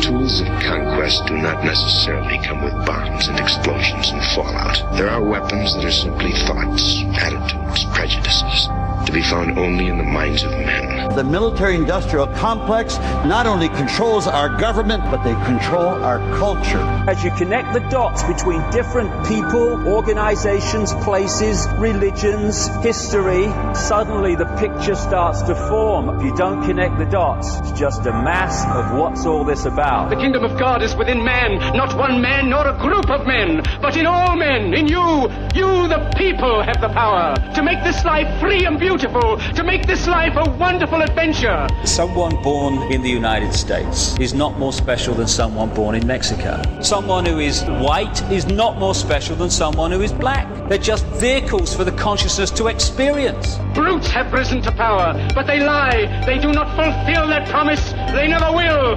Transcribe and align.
Tools 0.00 0.40
of 0.40 0.46
conquest 0.62 1.26
do 1.26 1.36
not 1.36 1.64
necessarily 1.64 2.38
come 2.44 2.62
with 2.62 2.74
bombs 2.84 3.28
and 3.28 3.38
explosions 3.38 4.10
and 4.10 4.22
fallout. 4.34 4.96
There 4.96 5.08
are 5.08 5.22
weapons 5.22 5.74
that 5.74 5.84
are 5.84 5.92
simply 5.92 6.32
thoughts, 6.32 7.04
attitudes, 7.16 7.84
prejudices, 7.92 8.68
to 9.06 9.12
be 9.12 9.22
found 9.22 9.58
only 9.58 9.86
in 9.86 9.98
the 9.98 10.04
minds 10.04 10.42
of 10.42 10.50
men. 10.50 11.14
The 11.14 11.24
military 11.24 11.76
industrial 11.76 12.26
complex 12.26 12.98
not 13.24 13.46
only 13.46 13.68
controls 13.68 14.26
our 14.26 14.48
government, 14.48 15.02
but 15.10 15.22
they 15.24 15.34
control 15.46 16.02
our 16.04 16.18
culture. 16.38 16.78
As 17.08 17.24
you 17.24 17.30
connect 17.32 17.72
the 17.72 17.80
dots 17.88 18.22
between 18.24 18.60
different 18.70 19.10
people, 19.26 19.88
organizations, 19.88 20.92
places, 21.04 21.66
religions, 21.78 22.66
history, 22.82 23.46
suddenly 23.74 24.36
the 24.36 24.46
picture 24.58 24.94
starts 24.94 25.42
to 25.42 25.54
form. 25.54 26.08
If 26.18 26.24
you 26.24 26.36
don't 26.36 26.64
connect 26.66 26.98
the 26.98 27.06
dots, 27.06 27.58
it's 27.60 27.72
just 27.78 28.06
a 28.06 28.12
mass 28.12 28.64
of 28.66 28.98
what's 28.98 29.24
all 29.24 29.44
this 29.44 29.64
about. 29.68 30.10
The 30.10 30.16
kingdom 30.16 30.44
of 30.44 30.58
God 30.58 30.82
is 30.82 30.96
within 30.96 31.22
man, 31.22 31.58
not 31.76 31.96
one 31.96 32.20
man 32.20 32.50
nor 32.50 32.66
a 32.66 32.76
group 32.78 33.08
of 33.10 33.26
men, 33.26 33.62
but 33.80 33.96
in 33.96 34.06
all 34.06 34.34
men, 34.36 34.74
in 34.74 34.88
you. 34.88 35.28
You, 35.54 35.88
the 35.88 36.10
people, 36.16 36.62
have 36.62 36.80
the 36.80 36.88
power 36.88 37.34
to 37.54 37.62
make 37.62 37.82
this 37.84 38.04
life 38.04 38.28
free 38.40 38.64
and 38.64 38.78
beautiful, 38.78 39.38
to 39.54 39.62
make 39.62 39.86
this 39.86 40.06
life 40.06 40.34
a 40.36 40.50
wonderful 40.50 41.02
adventure. 41.02 41.66
Someone 41.84 42.42
born 42.42 42.90
in 42.92 43.02
the 43.02 43.10
United 43.10 43.52
States 43.52 44.18
is 44.18 44.34
not 44.34 44.58
more 44.58 44.72
special 44.72 45.14
than 45.14 45.28
someone 45.28 45.72
born 45.74 45.94
in 45.94 46.06
Mexico. 46.06 46.60
Someone 46.80 47.24
who 47.24 47.38
is 47.38 47.62
white 47.64 48.22
is 48.30 48.46
not 48.46 48.78
more 48.78 48.94
special 48.94 49.36
than 49.36 49.50
someone 49.50 49.90
who 49.90 50.00
is 50.00 50.12
black. 50.12 50.46
They're 50.68 50.78
just 50.78 51.04
vehicles 51.20 51.74
for 51.74 51.84
the 51.84 51.92
consciousness 51.92 52.50
to 52.52 52.66
experience. 52.66 53.58
Brutes 53.74 54.08
have 54.08 54.32
risen 54.32 54.60
to 54.62 54.72
power, 54.72 55.14
but 55.34 55.46
they 55.46 55.60
lie. 55.60 56.24
They 56.26 56.38
do 56.38 56.52
not 56.52 56.68
fulfill 56.76 57.28
their 57.28 57.46
promise. 57.46 57.92
They 58.12 58.28
never 58.28 58.50
will. 58.52 58.96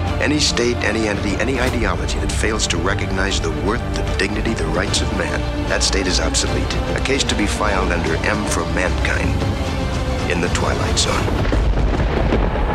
Any 0.21 0.39
state, 0.39 0.77
any 0.77 1.07
entity, 1.07 1.35
any 1.35 1.59
ideology 1.59 2.19
that 2.19 2.31
fails 2.31 2.67
to 2.67 2.77
recognize 2.77 3.39
the 3.41 3.51
worth, 3.65 3.81
the 3.95 4.03
dignity, 4.17 4.53
the 4.53 4.67
rights 4.67 5.01
of 5.01 5.11
man, 5.17 5.39
that 5.67 5.83
state 5.83 6.07
is 6.07 6.19
obsolete. 6.19 6.73
A 6.95 7.01
case 7.03 7.23
to 7.25 7.35
be 7.35 7.47
filed 7.47 7.91
under 7.91 8.15
M 8.25 8.45
for 8.45 8.61
Mankind 8.73 9.31
in 10.31 10.41
the 10.41 10.49
Twilight 10.49 10.97
Zone. 10.97 12.70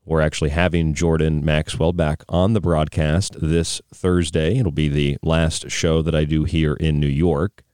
We're 0.06 0.20
actually 0.20 0.50
having 0.50 0.94
Jordan 0.94 1.44
Maxwell 1.44 1.92
back 1.92 2.22
on 2.28 2.52
the 2.52 2.60
broadcast 2.60 3.34
this 3.40 3.82
Thursday. 3.92 4.56
It'll 4.56 4.70
be 4.70 4.88
the 4.88 5.18
last 5.20 5.68
show 5.68 6.00
that 6.00 6.14
I 6.14 6.24
do 6.24 6.44
here 6.44 6.74
in 6.74 7.00
New 7.00 7.08
York 7.08 7.64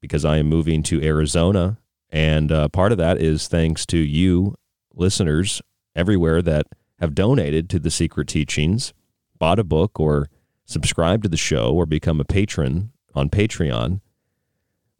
because 0.00 0.24
I 0.24 0.38
am 0.38 0.48
moving 0.48 0.82
to 0.82 1.00
Arizona. 1.00 1.78
And 2.10 2.50
uh, 2.50 2.68
part 2.70 2.90
of 2.90 2.98
that 2.98 3.18
is 3.18 3.46
thanks 3.46 3.86
to 3.86 3.98
you, 3.98 4.56
listeners 4.94 5.62
everywhere 5.94 6.42
that 6.42 6.66
have 6.98 7.14
donated 7.14 7.70
to 7.70 7.78
the 7.78 7.90
Secret 7.90 8.26
Teachings, 8.26 8.92
bought 9.38 9.60
a 9.60 9.64
book, 9.64 10.00
or 10.00 10.28
subscribed 10.64 11.22
to 11.22 11.28
the 11.28 11.36
show, 11.36 11.72
or 11.72 11.86
become 11.86 12.20
a 12.20 12.24
patron 12.24 12.90
on 13.14 13.30
Patreon. 13.30 14.00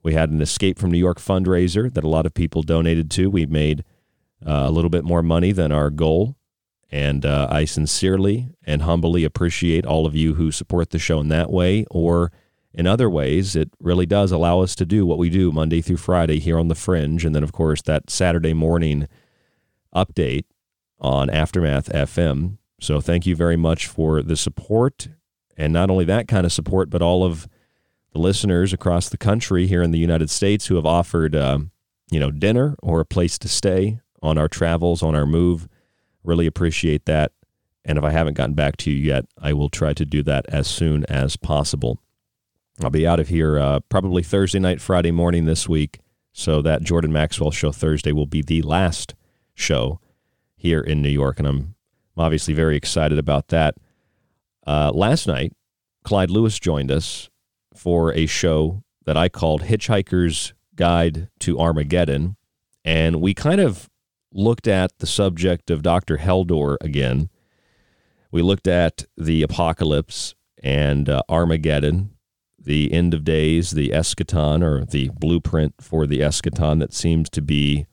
We 0.04 0.14
had 0.14 0.30
an 0.30 0.40
Escape 0.40 0.78
from 0.78 0.92
New 0.92 0.98
York 0.98 1.18
fundraiser 1.18 1.92
that 1.92 2.04
a 2.04 2.08
lot 2.08 2.26
of 2.26 2.34
people 2.34 2.62
donated 2.62 3.10
to. 3.12 3.28
We 3.28 3.44
made 3.46 3.82
a 4.44 4.70
little 4.70 4.90
bit 4.90 5.04
more 5.04 5.22
money 5.22 5.52
than 5.52 5.72
our 5.72 5.90
goal. 5.90 6.36
And 6.90 7.26
uh, 7.26 7.48
I 7.50 7.64
sincerely 7.64 8.54
and 8.64 8.82
humbly 8.82 9.24
appreciate 9.24 9.84
all 9.84 10.06
of 10.06 10.14
you 10.14 10.34
who 10.34 10.52
support 10.52 10.90
the 10.90 10.98
show 10.98 11.20
in 11.20 11.28
that 11.28 11.50
way 11.50 11.84
or 11.90 12.30
in 12.72 12.86
other 12.86 13.10
ways. 13.10 13.56
It 13.56 13.70
really 13.80 14.06
does 14.06 14.30
allow 14.30 14.60
us 14.60 14.74
to 14.76 14.86
do 14.86 15.04
what 15.04 15.18
we 15.18 15.28
do 15.28 15.50
Monday 15.50 15.80
through 15.80 15.96
Friday 15.96 16.38
here 16.38 16.58
on 16.58 16.68
The 16.68 16.74
Fringe. 16.74 17.24
And 17.24 17.34
then, 17.34 17.42
of 17.42 17.52
course, 17.52 17.82
that 17.82 18.10
Saturday 18.10 18.54
morning 18.54 19.08
update 19.94 20.44
on 21.00 21.28
Aftermath 21.28 21.88
FM. 21.88 22.58
So 22.80 23.00
thank 23.00 23.26
you 23.26 23.34
very 23.34 23.56
much 23.56 23.86
for 23.86 24.22
the 24.22 24.36
support. 24.36 25.08
And 25.56 25.72
not 25.72 25.90
only 25.90 26.04
that 26.04 26.28
kind 26.28 26.44
of 26.44 26.52
support, 26.52 26.90
but 26.90 27.02
all 27.02 27.24
of 27.24 27.48
the 28.12 28.18
listeners 28.18 28.72
across 28.72 29.08
the 29.08 29.18
country 29.18 29.66
here 29.66 29.82
in 29.82 29.90
the 29.90 29.98
United 29.98 30.30
States 30.30 30.66
who 30.66 30.76
have 30.76 30.86
offered, 30.86 31.34
uh, 31.34 31.58
you 32.10 32.20
know, 32.20 32.30
dinner 32.30 32.76
or 32.82 33.00
a 33.00 33.06
place 33.06 33.38
to 33.38 33.48
stay 33.48 34.00
on 34.22 34.38
our 34.38 34.48
travels, 34.48 35.02
on 35.02 35.14
our 35.14 35.26
move. 35.26 35.68
Really 36.24 36.46
appreciate 36.46 37.06
that. 37.06 37.32
And 37.84 37.98
if 37.98 38.04
I 38.04 38.10
haven't 38.10 38.34
gotten 38.34 38.54
back 38.54 38.76
to 38.78 38.90
you 38.90 38.96
yet, 38.96 39.26
I 39.40 39.52
will 39.52 39.70
try 39.70 39.94
to 39.94 40.04
do 40.04 40.22
that 40.24 40.44
as 40.48 40.66
soon 40.66 41.04
as 41.04 41.36
possible. 41.36 42.00
I'll 42.82 42.90
be 42.90 43.06
out 43.06 43.20
of 43.20 43.28
here 43.28 43.58
uh, 43.58 43.80
probably 43.88 44.22
Thursday 44.22 44.58
night, 44.58 44.80
Friday 44.80 45.12
morning 45.12 45.44
this 45.46 45.68
week. 45.68 46.00
So 46.32 46.60
that 46.60 46.82
Jordan 46.82 47.12
Maxwell 47.12 47.50
show 47.50 47.72
Thursday 47.72 48.12
will 48.12 48.26
be 48.26 48.42
the 48.42 48.60
last 48.60 49.14
show 49.54 50.00
here 50.54 50.80
in 50.80 51.00
New 51.00 51.08
York. 51.08 51.38
And 51.38 51.48
I'm 51.48 51.74
obviously 52.14 52.52
very 52.52 52.76
excited 52.76 53.18
about 53.18 53.48
that. 53.48 53.76
Uh, 54.66 54.90
last 54.92 55.26
night, 55.26 55.54
Clyde 56.04 56.30
Lewis 56.30 56.58
joined 56.58 56.90
us 56.90 57.30
for 57.74 58.12
a 58.12 58.26
show 58.26 58.82
that 59.06 59.16
I 59.16 59.30
called 59.30 59.62
Hitchhiker's 59.62 60.52
Guide 60.74 61.28
to 61.40 61.58
Armageddon. 61.58 62.36
And 62.84 63.22
we 63.22 63.32
kind 63.32 63.60
of 63.60 63.88
looked 64.32 64.68
at 64.68 64.98
the 64.98 65.06
subject 65.06 65.70
of 65.70 65.82
Dr. 65.82 66.18
Heldor 66.18 66.76
again. 66.80 67.30
We 68.30 68.42
looked 68.42 68.68
at 68.68 69.04
the 69.16 69.42
apocalypse 69.42 70.34
and 70.62 71.08
uh, 71.08 71.22
Armageddon, 71.28 72.10
the 72.58 72.92
end 72.92 73.14
of 73.14 73.24
days, 73.24 73.70
the 73.70 73.90
eschaton, 73.90 74.62
or 74.62 74.84
the 74.84 75.10
blueprint 75.18 75.74
for 75.80 76.06
the 76.06 76.20
eschaton 76.20 76.80
that 76.80 76.92
seems 76.92 77.30
to 77.30 77.40
be 77.40 77.86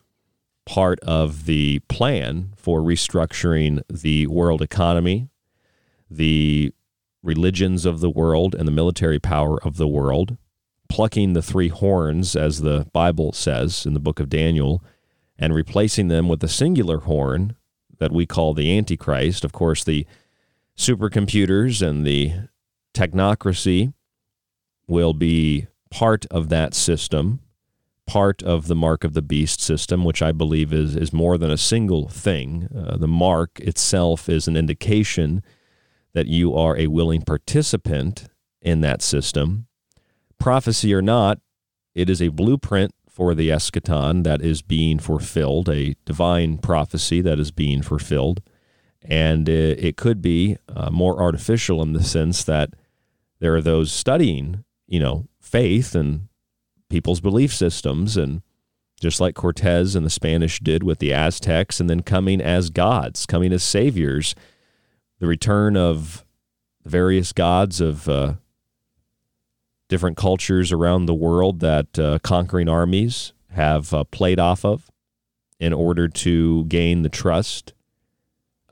part 0.65 0.99
of 1.01 1.45
the 1.45 1.79
plan 1.87 2.53
for 2.57 2.79
restructuring 2.81 3.81
the 3.89 4.27
world 4.27 4.61
economy, 4.61 5.29
the 6.09 6.73
religions 7.21 7.85
of 7.85 7.99
the 7.99 8.09
world, 8.09 8.55
and 8.55 8.67
the 8.67 8.71
military 8.71 9.19
power 9.19 9.61
of 9.63 9.77
the 9.77 9.87
world, 9.87 10.37
plucking 10.89 11.33
the 11.33 11.41
three 11.41 11.69
horns, 11.69 12.35
as 12.35 12.61
the 12.61 12.87
Bible 12.93 13.31
says 13.31 13.85
in 13.85 13.93
the 13.93 13.99
book 13.99 14.19
of 14.19 14.29
Daniel, 14.29 14.83
and 15.37 15.53
replacing 15.53 16.07
them 16.07 16.27
with 16.27 16.43
a 16.43 16.47
singular 16.47 16.99
horn 16.99 17.55
that 17.99 18.11
we 18.11 18.25
call 18.25 18.53
the 18.53 18.75
Antichrist. 18.77 19.43
Of 19.43 19.51
course, 19.51 19.83
the 19.83 20.05
supercomputers 20.77 21.85
and 21.85 22.05
the 22.05 22.33
technocracy 22.93 23.93
will 24.87 25.13
be 25.13 25.67
part 25.89 26.25
of 26.27 26.49
that 26.49 26.73
system, 26.73 27.39
part 28.05 28.43
of 28.43 28.67
the 28.67 28.75
mark 28.75 29.03
of 29.03 29.13
the 29.13 29.21
beast 29.21 29.61
system, 29.61 30.03
which 30.03 30.21
I 30.21 30.31
believe 30.31 30.73
is, 30.73 30.95
is 30.95 31.13
more 31.13 31.37
than 31.37 31.51
a 31.51 31.57
single 31.57 32.07
thing. 32.07 32.67
Uh, 32.75 32.97
the 32.97 33.07
mark 33.07 33.59
itself 33.59 34.27
is 34.27 34.47
an 34.47 34.57
indication 34.57 35.43
that 36.13 36.27
you 36.27 36.55
are 36.55 36.77
a 36.77 36.87
willing 36.87 37.21
participant 37.21 38.27
in 38.61 38.81
that 38.81 39.01
system. 39.01 39.67
Prophecy 40.39 40.93
or 40.93 41.01
not, 41.01 41.39
it 41.95 42.09
is 42.09 42.21
a 42.21 42.29
blueprint 42.29 42.93
for 43.13 43.35
the 43.35 43.49
eschaton 43.49 44.23
that 44.23 44.41
is 44.41 44.63
being 44.63 44.97
fulfilled, 44.97 45.69
a 45.69 45.95
divine 46.03 46.57
prophecy 46.57 47.21
that 47.21 47.39
is 47.39 47.51
being 47.51 47.83
fulfilled. 47.83 48.41
And 49.03 49.47
it 49.47 49.97
could 49.97 50.21
be 50.21 50.57
uh, 50.73 50.89
more 50.89 51.21
artificial 51.21 51.81
in 51.81 51.93
the 51.93 52.03
sense 52.03 52.43
that 52.45 52.71
there 53.39 53.53
are 53.55 53.61
those 53.61 53.91
studying, 53.91 54.63
you 54.87 54.99
know, 54.99 55.27
faith 55.39 55.93
and 55.93 56.29
people's 56.89 57.21
belief 57.21 57.53
systems, 57.53 58.17
and 58.17 58.41
just 58.99 59.19
like 59.19 59.35
Cortez 59.35 59.95
and 59.95 60.05
the 60.05 60.09
Spanish 60.09 60.59
did 60.59 60.81
with 60.81 60.99
the 60.99 61.13
Aztecs, 61.13 61.79
and 61.79 61.89
then 61.89 62.01
coming 62.01 62.41
as 62.41 62.69
gods, 62.69 63.25
coming 63.25 63.51
as 63.51 63.61
saviors, 63.61 64.33
the 65.19 65.27
return 65.27 65.75
of 65.75 66.25
the 66.83 66.89
various 66.89 67.33
gods 67.33 67.81
of 67.81 68.07
uh, 68.07 68.35
different 69.93 70.17
cultures 70.17 70.71
around 70.71 71.05
the 71.05 71.13
world 71.13 71.59
that 71.59 71.99
uh, 71.99 72.17
conquering 72.23 72.67
armies 72.67 73.31
have 73.51 73.93
uh, 73.93 74.03
played 74.05 74.39
off 74.39 74.65
of 74.65 74.89
in 75.59 75.71
order 75.71 76.07
to 76.07 76.65
gain 76.65 77.03
the 77.03 77.09
trust 77.09 77.73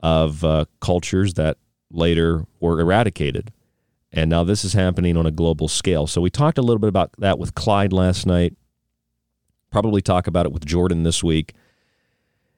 of 0.02 0.42
uh, 0.42 0.64
cultures 0.80 1.34
that 1.34 1.58
later 1.92 2.44
were 2.58 2.80
eradicated. 2.80 3.52
And 4.10 4.30
now 4.30 4.42
this 4.42 4.64
is 4.64 4.72
happening 4.72 5.16
on 5.16 5.24
a 5.24 5.30
global 5.30 5.68
scale. 5.68 6.08
So 6.08 6.20
we 6.20 6.28
talked 6.28 6.58
a 6.58 6.60
little 6.60 6.80
bit 6.80 6.88
about 6.88 7.12
that 7.18 7.38
with 7.38 7.54
Clyde 7.54 7.92
last 7.92 8.26
night. 8.26 8.56
Probably 9.70 10.02
talk 10.02 10.26
about 10.26 10.44
it 10.44 10.50
with 10.50 10.66
Jordan 10.66 11.04
this 11.04 11.22
week. 11.22 11.54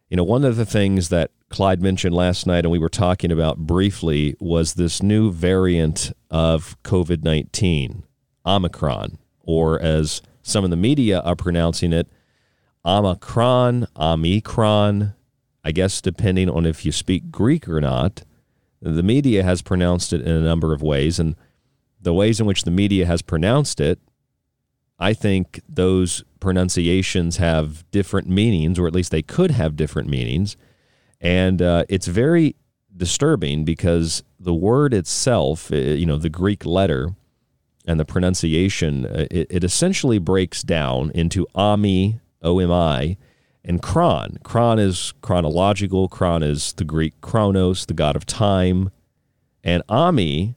You 0.09 0.17
know, 0.17 0.25
one 0.25 0.43
of 0.43 0.57
the 0.57 0.65
things 0.65 1.11
that 1.11 1.33
Clyde 1.51 1.83
mentioned 1.83 2.15
last 2.15 2.47
night 2.47 2.65
and 2.65 2.71
we 2.71 2.79
were 2.79 2.89
talking 2.89 3.31
about 3.31 3.59
briefly 3.59 4.37
was 4.41 4.73
this 4.73 5.03
new 5.03 5.31
variant 5.31 6.13
of 6.31 6.83
COVID 6.83 7.25
19 7.25 8.05
Omicron, 8.47 9.19
or 9.43 9.81
as 9.81 10.23
some 10.43 10.65
in 10.65 10.71
the 10.71 10.77
media 10.77 11.21
are 11.21 11.37
pronouncing 11.37 11.93
it, 11.93 12.09
Omicron, 12.85 13.87
Omicron. 13.97 15.15
I 15.65 15.73
guess 15.73 16.03
depending 16.03 16.51
on 16.51 16.67
if 16.67 16.85
you 16.85 16.93
speak 16.93 17.31
Greek 17.31 17.69
or 17.69 17.81
not. 17.81 18.25
The 18.83 19.03
media 19.03 19.43
has 19.43 19.63
pronounced 19.63 20.13
it 20.13 20.21
in 20.21 20.31
a 20.31 20.43
number 20.43 20.75
of 20.75 20.83
ways, 20.83 21.19
and 21.19 21.37
the 21.99 22.13
ways 22.13 22.39
in 22.39 22.45
which 22.45 22.65
the 22.65 22.71
media 22.71 23.07
has 23.07 23.23
pronounced 23.23 23.81
it, 23.81 23.99
I 24.99 25.15
think 25.15 25.61
those 25.67 26.23
pronunciations 26.39 27.39
have 27.39 27.91
different 27.91 28.29
meanings, 28.29 28.79
or 28.79 28.87
at 28.87 28.95
least 28.95 29.11
they 29.11 29.23
could 29.23 29.53
have 29.53 29.75
different 29.75 30.11
meanings. 30.11 30.59
And 31.19 31.63
uh, 31.63 31.85
it's 31.89 32.07
very 32.07 32.57
disturbing 32.95 33.65
because 33.65 34.23
the 34.39 34.53
word 34.53 34.93
itself, 34.93 35.73
uh, 35.73 35.77
you 35.77 36.05
know, 36.05 36.19
the 36.19 36.29
Greek 36.29 36.67
letter, 36.67 37.15
and 37.85 38.01
the 38.01 38.05
pronunciation, 38.05 39.07
uh, 39.07 39.27
it, 39.31 39.47
it 39.51 39.65
essentially 39.65 40.19
breaks 40.19 40.63
down 40.63 41.11
into 41.15 41.47
Ami, 41.55 42.21
O 42.43 42.59
M 42.59 42.73
I, 42.73 43.17
and 43.65 43.83
Kron. 43.83 44.39
Kron 44.43 44.79
is 44.79 45.15
chronological. 45.21 46.09
Kron 46.09 46.43
is 46.43 46.73
the 46.75 46.85
Greek 46.85 47.15
Kronos, 47.21 47.87
the 47.87 47.95
god 47.95 48.17
of 48.17 48.27
time. 48.27 48.91
And 49.63 49.83
Ami 49.89 50.55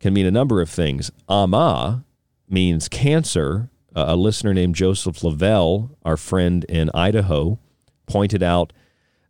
can 0.00 0.14
mean 0.14 0.26
a 0.26 0.30
number 0.30 0.60
of 0.60 0.68
things. 0.68 1.10
Ama 1.28 2.04
means 2.48 2.88
cancer. 2.88 3.68
Uh, 3.94 4.06
a 4.08 4.16
listener 4.16 4.54
named 4.54 4.74
Joseph 4.74 5.22
Lavelle, 5.22 5.90
our 6.02 6.16
friend 6.16 6.64
in 6.64 6.90
Idaho, 6.94 7.58
pointed 8.06 8.42
out 8.42 8.72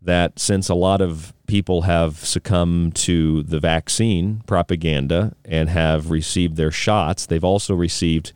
that 0.05 0.39
since 0.39 0.69
a 0.69 0.75
lot 0.75 1.01
of 1.01 1.33
people 1.47 1.83
have 1.83 2.17
succumbed 2.19 2.95
to 2.95 3.43
the 3.45 3.61
vaccine 3.61 4.43
propaganda 4.47 5.35
and 5.45 5.69
have 5.69 6.11
received 6.11 6.57
their 6.57 6.71
shots, 6.71 7.27
they've 7.27 7.45
also 7.45 7.75
received 7.75 8.33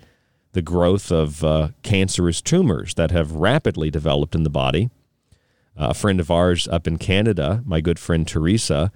the 0.52 0.62
growth 0.62 1.10
of 1.10 1.44
uh, 1.44 1.68
cancerous 1.82 2.40
tumors 2.40 2.94
that 2.94 3.10
have 3.10 3.32
rapidly 3.32 3.90
developed 3.90 4.34
in 4.34 4.42
the 4.42 4.50
body. 4.50 4.90
Uh, 5.78 5.88
a 5.90 5.94
friend 5.94 6.20
of 6.20 6.30
ours 6.30 6.66
up 6.68 6.86
in 6.86 6.96
Canada, 6.96 7.62
my 7.66 7.80
good 7.80 7.98
friend 7.98 8.26
Teresa, 8.26 8.90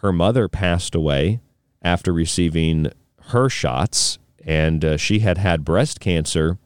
her 0.00 0.12
mother 0.12 0.48
passed 0.48 0.94
away 0.94 1.40
after 1.80 2.12
receiving 2.12 2.92
her 3.28 3.48
shots, 3.48 4.18
and 4.44 4.84
uh, 4.84 4.96
she 4.96 5.20
had 5.20 5.38
had 5.38 5.64
breast 5.64 6.00
cancer 6.00 6.58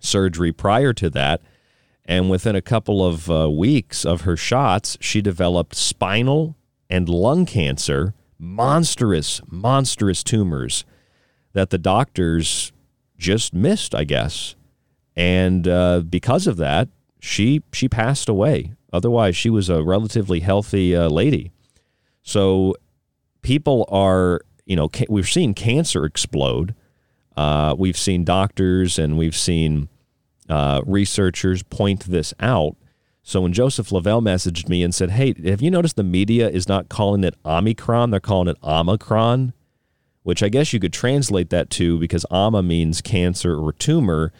surgery 0.00 0.52
prior 0.52 0.92
to 0.92 1.08
that. 1.10 1.40
And 2.06 2.30
within 2.30 2.54
a 2.54 2.62
couple 2.62 3.04
of 3.04 3.30
uh, 3.30 3.50
weeks 3.50 4.04
of 4.04 4.22
her 4.22 4.36
shots, 4.36 4.98
she 5.00 5.22
developed 5.22 5.74
spinal 5.74 6.56
and 6.90 7.08
lung 7.08 7.46
cancer, 7.46 8.14
monstrous, 8.38 9.40
monstrous 9.50 10.22
tumors 10.22 10.84
that 11.54 11.70
the 11.70 11.78
doctors 11.78 12.72
just 13.16 13.54
missed, 13.54 13.94
I 13.94 14.04
guess. 14.04 14.54
And 15.16 15.66
uh, 15.66 16.00
because 16.00 16.46
of 16.46 16.56
that, 16.58 16.88
she 17.20 17.62
she 17.72 17.88
passed 17.88 18.28
away. 18.28 18.72
Otherwise, 18.92 19.34
she 19.34 19.48
was 19.48 19.68
a 19.70 19.82
relatively 19.82 20.40
healthy 20.40 20.94
uh, 20.94 21.08
lady. 21.08 21.52
So 22.22 22.74
people 23.42 23.86
are, 23.88 24.42
you 24.66 24.76
know, 24.76 24.88
ca- 24.88 25.06
we've 25.08 25.28
seen 25.28 25.54
cancer 25.54 26.04
explode. 26.04 26.74
Uh, 27.36 27.74
we've 27.76 27.96
seen 27.96 28.24
doctors 28.24 28.98
and 28.98 29.16
we've 29.16 29.36
seen 29.36 29.88
uh, 30.48 30.82
researchers 30.86 31.62
point 31.62 32.04
this 32.04 32.34
out. 32.40 32.76
So 33.22 33.40
when 33.40 33.52
Joseph 33.52 33.90
Lavelle 33.90 34.20
messaged 34.20 34.68
me 34.68 34.82
and 34.82 34.94
said, 34.94 35.12
"Hey, 35.12 35.34
have 35.44 35.62
you 35.62 35.70
noticed 35.70 35.96
the 35.96 36.04
media 36.04 36.48
is 36.48 36.68
not 36.68 36.88
calling 36.88 37.24
it 37.24 37.34
Omicron? 37.44 38.10
They're 38.10 38.20
calling 38.20 38.48
it 38.48 38.58
Omicron," 38.62 39.54
which 40.22 40.42
I 40.42 40.50
guess 40.50 40.72
you 40.72 40.80
could 40.80 40.92
translate 40.92 41.50
that 41.50 41.70
to 41.70 41.98
because 41.98 42.26
Ama 42.30 42.62
means 42.62 43.00
cancer 43.00 43.56
or 43.56 43.72
tumor. 43.72 44.32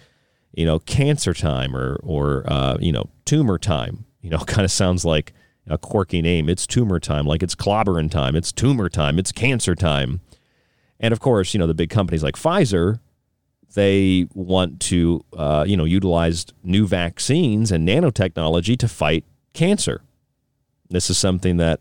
You 0.53 0.67
know, 0.67 0.79
cancer 0.79 1.35
time 1.35 1.75
or 1.75 1.99
or 2.03 2.45
uh, 2.47 2.77
you 2.79 2.93
know 2.93 3.09
tumor 3.25 3.59
time. 3.59 4.05
You 4.21 4.31
know, 4.31 4.39
kind 4.47 4.65
of 4.65 4.71
sounds 4.71 5.05
like 5.05 5.33
a 5.67 5.79
quirky 5.79 6.21
name. 6.21 6.51
It's 6.51 6.67
tumor 6.67 7.01
time, 7.01 7.27
like 7.27 7.43
it's 7.43 7.55
clobbering 7.55 8.11
time. 8.11 8.37
It's 8.37 8.53
tumor 8.53 8.91
time. 8.91 9.19
It's 9.19 9.33
cancer 9.33 9.75
time. 9.75 10.21
And 11.01 11.13
of 11.13 11.21
course, 11.21 11.55
you 11.55 11.59
know 11.59 11.67
the 11.67 11.75
big 11.75 11.91
companies 11.91 12.23
like 12.23 12.37
Pfizer 12.37 13.01
they 13.75 14.27
want 14.35 14.81
to, 14.81 15.25
uh, 15.37 15.65
you 15.67 15.77
know, 15.77 15.85
utilize 15.85 16.47
new 16.63 16.87
vaccines 16.87 17.73
and 17.73 17.89
nanotechnology 17.89 18.79
to 18.79 18.89
fight 18.89 19.25
cancer. 19.53 20.03
This 20.91 21.11
is 21.11 21.19
something 21.19 21.57
that 21.57 21.81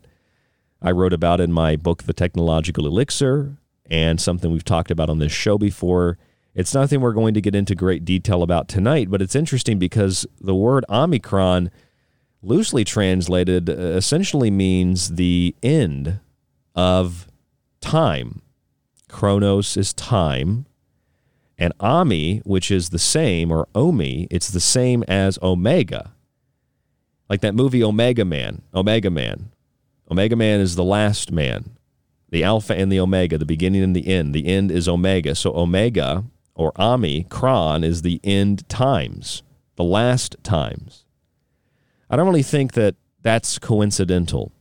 I 0.82 0.90
wrote 0.90 1.12
about 1.12 1.40
in 1.40 1.52
my 1.52 1.76
book, 1.76 2.04
The 2.04 2.12
Technological 2.12 2.86
Elixir, 2.86 3.56
and 3.90 4.20
something 4.20 4.50
we've 4.50 4.64
talked 4.64 4.90
about 4.90 5.10
on 5.10 5.18
this 5.18 5.32
show 5.32 5.58
before. 5.58 6.18
It's 6.54 6.74
nothing 6.74 7.00
we're 7.00 7.12
going 7.12 7.34
to 7.34 7.40
get 7.40 7.54
into 7.54 7.74
great 7.74 8.04
detail 8.04 8.42
about 8.42 8.68
tonight, 8.68 9.10
but 9.10 9.20
it's 9.20 9.34
interesting 9.34 9.78
because 9.78 10.26
the 10.40 10.54
word 10.54 10.84
Omicron, 10.88 11.70
loosely 12.42 12.84
translated, 12.84 13.68
essentially 13.68 14.50
means 14.50 15.14
the 15.16 15.54
end 15.62 16.20
of 16.74 17.26
time. 17.80 18.42
Chronos 19.08 19.76
is 19.76 19.92
time, 19.92 20.66
and 21.58 21.72
Ami, 21.80 22.38
which 22.38 22.70
is 22.70 22.90
the 22.90 22.98
same, 22.98 23.50
or 23.50 23.68
Omi, 23.74 24.26
it's 24.30 24.50
the 24.50 24.60
same 24.60 25.04
as 25.04 25.38
Omega. 25.42 26.12
Like 27.28 27.40
that 27.42 27.54
movie 27.54 27.82
Omega 27.82 28.24
Man. 28.24 28.62
Omega 28.74 29.10
Man. 29.10 29.50
Omega 30.10 30.36
Man 30.36 30.60
is 30.60 30.76
the 30.76 30.84
last 30.84 31.32
man, 31.32 31.76
the 32.30 32.44
Alpha 32.44 32.74
and 32.74 32.92
the 32.92 33.00
Omega, 33.00 33.38
the 33.38 33.46
beginning 33.46 33.82
and 33.82 33.96
the 33.96 34.06
end. 34.06 34.34
The 34.34 34.46
end 34.46 34.70
is 34.70 34.86
Omega. 34.86 35.34
So 35.34 35.54
Omega, 35.56 36.24
or 36.54 36.72
Ami, 36.76 37.24
Kron, 37.30 37.82
is 37.82 38.02
the 38.02 38.20
end 38.22 38.68
times, 38.68 39.42
the 39.76 39.84
last 39.84 40.36
times. 40.42 41.04
I 42.10 42.16
don't 42.16 42.26
really 42.26 42.42
think 42.42 42.74
that 42.74 42.96
that's 43.22 43.58
coincidental. 43.58 44.52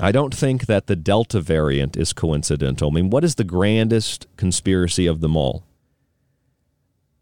I 0.00 0.12
don't 0.12 0.34
think 0.34 0.66
that 0.66 0.86
the 0.86 0.96
Delta 0.96 1.40
variant 1.40 1.96
is 1.96 2.12
coincidental. 2.12 2.90
I 2.90 2.94
mean, 2.94 3.10
what 3.10 3.24
is 3.24 3.34
the 3.34 3.44
grandest 3.44 4.26
conspiracy 4.36 5.06
of 5.06 5.20
them 5.20 5.36
all? 5.36 5.64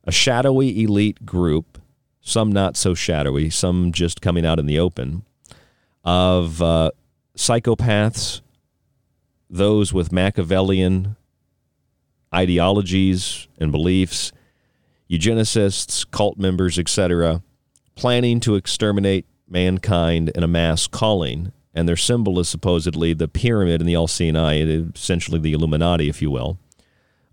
A 0.04 0.12
shadowy 0.12 0.82
elite 0.82 1.24
group, 1.24 1.80
some 2.20 2.50
not 2.52 2.76
so 2.76 2.94
shadowy, 2.94 3.50
some 3.50 3.92
just 3.92 4.20
coming 4.20 4.44
out 4.44 4.58
in 4.58 4.66
the 4.66 4.78
open, 4.78 5.24
of 6.04 6.60
uh, 6.60 6.90
psychopaths, 7.36 8.40
those 9.48 9.92
with 9.92 10.12
Machiavellian 10.12 11.16
ideologies 12.34 13.46
and 13.58 13.70
beliefs, 13.70 14.32
eugenicists, 15.10 16.10
cult 16.10 16.38
members, 16.38 16.78
etc., 16.78 17.42
planning 17.94 18.40
to 18.40 18.54
exterminate 18.54 19.26
mankind 19.46 20.30
in 20.30 20.42
a 20.42 20.48
mass 20.48 20.86
calling. 20.86 21.52
And 21.74 21.88
their 21.88 21.96
symbol 21.96 22.38
is 22.38 22.48
supposedly 22.48 23.12
the 23.12 23.28
pyramid 23.28 23.80
in 23.80 23.86
the 23.86 23.96
all 23.96 24.08
seeing 24.08 24.36
eye, 24.36 24.60
essentially 24.60 25.38
the 25.38 25.52
Illuminati, 25.52 26.08
if 26.08 26.22
you 26.22 26.30
will 26.30 26.58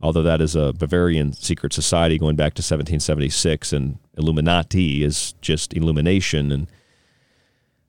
although 0.01 0.24
that 0.24 0.41
is 0.41 0.56
a 0.56 0.74
Bavarian 0.74 1.34
secret 1.34 1.74
society 1.74 2.18
going 2.18 2.36
back 2.36 2.53
to 2.53 2.62
1776, 2.62 3.74
and 3.74 3.98
Illuminati 4.18 5.03
is 5.03 5.34
just 5.41 5.74
illumination, 5.74 6.51
and 6.51 6.68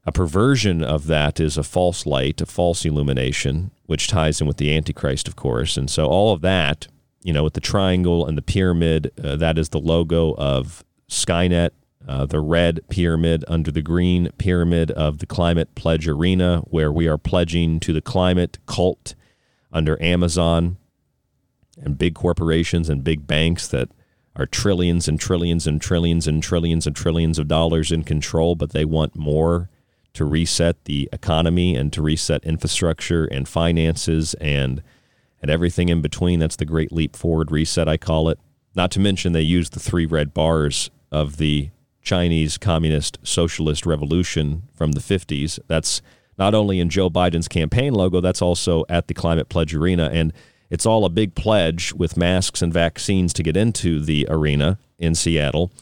a 0.07 0.13
perversion 0.13 0.83
of 0.83 1.07
that 1.07 1.39
is 1.39 1.57
a 1.57 1.63
false 1.63 2.07
light, 2.07 2.41
a 2.41 2.47
false 2.47 2.85
illumination, 2.85 3.71
which 3.87 4.09
ties 4.09 4.41
in 4.41 4.47
with 4.47 4.57
the 4.57 4.75
Antichrist, 4.75 5.29
of 5.29 5.37
course. 5.37 5.77
And 5.77 5.91
so 5.91 6.07
all 6.07 6.33
of 6.33 6.41
that, 6.41 6.89
you 7.23 7.33
know, 7.33 7.45
with 7.45 7.55
the 7.55 7.61
triangle 7.61 8.27
and 8.27 8.37
the 8.37 8.43
pyramid, 8.43 9.13
uh, 9.23 9.37
that 9.37 9.59
is 9.59 9.69
the 9.69 9.79
logo 9.81 10.35
of 10.37 10.85
Skynet. 11.09 11.71
Uh, 12.09 12.25
the 12.25 12.41
red 12.41 12.81
pyramid 12.89 13.45
under 13.47 13.71
the 13.71 13.83
green 13.83 14.31
pyramid 14.39 14.91
of 14.93 15.19
the 15.19 15.27
Climate 15.27 15.75
Pledge 15.75 16.09
Arena, 16.09 16.61
where 16.65 16.91
we 16.91 17.07
are 17.07 17.19
pledging 17.19 17.79
to 17.81 17.93
the 17.93 18.01
climate 18.01 18.57
cult 18.65 19.15
under 19.71 20.03
Amazon 20.03 20.79
and 21.83 21.99
big 21.99 22.15
corporations 22.15 22.89
and 22.89 23.05
big 23.05 23.27
banks 23.27 23.69
that 23.69 23.89
are 24.37 24.47
trillions 24.47 25.09
and 25.09 25.19
trillions 25.19 25.67
and 25.67 25.81
trillions 25.81 26.27
and 26.27 26.43
trillions 26.43 26.87
and 26.87 26.95
trillions 26.95 27.39
of 27.39 27.49
dollars 27.49 27.91
in 27.91 28.05
control, 28.05 28.55
but 28.55 28.71
they 28.71 28.85
want 28.85 29.17
more 29.17 29.69
to 30.13 30.25
reset 30.25 30.85
the 30.85 31.09
economy 31.13 31.75
and 31.77 31.93
to 31.93 32.03
reset 32.03 32.45
infrastructure 32.45 33.25
and 33.27 33.49
finances 33.49 34.35
and 34.35 34.83
and 35.43 35.51
everything 35.51 35.89
in 35.89 36.03
between. 36.03 36.39
That's 36.39 36.57
the 36.57 36.67
great 36.67 36.93
leap 36.93 37.17
forward 37.17 37.51
reset, 37.51 37.89
I 37.89 37.97
call 37.97 38.29
it. 38.29 38.39
Not 38.75 38.91
to 38.93 39.01
mention 39.01 39.33
they 39.33 39.41
use 39.41 39.71
the 39.71 39.81
three 39.81 40.07
red 40.07 40.35
bars 40.35 40.91
of 41.11 41.39
the 41.39 41.71
Chinese 42.03 42.59
Communist 42.59 43.19
Socialist 43.23 43.87
Revolution 43.87 44.65
from 44.75 44.93
the 44.93 45.01
50s. 45.01 45.59
That's 45.67 46.03
not 46.39 46.55
only 46.55 46.79
in 46.81 46.89
Joe 46.89 47.11
Biden's 47.11 47.49
campaign 47.49 47.95
logo, 47.95 48.21
that's 48.21 48.43
also 48.43 48.85
at 48.89 49.09
the 49.09 49.15
Climate 49.15 49.49
Pledge 49.49 49.75
Arena. 49.75 50.11
And 50.13 50.33
it's 50.71 50.87
all 50.87 51.05
a 51.05 51.11
big 51.11 51.35
pledge 51.35 51.93
with 51.93 52.17
masks 52.17 52.63
and 52.63 52.73
vaccines 52.73 53.33
to 53.35 53.43
get 53.43 53.57
into 53.57 54.01
the 54.01 54.27
arena 54.31 54.79
in 54.99 55.15
Seattle 55.15 55.73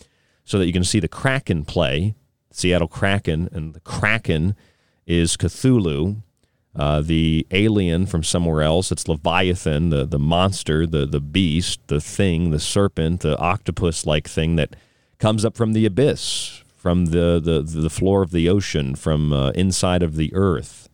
so 0.44 0.58
that 0.58 0.66
you 0.66 0.72
can 0.72 0.84
see 0.84 0.98
the 0.98 1.08
Kraken 1.08 1.66
play, 1.66 2.14
Seattle 2.50 2.88
Kraken. 2.88 3.50
And 3.52 3.74
the 3.74 3.80
Kraken 3.80 4.56
is 5.06 5.36
Cthulhu, 5.36 6.22
uh, 6.74 7.02
the 7.02 7.46
alien 7.50 8.06
from 8.06 8.22
somewhere 8.22 8.62
else. 8.62 8.90
It's 8.90 9.06
Leviathan, 9.06 9.90
the, 9.90 10.06
the 10.06 10.18
monster, 10.18 10.86
the, 10.86 11.04
the 11.04 11.20
beast, 11.20 11.80
the 11.88 12.00
thing, 12.00 12.50
the 12.50 12.58
serpent, 12.58 13.20
the 13.20 13.38
octopus 13.38 14.06
like 14.06 14.26
thing 14.26 14.56
that 14.56 14.74
comes 15.18 15.44
up 15.44 15.54
from 15.54 15.74
the 15.74 15.84
abyss, 15.84 16.62
from 16.76 17.06
the, 17.06 17.38
the, 17.42 17.60
the 17.62 17.90
floor 17.90 18.22
of 18.22 18.30
the 18.30 18.48
ocean, 18.48 18.94
from 18.94 19.34
uh, 19.34 19.50
inside 19.50 20.02
of 20.02 20.16
the 20.16 20.32
earth. 20.34 20.87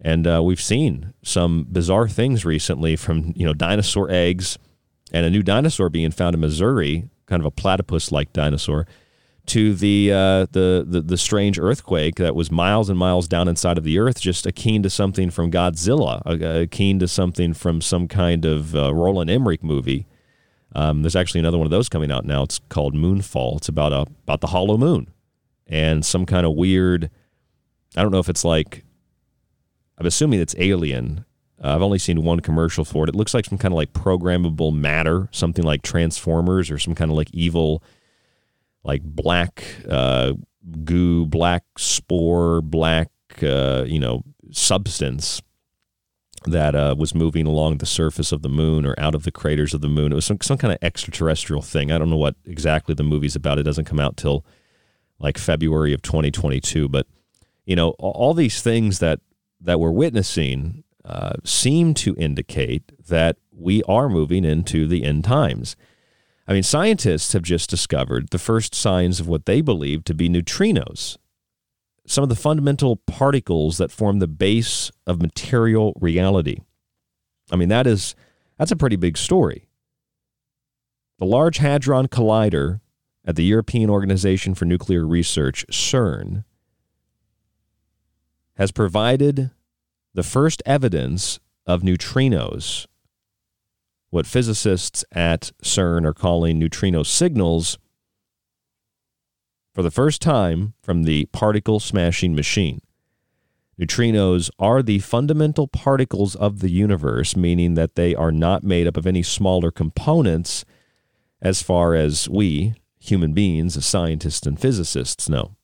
And 0.00 0.26
uh, 0.26 0.42
we've 0.42 0.60
seen 0.60 1.14
some 1.22 1.66
bizarre 1.70 2.08
things 2.08 2.44
recently 2.44 2.96
from, 2.96 3.32
you 3.34 3.46
know, 3.46 3.54
dinosaur 3.54 4.10
eggs 4.10 4.58
and 5.12 5.24
a 5.24 5.30
new 5.30 5.42
dinosaur 5.42 5.88
being 5.88 6.10
found 6.10 6.34
in 6.34 6.40
Missouri, 6.40 7.08
kind 7.26 7.40
of 7.40 7.46
a 7.46 7.50
platypus-like 7.50 8.32
dinosaur, 8.32 8.86
to 9.46 9.74
the, 9.74 10.12
uh, 10.12 10.46
the, 10.50 10.84
the 10.86 11.00
the 11.00 11.16
strange 11.16 11.56
earthquake 11.58 12.16
that 12.16 12.34
was 12.34 12.50
miles 12.50 12.90
and 12.90 12.98
miles 12.98 13.28
down 13.28 13.46
inside 13.46 13.78
of 13.78 13.84
the 13.84 13.96
earth, 13.98 14.20
just 14.20 14.44
akin 14.44 14.82
to 14.82 14.90
something 14.90 15.30
from 15.30 15.52
Godzilla, 15.52 16.20
akin 16.26 16.98
to 16.98 17.06
something 17.06 17.54
from 17.54 17.80
some 17.80 18.08
kind 18.08 18.44
of 18.44 18.74
uh, 18.74 18.92
Roland 18.92 19.30
Emmerich 19.30 19.62
movie. 19.62 20.06
Um, 20.74 21.02
there's 21.02 21.16
actually 21.16 21.38
another 21.38 21.58
one 21.58 21.66
of 21.66 21.70
those 21.70 21.88
coming 21.88 22.10
out 22.10 22.24
now. 22.24 22.42
It's 22.42 22.58
called 22.68 22.94
Moonfall. 22.94 23.58
It's 23.58 23.68
about 23.68 23.92
a 23.92 24.00
about 24.24 24.40
the 24.40 24.48
hollow 24.48 24.76
moon 24.76 25.10
and 25.66 26.04
some 26.04 26.26
kind 26.26 26.44
of 26.44 26.54
weird. 26.54 27.08
I 27.96 28.02
don't 28.02 28.10
know 28.10 28.18
if 28.18 28.28
it's 28.28 28.44
like 28.44 28.84
I'm 29.98 30.06
assuming 30.06 30.40
it's 30.40 30.54
Alien. 30.58 31.24
Uh, 31.62 31.74
I've 31.74 31.82
only 31.82 31.98
seen 31.98 32.22
one 32.22 32.40
commercial 32.40 32.84
for 32.84 33.04
it. 33.04 33.08
It 33.08 33.14
looks 33.14 33.32
like 33.32 33.46
some 33.46 33.58
kind 33.58 33.72
of 33.72 33.76
like 33.76 33.92
programmable 33.92 34.74
matter, 34.74 35.28
something 35.32 35.64
like 35.64 35.82
Transformers 35.82 36.70
or 36.70 36.78
some 36.78 36.94
kind 36.94 37.10
of 37.10 37.16
like 37.16 37.30
evil, 37.32 37.82
like 38.84 39.02
black 39.02 39.64
uh, 39.88 40.34
goo, 40.84 41.24
black 41.26 41.64
spore, 41.78 42.60
black, 42.60 43.08
uh, 43.42 43.84
you 43.86 43.98
know, 43.98 44.22
substance. 44.50 45.40
that 46.44 46.74
uh, 46.76 46.94
was 46.96 47.14
moving 47.14 47.46
along 47.46 47.78
the 47.78 47.86
surface 47.86 48.30
of 48.30 48.42
the 48.42 48.48
moon 48.48 48.86
or 48.86 48.94
out 48.98 49.14
of 49.16 49.24
the 49.24 49.32
craters 49.32 49.74
of 49.74 49.80
the 49.80 49.88
moon. 49.88 50.12
It 50.12 50.14
was 50.14 50.26
some, 50.26 50.38
some 50.42 50.58
kind 50.58 50.72
of 50.72 50.78
extraterrestrial 50.80 51.62
thing. 51.62 51.90
I 51.90 51.98
don't 51.98 52.10
know 52.10 52.16
what 52.16 52.36
exactly 52.44 52.94
the 52.94 53.02
movie's 53.02 53.34
about. 53.34 53.58
It 53.58 53.64
doesn't 53.64 53.86
come 53.86 53.98
out 53.98 54.16
till 54.16 54.44
like 55.18 55.38
February 55.38 55.92
of 55.92 56.02
2022. 56.02 56.88
But, 56.88 57.06
you 57.64 57.74
know, 57.74 57.90
all 57.98 58.34
these 58.34 58.62
things 58.62 59.00
that, 59.00 59.20
that 59.60 59.80
we're 59.80 59.90
witnessing 59.90 60.84
uh, 61.04 61.34
seem 61.44 61.94
to 61.94 62.14
indicate 62.16 62.92
that 63.08 63.36
we 63.52 63.82
are 63.84 64.08
moving 64.08 64.44
into 64.44 64.86
the 64.86 65.04
end 65.04 65.24
times. 65.24 65.76
I 66.48 66.52
mean, 66.52 66.62
scientists 66.62 67.32
have 67.32 67.42
just 67.42 67.70
discovered 67.70 68.30
the 68.30 68.38
first 68.38 68.74
signs 68.74 69.20
of 69.20 69.28
what 69.28 69.46
they 69.46 69.60
believe 69.60 70.04
to 70.04 70.14
be 70.14 70.28
neutrinos 70.28 71.16
some 72.06 72.22
of 72.22 72.28
the 72.28 72.36
fundamental 72.36 72.96
particles 72.96 73.78
that 73.78 73.90
form 73.90 74.20
the 74.20 74.28
base 74.28 74.90
of 75.06 75.20
material 75.20 75.92
reality. 76.00 76.58
I 77.50 77.56
mean, 77.56 77.68
that 77.68 77.86
is 77.86 78.14
that's 78.58 78.72
a 78.72 78.76
pretty 78.76 78.96
big 78.96 79.18
story. 79.18 79.68
The 81.18 81.26
Large 81.26 81.58
Hadron 81.58 82.08
Collider 82.08 82.80
at 83.24 83.36
the 83.36 83.44
European 83.44 83.90
Organization 83.90 84.54
for 84.54 84.64
Nuclear 84.64 85.06
Research, 85.06 85.66
CERN, 85.70 86.44
has 88.56 88.72
provided 88.72 89.50
the 90.14 90.22
first 90.22 90.62
evidence 90.64 91.38
of 91.66 91.82
neutrinos, 91.82 92.86
what 94.10 94.26
physicists 94.26 95.04
at 95.12 95.52
CERN 95.62 96.04
are 96.04 96.14
calling 96.14 96.58
neutrino 96.58 97.02
signals 97.02 97.78
for 99.74 99.82
the 99.82 99.90
first 99.90 100.22
time 100.22 100.72
from 100.82 101.02
the 101.02 101.26
particle 101.26 101.78
smashing 101.78 102.34
machine. 102.34 102.80
Neutrinos 103.78 104.48
are 104.58 104.82
the 104.82 105.00
fundamental 105.00 105.68
particles 105.68 106.34
of 106.34 106.60
the 106.60 106.70
universe, 106.70 107.36
meaning 107.36 107.74
that 107.74 107.94
they 107.94 108.14
are 108.14 108.32
not 108.32 108.64
made 108.64 108.86
up 108.86 108.96
of 108.96 109.06
any 109.06 109.22
smaller 109.22 109.70
components 109.70 110.64
as 111.42 111.62
far 111.62 111.94
as 111.94 112.26
we, 112.26 112.74
human 112.98 113.34
beings, 113.34 113.84
scientists 113.84 114.46
and 114.46 114.58
physicists, 114.58 115.28
know. 115.28 115.56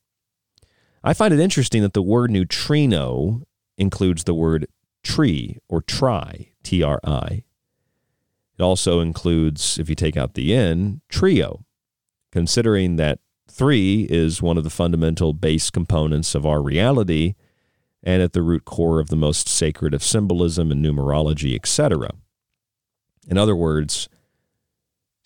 I 1.04 1.14
find 1.14 1.35
it 1.35 1.40
interesting 1.40 1.82
that 1.82 1.94
the 1.94 2.02
word 2.02 2.30
neutrino 2.30 3.42
includes 3.76 4.25
the 4.25 4.35
word 4.35 4.66
tree 5.02 5.59
or 5.68 5.82
tri, 5.82 6.52
T 6.62 6.82
R 6.82 7.00
I. 7.04 7.44
It 8.59 8.62
also 8.62 9.00
includes, 9.00 9.78
if 9.78 9.88
you 9.88 9.94
take 9.94 10.16
out 10.16 10.35
the 10.35 10.54
N, 10.54 11.00
trio, 11.09 11.64
considering 12.30 12.97
that 12.97 13.18
Three 13.52 14.06
is 14.09 14.40
one 14.40 14.56
of 14.56 14.64
the 14.64 14.71
fundamental 14.71 15.35
base 15.35 15.68
components 15.68 16.35
of 16.35 16.47
our 16.47 16.62
reality 16.62 17.35
and 18.02 18.23
at 18.23 18.32
the 18.32 18.40
root 18.40 18.64
core 18.64 18.99
of 18.99 19.09
the 19.09 19.16
most 19.16 19.47
sacred 19.47 19.92
of 19.92 20.02
symbolism 20.02 20.73
and 20.73 20.82
numerology, 20.82 21.54
etc. 21.54 22.12
In 23.28 23.37
other 23.37 23.54
words, 23.54 24.09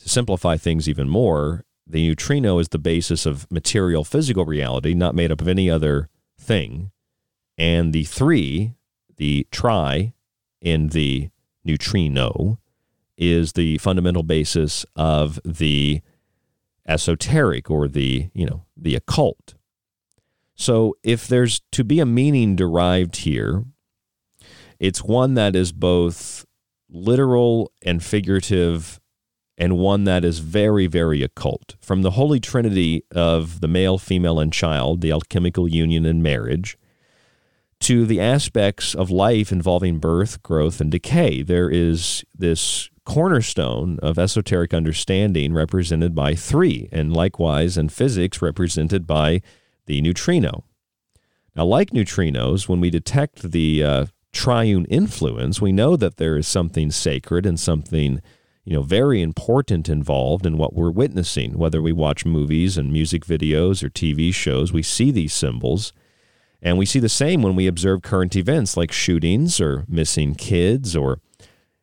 to 0.00 0.08
simplify 0.08 0.56
things 0.56 0.88
even 0.88 1.08
more, 1.08 1.64
the 1.86 2.08
neutrino 2.08 2.58
is 2.58 2.68
the 2.68 2.78
basis 2.78 3.26
of 3.26 3.50
material 3.50 4.04
physical 4.04 4.44
reality, 4.44 4.94
not 4.94 5.14
made 5.14 5.30
up 5.30 5.40
of 5.40 5.48
any 5.48 5.70
other 5.70 6.08
thing. 6.38 6.90
And 7.56 7.92
the 7.92 8.04
three, 8.04 8.74
the 9.16 9.46
tri 9.50 10.14
in 10.60 10.88
the 10.88 11.30
neutrino, 11.64 12.58
is 13.16 13.52
the 13.52 13.78
fundamental 13.78 14.22
basis 14.22 14.84
of 14.94 15.40
the 15.44 16.02
esoteric 16.86 17.70
or 17.70 17.88
the, 17.88 18.28
you 18.34 18.46
know, 18.46 18.64
the 18.76 18.94
occult. 18.94 19.54
So 20.54 20.96
if 21.02 21.26
there's 21.26 21.60
to 21.72 21.84
be 21.84 22.00
a 22.00 22.06
meaning 22.06 22.56
derived 22.56 23.16
here, 23.16 23.64
it's 24.78 25.02
one 25.02 25.34
that 25.34 25.56
is 25.56 25.72
both 25.72 26.44
literal 26.88 27.72
and 27.82 28.02
figurative 28.02 29.00
and 29.58 29.78
one 29.78 30.04
that 30.04 30.24
is 30.24 30.40
very, 30.40 30.86
very 30.86 31.22
occult. 31.22 31.76
From 31.80 32.02
the 32.02 32.12
holy 32.12 32.40
trinity 32.40 33.04
of 33.14 33.60
the 33.60 33.68
male, 33.68 33.98
female, 33.98 34.38
and 34.38 34.52
child, 34.52 35.00
the 35.00 35.12
alchemical 35.12 35.66
union 35.68 36.04
and 36.04 36.22
marriage, 36.22 36.76
to 37.80 38.06
the 38.06 38.20
aspects 38.20 38.94
of 38.94 39.10
life 39.10 39.52
involving 39.52 39.98
birth, 39.98 40.42
growth, 40.42 40.80
and 40.80 40.90
decay, 40.90 41.42
there 41.42 41.70
is 41.70 42.24
this 42.34 42.90
cornerstone 43.04 43.98
of 44.02 44.18
esoteric 44.18 44.74
understanding 44.74 45.54
represented 45.54 46.14
by 46.14 46.34
three, 46.34 46.88
and 46.90 47.14
likewise 47.14 47.78
in 47.78 47.88
physics 47.88 48.42
represented 48.42 49.06
by 49.06 49.40
the 49.86 50.00
neutrino. 50.00 50.64
Now, 51.54 51.64
like 51.64 51.90
neutrinos, 51.90 52.68
when 52.68 52.80
we 52.80 52.90
detect 52.90 53.52
the 53.52 53.82
uh, 53.82 54.06
triune 54.32 54.84
influence, 54.86 55.60
we 55.60 55.72
know 55.72 55.96
that 55.96 56.16
there 56.16 56.36
is 56.36 56.46
something 56.46 56.90
sacred 56.90 57.46
and 57.46 57.58
something 57.58 58.20
you 58.66 58.74
know 58.74 58.82
very 58.82 59.22
important 59.22 59.88
involved 59.88 60.44
in 60.44 60.58
what 60.58 60.74
we're 60.74 60.90
witnessing 60.90 61.56
whether 61.56 61.80
we 61.80 61.92
watch 61.92 62.26
movies 62.26 62.76
and 62.76 62.92
music 62.92 63.24
videos 63.24 63.82
or 63.82 63.88
TV 63.88 64.34
shows 64.34 64.72
we 64.72 64.82
see 64.82 65.10
these 65.10 65.32
symbols 65.32 65.94
and 66.60 66.76
we 66.76 66.86
see 66.86 66.98
the 66.98 67.08
same 67.08 67.42
when 67.42 67.54
we 67.54 67.66
observe 67.66 68.02
current 68.02 68.36
events 68.36 68.76
like 68.76 68.92
shootings 68.92 69.60
or 69.60 69.84
missing 69.88 70.34
kids 70.34 70.96
or 70.96 71.20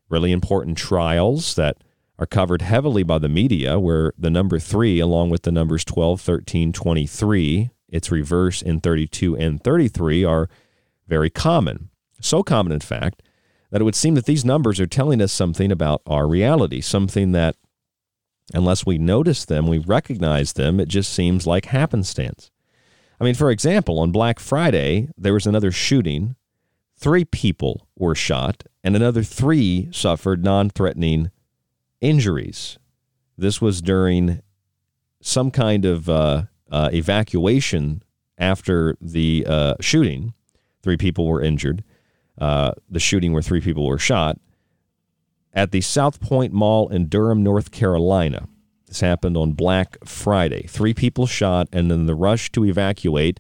really 0.10 0.32
important 0.32 0.78
trials 0.78 1.56
that 1.56 1.78
are 2.20 2.26
covered 2.26 2.62
heavily 2.62 3.04
by 3.04 3.18
the 3.18 3.30
media, 3.30 3.80
where 3.80 4.14
the 4.18 4.30
number 4.30 4.60
three, 4.60 5.00
along 5.00 5.30
with 5.30 5.44
the 5.44 5.52
numbers 5.52 5.84
12, 5.84 6.22
13, 6.22 6.72
23, 6.72 7.70
its 7.90 8.12
reverse 8.12 8.62
in 8.62 8.80
32 8.80 9.36
and 9.36 9.64
33, 9.64 10.24
are 10.24 10.50
very 11.08 11.30
common. 11.30 11.90
So 12.22 12.44
common, 12.44 12.72
in 12.72 12.80
fact, 12.80 13.24
that 13.74 13.82
it 13.82 13.86
would 13.86 13.96
seem 13.96 14.14
that 14.14 14.26
these 14.26 14.46
numbers 14.46 14.80
are 14.80 14.86
telling 14.86 15.20
us 15.20 15.34
something 15.34 15.72
about 15.72 16.04
our 16.06 16.28
reality, 16.28 16.80
something 16.80 17.32
that, 17.32 17.56
unless 18.54 18.86
we 18.86 19.00
notice 19.00 19.46
them, 19.46 19.66
we 19.66 19.80
recognize 19.80 20.54
them, 20.54 20.80
it 20.80 20.88
just 20.88 21.12
seems 21.12 21.48
like 21.48 21.66
happenstance. 21.66 22.52
I 23.20 23.24
mean, 23.24 23.34
for 23.34 23.50
example, 23.50 23.98
on 23.98 24.12
Black 24.12 24.40
Friday, 24.40 25.10
there 25.18 25.34
was 25.34 25.48
another 25.48 25.72
shooting 25.72 26.36
three 26.98 27.26
people 27.26 27.88
were 27.98 28.14
shot, 28.14 28.62
and 28.84 28.96
another 28.96 29.24
three 29.24 29.90
suffered 29.92 30.44
non 30.44 30.70
threatening 30.70 31.32
injuries. 32.00 32.78
This 33.40 33.60
was 33.60 33.82
during 33.82 34.44
some 35.20 35.50
kind 35.50 35.84
of 35.84 36.08
uh, 36.08 36.44
uh, 36.72 36.92
evacuation 36.94 38.04
after 38.38 38.96
the 39.02 39.48
uh, 39.50 39.74
shooting. 39.82 40.36
Three 40.84 40.98
people 40.98 41.26
were 41.26 41.42
injured. 41.42 41.84
Uh, 42.38 42.72
the 42.90 43.00
shooting 43.00 43.32
where 43.32 43.42
three 43.42 43.62
people 43.62 43.86
were 43.86 44.00
shot 44.00 44.40
at 45.54 45.72
the 45.72 45.82
South 45.82 46.20
Point 46.20 46.52
Mall 46.52 46.90
in 46.90 47.08
Durham, 47.08 47.44
North 47.44 47.72
Carolina. 47.72 48.48
This 48.88 49.02
happened 49.02 49.38
on 49.38 49.54
Black 49.54 49.98
Friday. 50.04 50.66
Three 50.68 50.94
people 50.94 51.28
shot, 51.28 51.68
and 51.72 51.92
in 51.92 52.06
the 52.06 52.16
rush 52.16 52.52
to 52.54 52.66
evacuate, 52.66 53.40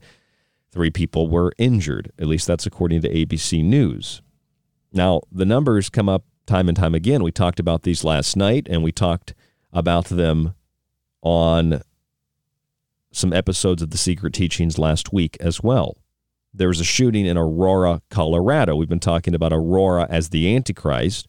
Three 0.74 0.90
people 0.90 1.30
were 1.30 1.54
injured. 1.60 2.12
At 2.18 2.26
least 2.26 2.48
that's 2.48 2.66
according 2.66 3.02
to 3.02 3.10
ABC 3.10 3.64
News. 3.64 4.24
Now, 4.92 5.22
the 5.32 5.46
numbers 5.46 5.88
come 5.88 6.10
up 6.10 6.26
time 6.48 6.68
and 6.68 6.76
time 6.76 6.96
again. 6.96 7.22
We 7.22 7.32
talked 7.32 7.60
about 7.60 7.84
these 7.84 8.04
last 8.04 8.36
night, 8.36 8.66
and 8.68 8.82
we 8.82 8.92
talked 8.92 9.36
about 9.72 10.06
them 10.06 10.56
on 11.22 11.84
some 13.12 13.34
episodes 13.34 13.84
of 13.84 13.92
The 13.92 14.00
Secret 14.00 14.34
Teachings 14.34 14.80
last 14.80 15.14
week 15.14 15.38
as 15.40 15.62
well. 15.62 15.98
There 16.54 16.68
was 16.68 16.80
a 16.80 16.86
shooting 16.86 17.26
in 17.26 17.38
Aurora, 17.38 18.02
Colorado. 18.10 18.76
We've 18.76 18.89
been 18.89 19.00
talking 19.00 19.34
about 19.34 19.54
Aurora 19.54 20.06
as 20.10 20.30
the 20.30 20.56
Antichrist 20.56 21.28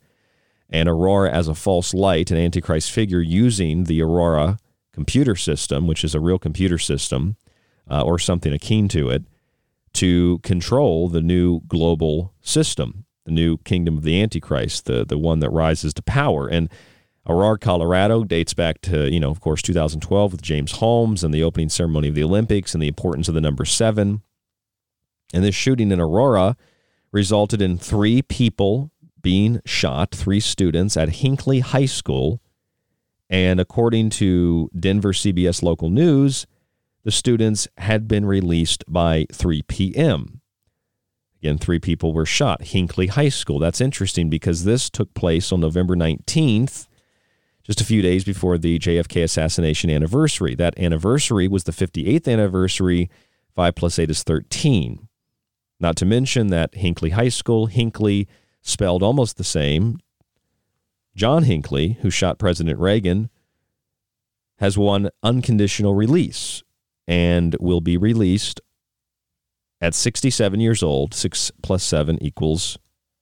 and 0.68 0.88
Aurora 0.88 1.30
as 1.30 1.48
a 1.48 1.54
false 1.54 1.94
light, 1.94 2.30
an 2.30 2.36
Antichrist 2.36 2.90
figure 2.90 3.20
using 3.20 3.84
the 3.84 4.02
Aurora 4.02 4.58
computer 4.92 5.34
system, 5.34 5.86
which 5.86 6.04
is 6.04 6.14
a 6.14 6.20
real 6.20 6.38
computer 6.38 6.78
system 6.78 7.36
uh, 7.90 8.02
or 8.02 8.18
something 8.18 8.52
akin 8.52 8.88
to 8.88 9.08
it, 9.08 9.24
to 9.94 10.38
control 10.42 11.08
the 11.08 11.22
new 11.22 11.60
global 11.68 12.34
system, 12.40 13.04
the 13.24 13.32
new 13.32 13.56
kingdom 13.58 13.96
of 13.96 14.04
the 14.04 14.20
Antichrist, 14.20 14.84
the, 14.84 15.04
the 15.04 15.18
one 15.18 15.40
that 15.40 15.50
rises 15.50 15.94
to 15.94 16.02
power. 16.02 16.48
And 16.48 16.68
Aurora, 17.26 17.58
Colorado 17.58 18.24
dates 18.24 18.52
back 18.52 18.80
to, 18.82 19.10
you 19.10 19.20
know, 19.20 19.30
of 19.30 19.40
course, 19.40 19.62
2012 19.62 20.32
with 20.32 20.42
James 20.42 20.72
Holmes 20.72 21.24
and 21.24 21.32
the 21.32 21.42
opening 21.42 21.70
ceremony 21.70 22.08
of 22.08 22.14
the 22.14 22.24
Olympics 22.24 22.74
and 22.74 22.82
the 22.82 22.88
importance 22.88 23.28
of 23.28 23.34
the 23.34 23.40
number 23.40 23.64
seven. 23.64 24.22
And 25.34 25.42
this 25.42 25.54
shooting 25.54 25.90
in 25.90 26.00
Aurora 26.00 26.56
resulted 27.10 27.60
in 27.60 27.76
three 27.76 28.22
people 28.22 28.92
being 29.20 29.60
shot, 29.64 30.12
three 30.12 30.38
students 30.38 30.96
at 30.96 31.08
Hinkley 31.08 31.60
High 31.60 31.86
School. 31.86 32.40
And 33.28 33.58
according 33.58 34.10
to 34.10 34.70
Denver 34.78 35.12
CBS 35.12 35.60
local 35.60 35.90
news, 35.90 36.46
the 37.02 37.10
students 37.10 37.66
had 37.78 38.06
been 38.06 38.24
released 38.24 38.84
by 38.86 39.26
3 39.32 39.62
p.m. 39.62 40.40
Again, 41.42 41.58
three 41.58 41.80
people 41.80 42.12
were 42.12 42.24
shot. 42.24 42.60
Hinkley 42.60 43.08
High 43.08 43.28
School. 43.28 43.58
That's 43.58 43.80
interesting 43.80 44.30
because 44.30 44.62
this 44.62 44.88
took 44.88 45.12
place 45.14 45.50
on 45.50 45.60
November 45.60 45.96
19th, 45.96 46.86
just 47.64 47.80
a 47.80 47.84
few 47.84 48.02
days 48.02 48.22
before 48.22 48.56
the 48.56 48.78
JFK 48.78 49.24
assassination 49.24 49.90
anniversary. 49.90 50.54
That 50.54 50.78
anniversary 50.78 51.48
was 51.48 51.64
the 51.64 51.72
58th 51.72 52.32
anniversary. 52.32 53.10
5 53.56 53.74
plus 53.74 53.98
8 53.98 54.10
is 54.10 54.22
13. 54.22 55.08
Not 55.80 55.96
to 55.96 56.06
mention 56.06 56.48
that 56.48 56.72
Hinkley 56.72 57.12
High 57.12 57.28
School, 57.28 57.68
Hinkley, 57.68 58.26
spelled 58.62 59.02
almost 59.02 59.36
the 59.36 59.44
same. 59.44 59.98
John 61.14 61.44
Hinckley, 61.44 61.98
who 62.00 62.10
shot 62.10 62.38
President 62.38 62.78
Reagan, 62.78 63.30
has 64.58 64.78
won 64.78 65.10
unconditional 65.22 65.94
release 65.94 66.62
and 67.06 67.56
will 67.60 67.80
be 67.80 67.96
released 67.96 68.60
at 69.80 69.94
67 69.94 70.60
years 70.60 70.82
old. 70.82 71.12
6 71.14 71.52
plus 71.62 71.82
7 71.82 72.22
equals 72.22 72.78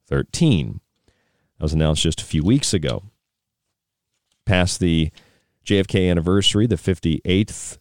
13. 0.09 0.81
That 1.59 1.63
was 1.63 1.73
announced 1.73 2.03
just 2.03 2.21
a 2.21 2.25
few 2.27 2.43
weeks 2.43 2.73
ago. 2.73 3.05
Past 4.45 4.81
the 4.81 5.11
JFK 5.65 6.11
anniversary, 6.11 6.67
the 6.67 6.77
58th 6.77 7.79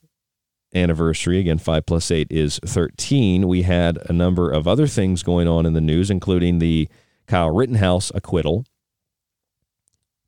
anniversary, 0.74 1.40
again, 1.40 1.58
5 1.58 1.86
plus 1.86 2.12
8 2.12 2.28
is 2.30 2.60
13. 2.66 3.48
We 3.48 3.64
had 3.64 3.98
a 4.10 4.14
number 4.14 4.52
of 4.52 4.68
other 4.68 4.88
things 4.88 5.24
going 5.24 5.48
on 5.48 5.66
in 5.66 5.74
the 5.74 5.82
news, 5.82 6.10
including 6.10 6.60
the 6.60 6.88
Kyle 7.28 7.50
Rittenhouse 7.50 8.12
acquittal, 8.14 8.66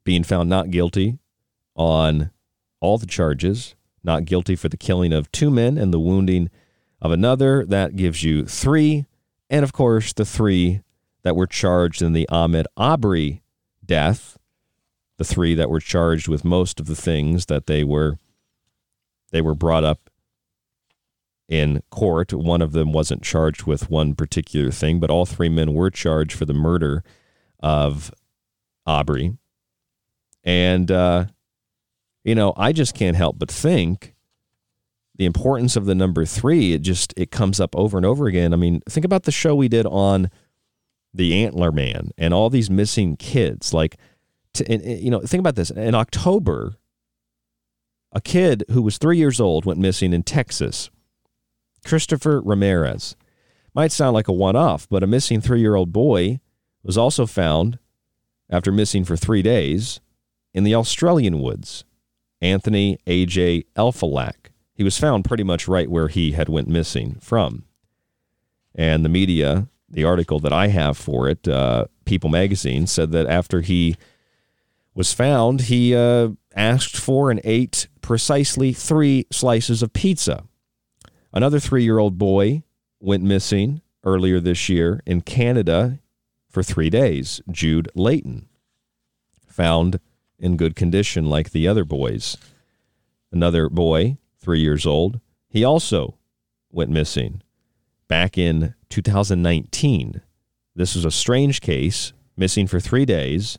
being 0.03 0.23
found 0.23 0.49
not 0.49 0.71
guilty 0.71 1.17
on 1.75 2.32
all 2.82 2.97
the 2.97 3.06
charges, 3.06 3.75
not 4.03 4.25
guilty 4.25 4.56
for 4.56 4.69
the 4.69 4.77
killing 4.77 5.13
of 5.13 5.32
two 5.32 5.49
men 5.49 5.77
and 5.77 5.93
the 5.93 5.99
wounding 5.99 6.49
of 7.01 7.12
another. 7.12 7.65
That 7.65 7.95
gives 7.95 8.23
you 8.23 8.45
three. 8.45 9.06
And 9.49 9.63
of 9.63 9.73
course, 9.73 10.13
the 10.13 10.25
three 10.25 10.82
that 11.23 11.36
were 11.36 11.47
charged 11.47 12.01
in 12.01 12.13
the 12.13 12.27
Ahmed 12.29 12.67
Arbery 12.75 13.43
death, 13.86 14.38
the 15.17 15.23
three 15.23 15.56
that 15.56 15.69
were 15.69 15.79
charged 15.79 16.27
with 16.27 16.43
most 16.43 16.79
of 16.79 16.86
the 16.86 16.95
things 16.95 17.45
that 17.45 17.65
they 17.67 17.84
were 17.84 18.17
they 19.32 19.41
were 19.41 19.56
brought 19.56 19.84
up 19.84 20.10
in 21.47 21.82
court. 21.89 22.34
One 22.34 22.62
of 22.62 22.71
them 22.71 22.93
wasn't 22.93 23.23
charged 23.23 23.63
with 23.63 23.89
one 23.89 24.15
particular 24.15 24.71
thing, 24.71 24.99
but 24.99 25.10
all 25.10 25.25
three 25.25 25.49
men 25.49 25.73
were 25.73 25.89
charged 25.89 26.34
for 26.34 26.45
the 26.45 26.53
murder 26.53 27.03
of 27.60 28.12
Aubrey. 28.86 29.38
And 30.43 30.91
uh, 30.91 31.25
you 32.23 32.36
know, 32.36 32.53
I 32.58 32.71
just 32.71 32.95
can't 32.95 33.17
help 33.17 33.38
but 33.39 33.51
think 33.51 34.13
the 35.15 35.25
importance 35.25 35.75
of 35.75 35.86
the 35.86 35.95
number 35.95 36.25
three. 36.25 36.73
It 36.73 36.82
just 36.82 37.13
it 37.17 37.32
comes 37.32 37.60
up 37.60 37.75
over 37.75 37.97
and 37.97 38.06
over 38.06 38.27
again. 38.27 38.53
I 38.53 38.58
mean, 38.58 38.82
think 38.89 39.06
about 39.06 39.23
the 39.23 39.32
show 39.32 39.56
we 39.56 39.67
did 39.67 39.86
on 39.86 40.29
the 41.13 41.43
Antler 41.43 41.71
Man 41.71 42.12
and 42.17 42.34
all 42.34 42.49
these 42.49 42.69
missing 42.69 43.15
kids. 43.17 43.73
Like, 43.73 43.97
to, 44.56 44.69
and, 44.71 44.84
you 44.84 45.12
know, 45.12 45.19
think 45.21 45.39
about 45.39 45.56
this. 45.56 45.69
In 45.69 45.95
October, 45.95 46.75
a 48.12 48.21
kid 48.21 48.63
who 48.71 48.82
was 48.82 48.97
three 48.97 49.17
years 49.17 49.39
old 49.39 49.65
went 49.65 49.79
missing 49.79 50.13
in 50.13 50.23
Texas. 50.23 50.89
Christopher 51.84 52.41
Ramirez. 52.41 53.15
Might 53.74 53.91
sound 53.91 54.13
like 54.13 54.28
a 54.28 54.34
one 54.34 54.56
off, 54.56 54.88
but 54.89 55.04
a 55.04 55.08
missing 55.08 55.41
three 55.41 55.62
year 55.62 55.76
old 55.76 55.91
boy 55.91 56.39
was 56.84 56.98
also 56.98 57.26
found 57.26 57.80
after 58.50 58.72
missing 58.72 59.04
for 59.04 59.17
three 59.17 59.41
days 59.41 60.00
in 60.54 60.63
the 60.63 60.76
Australian 60.76 61.39
woods. 61.39 61.84
Anthony 62.41 63.00
A.J. 63.08 63.63
Elfalak. 63.76 64.52
He 64.76 64.84
was 64.84 65.00
found 65.00 65.26
pretty 65.26 65.43
much 65.43 65.67
right 65.67 65.89
where 65.89 66.10
he 66.10 66.34
had 66.34 66.50
went 66.50 66.67
missing 66.67 67.17
from. 67.22 67.63
And 68.76 69.06
the 69.06 69.10
media, 69.10 69.67
the 69.89 70.04
article 70.04 70.39
that 70.41 70.52
I 70.52 70.67
have 70.67 70.98
for 70.98 71.30
it, 71.30 71.48
uh, 71.48 71.86
People 72.06 72.30
Magazine, 72.30 72.86
said 72.86 73.12
that 73.12 73.28
after 73.28 73.62
he 73.62 73.96
was 74.93 75.13
found, 75.13 75.62
he 75.62 75.96
uh, 75.96 76.30
asked 76.56 76.98
for 76.98 77.32
and 77.32 77.39
ate 77.43 77.88
precisely 78.02 78.74
three 78.74 79.26
slices 79.32 79.82
of 79.82 79.93
pizza. 79.93 80.43
Another 81.34 81.60
three 81.60 81.84
year 81.84 81.98
old 81.98 82.17
boy 82.17 82.63
went 83.00 83.24
missing 83.24 83.82
earlier 84.04 84.39
this 84.39 84.69
year 84.69 85.02
in 85.06 85.22
Canada 85.22 86.00
for 86.50 86.62
three 86.62 86.89
days. 86.89 87.41
Jude 87.50 87.89
Layton 87.96 88.48
found 89.48 90.00
in 90.38 90.58
good 90.58 90.76
condition 90.76 91.30
like 91.30 91.50
the 91.50 91.67
other 91.67 91.84
boys. 91.84 92.38
Another 93.32 93.67
boy, 93.67 94.17
three 94.39 94.60
years 94.60 94.86
old, 94.86 95.19
he 95.50 95.63
also 95.63 96.17
went 96.72 96.91
missing 96.91 97.41
back 98.08 98.38
in 98.38 98.76
2019. 98.89 100.22
This 100.76 100.96
was 100.96 101.06
a 101.06 101.12
strange 101.12 101.62
case, 101.62 102.13
missing 102.38 102.67
for 102.67 102.80
three 102.80 103.06
days. 103.06 103.58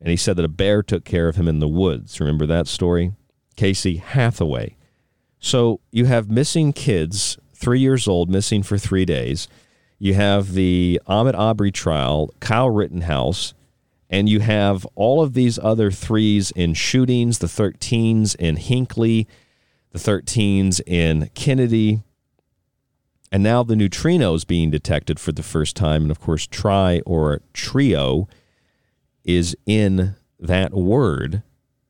And 0.00 0.08
he 0.08 0.16
said 0.16 0.36
that 0.36 0.44
a 0.44 0.48
bear 0.48 0.82
took 0.82 1.04
care 1.04 1.28
of 1.28 1.36
him 1.36 1.48
in 1.48 1.58
the 1.58 1.68
woods. 1.68 2.18
Remember 2.20 2.46
that 2.46 2.66
story? 2.66 3.12
Casey 3.56 3.96
Hathaway. 3.96 4.76
So 5.40 5.80
you 5.90 6.04
have 6.04 6.30
missing 6.30 6.72
kids, 6.72 7.38
three 7.54 7.80
years 7.80 8.06
old, 8.06 8.30
missing 8.30 8.62
for 8.62 8.78
three 8.78 9.04
days. 9.04 9.48
You 9.98 10.14
have 10.14 10.52
the 10.52 11.00
Ahmed 11.06 11.34
Arbery 11.34 11.72
trial, 11.72 12.32
Kyle 12.40 12.70
Rittenhouse, 12.70 13.54
and 14.08 14.28
you 14.28 14.40
have 14.40 14.86
all 14.94 15.22
of 15.22 15.34
these 15.34 15.58
other 15.58 15.90
threes 15.90 16.50
in 16.52 16.74
shootings, 16.74 17.38
the 17.38 17.46
13s 17.46 18.36
in 18.36 18.56
Hinckley, 18.56 19.26
the 19.92 19.98
13s 19.98 20.80
in 20.86 21.30
Kennedy, 21.34 22.02
and 23.32 23.42
now 23.42 23.62
the 23.62 23.74
neutrinos 23.74 24.46
being 24.46 24.70
detected 24.70 25.20
for 25.20 25.32
the 25.32 25.42
first 25.42 25.76
time. 25.76 26.02
And 26.02 26.10
of 26.10 26.20
course, 26.20 26.46
tri 26.46 27.00
or 27.06 27.40
trio 27.52 28.28
is 29.24 29.56
in 29.66 30.16
that 30.38 30.72
word. 30.74 31.42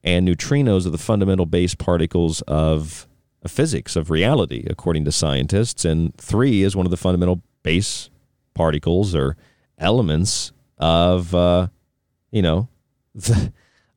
And 0.05 0.29
neutrinos 0.29 0.87
are 0.87 0.91
the 0.91 0.99
fundamental 0.99 1.47
base 1.47 1.75
particles 1.75 2.43
of 2.43 3.07
physics, 3.49 3.97
of 3.97 4.11
reality, 4.11 4.67
according 4.69 5.05
to 5.05 5.13
scientists. 5.13 5.85
And 5.85 6.15
three 6.17 6.63
is 6.63 6.77
one 6.77 6.87
of 6.87 6.91
the 6.91 6.97
fundamental 6.97 7.43
base 7.63 8.11
particles 8.55 9.15
or 9.15 9.37
elements 9.79 10.53
of. 10.79 11.35
Uh, 11.35 11.69
you 12.31 12.43
know, 12.43 12.69
the, 13.15 13.53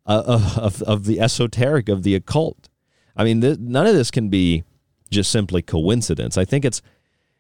uh, 0.06 0.58
of, 0.58 0.82
of 0.84 1.06
the 1.06 1.20
esoteric, 1.20 1.90
of 1.90 2.04
the 2.04 2.16
occult. 2.16 2.70
I 3.16 3.24
mean, 3.24 3.42
th- 3.42 3.60
none 3.60 3.88
of 3.88 3.96
this 3.96 4.12
can 4.12 4.30
be 4.30 4.64
just 5.10 5.32
simply 5.32 5.62
coincidence. 5.62 6.38
I 6.38 6.46
think 6.46 6.66
it's 6.66 6.82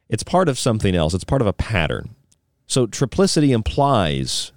it's 0.09 0.23
part 0.23 0.47
of 0.47 0.59
something 0.59 0.95
else. 0.95 1.13
It's 1.13 1.23
part 1.23 1.41
of 1.41 1.47
a 1.47 1.53
pattern. 1.53 2.15
So 2.67 2.85
triplicity 2.85 3.49
implies 3.49 4.51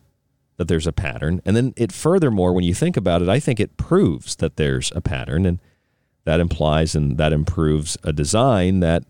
that 0.58 0.68
there's 0.68 0.86
a 0.86 0.92
pattern, 0.92 1.40
and 1.44 1.56
then 1.56 1.72
it 1.76 1.92
furthermore, 1.92 2.52
when 2.52 2.64
you 2.64 2.74
think 2.74 2.96
about 2.96 3.22
it, 3.22 3.28
I 3.28 3.40
think 3.40 3.60
it 3.60 3.76
proves 3.76 4.36
that 4.36 4.56
there's 4.56 4.92
a 4.94 5.00
pattern, 5.00 5.46
and 5.46 5.60
that 6.26 6.40
implies 6.40 6.94
and 6.94 7.16
that 7.18 7.32
improves 7.32 7.96
a 8.02 8.12
design 8.12 8.80
that, 8.80 9.04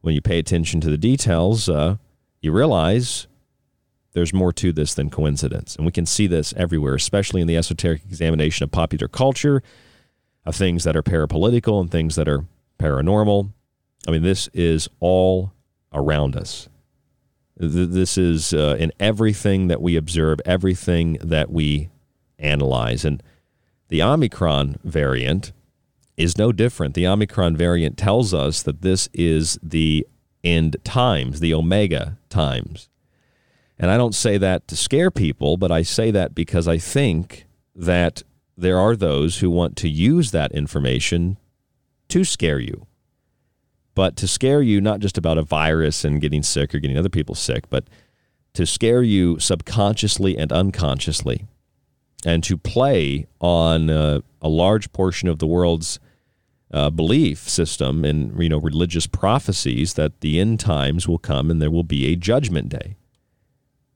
when 0.00 0.14
you 0.14 0.20
pay 0.20 0.38
attention 0.38 0.80
to 0.80 0.90
the 0.90 0.96
details, 0.96 1.68
uh, 1.68 1.96
you 2.40 2.52
realize 2.52 3.26
there's 4.12 4.32
more 4.32 4.52
to 4.54 4.72
this 4.72 4.94
than 4.94 5.10
coincidence. 5.10 5.76
And 5.76 5.84
we 5.84 5.92
can 5.92 6.06
see 6.06 6.26
this 6.26 6.54
everywhere, 6.56 6.94
especially 6.94 7.42
in 7.42 7.46
the 7.46 7.56
esoteric 7.56 8.02
examination 8.06 8.64
of 8.64 8.70
popular 8.70 9.08
culture, 9.08 9.62
of 10.46 10.56
things 10.56 10.84
that 10.84 10.96
are 10.96 11.02
parapolitical 11.02 11.80
and 11.80 11.90
things 11.90 12.16
that 12.16 12.26
are 12.26 12.46
paranormal. 12.78 13.52
I 14.06 14.10
mean, 14.10 14.22
this 14.22 14.48
is 14.54 14.88
all 15.00 15.52
around 15.92 16.34
us. 16.34 16.68
This 17.56 18.16
is 18.16 18.54
uh, 18.54 18.76
in 18.78 18.92
everything 18.98 19.68
that 19.68 19.82
we 19.82 19.96
observe, 19.96 20.40
everything 20.46 21.18
that 21.20 21.50
we 21.50 21.90
analyze. 22.38 23.04
And 23.04 23.22
the 23.88 24.02
Omicron 24.02 24.78
variant 24.82 25.52
is 26.18 26.36
no 26.36 26.52
different. 26.52 26.94
The 26.94 27.06
Omicron 27.06 27.56
variant 27.56 27.96
tells 27.96 28.34
us 28.34 28.62
that 28.64 28.82
this 28.82 29.08
is 29.14 29.58
the 29.62 30.06
end 30.44 30.76
times, 30.84 31.40
the 31.40 31.54
Omega 31.54 32.18
times. 32.28 32.88
And 33.78 33.90
I 33.90 33.96
don't 33.96 34.14
say 34.14 34.36
that 34.38 34.66
to 34.68 34.76
scare 34.76 35.12
people, 35.12 35.56
but 35.56 35.70
I 35.70 35.82
say 35.82 36.10
that 36.10 36.34
because 36.34 36.66
I 36.66 36.76
think 36.76 37.46
that 37.74 38.24
there 38.56 38.78
are 38.78 38.96
those 38.96 39.38
who 39.38 39.48
want 39.48 39.76
to 39.76 39.88
use 39.88 40.32
that 40.32 40.50
information 40.50 41.38
to 42.08 42.24
scare 42.24 42.58
you. 42.58 42.86
But 43.94 44.16
to 44.16 44.26
scare 44.26 44.62
you 44.62 44.80
not 44.80 44.98
just 44.98 45.16
about 45.16 45.38
a 45.38 45.42
virus 45.42 46.04
and 46.04 46.20
getting 46.20 46.42
sick 46.42 46.74
or 46.74 46.80
getting 46.80 46.98
other 46.98 47.08
people 47.08 47.36
sick, 47.36 47.70
but 47.70 47.84
to 48.54 48.66
scare 48.66 49.02
you 49.02 49.38
subconsciously 49.38 50.36
and 50.36 50.52
unconsciously 50.52 51.44
and 52.24 52.42
to 52.42 52.56
play 52.56 53.28
on 53.40 53.90
uh, 53.90 54.20
a 54.42 54.48
large 54.48 54.92
portion 54.92 55.28
of 55.28 55.38
the 55.38 55.46
world's 55.46 56.00
uh, 56.72 56.90
belief 56.90 57.48
system 57.48 58.04
and 58.04 58.40
you 58.42 58.48
know 58.48 58.58
religious 58.58 59.06
prophecies 59.06 59.94
that 59.94 60.20
the 60.20 60.38
end 60.38 60.60
times 60.60 61.08
will 61.08 61.18
come 61.18 61.50
and 61.50 61.62
there 61.62 61.70
will 61.70 61.84
be 61.84 62.06
a 62.06 62.16
judgment 62.16 62.68
day 62.68 62.96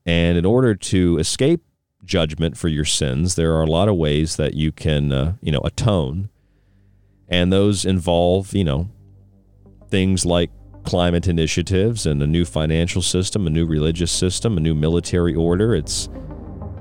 and 0.05 0.37
in 0.37 0.45
order 0.45 0.75
to 0.75 1.17
escape 1.17 1.61
judgment 2.03 2.57
for 2.57 2.67
your 2.67 2.85
sins, 2.85 3.35
there 3.35 3.53
are 3.53 3.63
a 3.63 3.69
lot 3.69 3.87
of 3.87 3.95
ways 3.95 4.35
that 4.35 4.53
you 4.53 4.71
can, 4.71 5.11
uh, 5.11 5.33
you 5.41 5.51
know, 5.51 5.61
atone. 5.63 6.29
And 7.29 7.51
those 7.51 7.85
involve, 7.85 8.53
you 8.53 8.63
know, 8.63 8.89
things 9.89 10.25
like 10.25 10.51
climate 10.83 11.27
initiatives 11.27 12.05
and 12.05 12.21
a 12.21 12.27
new 12.27 12.43
financial 12.43 13.01
system, 13.01 13.47
a 13.47 13.49
new 13.49 13.65
religious 13.65 14.11
system, 14.11 14.57
a 14.57 14.59
new 14.59 14.73
military 14.73 15.33
order. 15.33 15.73
It's 15.73 16.09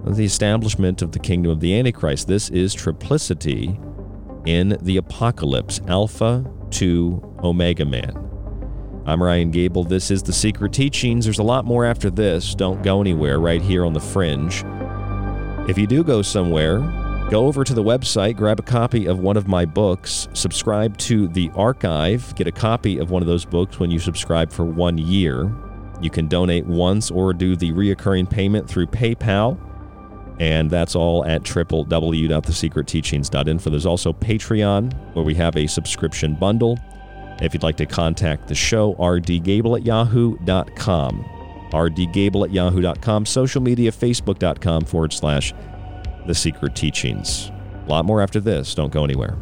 the 0.04 0.24
establishment 0.24 1.00
of 1.02 1.12
the 1.12 1.20
kingdom 1.20 1.52
of 1.52 1.60
the 1.60 1.78
Antichrist. 1.78 2.26
This 2.26 2.50
is 2.50 2.74
triplicity 2.74 3.78
in 4.46 4.76
the 4.82 4.96
apocalypse, 4.96 5.80
Alpha 5.86 6.44
to 6.70 7.22
Omega 7.42 7.84
Man. 7.84 8.16
I'm 9.04 9.22
Ryan 9.22 9.50
Gable. 9.50 9.84
This 9.84 10.10
is 10.10 10.22
The 10.22 10.32
Secret 10.32 10.72
Teachings. 10.72 11.24
There's 11.24 11.40
a 11.40 11.42
lot 11.42 11.64
more 11.64 11.84
after 11.84 12.10
this. 12.10 12.54
Don't 12.54 12.82
go 12.82 13.00
anywhere, 13.00 13.40
right 13.40 13.60
here 13.60 13.84
on 13.84 13.92
The 13.92 14.00
Fringe. 14.00 14.62
If 15.68 15.76
you 15.76 15.86
do 15.86 16.04
go 16.04 16.22
somewhere, 16.22 16.78
go 17.30 17.46
over 17.46 17.64
to 17.64 17.74
the 17.74 17.82
website, 17.82 18.36
grab 18.36 18.60
a 18.60 18.62
copy 18.62 19.06
of 19.06 19.18
one 19.18 19.36
of 19.36 19.48
my 19.48 19.64
books, 19.64 20.28
subscribe 20.34 20.96
to 20.98 21.28
the 21.28 21.50
archive, 21.54 22.34
get 22.36 22.46
a 22.46 22.52
copy 22.52 22.98
of 22.98 23.10
one 23.10 23.22
of 23.22 23.28
those 23.28 23.44
books 23.44 23.80
when 23.80 23.90
you 23.90 23.98
subscribe 23.98 24.52
for 24.52 24.64
one 24.64 24.98
year. 24.98 25.52
You 26.00 26.10
can 26.10 26.26
donate 26.26 26.66
once 26.66 27.10
or 27.10 27.32
do 27.32 27.54
the 27.54 27.72
reoccurring 27.72 28.28
payment 28.28 28.68
through 28.68 28.86
PayPal. 28.88 29.56
And 30.40 30.70
that's 30.70 30.96
all 30.96 31.24
at 31.24 31.42
www.thesecretteachings.info. 31.42 33.70
There's 33.70 33.86
also 33.86 34.12
Patreon, 34.12 34.92
where 35.14 35.24
we 35.24 35.34
have 35.34 35.56
a 35.56 35.66
subscription 35.66 36.34
bundle. 36.34 36.78
If 37.40 37.54
you'd 37.54 37.62
like 37.62 37.76
to 37.76 37.86
contact 37.86 38.48
the 38.48 38.54
show, 38.54 38.94
rdgable 38.94 39.78
at 39.78 39.84
yahoo.com. 39.84 41.24
rdgable 41.72 42.44
at 42.44 42.52
yahoo.com. 42.52 43.26
Social 43.26 43.62
media, 43.62 43.90
facebook.com 43.90 44.84
forward 44.84 45.12
slash 45.12 45.52
the 46.26 46.34
secret 46.34 46.76
teachings. 46.76 47.50
A 47.86 47.88
lot 47.88 48.04
more 48.04 48.22
after 48.22 48.40
this. 48.40 48.74
Don't 48.74 48.92
go 48.92 49.04
anywhere. 49.04 49.36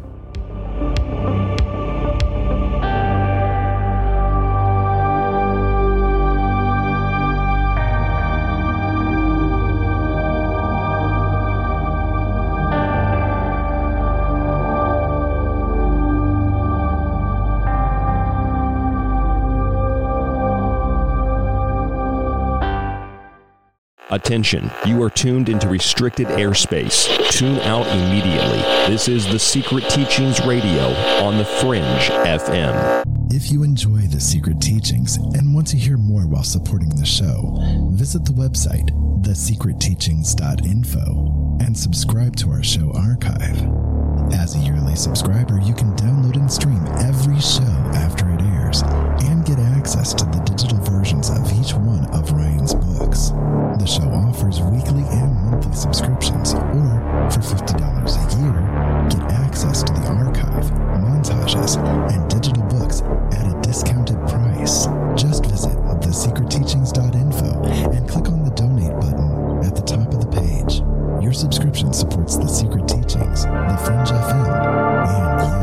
Attention, 24.11 24.69
you 24.85 25.01
are 25.01 25.09
tuned 25.09 25.47
into 25.47 25.69
restricted 25.69 26.27
airspace. 26.27 27.07
Tune 27.31 27.57
out 27.59 27.87
immediately. 27.87 28.57
This 28.91 29.07
is 29.07 29.25
The 29.25 29.39
Secret 29.39 29.89
Teachings 29.89 30.45
Radio 30.45 30.87
on 31.23 31.37
The 31.37 31.45
Fringe 31.45 31.85
FM. 31.85 33.05
If 33.33 33.49
you 33.49 33.63
enjoy 33.63 34.01
The 34.01 34.19
Secret 34.19 34.59
Teachings 34.59 35.15
and 35.15 35.55
want 35.55 35.67
to 35.67 35.77
hear 35.77 35.95
more 35.95 36.27
while 36.27 36.43
supporting 36.43 36.89
the 36.89 37.05
show, 37.05 37.57
visit 37.91 38.25
the 38.25 38.33
website, 38.33 38.89
thesecretteachings.info, 39.23 41.57
and 41.61 41.77
subscribe 41.77 42.35
to 42.35 42.51
our 42.51 42.63
show 42.63 42.91
archive. 42.93 43.65
As 44.33 44.55
a 44.55 44.59
yearly 44.59 44.97
subscriber, 44.97 45.61
you 45.61 45.73
can 45.73 45.95
download 45.95 46.35
and 46.35 46.51
stream 46.51 46.85
every 46.99 47.39
show 47.39 47.61
after 47.95 48.29
it 48.29 48.41
airs 48.41 48.81
and 49.23 49.45
get 49.45 49.59
access 49.59 50.13
to 50.15 50.25
the 50.25 50.43
digital 50.45 50.79
versions 50.79 51.29
of 51.29 51.49
each 51.59 51.73
one 51.73 52.03
of 52.07 52.33
Ryan's 52.33 52.75
books. 52.75 53.31
The 53.79 53.85
show 53.87 54.03
offers 54.03 54.61
weekly 54.61 55.03
and 55.09 55.33
monthly 55.45 55.73
subscriptions, 55.73 56.53
or 56.53 57.29
for 57.31 57.39
$50 57.39 57.77
a 57.77 58.23
year, 58.41 58.53
get 59.09 59.23
access 59.31 59.83
to 59.83 59.93
the 59.93 60.07
archive, 60.07 60.71
montages, 61.01 61.77
and 62.11 62.29
digital 62.29 62.63
books 62.63 63.01
at 63.33 63.47
a 63.47 63.59
discounted 63.61 64.17
price. 64.27 64.87
Just 65.15 65.45
visit 65.45 65.77
thesecretteachings.info 66.01 67.63
and 67.91 68.09
click 68.09 68.27
on 68.27 68.43
the 68.43 68.51
donate 68.51 68.93
button 68.99 69.63
at 69.65 69.75
the 69.75 69.81
top 69.81 70.13
of 70.13 70.19
the 70.19 70.27
page. 70.27 70.81
Your 71.23 71.33
subscription 71.33 71.93
supports 71.93 72.37
The 72.37 72.47
Secret 72.47 72.87
Teachings, 72.87 73.43
The 73.45 73.77
Fringe 73.85 74.09
FM, 74.09 74.47
and 75.07 75.41
you. 75.41 75.61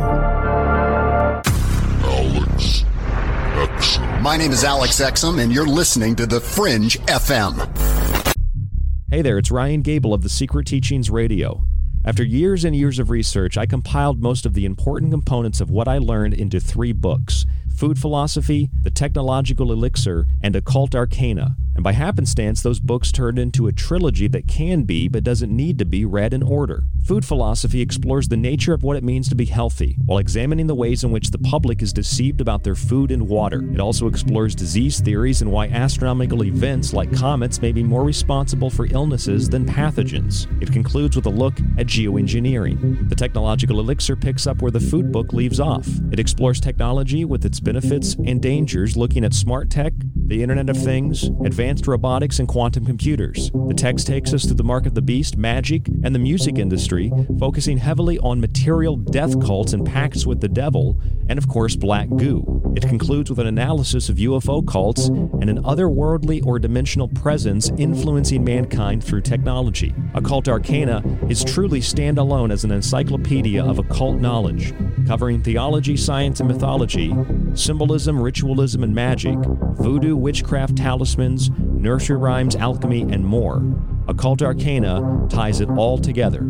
Alex 2.40 2.84
Exum. 3.54 4.22
My 4.22 4.36
name 4.36 4.52
is 4.52 4.64
Alex 4.64 5.00
Exum, 5.00 5.40
and 5.42 5.52
you're 5.52 5.66
listening 5.66 6.16
to 6.16 6.26
The 6.26 6.40
Fringe 6.40 6.98
FM. 7.06 7.77
Hey 9.18 9.22
there, 9.22 9.38
it's 9.38 9.50
Ryan 9.50 9.82
Gable 9.82 10.14
of 10.14 10.22
The 10.22 10.28
Secret 10.28 10.64
Teachings 10.68 11.10
Radio. 11.10 11.64
After 12.04 12.22
years 12.22 12.64
and 12.64 12.76
years 12.76 13.00
of 13.00 13.10
research, 13.10 13.58
I 13.58 13.66
compiled 13.66 14.22
most 14.22 14.46
of 14.46 14.54
the 14.54 14.64
important 14.64 15.10
components 15.10 15.60
of 15.60 15.72
what 15.72 15.88
I 15.88 15.98
learned 15.98 16.34
into 16.34 16.60
three 16.60 16.92
books 16.92 17.44
Food 17.74 17.98
Philosophy, 17.98 18.70
The 18.84 18.92
Technological 18.92 19.72
Elixir, 19.72 20.28
and 20.40 20.54
Occult 20.54 20.94
Arcana. 20.94 21.56
And 21.78 21.84
by 21.84 21.92
happenstance, 21.92 22.60
those 22.60 22.80
books 22.80 23.12
turned 23.12 23.38
into 23.38 23.68
a 23.68 23.72
trilogy 23.72 24.26
that 24.26 24.48
can 24.48 24.82
be, 24.82 25.06
but 25.06 25.22
doesn't 25.22 25.56
need 25.56 25.78
to 25.78 25.84
be, 25.84 26.04
read 26.04 26.34
in 26.34 26.42
order. 26.42 26.82
Food 27.04 27.24
Philosophy 27.24 27.80
explores 27.80 28.26
the 28.26 28.36
nature 28.36 28.74
of 28.74 28.82
what 28.82 28.96
it 28.96 29.04
means 29.04 29.28
to 29.28 29.36
be 29.36 29.44
healthy, 29.44 29.96
while 30.04 30.18
examining 30.18 30.66
the 30.66 30.74
ways 30.74 31.04
in 31.04 31.12
which 31.12 31.30
the 31.30 31.38
public 31.38 31.80
is 31.80 31.92
deceived 31.92 32.40
about 32.40 32.64
their 32.64 32.74
food 32.74 33.12
and 33.12 33.28
water. 33.28 33.62
It 33.72 33.78
also 33.78 34.08
explores 34.08 34.56
disease 34.56 34.98
theories 34.98 35.40
and 35.40 35.52
why 35.52 35.68
astronomical 35.68 36.42
events 36.42 36.92
like 36.92 37.14
comets 37.14 37.62
may 37.62 37.70
be 37.70 37.84
more 37.84 38.02
responsible 38.02 38.70
for 38.70 38.88
illnesses 38.90 39.48
than 39.48 39.64
pathogens. 39.64 40.48
It 40.60 40.72
concludes 40.72 41.14
with 41.14 41.26
a 41.26 41.30
look 41.30 41.60
at 41.78 41.86
geoengineering. 41.86 43.08
The 43.08 43.14
Technological 43.14 43.78
Elixir 43.78 44.16
picks 44.16 44.48
up 44.48 44.62
where 44.62 44.72
the 44.72 44.80
food 44.80 45.12
book 45.12 45.32
leaves 45.32 45.60
off. 45.60 45.86
It 46.10 46.18
explores 46.18 46.60
technology 46.60 47.24
with 47.24 47.44
its 47.44 47.60
benefits 47.60 48.16
and 48.16 48.42
dangers, 48.42 48.96
looking 48.96 49.24
at 49.24 49.32
smart 49.32 49.70
tech, 49.70 49.92
the 50.26 50.42
Internet 50.42 50.70
of 50.70 50.76
Things, 50.76 51.30
advanced 51.44 51.67
robotics, 51.86 52.38
and 52.38 52.48
quantum 52.48 52.86
computers. 52.86 53.50
The 53.50 53.74
text 53.74 54.06
takes 54.06 54.32
us 54.32 54.44
through 54.46 54.54
the 54.54 54.64
mark 54.64 54.86
of 54.86 54.94
the 54.94 55.02
beast, 55.02 55.36
magic, 55.36 55.86
and 56.02 56.14
the 56.14 56.18
music 56.18 56.56
industry, 56.56 57.12
focusing 57.38 57.76
heavily 57.76 58.18
on 58.20 58.40
material 58.40 58.96
death 58.96 59.38
cults 59.44 59.74
and 59.74 59.86
pacts 59.86 60.24
with 60.24 60.40
the 60.40 60.48
devil, 60.48 60.98
and 61.28 61.38
of 61.38 61.46
course, 61.48 61.76
black 61.76 62.08
goo. 62.16 62.72
It 62.74 62.88
concludes 62.88 63.28
with 63.28 63.38
an 63.38 63.46
analysis 63.46 64.08
of 64.08 64.16
UFO 64.16 64.66
cults 64.66 65.08
and 65.08 65.50
an 65.50 65.62
otherworldly 65.62 66.44
or 66.46 66.58
dimensional 66.58 67.08
presence 67.08 67.70
influencing 67.76 68.44
mankind 68.44 69.04
through 69.04 69.22
technology. 69.22 69.94
Occult 70.14 70.48
Arcana 70.48 71.02
is 71.28 71.44
truly 71.44 71.80
standalone 71.80 72.52
as 72.52 72.64
an 72.64 72.70
encyclopedia 72.70 73.62
of 73.62 73.78
occult 73.78 74.20
knowledge, 74.20 74.72
covering 75.06 75.42
theology, 75.42 75.96
science, 75.96 76.40
and 76.40 76.48
mythology, 76.48 77.14
symbolism, 77.54 78.20
ritualism, 78.20 78.82
and 78.82 78.94
magic, 78.94 79.36
voodoo, 79.78 80.16
witchcraft, 80.16 80.76
talismans, 80.76 81.50
nursery 81.58 82.16
rhymes, 82.16 82.56
alchemy, 82.56 83.02
and 83.02 83.24
more. 83.24 83.62
Occult 84.08 84.42
Arcana 84.42 85.26
ties 85.28 85.60
it 85.60 85.68
all 85.70 85.98
together. 85.98 86.46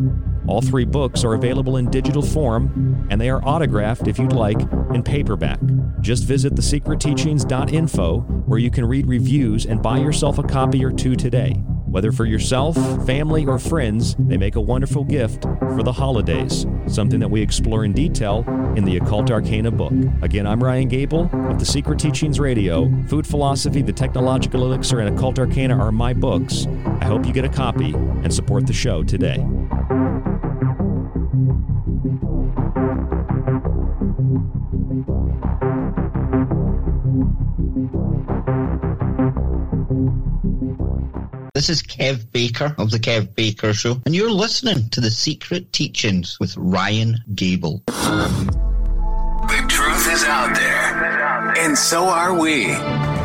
All 0.47 0.62
three 0.62 0.85
books 0.87 1.25
are 1.25 1.35
available 1.35 1.77
in 1.77 1.90
digital 1.90 2.23
form, 2.23 3.07
and 3.11 3.21
they 3.21 3.29
are 3.29 3.42
autographed, 3.44 4.09
if 4.09 4.18
you'd 4.18 4.33
like, 4.33 4.61
in 4.94 5.03
paperback. 5.03 5.61
Just 6.01 6.25
visit 6.25 6.55
thesecretteachings.info, 6.55 8.21
where 8.47 8.59
you 8.59 8.71
can 8.71 8.87
read 8.87 9.07
reviews 9.07 9.66
and 9.66 9.83
buy 9.83 9.99
yourself 9.99 10.38
a 10.38 10.42
copy 10.42 10.83
or 10.85 10.90
two 10.90 11.16
today. 11.16 11.62
Whether 11.90 12.12
for 12.12 12.27
yourself, 12.27 12.77
family, 13.07 13.46
or 13.46 13.59
friends, 13.59 14.14
they 14.18 14.37
make 14.37 14.57
a 14.57 14.61
wonderful 14.61 15.05
gift 15.05 15.44
for 15.59 15.83
the 15.83 15.92
holidays, 15.92 16.66
something 16.87 17.18
that 17.18 17.31
we 17.31 17.40
explore 17.40 17.83
in 17.87 17.94
detail 17.94 18.44
in 18.77 18.85
the 18.85 18.98
Occult 18.98 19.31
Arcana 19.31 19.70
book. 19.70 19.94
Again, 20.20 20.46
I'm 20.46 20.62
Ryan 20.62 20.88
Gable 20.88 21.31
of 21.33 21.59
The 21.59 21.64
Secret 21.64 21.98
Teachings 21.98 22.38
Radio. 22.38 22.90
Food 23.09 23.27
Philosophy, 23.27 23.81
The 23.81 23.94
Technological 23.94 24.64
Elixir, 24.64 25.01
and 25.01 25.16
Occult 25.16 25.38
Arcana 25.38 25.79
are 25.79 25.90
my 25.90 26.12
books. 26.12 26.66
I 27.01 27.07
hope 27.07 27.24
you 27.24 27.33
get 27.33 27.46
a 27.46 27.48
copy 27.48 27.94
and 27.94 28.35
support 28.35 28.66
the 28.66 28.74
show 28.74 29.03
today. 29.03 29.42
This 41.59 41.71
is 41.71 41.83
Kev 41.83 42.31
Baker 42.31 42.73
of 42.79 42.92
The 42.92 43.01
Kev 43.01 43.35
Baker 43.35 43.75
Show, 43.75 44.01
and 44.07 44.14
you're 44.14 44.31
listening 44.31 44.90
to 44.90 45.01
The 45.01 45.11
Secret 45.11 45.73
Teachings 45.73 46.38
with 46.38 46.57
Ryan 46.57 47.16
Gable. 47.35 47.83
The 47.88 49.64
truth 49.66 50.12
is 50.12 50.23
out 50.23 50.55
there, 50.55 51.59
and 51.59 51.77
so 51.77 52.05
are 52.05 52.38
we. 52.38 52.66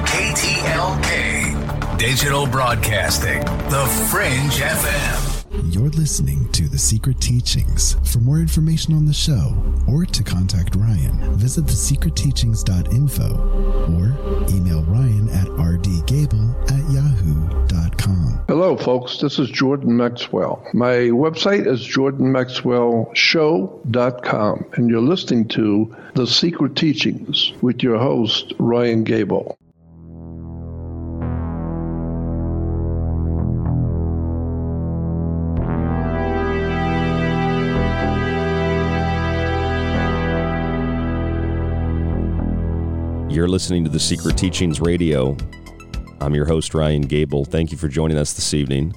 KTLK, 0.10 2.00
Digital 2.00 2.48
Broadcasting, 2.48 3.41
The 3.69 3.86
Fringe 4.10 4.54
FM. 4.54 5.34
You're 5.72 5.89
listening 5.89 6.52
to 6.54 6.67
The 6.67 6.80
Secret 6.80 7.22
Teachings. 7.22 7.98
For 8.12 8.17
more 8.17 8.39
information 8.39 8.96
on 8.96 9.06
the 9.06 9.13
show 9.13 9.56
or 9.88 10.06
to 10.06 10.24
contact 10.24 10.76
Ryan, 10.76 11.36
visit 11.36 11.65
thesecretteachings.info 11.65 13.28
or 13.93 14.17
email 14.50 14.82
Ryan 14.86 15.30
at 15.30 15.46
rdgable 15.46 16.72
at 16.72 16.89
yahoo.com. 16.89 17.62
Hello, 18.49 18.75
folks. 18.75 19.19
This 19.19 19.39
is 19.39 19.49
Jordan 19.49 19.95
Maxwell. 19.95 20.67
My 20.73 20.95
website 21.15 21.65
is 21.65 21.79
jordanmaxwellshow.com, 21.88 24.65
and 24.73 24.89
you're 24.89 24.99
listening 24.99 25.47
to 25.47 25.95
The 26.15 26.27
Secret 26.27 26.75
Teachings 26.75 27.53
with 27.62 27.82
your 27.82 27.97
host, 27.97 28.51
Ryan 28.60 29.06
Gable. 29.06 29.58
You're 43.29 43.47
listening 43.47 43.86
to 43.86 43.89
the 43.89 44.01
Secret 44.01 44.38
Teachings 44.38 44.82
Radio. 44.82 45.38
I'm 46.24 46.34
your 46.34 46.46
host, 46.46 46.74
Ryan 46.74 47.02
Gable. 47.02 47.44
Thank 47.44 47.74
you 47.74 47.78
for 47.78 47.90
joining 47.90 48.18
us 48.18 48.32
this 48.32 48.54
evening. 48.54 48.96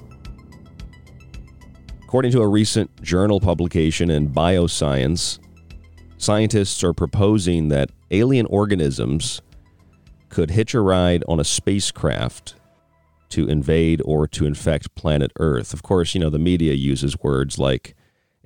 According 2.03 2.31
to 2.31 2.41
a 2.41 2.47
recent 2.47 3.01
journal 3.01 3.41
publication 3.41 4.09
in 4.09 4.29
Bioscience, 4.29 5.39
scientists 6.17 6.85
are 6.85 6.93
proposing 6.93 7.67
that 7.67 7.91
alien 8.11 8.45
organisms 8.45 9.41
could 10.29 10.51
hitch 10.51 10.73
a 10.73 10.79
ride 10.79 11.25
on 11.27 11.37
a 11.37 11.43
spacecraft 11.43 12.55
to 13.29 13.49
invade 13.49 14.01
or 14.05 14.25
to 14.29 14.45
infect 14.45 14.95
planet 14.95 15.33
Earth. 15.37 15.73
Of 15.73 15.83
course, 15.83 16.15
you 16.15 16.21
know, 16.21 16.29
the 16.29 16.39
media 16.39 16.75
uses 16.75 17.19
words 17.19 17.59
like 17.59 17.93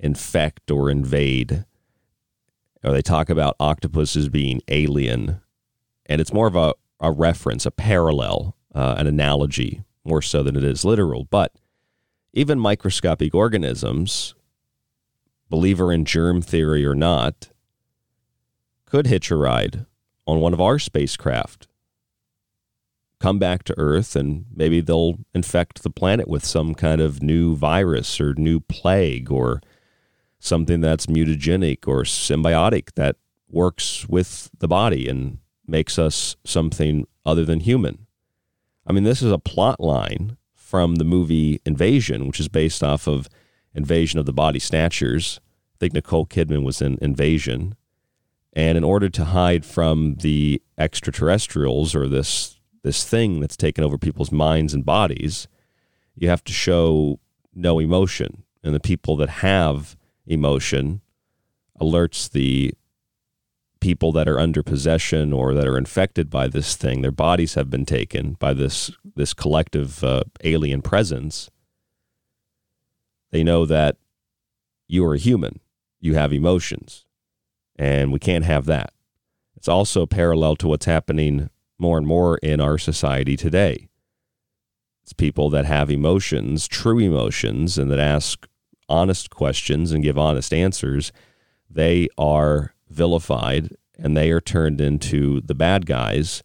infect 0.00 0.72
or 0.72 0.90
invade, 0.90 1.66
or 2.82 2.90
they 2.90 3.00
talk 3.00 3.30
about 3.30 3.54
octopuses 3.60 4.28
being 4.28 4.60
alien 4.66 5.40
and 6.06 6.20
it's 6.20 6.32
more 6.32 6.48
of 6.48 6.56
a, 6.56 6.74
a 7.00 7.12
reference, 7.12 7.64
a 7.64 7.70
parallel, 7.70 8.56
uh, 8.74 8.96
an 8.98 9.06
analogy, 9.06 9.82
more 10.04 10.22
so 10.22 10.42
than 10.42 10.56
it 10.56 10.64
is 10.64 10.84
literal. 10.84 11.24
But 11.24 11.54
even 12.32 12.58
microscopic 12.58 13.34
organisms, 13.34 14.34
believer 15.48 15.92
in 15.92 16.04
germ 16.04 16.40
theory 16.42 16.84
or 16.84 16.94
not, 16.94 17.50
could 18.86 19.06
hitch 19.06 19.30
a 19.30 19.36
ride 19.36 19.86
on 20.26 20.40
one 20.40 20.52
of 20.52 20.60
our 20.60 20.78
spacecraft, 20.78 21.66
come 23.20 23.38
back 23.38 23.62
to 23.64 23.78
Earth, 23.78 24.16
and 24.16 24.46
maybe 24.54 24.80
they'll 24.80 25.16
infect 25.34 25.82
the 25.82 25.90
planet 25.90 26.28
with 26.28 26.44
some 26.44 26.74
kind 26.74 27.00
of 27.00 27.22
new 27.22 27.54
virus 27.54 28.20
or 28.20 28.34
new 28.34 28.60
plague 28.60 29.30
or 29.30 29.60
something 30.38 30.80
that's 30.80 31.06
mutagenic 31.06 31.86
or 31.86 32.02
symbiotic 32.02 32.92
that 32.96 33.16
works 33.48 34.08
with 34.08 34.50
the 34.58 34.66
body 34.66 35.08
and 35.08 35.38
makes 35.66 35.98
us 35.98 36.36
something 36.44 37.06
other 37.24 37.44
than 37.44 37.60
human. 37.60 38.06
I 38.86 38.92
mean, 38.92 39.04
this 39.04 39.22
is 39.22 39.30
a 39.30 39.38
plot 39.38 39.80
line 39.80 40.36
from 40.54 40.96
the 40.96 41.04
movie 41.04 41.60
Invasion, 41.64 42.26
which 42.26 42.40
is 42.40 42.48
based 42.48 42.82
off 42.82 43.06
of 43.06 43.28
Invasion 43.74 44.18
of 44.18 44.26
the 44.26 44.32
Body 44.32 44.58
Snatchers. 44.58 45.40
I 45.74 45.78
think 45.78 45.92
Nicole 45.92 46.26
Kidman 46.26 46.64
was 46.64 46.80
in 46.80 46.98
Invasion. 47.00 47.76
And 48.52 48.76
in 48.76 48.84
order 48.84 49.08
to 49.08 49.26
hide 49.26 49.64
from 49.64 50.16
the 50.16 50.62
extraterrestrials 50.78 51.94
or 51.94 52.08
this 52.08 52.58
this 52.82 53.04
thing 53.04 53.38
that's 53.38 53.56
taken 53.56 53.84
over 53.84 53.96
people's 53.96 54.32
minds 54.32 54.74
and 54.74 54.84
bodies, 54.84 55.46
you 56.16 56.28
have 56.28 56.42
to 56.44 56.52
show 56.52 57.20
no 57.54 57.78
emotion. 57.78 58.42
And 58.64 58.74
the 58.74 58.80
people 58.80 59.16
that 59.18 59.28
have 59.28 59.96
emotion 60.26 61.00
alerts 61.80 62.30
the 62.30 62.74
people 63.82 64.12
that 64.12 64.28
are 64.28 64.38
under 64.38 64.62
possession 64.62 65.32
or 65.32 65.52
that 65.54 65.66
are 65.66 65.76
infected 65.76 66.30
by 66.30 66.46
this 66.46 66.76
thing, 66.76 67.02
their 67.02 67.10
bodies 67.10 67.54
have 67.54 67.68
been 67.68 67.84
taken 67.84 68.34
by 68.34 68.54
this 68.54 68.92
this 69.16 69.34
collective 69.34 70.02
uh, 70.04 70.22
alien 70.44 70.80
presence. 70.80 71.50
They 73.32 73.42
know 73.42 73.66
that 73.66 73.96
you 74.86 75.04
are 75.04 75.14
a 75.14 75.18
human, 75.18 75.58
you 76.00 76.14
have 76.14 76.32
emotions, 76.32 77.04
and 77.76 78.12
we 78.12 78.20
can't 78.20 78.44
have 78.44 78.66
that. 78.66 78.92
It's 79.56 79.68
also 79.68 80.06
parallel 80.06 80.54
to 80.56 80.68
what's 80.68 80.86
happening 80.86 81.50
more 81.76 81.98
and 81.98 82.06
more 82.06 82.38
in 82.38 82.60
our 82.60 82.78
society 82.78 83.36
today. 83.36 83.88
It's 85.02 85.12
people 85.12 85.50
that 85.50 85.64
have 85.64 85.90
emotions, 85.90 86.68
true 86.68 87.00
emotions, 87.00 87.78
and 87.78 87.90
that 87.90 87.98
ask 87.98 88.46
honest 88.88 89.30
questions 89.30 89.90
and 89.90 90.04
give 90.04 90.16
honest 90.16 90.54
answers. 90.54 91.10
They 91.68 92.08
are 92.16 92.71
vilified 92.92 93.76
and 93.98 94.16
they 94.16 94.30
are 94.30 94.40
turned 94.40 94.80
into 94.80 95.40
the 95.40 95.54
bad 95.54 95.86
guys, 95.86 96.42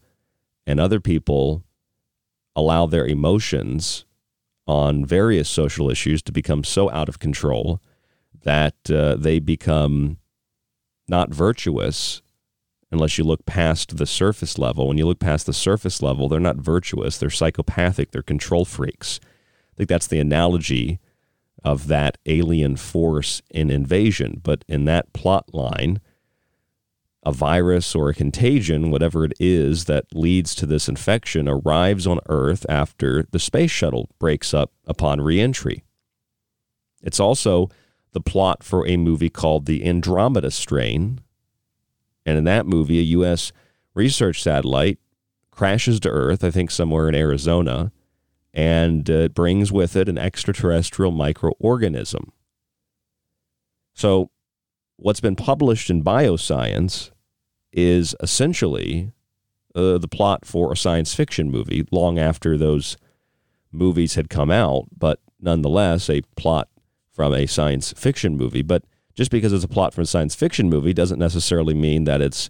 and 0.66 0.80
other 0.80 1.00
people 1.00 1.64
allow 2.56 2.86
their 2.86 3.06
emotions 3.06 4.06
on 4.68 5.06
various 5.06 5.50
social 5.50 5.90
issues 5.90 6.22
to 6.22 6.32
become 6.32 6.64
so 6.64 6.90
out 6.92 7.08
of 7.08 7.20
control 7.20 7.82
that 8.44 8.76
uh, 8.92 9.16
they 9.16 9.40
become 9.40 10.18
not 11.08 11.34
virtuous 11.34 12.22
unless 12.92 13.18
you 13.18 13.24
look 13.24 13.46
past 13.46 13.98
the 13.98 14.06
surface 14.06 14.58
level. 14.58 14.88
When 14.88 14.98
you 14.98 15.06
look 15.06 15.20
past 15.20 15.46
the 15.46 15.54
surface 15.54 16.02
level, 16.02 16.28
they're 16.28 16.40
not 16.40 16.58
virtuous, 16.58 17.18
they're 17.18 17.30
psychopathic, 17.30 18.12
they're 18.12 18.22
control 18.22 18.66
freaks. 18.66 19.20
I 19.24 19.76
think 19.78 19.90
that's 19.90 20.08
the 20.08 20.20
analogy 20.20 21.00
of 21.64 21.88
that 21.88 22.18
alien 22.26 22.76
force 22.78 23.42
in 23.50 23.70
invasion. 23.70 24.42
But 24.44 24.64
in 24.68 24.86
that 24.86 25.14
plot 25.14 25.54
line, 25.54 26.00
a 27.28 27.32
virus 27.34 27.94
or 27.94 28.08
a 28.08 28.14
contagion, 28.14 28.90
whatever 28.90 29.26
it 29.26 29.34
is 29.38 29.84
that 29.84 30.06
leads 30.14 30.56
to 30.56 30.66
this 30.66 30.88
infection, 30.88 31.50
arrives 31.50 32.08
on 32.08 32.22
Earth 32.30 32.66
after 32.70 33.26
the 33.32 33.38
space 33.38 33.70
shuttle 33.70 34.10
breaks 34.18 34.54
up 34.54 34.72
upon 34.86 35.20
reentry. 35.20 35.84
It's 37.04 37.20
also 37.20 37.70
the 38.14 38.22
plot 38.22 38.64
for 38.64 38.88
a 38.88 38.96
movie 38.96 39.30
called 39.30 39.66
The 39.66 39.86
Andromeda 39.86 40.52
Strain. 40.52 41.20
And 42.26 42.38
in 42.38 42.46
that 42.46 42.66
movie, 42.66 43.00
a 43.00 43.04
U.S. 43.18 43.52
research 43.94 44.42
satellite 44.42 44.98
crashes 45.52 46.00
to 46.00 46.10
Earth, 46.10 46.46
I 46.46 46.50
think 46.50 46.72
somewhere 46.72 47.10
in 47.10 47.16
Arizona, 47.16 47.92
and 48.54 49.10
uh, 49.10 49.28
brings 49.28 49.70
with 49.70 49.98
it 49.98 50.08
an 50.08 50.18
extraterrestrial 50.18 51.12
microorganism. 51.12 52.30
So, 53.94 54.32
what's 54.96 55.20
been 55.20 55.36
published 55.36 55.90
in 55.90 56.06
Bioscience 56.06 57.12
is 57.72 58.16
essentially 58.22 59.12
uh, 59.76 59.98
the 59.98 60.08
plot 60.08 60.46
for 60.46 60.72
a 60.72 60.78
science 60.78 61.14
fiction 61.14 61.52
movie 61.52 61.86
long 61.92 62.18
after 62.18 62.58
those 62.58 62.98
movies 63.72 64.16
had 64.16 64.30
come 64.30 64.50
out, 64.50 64.86
but 64.98 65.20
nonetheless 65.40 66.10
a 66.10 66.22
plot 66.36 66.68
from 67.12 67.34
a 67.34 67.46
science 67.46 67.94
fiction 67.94 68.38
movie. 68.38 68.62
But 68.62 68.84
just 69.16 69.32
because 69.32 69.54
it's 69.54 69.64
a 69.64 69.68
plot 69.68 69.94
from 69.94 70.04
a 70.04 70.08
science 70.08 70.36
fiction 70.36 70.70
movie 70.70 70.94
doesn't 70.94 71.20
necessarily 71.20 71.74
mean 71.74 72.06
that 72.06 72.22
it's 72.22 72.50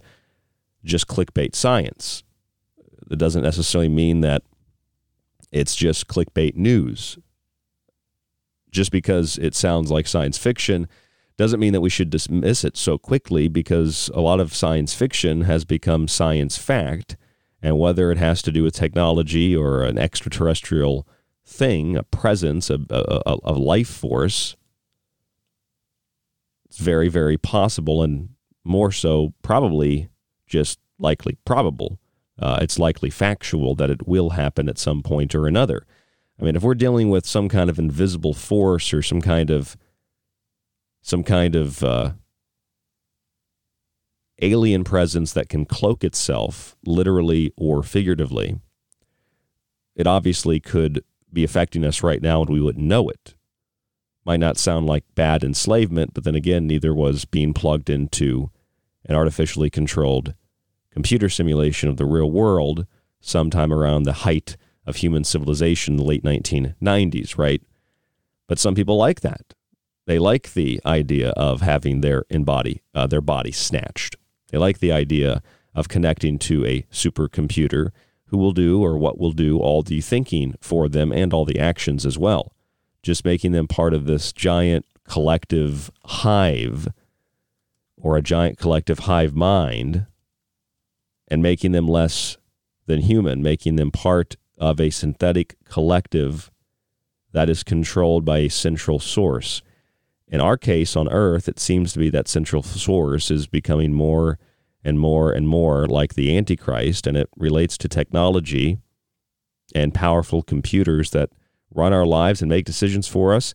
just 0.84 1.08
clickbait 1.08 1.54
science. 1.54 2.22
It 3.10 3.18
doesn't 3.18 3.42
necessarily 3.42 3.88
mean 3.88 4.20
that 4.20 4.42
it's 5.50 5.74
just 5.74 6.08
clickbait 6.08 6.56
news. 6.56 7.18
Just 8.70 8.92
because 8.92 9.38
it 9.38 9.54
sounds 9.54 9.90
like 9.90 10.06
science 10.06 10.36
fiction 10.36 10.88
doesn't 11.38 11.60
mean 11.60 11.72
that 11.72 11.80
we 11.80 11.88
should 11.88 12.10
dismiss 12.10 12.64
it 12.64 12.76
so 12.76 12.98
quickly 12.98 13.46
because 13.46 14.10
a 14.12 14.20
lot 14.20 14.40
of 14.40 14.54
science 14.54 14.92
fiction 14.92 15.42
has 15.42 15.64
become 15.64 16.08
science 16.08 16.58
fact. 16.58 17.16
And 17.62 17.78
whether 17.78 18.10
it 18.10 18.18
has 18.18 18.42
to 18.42 18.52
do 18.52 18.64
with 18.64 18.74
technology 18.74 19.56
or 19.56 19.82
an 19.82 19.98
extraterrestrial 19.98 21.06
thing, 21.46 21.96
a 21.96 22.02
presence, 22.02 22.70
a, 22.70 22.80
a, 22.90 23.36
a 23.44 23.52
life 23.52 23.88
force, 23.88 24.56
it's 26.66 26.78
very, 26.78 27.08
very 27.08 27.38
possible 27.38 28.02
and 28.02 28.30
more 28.64 28.92
so 28.92 29.32
probably 29.42 30.08
just 30.46 30.80
likely 30.98 31.38
probable. 31.44 32.00
Uh, 32.38 32.58
it's 32.60 32.78
likely 32.78 33.10
factual 33.10 33.76
that 33.76 33.90
it 33.90 34.06
will 34.06 34.30
happen 34.30 34.68
at 34.68 34.78
some 34.78 35.02
point 35.02 35.34
or 35.34 35.46
another. 35.46 35.86
I 36.40 36.44
mean, 36.44 36.56
if 36.56 36.62
we're 36.62 36.74
dealing 36.74 37.10
with 37.10 37.26
some 37.26 37.48
kind 37.48 37.70
of 37.70 37.78
invisible 37.78 38.34
force 38.34 38.92
or 38.92 39.02
some 39.02 39.20
kind 39.20 39.50
of 39.50 39.76
some 41.08 41.24
kind 41.24 41.56
of 41.56 41.82
uh, 41.82 42.12
alien 44.42 44.84
presence 44.84 45.32
that 45.32 45.48
can 45.48 45.64
cloak 45.64 46.04
itself 46.04 46.76
literally 46.84 47.50
or 47.56 47.82
figuratively, 47.82 48.60
it 49.96 50.06
obviously 50.06 50.60
could 50.60 51.02
be 51.32 51.44
affecting 51.44 51.82
us 51.82 52.02
right 52.02 52.20
now 52.20 52.42
and 52.42 52.50
we 52.50 52.60
wouldn't 52.60 52.84
know 52.84 53.08
it. 53.08 53.34
Might 54.26 54.40
not 54.40 54.58
sound 54.58 54.84
like 54.86 55.04
bad 55.14 55.42
enslavement, 55.42 56.12
but 56.12 56.24
then 56.24 56.34
again, 56.34 56.66
neither 56.66 56.94
was 56.94 57.24
being 57.24 57.54
plugged 57.54 57.88
into 57.88 58.50
an 59.06 59.14
artificially 59.14 59.70
controlled 59.70 60.34
computer 60.92 61.30
simulation 61.30 61.88
of 61.88 61.96
the 61.96 62.04
real 62.04 62.30
world 62.30 62.86
sometime 63.18 63.72
around 63.72 64.02
the 64.02 64.12
height 64.12 64.58
of 64.84 64.96
human 64.96 65.24
civilization 65.24 65.94
in 65.94 65.96
the 65.96 66.04
late 66.04 66.22
1990s, 66.22 67.38
right? 67.38 67.62
But 68.46 68.58
some 68.58 68.74
people 68.74 68.98
like 68.98 69.22
that. 69.22 69.54
They 70.08 70.18
like 70.18 70.54
the 70.54 70.80
idea 70.86 71.32
of 71.32 71.60
having 71.60 72.00
their 72.00 72.24
embody 72.30 72.80
uh, 72.94 73.06
their 73.06 73.20
body 73.20 73.52
snatched. 73.52 74.16
They 74.50 74.56
like 74.56 74.78
the 74.78 74.90
idea 74.90 75.42
of 75.74 75.90
connecting 75.90 76.38
to 76.38 76.64
a 76.64 76.86
supercomputer 76.90 77.90
who 78.28 78.38
will 78.38 78.52
do 78.52 78.82
or 78.82 78.96
what 78.96 79.18
will 79.18 79.32
do 79.32 79.58
all 79.58 79.82
the 79.82 80.00
thinking 80.00 80.54
for 80.62 80.88
them 80.88 81.12
and 81.12 81.34
all 81.34 81.44
the 81.44 81.58
actions 81.58 82.06
as 82.06 82.16
well. 82.16 82.54
Just 83.02 83.22
making 83.22 83.52
them 83.52 83.68
part 83.68 83.92
of 83.92 84.06
this 84.06 84.32
giant 84.32 84.86
collective 85.06 85.90
hive 86.06 86.88
or 87.98 88.16
a 88.16 88.22
giant 88.22 88.56
collective 88.56 89.00
hive 89.00 89.34
mind 89.34 90.06
and 91.30 91.42
making 91.42 91.72
them 91.72 91.86
less 91.86 92.38
than 92.86 93.02
human, 93.02 93.42
making 93.42 93.76
them 93.76 93.90
part 93.90 94.36
of 94.56 94.80
a 94.80 94.88
synthetic 94.88 95.56
collective 95.66 96.50
that 97.32 97.50
is 97.50 97.62
controlled 97.62 98.24
by 98.24 98.38
a 98.38 98.48
central 98.48 98.98
source. 98.98 99.60
In 100.30 100.40
our 100.40 100.56
case 100.56 100.94
on 100.94 101.08
Earth, 101.08 101.48
it 101.48 101.58
seems 101.58 101.92
to 101.92 101.98
be 101.98 102.10
that 102.10 102.28
central 102.28 102.62
source 102.62 103.30
is 103.30 103.46
becoming 103.46 103.92
more 103.92 104.38
and 104.84 105.00
more 105.00 105.32
and 105.32 105.48
more 105.48 105.86
like 105.86 106.14
the 106.14 106.36
Antichrist, 106.36 107.06
and 107.06 107.16
it 107.16 107.28
relates 107.36 107.78
to 107.78 107.88
technology 107.88 108.78
and 109.74 109.94
powerful 109.94 110.42
computers 110.42 111.10
that 111.10 111.30
run 111.74 111.92
our 111.92 112.06
lives 112.06 112.40
and 112.40 112.48
make 112.48 112.64
decisions 112.64 113.08
for 113.08 113.34
us 113.34 113.54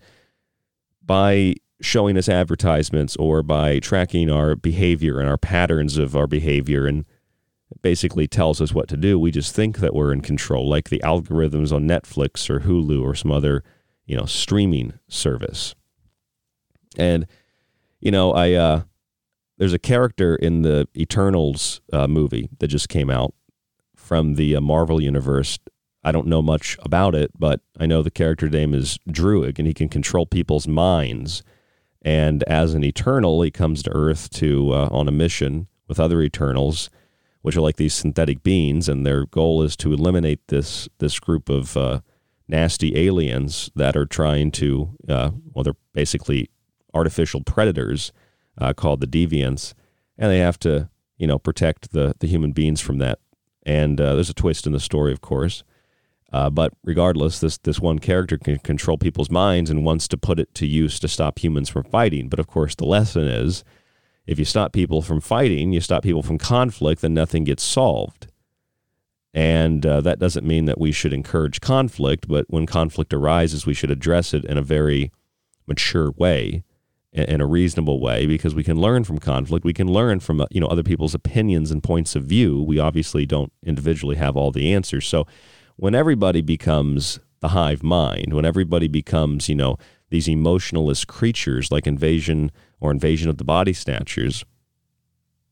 by 1.03 1.55
showing 1.81 2.17
us 2.17 2.29
advertisements 2.29 3.15
or 3.17 3.43
by 3.43 3.79
tracking 3.79 4.29
our 4.29 4.55
behavior 4.55 5.19
and 5.19 5.29
our 5.29 5.37
patterns 5.37 5.97
of 5.97 6.15
our 6.15 6.27
behavior 6.27 6.87
and 6.87 7.05
basically 7.81 8.27
tells 8.27 8.61
us 8.61 8.73
what 8.73 8.87
to 8.87 8.97
do. 8.97 9.19
We 9.19 9.31
just 9.31 9.55
think 9.55 9.79
that 9.79 9.93
we're 9.93 10.13
in 10.13 10.21
control, 10.21 10.67
like 10.67 10.89
the 10.89 11.01
algorithms 11.03 11.71
on 11.71 11.87
Netflix 11.87 12.49
or 12.49 12.61
Hulu 12.61 13.03
or 13.03 13.15
some 13.15 13.31
other, 13.31 13.63
you 14.05 14.15
know, 14.15 14.25
streaming 14.25 14.93
service. 15.07 15.75
And, 16.97 17.27
you 17.99 18.11
know, 18.11 18.33
I, 18.33 18.53
uh, 18.53 18.83
there's 19.57 19.73
a 19.73 19.79
character 19.79 20.35
in 20.35 20.61
the 20.61 20.87
Eternals 20.95 21.81
uh, 21.91 22.07
movie 22.07 22.49
that 22.59 22.67
just 22.67 22.89
came 22.89 23.09
out 23.09 23.33
from 23.95 24.35
the 24.35 24.55
uh, 24.55 24.61
Marvel 24.61 25.01
universe. 25.01 25.59
I 26.03 26.11
don't 26.11 26.27
know 26.27 26.41
much 26.41 26.77
about 26.81 27.15
it, 27.15 27.31
but 27.37 27.61
I 27.79 27.85
know 27.85 28.01
the 28.01 28.11
character 28.11 28.49
name 28.49 28.73
is 28.73 28.99
Druig, 29.07 29.57
and 29.57 29.67
he 29.67 29.73
can 29.73 29.89
control 29.89 30.25
people's 30.25 30.67
minds. 30.67 31.43
And 32.01 32.43
as 32.43 32.73
an 32.73 32.83
Eternal, 32.83 33.41
he 33.41 33.51
comes 33.51 33.81
to 33.83 33.95
Earth 33.95 34.29
to 34.31 34.73
uh, 34.73 34.89
on 34.91 35.07
a 35.07 35.11
mission 35.11 35.67
with 35.87 35.99
other 35.99 36.21
Eternals, 36.21 36.89
which 37.41 37.55
are 37.55 37.61
like 37.61 37.77
these 37.77 37.93
synthetic 37.93 38.43
beings, 38.43 38.89
and 38.89 39.05
their 39.05 39.25
goal 39.25 39.61
is 39.61 39.77
to 39.77 39.93
eliminate 39.93 40.47
this 40.47 40.89
this 40.99 41.19
group 41.19 41.47
of 41.47 41.77
uh, 41.77 42.01
nasty 42.47 42.97
aliens 42.97 43.71
that 43.75 43.95
are 43.95 44.05
trying 44.05 44.51
to, 44.51 44.89
uh, 45.07 45.31
well, 45.53 45.63
they're 45.63 45.75
basically 45.93 46.49
artificial 46.93 47.41
predators 47.41 48.11
uh, 48.57 48.73
called 48.73 49.01
the 49.01 49.07
deviants, 49.07 49.73
and 50.17 50.31
they 50.31 50.39
have 50.39 50.59
to 50.59 50.89
you 51.17 51.27
know 51.27 51.39
protect 51.39 51.91
the 51.91 52.15
the 52.19 52.27
human 52.27 52.51
beings 52.51 52.81
from 52.81 52.97
that. 52.99 53.19
And 53.65 53.99
uh, 53.99 54.15
there's 54.15 54.29
a 54.29 54.33
twist 54.33 54.67
in 54.67 54.73
the 54.73 54.79
story, 54.79 55.11
of 55.11 55.21
course. 55.21 55.63
Uh, 56.31 56.49
but 56.49 56.73
regardless, 56.83 57.39
this 57.39 57.57
this 57.59 57.79
one 57.79 57.99
character 57.99 58.37
can 58.37 58.57
control 58.59 58.97
people's 58.97 59.29
minds 59.29 59.69
and 59.69 59.85
wants 59.85 60.07
to 60.07 60.17
put 60.17 60.39
it 60.39 60.53
to 60.55 60.65
use 60.65 60.99
to 60.99 61.07
stop 61.07 61.39
humans 61.39 61.69
from 61.69 61.83
fighting. 61.83 62.27
But 62.27 62.39
of 62.39 62.47
course, 62.47 62.75
the 62.75 62.85
lesson 62.85 63.27
is, 63.27 63.63
if 64.25 64.39
you 64.39 64.45
stop 64.45 64.73
people 64.73 65.01
from 65.01 65.21
fighting, 65.21 65.73
you 65.73 65.79
stop 65.79 66.03
people 66.03 66.23
from 66.23 66.39
conflict, 66.39 67.01
then 67.01 67.13
nothing 67.13 67.43
gets 67.43 67.63
solved. 67.63 68.27
And 69.33 69.85
uh, 69.85 70.01
that 70.01 70.19
doesn't 70.19 70.45
mean 70.45 70.65
that 70.65 70.79
we 70.79 70.91
should 70.91 71.13
encourage 71.13 71.61
conflict, 71.61 72.27
but 72.27 72.45
when 72.49 72.65
conflict 72.67 73.13
arises, 73.13 73.65
we 73.65 73.73
should 73.73 73.89
address 73.89 74.33
it 74.33 74.45
in 74.45 74.57
a 74.57 74.61
very 74.61 75.11
mature 75.67 76.11
way 76.11 76.63
in 77.13 77.41
a 77.41 77.45
reasonable 77.45 77.99
way 77.99 78.25
because 78.25 78.55
we 78.55 78.63
can 78.63 78.77
learn 78.77 79.03
from 79.03 79.19
conflict. 79.19 79.63
We 79.63 79.73
can 79.73 79.87
learn 79.87 80.19
from 80.19 80.41
uh, 80.41 80.47
you 80.49 80.59
know 80.59 80.67
other 80.67 80.83
people's 80.83 81.13
opinions 81.13 81.69
and 81.71 81.83
points 81.83 82.15
of 82.15 82.23
view. 82.23 82.61
We 82.61 82.79
obviously 82.79 83.25
don't 83.25 83.53
individually 83.63 84.15
have 84.15 84.35
all 84.35 84.51
the 84.51 84.73
answers. 84.73 85.07
So 85.07 85.27
when 85.75 85.93
everybody 85.93 86.41
becomes 86.41 87.19
the 87.39 87.49
hive 87.49 87.83
mind, 87.83 88.33
when 88.33 88.45
everybody 88.45 88.87
becomes 88.87 89.47
you 89.47 89.55
know 89.55 89.77
these 90.09 90.27
emotionalist 90.27 91.07
creatures 91.07 91.71
like 91.71 91.85
invasion 91.85 92.51
or 92.79 92.91
invasion 92.91 93.29
of 93.29 93.37
the 93.37 93.43
body 93.43 93.73
snatchers, 93.73 94.43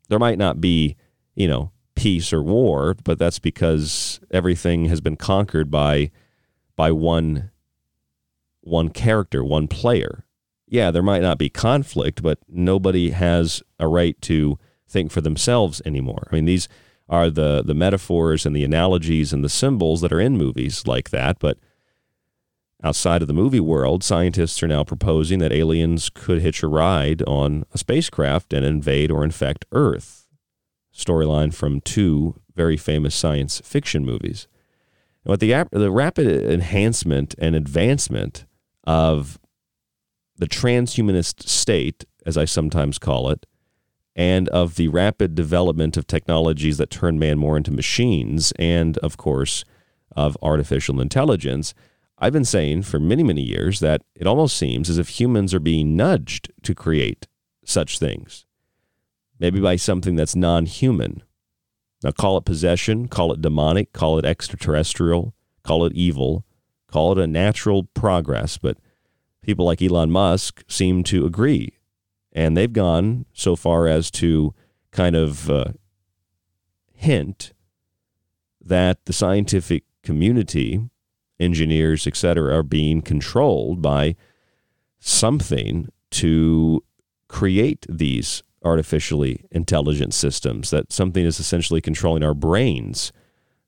there 0.10 0.20
might 0.20 0.40
not 0.40 0.60
be 0.60 0.96
you 1.36 1.48
know 1.48 1.72
peace 1.96 2.34
or 2.34 2.42
war, 2.42 2.96
but 3.04 3.20
that's 3.20 3.40
because 3.40 4.20
everything 4.32 4.86
has 4.86 5.00
been 5.00 5.16
conquered 5.16 5.70
by 5.70 6.10
by 6.76 6.92
one 6.92 7.52
one 8.62 8.90
character, 8.90 9.44
one 9.44 9.68
player 9.68 10.26
yeah, 10.72 10.90
there 10.90 11.04
might 11.04 11.22
not 11.22 11.38
be 11.38 11.50
conflict, 11.50 12.24
but 12.24 12.40
nobody 12.48 13.10
has 13.10 13.62
a 13.78 13.90
right 13.90 14.20
to 14.22 14.58
think 14.88 15.12
for 15.12 15.20
themselves 15.20 15.82
anymore. 15.86 16.30
I 16.32 16.36
mean, 16.36 16.46
these 16.46 16.70
are 17.10 17.30
the 17.30 17.62
the 17.62 17.74
metaphors 17.74 18.46
and 18.46 18.56
the 18.56 18.64
analogies 18.64 19.34
and 19.34 19.44
the 19.44 19.50
symbols 19.50 20.00
that 20.00 20.14
are 20.14 20.22
in 20.22 20.38
movies 20.38 20.88
like 20.88 21.10
that, 21.10 21.40
but 21.40 21.58
outside 22.82 23.22
of 23.22 23.28
the 23.28 23.34
movie 23.34 23.60
world, 23.60 24.02
scientists 24.02 24.64
are 24.64 24.68
now 24.68 24.86
proposing 24.86 25.40
that 25.40 25.52
aliens 25.52 26.10
could 26.10 26.42
hitch 26.42 26.64
a 26.64 26.68
ride 26.68 27.22
on 27.24 27.66
a 27.74 27.78
spacecraft 27.78 28.54
and 28.54 28.66
invade 28.66 29.12
or 29.12 29.26
infect 29.26 29.66
Earth. 29.74 30.26
Storyline 30.96 31.54
from 31.54 31.82
two 31.82 32.40
very 32.56 32.78
famous 32.78 33.14
science 33.14 33.62
fiction 33.66 34.06
movies. 34.06 34.48
With 35.26 35.42
the, 35.42 35.68
the 35.72 35.92
rapid 35.92 36.28
enhancement 36.28 37.36
and 37.38 37.56
advancement 37.58 38.46
of 38.86 39.38
the 40.42 40.48
transhumanist 40.48 41.48
state, 41.48 42.04
as 42.26 42.36
I 42.36 42.46
sometimes 42.46 42.98
call 42.98 43.30
it, 43.30 43.46
and 44.16 44.50
of 44.50 44.74
the 44.74 44.88
rapid 44.88 45.36
development 45.36 45.98
of 45.98 46.08
technologies 46.08 46.80
that 46.80 46.90
turn 46.90 47.20
man 47.20 47.38
more 47.38 47.58
into 47.58 47.70
machines, 47.70 48.52
and 48.58 48.98
of 48.98 49.18
course, 49.18 49.64
of 50.16 50.36
artificial 50.42 51.00
intelligence, 51.00 51.76
I've 52.18 52.34
been 52.34 52.44
saying 52.44 52.82
for 52.84 53.00
many, 53.00 53.22
many 53.22 53.44
years 53.44 53.82
that 53.82 54.02
it 54.16 54.26
almost 54.26 54.58
seems 54.58 54.90
as 54.90 54.98
if 54.98 55.20
humans 55.20 55.54
are 55.54 55.60
being 55.60 55.96
nudged 55.96 56.52
to 56.64 56.74
create 56.74 57.28
such 57.64 58.00
things, 58.00 58.48
maybe 59.40 59.60
by 59.60 59.76
something 59.76 60.16
that's 60.16 60.36
non 60.36 60.66
human. 60.66 61.22
Now, 62.04 62.10
call 62.10 62.38
it 62.38 62.46
possession, 62.46 63.10
call 63.10 63.32
it 63.32 63.44
demonic, 63.44 63.94
call 63.94 64.18
it 64.18 64.26
extraterrestrial, 64.26 65.36
call 65.64 65.86
it 65.86 65.94
evil, 65.94 66.46
call 66.88 67.12
it 67.12 67.20
a 67.20 67.28
natural 67.28 67.84
progress, 67.94 68.58
but 68.58 68.78
people 69.42 69.66
like 69.66 69.82
Elon 69.82 70.12
Musk 70.12 70.64
seem 70.68 71.04
to 71.06 71.26
agree. 71.26 71.78
And 72.34 72.56
they've 72.56 72.72
gone 72.72 73.26
so 73.34 73.56
far 73.56 73.88
as 73.88 74.10
to 74.12 74.54
kind 74.92 75.16
of 75.16 75.50
uh, 75.50 75.66
hint 76.94 77.54
that 78.64 79.06
the 79.06 79.14
scientific 79.14 79.84
community, 80.04 80.90
engineers, 81.40 82.08
etc., 82.08 82.56
are 82.56 82.64
being 82.64 83.02
controlled 83.02 83.82
by 83.82 84.16
something 85.00 85.90
to 86.12 86.84
create 87.28 87.86
these 87.90 88.44
artificially 88.64 89.46
intelligent 89.50 90.14
systems, 90.14 90.70
that 90.70 90.92
something 90.92 91.26
is 91.26 91.40
essentially 91.40 91.82
controlling 91.82 92.24
our 92.24 92.36
brains, 92.36 93.12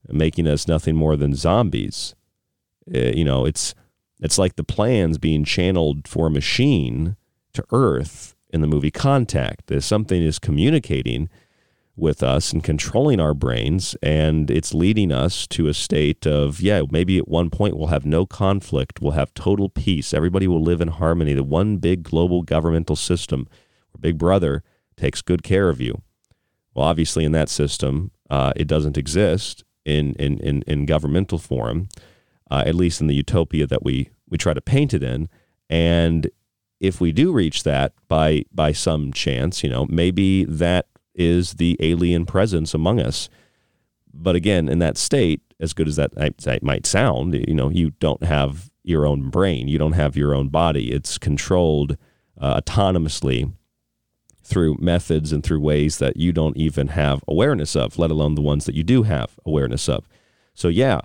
making 0.07 0.47
us 0.47 0.67
nothing 0.67 0.95
more 0.95 1.15
than 1.15 1.34
zombies. 1.34 2.13
Uh, 2.93 2.99
you 2.99 3.24
know, 3.24 3.45
it's 3.45 3.74
it's 4.20 4.38
like 4.38 4.55
the 4.55 4.64
plans 4.64 5.18
being 5.18 5.43
channeled 5.43 6.07
for 6.07 6.28
a 6.28 6.32
machine 6.32 7.16
to 7.53 7.64
Earth 7.72 8.36
in 8.49 8.61
the 8.61 8.68
movie 8.68 8.91
Contact. 8.91 9.68
There's 9.68 9.86
something 9.86 10.22
is 10.22 10.39
communicating 10.39 11.30
with 11.95 12.24
us 12.24 12.51
and 12.51 12.64
controlling 12.64 13.20
our 13.20 13.34
brains, 13.34 13.95
and 14.01 14.49
it's 14.49 14.74
leading 14.74 15.11
us 15.11 15.45
to 15.45 15.68
a 15.68 15.74
state 15.74 16.26
of, 16.26 16.59
yeah, 16.59 16.82
maybe 16.89 17.18
at 17.18 17.28
one 17.28 17.49
point 17.49 17.78
we'll 17.78 17.88
have 17.88 18.05
no 18.05 18.26
conflict, 18.26 18.99
we'll 18.99 19.11
have 19.11 19.34
total 19.34 19.70
peace, 19.70 20.14
everybody 20.14 20.47
will 20.47 20.61
live 20.61 20.82
in 20.82 20.88
harmony. 20.88 21.34
The 21.34 21.43
one 21.43 21.78
big 21.78 22.03
global 22.03 22.41
governmental 22.41 22.95
system 22.95 23.47
where 23.91 23.99
Big 23.99 24.18
Brother 24.18 24.64
takes 24.97 25.22
good 25.22 25.43
care 25.43 25.70
of 25.70 25.80
you. 25.80 26.01
Well, 26.74 26.86
obviously, 26.86 27.26
in 27.26 27.32
that 27.34 27.49
system, 27.49 28.11
uh, 28.30 28.53
it 28.55 28.68
doesn't 28.68 28.97
exist 28.97 29.64
in, 29.86 30.14
in, 30.14 30.39
in, 30.39 30.64
in 30.66 30.86
governmental 30.88 31.38
form 31.38 31.89
uh, 32.54 32.64
at 32.68 32.76
least 32.76 33.01
in 33.01 33.08
the 33.08 33.16
utopia 33.16 33.66
that 33.66 33.84
we 33.84 34.10
we 34.30 34.38
try 34.38 34.54
to 34.54 34.62
paint 34.62 34.93
it 34.93 35.01
in. 35.01 35.28
And 35.70 36.30
if 36.80 37.01
we 37.01 37.12
do 37.12 37.32
reach 37.32 37.64
that 37.64 37.93
by 38.08 38.45
by 38.54 38.74
some 38.74 39.12
chance, 39.12 39.64
you 39.64 39.70
know, 39.72 39.88
maybe 39.89 40.45
that 40.45 40.86
is 41.16 41.54
the 41.54 41.76
alien 41.80 42.26
presence 42.28 42.76
among 42.76 42.99
us. 42.99 43.28
But 44.14 44.36
again, 44.36 44.70
in 44.70 44.78
that 44.80 44.97
state, 44.97 45.41
as 45.60 45.74
good 45.74 45.88
as 45.88 45.95
that, 45.95 46.14
might 46.62 46.86
sound, 46.86 47.34
you 47.34 47.56
know, 47.56 47.70
you 47.72 47.91
don't 47.99 48.24
have 48.24 48.70
your 48.84 49.08
own 49.08 49.32
brain, 49.32 49.68
you 49.68 49.80
don't 49.80 49.93
have 49.93 50.16
your 50.16 50.36
own 50.36 50.49
body. 50.49 50.91
It's 50.91 51.18
controlled 51.18 51.97
uh, 52.39 52.62
autonomously 52.62 53.51
through 54.43 54.78
methods 54.80 55.32
and 55.32 55.43
through 55.43 55.62
ways 55.62 55.97
that 55.97 56.18
you 56.18 56.32
don't 56.32 56.58
even 56.58 56.89
have 56.89 57.24
awareness 57.28 57.76
of, 57.76 57.97
let 57.97 58.12
alone 58.12 58.36
the 58.36 58.41
ones 58.41 58.66
that 58.66 58.76
you 58.76 58.84
do 58.84 59.04
have 59.04 59.39
awareness 59.43 59.89
of. 59.89 60.08
So 60.54 60.68
yeah, 60.68 61.01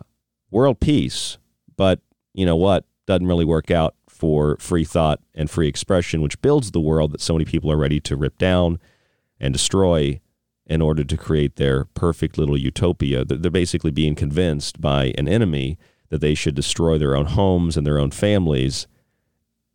world 0.50 0.80
peace, 0.80 1.38
but 1.76 2.00
you 2.34 2.46
know 2.46 2.56
what? 2.56 2.84
Doesn't 3.06 3.26
really 3.26 3.44
work 3.44 3.70
out 3.70 3.94
for 4.08 4.56
free 4.58 4.84
thought 4.84 5.20
and 5.34 5.50
free 5.50 5.68
expression, 5.68 6.20
which 6.20 6.40
builds 6.42 6.70
the 6.70 6.80
world 6.80 7.12
that 7.12 7.20
so 7.20 7.34
many 7.34 7.44
people 7.44 7.70
are 7.70 7.76
ready 7.76 8.00
to 8.00 8.16
rip 8.16 8.38
down 8.38 8.78
and 9.40 9.52
destroy 9.52 10.20
in 10.66 10.82
order 10.82 11.04
to 11.04 11.16
create 11.16 11.56
their 11.56 11.84
perfect 11.86 12.36
little 12.36 12.58
utopia. 12.58 13.24
They're 13.24 13.50
basically 13.50 13.90
being 13.90 14.14
convinced 14.14 14.80
by 14.80 15.14
an 15.16 15.28
enemy 15.28 15.78
that 16.10 16.20
they 16.20 16.34
should 16.34 16.54
destroy 16.54 16.98
their 16.98 17.16
own 17.16 17.26
homes 17.26 17.76
and 17.76 17.86
their 17.86 17.98
own 17.98 18.10
families 18.10 18.86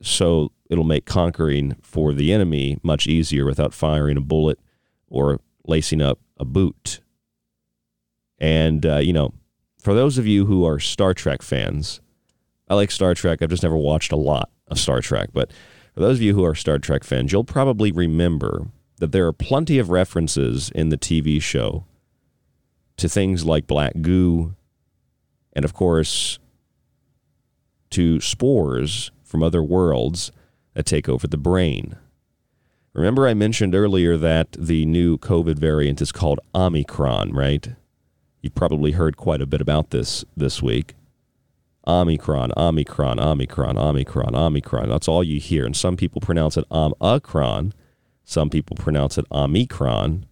so 0.03 0.51
it'll 0.69 0.83
make 0.83 1.05
conquering 1.05 1.77
for 1.81 2.13
the 2.13 2.33
enemy 2.33 2.77
much 2.83 3.07
easier 3.07 3.45
without 3.45 3.73
firing 3.73 4.17
a 4.17 4.21
bullet 4.21 4.59
or 5.07 5.39
lacing 5.65 6.01
up 6.01 6.19
a 6.37 6.45
boot. 6.45 6.99
And, 8.37 8.85
uh, 8.85 8.97
you 8.97 9.13
know, 9.13 9.33
for 9.83 9.93
those 9.93 10.17
of 10.17 10.25
you 10.25 10.45
who 10.45 10.65
are 10.65 10.79
Star 10.79 11.13
Trek 11.13 11.41
fans, 11.41 11.99
I 12.69 12.75
like 12.75 12.89
Star 12.89 13.13
Trek. 13.13 13.41
I've 13.41 13.49
just 13.49 13.63
never 13.63 13.75
watched 13.75 14.13
a 14.13 14.17
lot 14.17 14.49
of 14.69 14.79
Star 14.79 15.01
Trek, 15.01 15.29
but 15.33 15.51
for 15.93 15.99
those 15.99 16.17
of 16.17 16.21
you 16.21 16.33
who 16.33 16.45
are 16.45 16.55
Star 16.55 16.79
Trek 16.79 17.03
fans, 17.03 17.33
you'll 17.33 17.43
probably 17.43 17.91
remember 17.91 18.67
that 18.99 19.11
there 19.11 19.27
are 19.27 19.33
plenty 19.33 19.79
of 19.79 19.89
references 19.89 20.71
in 20.73 20.87
the 20.87 20.97
TV 20.97 21.41
show 21.41 21.83
to 22.95 23.09
things 23.09 23.43
like 23.43 23.67
black 23.67 23.93
goo 24.01 24.55
and, 25.51 25.65
of 25.65 25.73
course, 25.73 26.39
to 27.89 28.21
spores 28.21 29.11
from 29.21 29.43
other 29.43 29.61
worlds 29.61 30.31
that 30.75 30.85
take 30.85 31.09
over 31.09 31.27
the 31.27 31.37
brain. 31.37 31.97
Remember, 32.93 33.27
I 33.27 33.33
mentioned 33.33 33.75
earlier 33.75 34.15
that 34.15 34.53
the 34.53 34.85
new 34.85 35.17
COVID 35.17 35.59
variant 35.59 36.01
is 36.01 36.11
called 36.13 36.39
Omicron, 36.55 37.33
right? 37.33 37.75
You've 38.43 38.53
probably 38.53 38.91
heard 38.91 39.15
quite 39.15 39.41
a 39.41 39.45
bit 39.45 39.61
about 39.61 39.91
this 39.91 40.25
this 40.35 40.61
week. 40.61 40.95
Omicron, 41.87 42.51
Omicron, 42.57 43.17
Omicron, 43.17 43.77
Omicron, 43.77 44.35
Omicron. 44.35 44.89
That's 44.89 45.07
all 45.07 45.23
you 45.23 45.39
hear. 45.39 45.65
And 45.65 45.75
some 45.75 45.95
people 45.95 46.19
pronounce 46.19 46.57
it 46.57 46.65
Omicron. 46.69 47.73
Some 48.25 48.49
people 48.49 48.75
pronounce 48.75 49.17
it 49.17 49.25
Omicron. 49.31 50.25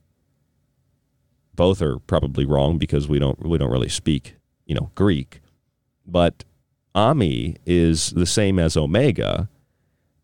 Both 1.56 1.82
are 1.82 2.00
probably 2.00 2.44
wrong 2.44 2.78
because 2.78 3.08
we 3.08 3.18
don't 3.18 3.48
we 3.48 3.58
don't 3.58 3.72
really 3.72 3.90
speak, 3.90 4.36
you 4.66 4.76
know, 4.76 4.92
Greek. 4.94 5.40
But 6.06 6.44
Ami 6.94 7.56
is 7.66 8.12
the 8.12 8.26
same 8.26 8.60
as 8.60 8.76
Omega, 8.76 9.48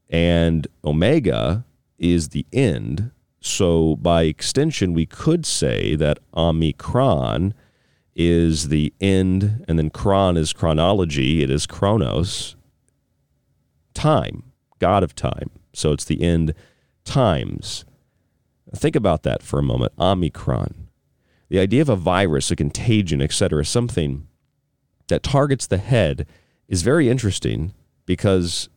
and 0.09 0.67
Omega 0.83 1.63
is 1.97 2.29
the 2.29 2.45
end. 2.51 3.11
So 3.39 3.95
by 3.95 4.23
extension, 4.23 4.93
we 4.93 5.05
could 5.05 5.45
say 5.45 5.95
that 5.95 6.19
Omicron 6.35 7.53
is 8.17 8.69
the 8.69 8.91
end, 8.99 9.63
and 9.67 9.77
then 9.77 9.91
chron 9.91 10.35
is 10.35 10.51
chronology. 10.51 11.43
It 11.43 11.51
is 11.51 11.67
chronos, 11.67 12.55
time, 13.93 14.51
God 14.79 15.03
of 15.03 15.13
time. 15.13 15.51
So 15.71 15.93
it's 15.93 16.05
the 16.05 16.21
end 16.21 16.55
times. 17.05 17.85
Think 18.75 18.95
about 18.95 19.21
that 19.23 19.43
for 19.43 19.59
a 19.59 19.63
moment. 19.63 19.93
Omicron. 19.99 20.87
The 21.49 21.59
idea 21.59 21.83
of 21.83 21.89
a 21.89 21.95
virus, 21.95 22.49
a 22.51 22.55
contagion, 22.55 23.21
etc., 23.21 23.63
something 23.63 24.27
that 25.07 25.23
targets 25.23 25.67
the 25.67 25.77
head 25.77 26.25
is 26.67 26.81
very 26.81 27.09
interesting 27.09 27.73
because 28.05 28.67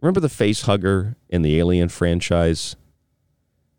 remember 0.00 0.20
the 0.20 0.28
face 0.28 0.62
hugger 0.62 1.16
in 1.28 1.42
the 1.42 1.58
Alien 1.58 1.88
franchise? 1.88 2.76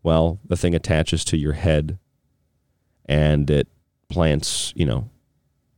Well, 0.02 0.40
the 0.44 0.56
thing 0.56 0.74
attaches 0.74 1.24
to 1.26 1.38
your 1.38 1.52
head 1.52 1.98
and 3.06 3.48
it 3.48 3.68
plants, 4.08 4.72
you 4.76 4.84
know, 4.84 5.08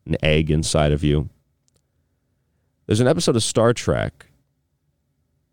an 0.06 0.16
egg 0.22 0.50
inside 0.50 0.92
of 0.92 1.02
you. 1.02 1.28
There's 2.86 3.00
an 3.00 3.08
episode 3.08 3.36
of 3.36 3.42
Star 3.42 3.72
Trek 3.72 4.26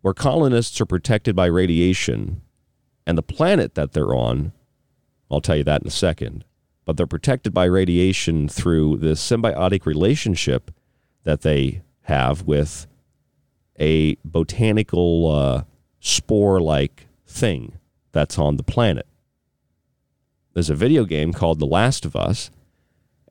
where 0.02 0.14
colonists 0.14 0.82
are 0.82 0.86
protected 0.86 1.36
by 1.36 1.46
radiation, 1.46 2.42
and 3.06 3.18
the 3.18 3.24
planet 3.24 3.76
that 3.76 3.94
they're 3.94 4.16
on, 4.16 4.52
I'll 5.30 5.42
tell 5.42 5.56
you 5.56 5.64
that 5.64 5.82
in 5.82 5.88
a 5.88 5.92
second, 5.92 6.44
but 6.86 6.98
they're 6.98 7.08
protected 7.08 7.54
by 7.54 7.66
radiation 7.66 8.50
through 8.50 8.98
this 8.98 9.22
symbiotic 9.22 9.86
relationship 9.86 10.72
that 11.24 11.42
they 11.42 11.84
have 12.04 12.44
with 12.44 12.88
a 13.80 14.18
botanical 14.26 15.32
uh, 15.32 15.64
spore 16.00 16.60
like 16.60 17.08
thing 17.28 17.78
that's 18.12 18.38
on 18.38 18.58
the 18.58 18.64
planet. 18.64 19.08
There's 20.54 20.70
a 20.70 20.76
video 20.76 21.06
game 21.06 21.32
called 21.32 21.60
The 21.60 21.66
Last 21.66 22.06
of 22.06 22.16
Us 22.16 22.52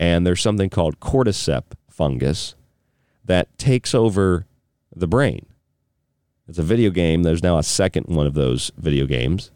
and 0.01 0.27
there's 0.27 0.41
something 0.41 0.71
called 0.71 0.99
cordyceps 0.99 1.75
fungus 1.91 2.55
that 3.23 3.57
takes 3.59 3.95
over 3.95 4.47
the 4.97 5.07
brain. 5.07 5.45
It's 6.49 6.59
a 6.59 6.65
video 6.65 6.91
game. 6.91 7.23
There's 7.23 7.43
now 7.43 7.59
a 7.59 7.63
second 7.63 8.07
one 8.07 8.27
of 8.27 8.33
those 8.33 8.73
video 8.79 9.07
games. 9.07 9.53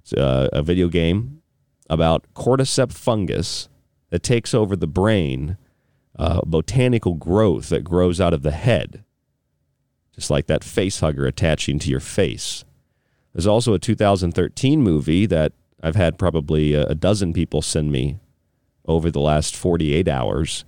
It's 0.00 0.14
a, 0.14 0.24
uh, 0.24 0.48
a 0.54 0.62
video 0.62 0.88
game 0.88 1.42
about 1.90 2.26
cordyceps 2.34 2.94
fungus 2.94 3.68
that 4.08 4.22
takes 4.22 4.54
over 4.54 4.74
the 4.74 4.86
brain, 4.86 5.58
uh, 6.18 6.40
botanical 6.46 7.14
growth 7.14 7.68
that 7.68 7.84
grows 7.84 8.22
out 8.22 8.32
of 8.32 8.42
the 8.42 8.52
head, 8.52 9.04
just 10.14 10.30
like 10.30 10.46
that 10.46 10.64
face 10.64 11.00
hugger 11.00 11.26
attaching 11.26 11.78
to 11.80 11.90
your 11.90 12.00
face. 12.00 12.64
There's 13.34 13.46
also 13.46 13.74
a 13.74 13.78
2013 13.78 14.80
movie 14.80 15.26
that 15.26 15.52
I've 15.82 15.96
had 15.96 16.18
probably 16.18 16.72
a 16.72 16.94
dozen 16.94 17.34
people 17.34 17.60
send 17.60 17.92
me 17.92 18.18
over 18.86 19.10
the 19.10 19.20
last 19.20 19.56
48 19.56 20.08
hours. 20.08 20.64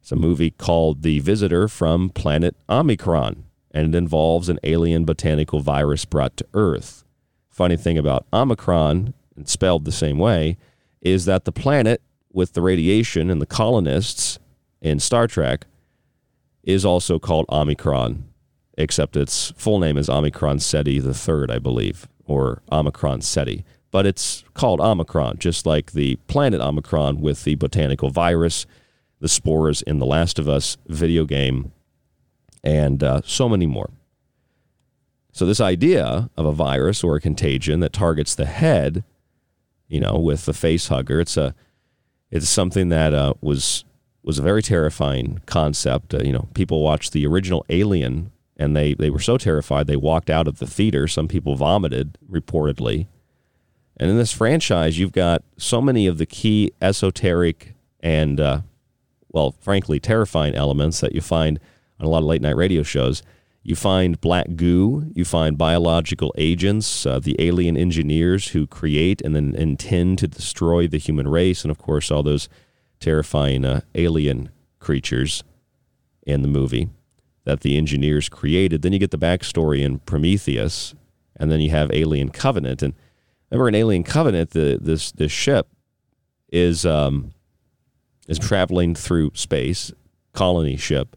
It's 0.00 0.12
a 0.12 0.16
movie 0.16 0.50
called 0.50 1.02
The 1.02 1.18
Visitor 1.20 1.68
from 1.68 2.10
Planet 2.10 2.56
Omicron, 2.68 3.44
and 3.72 3.94
it 3.94 3.98
involves 3.98 4.48
an 4.48 4.60
alien 4.62 5.04
botanical 5.04 5.60
virus 5.60 6.04
brought 6.04 6.36
to 6.36 6.46
Earth. 6.54 7.04
Funny 7.50 7.76
thing 7.76 7.98
about 7.98 8.26
Omicron, 8.32 9.14
and 9.36 9.48
spelled 9.48 9.84
the 9.84 9.92
same 9.92 10.18
way, 10.18 10.56
is 11.00 11.24
that 11.24 11.44
the 11.44 11.52
planet 11.52 12.02
with 12.32 12.52
the 12.52 12.62
radiation 12.62 13.30
and 13.30 13.40
the 13.40 13.46
colonists 13.46 14.38
in 14.80 15.00
Star 15.00 15.26
Trek 15.26 15.66
is 16.62 16.84
also 16.84 17.18
called 17.18 17.46
Omicron, 17.48 18.24
except 18.76 19.16
its 19.16 19.52
full 19.56 19.78
name 19.78 19.96
is 19.96 20.08
Omicron 20.08 20.58
Ceti 20.58 20.98
III, 20.98 21.46
I 21.48 21.58
believe, 21.58 22.08
or 22.24 22.62
Omicron 22.70 23.22
Ceti 23.22 23.64
but 23.96 24.04
it's 24.04 24.44
called 24.52 24.78
Omicron, 24.78 25.38
just 25.38 25.64
like 25.64 25.92
the 25.92 26.16
planet 26.26 26.60
Omicron 26.60 27.22
with 27.22 27.44
the 27.44 27.54
botanical 27.54 28.10
virus, 28.10 28.66
the 29.20 29.26
spores 29.26 29.80
in 29.80 30.00
The 30.00 30.04
Last 30.04 30.38
of 30.38 30.46
Us 30.46 30.76
video 30.86 31.24
game, 31.24 31.72
and 32.62 33.02
uh, 33.02 33.22
so 33.24 33.48
many 33.48 33.64
more. 33.64 33.88
So, 35.32 35.46
this 35.46 35.62
idea 35.62 36.28
of 36.36 36.44
a 36.44 36.52
virus 36.52 37.02
or 37.02 37.16
a 37.16 37.22
contagion 37.22 37.80
that 37.80 37.94
targets 37.94 38.34
the 38.34 38.44
head, 38.44 39.02
you 39.88 40.00
know, 40.00 40.18
with 40.18 40.44
the 40.44 40.52
face 40.52 40.88
hugger, 40.88 41.18
it's 41.18 41.38
a 41.38 41.54
it's 42.30 42.50
something 42.50 42.90
that 42.90 43.14
uh, 43.14 43.32
was 43.40 43.86
was 44.22 44.38
a 44.38 44.42
very 44.42 44.60
terrifying 44.62 45.40
concept. 45.46 46.12
Uh, 46.12 46.18
you 46.18 46.34
know, 46.34 46.50
people 46.52 46.82
watched 46.82 47.14
the 47.14 47.26
original 47.26 47.64
Alien 47.70 48.30
and 48.58 48.76
they 48.76 48.92
they 48.92 49.08
were 49.08 49.20
so 49.20 49.38
terrified 49.38 49.86
they 49.86 49.96
walked 49.96 50.28
out 50.28 50.46
of 50.46 50.58
the 50.58 50.66
theater. 50.66 51.08
Some 51.08 51.28
people 51.28 51.56
vomited 51.56 52.18
reportedly. 52.30 53.06
And 53.96 54.10
in 54.10 54.16
this 54.18 54.32
franchise, 54.32 54.98
you've 54.98 55.12
got 55.12 55.42
so 55.56 55.80
many 55.80 56.06
of 56.06 56.18
the 56.18 56.26
key 56.26 56.72
esoteric 56.82 57.74
and, 58.00 58.38
uh, 58.40 58.60
well, 59.30 59.54
frankly, 59.60 59.98
terrifying 59.98 60.54
elements 60.54 61.00
that 61.00 61.14
you 61.14 61.20
find 61.20 61.58
on 61.98 62.06
a 62.06 62.08
lot 62.08 62.18
of 62.18 62.24
late 62.24 62.42
night 62.42 62.56
radio 62.56 62.82
shows. 62.82 63.22
You 63.62 63.74
find 63.74 64.20
black 64.20 64.54
goo, 64.54 65.10
you 65.14 65.24
find 65.24 65.58
biological 65.58 66.32
agents, 66.38 67.04
uh, 67.04 67.18
the 67.18 67.34
alien 67.38 67.76
engineers 67.76 68.48
who 68.48 68.66
create 68.66 69.20
and 69.22 69.34
then 69.34 69.54
intend 69.56 70.18
to 70.18 70.28
destroy 70.28 70.86
the 70.86 70.98
human 70.98 71.26
race, 71.26 71.64
and 71.64 71.70
of 71.70 71.78
course, 71.78 72.10
all 72.10 72.22
those 72.22 72.48
terrifying 73.00 73.64
uh, 73.64 73.80
alien 73.94 74.50
creatures 74.78 75.42
in 76.26 76.42
the 76.42 76.48
movie 76.48 76.90
that 77.44 77.60
the 77.60 77.76
engineers 77.76 78.28
created. 78.28 78.82
Then 78.82 78.92
you 78.92 78.98
get 78.98 79.10
the 79.10 79.18
backstory 79.18 79.80
in 79.80 80.00
Prometheus, 80.00 80.94
and 81.34 81.50
then 81.50 81.60
you 81.60 81.70
have 81.70 81.90
Alien 81.92 82.28
Covenant. 82.28 82.82
And 82.82 82.94
Remember 83.50 83.68
in 83.68 83.74
Alien 83.74 84.02
Covenant, 84.02 84.50
the 84.50 84.78
this 84.80 85.12
this 85.12 85.32
ship 85.32 85.68
is 86.50 86.84
um, 86.84 87.32
is 88.26 88.38
traveling 88.38 88.94
through 88.94 89.32
space, 89.34 89.92
colony 90.32 90.76
ship, 90.76 91.16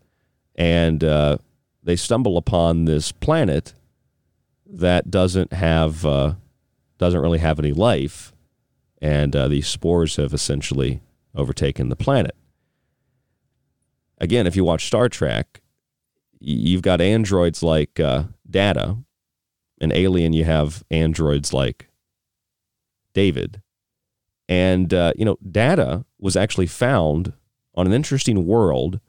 and 0.56 1.04
uh, 1.04 1.38
they 1.84 1.96
stumble 1.96 2.38
upon 2.38 2.86
this 2.86 3.12
planet 3.12 3.74
that 4.66 5.10
doesn't 5.10 5.54
have 5.54 6.06
uh, 6.06 6.34
doesn't 6.98 7.22
really 7.22 7.40
have 7.40 7.60
any 7.60 7.72
life, 7.72 8.34
and 9.02 9.36
uh, 9.36 9.48
these 9.48 9.68
spores 9.68 10.18
have 10.18 10.34
essentially 10.34 11.02
overtaken 11.34 11.90
the 11.90 11.96
planet. 11.96 12.36
Again, 14.20 14.46
if 14.46 14.56
you 14.56 14.64
watch 14.64 14.86
Star 14.86 15.10
Trek, 15.10 15.62
you've 16.40 16.82
got 16.82 17.02
androids 17.02 17.64
like 17.64 18.00
uh, 18.00 18.24
Data. 18.48 18.98
In 19.82 19.94
Alien, 19.94 20.34
you 20.34 20.44
have 20.44 20.84
androids 20.92 21.54
like 21.54 21.89
David. 23.20 23.62
And, 24.48 24.94
uh, 24.94 25.12
you 25.18 25.26
know, 25.26 25.38
data 25.52 26.06
was 26.20 26.38
actually 26.38 26.68
found 26.68 27.34
on 27.76 27.86
an 27.86 27.92
interesting 27.92 28.48
world 28.48 29.02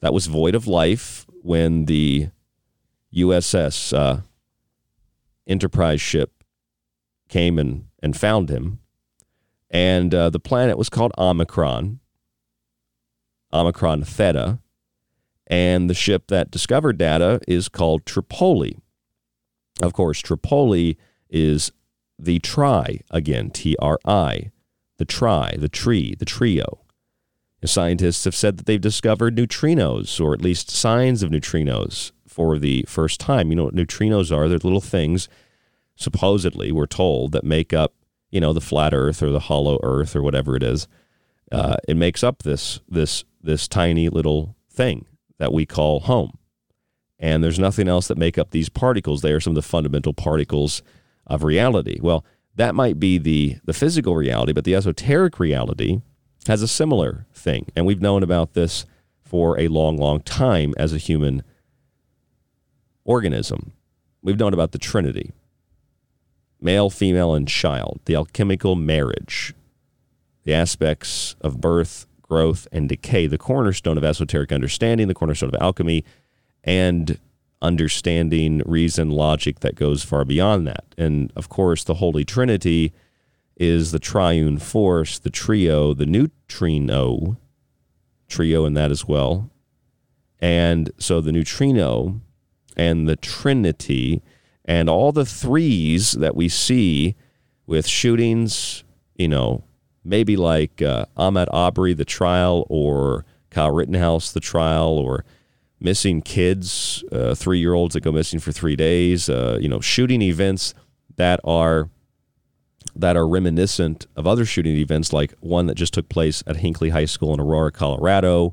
that 0.00 0.12
was 0.12 0.26
void 0.26 0.56
of 0.56 0.66
life 0.66 1.24
when 1.40 1.84
the 1.84 2.30
USS 3.14 3.96
uh, 3.96 4.22
Enterprise 5.46 6.00
ship 6.00 6.42
came 7.28 7.56
and, 7.60 7.84
and 8.02 8.16
found 8.16 8.50
him. 8.50 8.80
And 9.70 10.12
uh, 10.12 10.30
the 10.30 10.40
planet 10.40 10.76
was 10.76 10.88
called 10.88 11.12
Omicron, 11.16 12.00
Omicron 13.52 14.02
Theta. 14.02 14.58
And 15.46 15.88
the 15.88 15.94
ship 15.94 16.26
that 16.26 16.50
discovered 16.50 16.98
data 16.98 17.40
is 17.46 17.68
called 17.68 18.04
Tripoli. 18.04 18.78
Of 19.80 19.92
course, 19.92 20.18
Tripoli 20.18 20.98
is 21.30 21.70
the 22.18 22.38
tri, 22.38 23.00
again, 23.10 23.50
T 23.50 23.76
R 23.80 23.98
I, 24.04 24.50
the 24.98 25.04
tri, 25.04 25.56
the 25.58 25.68
tree, 25.68 26.14
the 26.18 26.24
trio. 26.24 26.80
Scientists 27.64 28.24
have 28.24 28.34
said 28.34 28.58
that 28.58 28.66
they've 28.66 28.80
discovered 28.80 29.36
neutrinos, 29.36 30.20
or 30.20 30.34
at 30.34 30.42
least 30.42 30.70
signs 30.70 31.22
of 31.22 31.30
neutrinos, 31.30 32.12
for 32.28 32.58
the 32.58 32.84
first 32.86 33.18
time. 33.20 33.50
You 33.50 33.56
know 33.56 33.64
what 33.64 33.74
neutrinos 33.74 34.30
are? 34.30 34.48
They're 34.48 34.58
little 34.58 34.80
things, 34.80 35.28
supposedly, 35.96 36.72
we're 36.72 36.86
told, 36.86 37.32
that 37.32 37.44
make 37.44 37.72
up 37.72 37.94
you 38.30 38.40
know, 38.40 38.52
the 38.52 38.60
flat 38.60 38.92
Earth 38.92 39.22
or 39.22 39.30
the 39.30 39.38
hollow 39.38 39.78
Earth 39.84 40.16
or 40.16 40.22
whatever 40.22 40.56
it 40.56 40.62
is. 40.64 40.88
Uh, 41.52 41.76
it 41.86 41.96
makes 41.96 42.24
up 42.24 42.42
this 42.42 42.80
this 42.88 43.24
this 43.40 43.68
tiny 43.68 44.08
little 44.08 44.56
thing 44.68 45.06
that 45.38 45.52
we 45.52 45.64
call 45.64 46.00
home. 46.00 46.36
And 47.20 47.44
there's 47.44 47.60
nothing 47.60 47.86
else 47.86 48.08
that 48.08 48.18
make 48.18 48.36
up 48.36 48.50
these 48.50 48.68
particles. 48.68 49.22
They 49.22 49.30
are 49.30 49.38
some 49.38 49.52
of 49.52 49.54
the 49.54 49.62
fundamental 49.62 50.12
particles 50.12 50.82
of 51.26 51.42
reality. 51.42 51.98
Well, 52.00 52.24
that 52.56 52.74
might 52.74 53.00
be 53.00 53.18
the 53.18 53.56
the 53.64 53.72
physical 53.72 54.14
reality, 54.14 54.52
but 54.52 54.64
the 54.64 54.74
esoteric 54.74 55.38
reality 55.38 56.00
has 56.46 56.62
a 56.62 56.68
similar 56.68 57.26
thing. 57.34 57.66
And 57.74 57.86
we've 57.86 58.02
known 58.02 58.22
about 58.22 58.54
this 58.54 58.86
for 59.22 59.58
a 59.58 59.68
long, 59.68 59.96
long 59.96 60.20
time 60.20 60.74
as 60.76 60.92
a 60.92 60.98
human 60.98 61.42
organism. 63.04 63.72
We've 64.22 64.38
known 64.38 64.54
about 64.54 64.72
the 64.72 64.78
Trinity 64.78 65.32
male, 66.60 66.88
female, 66.88 67.34
and 67.34 67.46
child, 67.46 68.00
the 68.06 68.16
alchemical 68.16 68.74
marriage, 68.74 69.52
the 70.44 70.54
aspects 70.54 71.36
of 71.42 71.60
birth, 71.60 72.06
growth, 72.22 72.66
and 72.72 72.88
decay, 72.88 73.26
the 73.26 73.36
cornerstone 73.36 73.98
of 73.98 74.04
esoteric 74.04 74.50
understanding, 74.50 75.06
the 75.06 75.14
cornerstone 75.14 75.50
of 75.54 75.60
alchemy, 75.60 76.04
and 76.64 77.18
understanding 77.64 78.62
reason, 78.66 79.10
logic 79.10 79.60
that 79.60 79.74
goes 79.74 80.04
far 80.04 80.24
beyond 80.24 80.66
that. 80.66 80.84
And 80.96 81.32
of 81.34 81.48
course, 81.48 81.82
the 81.82 81.94
Holy 81.94 82.24
Trinity 82.24 82.92
is 83.56 83.92
the 83.92 83.98
triune 83.98 84.58
force, 84.58 85.18
the 85.18 85.30
trio, 85.30 85.94
the 85.94 86.06
neutrino, 86.06 87.36
trio 88.28 88.64
in 88.64 88.74
that 88.74 88.90
as 88.90 89.06
well. 89.06 89.50
And 90.40 90.90
so 90.98 91.20
the 91.20 91.32
neutrino 91.32 92.20
and 92.76 93.08
the 93.08 93.16
trinity 93.16 94.22
and 94.64 94.88
all 94.88 95.12
the 95.12 95.24
threes 95.24 96.12
that 96.12 96.34
we 96.34 96.48
see 96.48 97.14
with 97.66 97.86
shootings, 97.86 98.84
you 99.14 99.28
know, 99.28 99.64
maybe 100.04 100.36
like 100.36 100.82
uh, 100.82 101.06
Ahmaud 101.16 101.48
Arbery, 101.52 101.94
the 101.94 102.04
trial, 102.04 102.66
or 102.68 103.24
Kyle 103.50 103.70
Rittenhouse, 103.70 104.32
the 104.32 104.40
trial, 104.40 104.98
or 104.98 105.24
missing 105.80 106.22
kids, 106.22 107.04
uh, 107.12 107.34
three 107.34 107.58
year 107.58 107.74
olds 107.74 107.94
that 107.94 108.00
go 108.02 108.12
missing 108.12 108.40
for 108.40 108.52
three 108.52 108.76
days, 108.76 109.28
uh, 109.28 109.58
you 109.60 109.68
know, 109.68 109.80
shooting 109.80 110.22
events 110.22 110.74
that 111.16 111.40
are 111.44 111.90
that 112.96 113.16
are 113.16 113.26
reminiscent 113.26 114.06
of 114.14 114.26
other 114.26 114.44
shooting 114.44 114.76
events, 114.76 115.12
like 115.12 115.34
one 115.40 115.66
that 115.66 115.74
just 115.74 115.94
took 115.94 116.08
place 116.08 116.42
at 116.46 116.56
Hinkley 116.56 116.90
High 116.90 117.06
School 117.06 117.34
in 117.34 117.40
Aurora, 117.40 117.72
Colorado. 117.72 118.52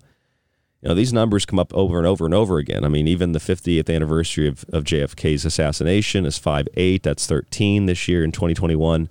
You 0.82 0.90
know, 0.90 0.96
these 0.96 1.14
numbers 1.14 1.46
come 1.46 1.60
up 1.60 1.72
over 1.76 2.00
and 2.00 2.08
over 2.08 2.26
and 2.26 2.34
over 2.34 2.58
again. 2.58 2.84
I 2.84 2.88
mean, 2.88 3.08
even 3.08 3.34
the 3.34 3.40
50th 3.40 3.94
anniversary 3.94 4.48
of, 4.48 4.66
of 4.74 4.84
JFK's 4.84 5.46
assassination 5.46 6.26
is 6.26 6.40
5 6.40 6.68
8. 6.74 7.04
That's 7.04 7.28
13 7.28 7.86
this 7.86 8.08
year 8.08 8.24
in 8.24 8.32
2021. 8.32 9.10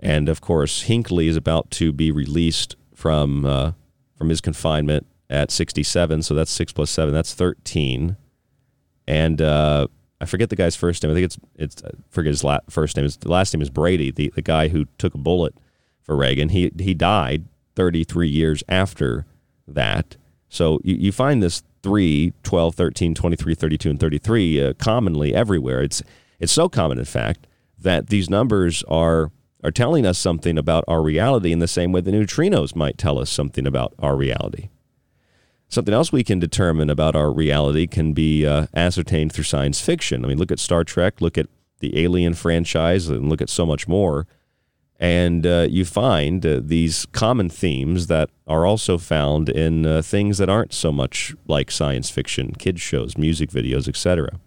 And 0.00 0.28
of 0.28 0.40
course, 0.42 0.82
Hinckley 0.82 1.28
is 1.28 1.36
about 1.36 1.70
to 1.72 1.92
be 1.92 2.10
released 2.10 2.76
from 2.94 3.46
uh, 3.46 3.72
from 4.16 4.28
his 4.28 4.40
confinement 4.40 5.06
at 5.32 5.50
67. 5.50 6.22
So 6.22 6.34
that's 6.34 6.50
six 6.50 6.72
plus 6.72 6.90
seven. 6.90 7.12
That's 7.12 7.34
13. 7.34 8.16
And 9.08 9.40
uh, 9.42 9.88
I 10.20 10.26
forget 10.26 10.50
the 10.50 10.56
guy's 10.56 10.76
first 10.76 11.02
name. 11.02 11.10
I 11.10 11.14
think 11.14 11.24
it's 11.24 11.38
it's 11.56 11.82
I 11.82 11.90
forget 12.10 12.30
his 12.30 12.44
la- 12.44 12.60
first 12.70 12.96
name. 12.96 13.04
His 13.04 13.24
last 13.24 13.52
name 13.52 13.62
is 13.62 13.70
Brady, 13.70 14.12
the, 14.12 14.32
the 14.36 14.42
guy 14.42 14.68
who 14.68 14.84
took 14.98 15.14
a 15.14 15.18
bullet 15.18 15.54
for 16.02 16.14
Reagan. 16.14 16.50
He 16.50 16.70
he 16.78 16.94
died 16.94 17.46
33 17.74 18.28
years 18.28 18.62
after 18.68 19.26
that. 19.66 20.16
So 20.48 20.78
you, 20.84 20.94
you 20.96 21.12
find 21.12 21.42
this 21.42 21.62
3, 21.82 22.34
12, 22.42 22.74
13, 22.74 23.14
23, 23.14 23.54
32, 23.54 23.90
and 23.90 23.98
33 23.98 24.62
uh, 24.62 24.72
commonly 24.74 25.34
everywhere. 25.34 25.82
It's 25.82 26.02
it's 26.38 26.52
so 26.52 26.68
common, 26.68 26.98
in 26.98 27.04
fact, 27.04 27.46
that 27.78 28.08
these 28.08 28.30
numbers 28.30 28.84
are 28.84 29.32
are 29.64 29.72
telling 29.72 30.04
us 30.04 30.18
something 30.18 30.58
about 30.58 30.84
our 30.86 31.02
reality 31.02 31.52
in 31.52 31.58
the 31.58 31.68
same 31.68 31.90
way 31.90 32.00
the 32.00 32.10
neutrinos 32.10 32.76
might 32.76 32.98
tell 32.98 33.18
us 33.18 33.30
something 33.30 33.66
about 33.66 33.94
our 33.98 34.14
reality. 34.14 34.68
Something 35.72 35.94
else 35.94 36.12
we 36.12 36.22
can 36.22 36.38
determine 36.38 36.90
about 36.90 37.16
our 37.16 37.32
reality 37.32 37.86
can 37.86 38.12
be 38.12 38.46
uh, 38.46 38.66
ascertained 38.74 39.32
through 39.32 39.44
science 39.44 39.80
fiction. 39.80 40.22
I 40.22 40.28
mean, 40.28 40.36
look 40.36 40.52
at 40.52 40.58
Star 40.58 40.84
Trek, 40.84 41.22
look 41.22 41.38
at 41.38 41.46
the 41.78 41.98
Alien 41.98 42.34
franchise, 42.34 43.08
and 43.08 43.30
look 43.30 43.40
at 43.40 43.48
so 43.48 43.64
much 43.64 43.88
more. 43.88 44.26
And 45.00 45.46
uh, 45.46 45.68
you 45.70 45.86
find 45.86 46.44
uh, 46.44 46.60
these 46.62 47.06
common 47.12 47.48
themes 47.48 48.08
that 48.08 48.28
are 48.46 48.66
also 48.66 48.98
found 48.98 49.48
in 49.48 49.86
uh, 49.86 50.02
things 50.02 50.36
that 50.36 50.50
aren't 50.50 50.74
so 50.74 50.92
much 50.92 51.34
like 51.46 51.70
science 51.70 52.10
fiction, 52.10 52.52
kids 52.52 52.82
shows, 52.82 53.16
music 53.16 53.48
videos, 53.48 53.88
etc. 53.88 54.40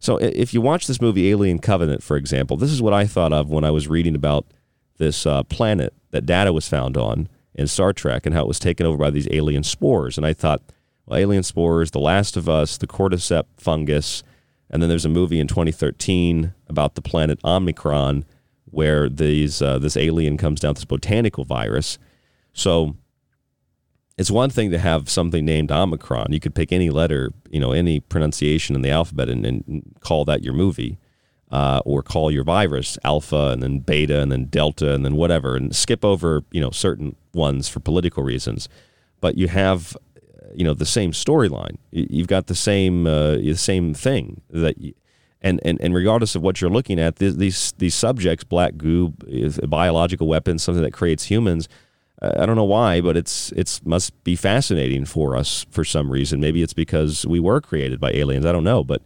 So 0.00 0.18
if 0.18 0.52
you 0.52 0.60
watch 0.60 0.86
this 0.86 1.00
movie 1.00 1.30
Alien 1.30 1.60
Covenant, 1.60 2.02
for 2.02 2.18
example, 2.18 2.58
this 2.58 2.72
is 2.72 2.82
what 2.82 2.92
I 2.92 3.06
thought 3.06 3.32
of 3.32 3.48
when 3.48 3.64
I 3.64 3.70
was 3.70 3.88
reading 3.88 4.14
about 4.14 4.44
this 4.98 5.24
uh, 5.24 5.44
planet 5.44 5.94
that 6.10 6.26
data 6.26 6.52
was 6.52 6.68
found 6.68 6.98
on 6.98 7.26
in 7.54 7.66
Star 7.66 7.92
Trek 7.92 8.26
and 8.26 8.34
how 8.34 8.42
it 8.42 8.48
was 8.48 8.58
taken 8.58 8.86
over 8.86 8.98
by 8.98 9.10
these 9.10 9.28
alien 9.30 9.62
spores. 9.62 10.16
And 10.16 10.26
I 10.26 10.32
thought, 10.32 10.62
well, 11.06 11.18
alien 11.18 11.42
spores, 11.42 11.90
The 11.90 11.98
Last 11.98 12.36
of 12.36 12.48
Us, 12.48 12.76
the 12.78 12.86
cordyceps 12.86 13.46
fungus, 13.56 14.22
and 14.70 14.80
then 14.80 14.88
there's 14.88 15.04
a 15.04 15.10
movie 15.10 15.40
in 15.40 15.48
2013 15.48 16.54
about 16.68 16.94
the 16.94 17.02
planet 17.02 17.40
Omicron 17.44 18.24
where 18.66 19.08
these 19.08 19.60
uh, 19.60 19.78
this 19.78 19.96
alien 19.96 20.36
comes 20.36 20.60
down, 20.60 20.74
this 20.74 20.84
botanical 20.84 21.44
virus. 21.44 21.98
So 22.52 22.96
it's 24.16 24.30
one 24.30 24.50
thing 24.50 24.70
to 24.70 24.78
have 24.78 25.10
something 25.10 25.44
named 25.44 25.72
Omicron. 25.72 26.32
You 26.32 26.38
could 26.38 26.54
pick 26.54 26.70
any 26.70 26.90
letter, 26.90 27.32
you 27.50 27.58
know, 27.58 27.72
any 27.72 27.98
pronunciation 27.98 28.76
in 28.76 28.82
the 28.82 28.90
alphabet 28.90 29.28
and, 29.28 29.44
and 29.44 29.96
call 30.00 30.24
that 30.26 30.44
your 30.44 30.54
movie 30.54 30.98
uh, 31.50 31.80
or 31.84 32.02
call 32.02 32.30
your 32.30 32.44
virus 32.44 32.98
alpha 33.04 33.50
and 33.52 33.62
then 33.62 33.80
beta 33.80 34.20
and 34.20 34.30
then 34.30 34.44
delta 34.44 34.94
and 34.94 35.04
then 35.04 35.16
whatever 35.16 35.56
and 35.56 35.74
skip 35.74 36.04
over 36.04 36.44
you 36.50 36.60
know 36.60 36.70
certain 36.70 37.16
ones 37.34 37.68
for 37.68 37.80
political 37.80 38.22
reasons 38.22 38.68
but 39.20 39.36
you 39.36 39.48
have 39.48 39.96
you 40.54 40.64
know 40.64 40.74
the 40.74 40.86
same 40.86 41.12
storyline 41.12 41.76
you've 41.90 42.28
got 42.28 42.46
the 42.46 42.54
same 42.54 43.06
uh, 43.06 43.32
the 43.36 43.54
same 43.54 43.94
thing 43.94 44.40
that 44.50 44.78
you, 44.78 44.94
and, 45.42 45.60
and 45.64 45.80
and 45.80 45.94
regardless 45.94 46.34
of 46.34 46.42
what 46.42 46.60
you're 46.60 46.70
looking 46.70 47.00
at 47.00 47.16
these 47.16 47.72
these 47.72 47.94
subjects 47.94 48.44
black 48.44 48.76
goo 48.76 49.12
biological 49.68 50.28
weapons 50.28 50.62
something 50.62 50.82
that 50.82 50.92
creates 50.92 51.24
humans 51.24 51.68
I 52.22 52.44
don't 52.44 52.56
know 52.56 52.64
why, 52.64 53.00
but 53.00 53.16
it's 53.16 53.50
it's 53.52 53.84
must 53.84 54.22
be 54.24 54.36
fascinating 54.36 55.06
for 55.06 55.34
us 55.34 55.64
for 55.70 55.84
some 55.84 56.10
reason. 56.10 56.38
Maybe 56.38 56.62
it's 56.62 56.74
because 56.74 57.24
we 57.24 57.40
were 57.40 57.62
created 57.62 57.98
by 57.98 58.10
aliens. 58.10 58.44
I 58.44 58.52
don't 58.52 58.64
know, 58.64 58.84
but 58.84 59.00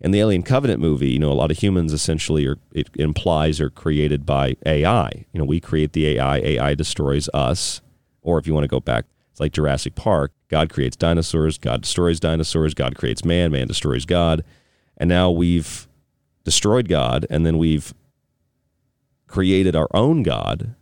in 0.00 0.12
the 0.12 0.20
Alien 0.20 0.42
Covenant 0.42 0.80
movie, 0.80 1.10
you 1.10 1.18
know, 1.18 1.32
a 1.32 1.34
lot 1.34 1.50
of 1.50 1.58
humans 1.58 1.92
essentially 1.92 2.46
are 2.46 2.58
it 2.72 2.88
implies 2.94 3.60
are 3.60 3.70
created 3.70 4.24
by 4.24 4.56
AI. 4.64 5.26
You 5.32 5.40
know, 5.40 5.44
we 5.44 5.60
create 5.60 5.92
the 5.92 6.06
AI, 6.06 6.38
AI 6.38 6.74
destroys 6.74 7.28
us. 7.34 7.80
Or 8.22 8.38
if 8.38 8.46
you 8.46 8.54
want 8.54 8.64
to 8.64 8.68
go 8.68 8.80
back, 8.80 9.06
it's 9.30 9.40
like 9.40 9.52
Jurassic 9.52 9.94
Park. 9.94 10.32
God 10.48 10.70
creates 10.70 10.96
dinosaurs, 10.96 11.58
God 11.58 11.82
destroys 11.82 12.20
dinosaurs, 12.20 12.74
God 12.74 12.96
creates 12.96 13.24
man, 13.24 13.50
man 13.50 13.66
destroys 13.66 14.04
God. 14.04 14.44
And 14.96 15.08
now 15.08 15.30
we've 15.30 15.88
destroyed 16.44 16.88
God 16.88 17.26
and 17.28 17.44
then 17.44 17.58
we've 17.58 17.92
created 19.26 19.76
our 19.76 19.88
own 19.92 20.22
God. 20.22 20.74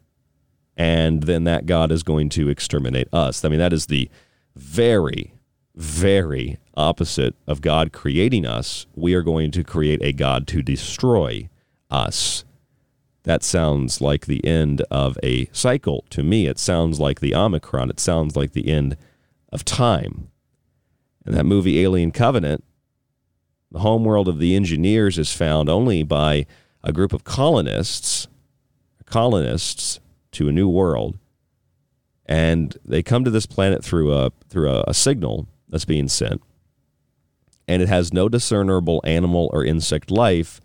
And 0.76 1.22
then 1.22 1.44
that 1.44 1.64
God 1.64 1.90
is 1.90 2.02
going 2.02 2.28
to 2.30 2.48
exterminate 2.50 3.08
us. 3.12 3.44
I 3.44 3.48
mean, 3.48 3.58
that 3.58 3.72
is 3.72 3.86
the 3.86 4.10
very, 4.54 5.32
very 5.76 6.58
opposite 6.74 7.34
of 7.46 7.60
God 7.60 7.92
creating 7.92 8.46
us, 8.46 8.86
we 8.94 9.14
are 9.14 9.22
going 9.22 9.50
to 9.52 9.62
create 9.62 10.02
a 10.02 10.12
God 10.12 10.46
to 10.48 10.62
destroy 10.62 11.48
us. 11.90 12.44
That 13.24 13.42
sounds 13.42 14.00
like 14.00 14.26
the 14.26 14.44
end 14.44 14.82
of 14.90 15.18
a 15.22 15.46
cycle. 15.52 16.04
To 16.10 16.22
me, 16.22 16.46
it 16.46 16.58
sounds 16.58 17.00
like 17.00 17.20
the 17.20 17.34
Omicron. 17.34 17.90
It 17.90 18.00
sounds 18.00 18.36
like 18.36 18.52
the 18.52 18.68
end 18.68 18.96
of 19.52 19.64
time. 19.64 20.28
In 21.26 21.32
that 21.34 21.44
movie, 21.44 21.80
Alien 21.80 22.12
Covenant, 22.12 22.64
the 23.70 23.80
homeworld 23.80 24.28
of 24.28 24.38
the 24.38 24.54
engineers 24.54 25.18
is 25.18 25.32
found 25.32 25.68
only 25.68 26.04
by 26.04 26.46
a 26.84 26.92
group 26.92 27.12
of 27.12 27.24
colonists, 27.24 28.28
colonists 29.06 29.98
to 30.32 30.48
a 30.48 30.52
new 30.52 30.68
world. 30.68 31.18
And 32.26 32.76
they 32.84 33.02
come 33.02 33.24
to 33.24 33.30
this 33.30 33.46
planet 33.46 33.84
through 33.84 34.12
a 34.12 34.30
through 34.48 34.70
a, 34.70 34.84
a 34.86 34.94
signal 34.94 35.48
that's 35.68 35.84
being 35.84 36.08
sent 36.08 36.42
and 37.68 37.82
it 37.82 37.88
has 37.88 38.12
no 38.12 38.28
discernible 38.28 39.00
animal 39.04 39.50
or 39.52 39.64
insect 39.64 40.10
life. 40.10 40.60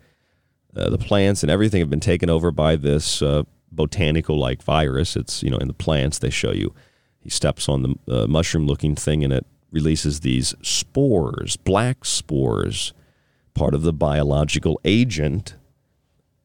Uh, 0.74 0.88
the 0.90 0.98
plants 0.98 1.42
and 1.42 1.50
everything 1.50 1.80
have 1.80 1.90
been 1.90 2.00
taken 2.00 2.30
over 2.30 2.50
by 2.50 2.76
this 2.76 3.20
uh, 3.20 3.42
botanical 3.70 4.38
like 4.38 4.62
virus. 4.62 5.16
It's, 5.16 5.42
you 5.42 5.50
know, 5.50 5.58
in 5.58 5.68
the 5.68 5.74
plants, 5.74 6.18
they 6.18 6.30
show 6.30 6.52
you. 6.52 6.74
He 7.20 7.30
steps 7.30 7.68
on 7.68 7.82
the 7.82 8.22
uh, 8.22 8.26
mushroom 8.26 8.66
looking 8.66 8.94
thing 8.94 9.22
and 9.22 9.32
it 9.32 9.46
releases 9.70 10.20
these 10.20 10.54
spores, 10.62 11.56
black 11.56 12.04
spores, 12.04 12.92
part 13.54 13.74
of 13.74 13.82
the 13.82 13.92
biological 13.92 14.80
agent 14.84 15.54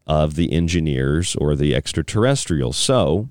of 0.06 0.36
the 0.36 0.52
engineers 0.52 1.36
or 1.36 1.56
the 1.56 1.76
extraterrestrials. 1.76 2.78
So 2.78 3.30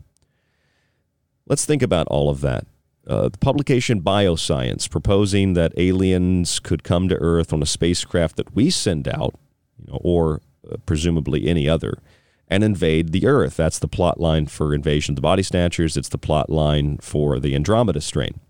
let's 1.46 1.64
think 1.64 1.82
about 1.82 2.06
all 2.08 2.30
of 2.30 2.40
that 2.42 2.66
uh, 3.06 3.28
the 3.28 3.38
publication 3.38 4.00
Bioscience 4.02 4.90
proposing 4.90 5.54
that 5.54 5.72
aliens 5.76 6.58
could 6.60 6.82
come 6.82 7.08
to 7.08 7.16
Earth 7.16 7.52
on 7.52 7.62
a 7.62 7.66
spacecraft 7.66 8.36
that 8.36 8.54
we 8.54 8.70
send 8.70 9.06
out, 9.08 9.34
you 9.78 9.92
know, 9.92 10.00
or 10.02 10.40
uh, 10.70 10.76
presumably 10.86 11.46
any 11.48 11.68
other. 11.68 11.98
and 12.48 12.62
invade 12.62 13.12
the 13.12 13.26
Earth. 13.26 13.56
That's 13.56 13.78
the 13.78 13.88
plot 13.88 14.20
line 14.20 14.46
for 14.46 14.72
Invasion 14.74 15.12
of 15.12 15.16
the 15.16 15.22
Body 15.22 15.42
Snatchers. 15.42 15.96
It's 15.96 16.08
the 16.08 16.18
plot 16.18 16.48
line 16.50 16.98
for 16.98 17.40
the 17.40 17.54
Andromeda 17.54 18.00
strain. 18.00 18.40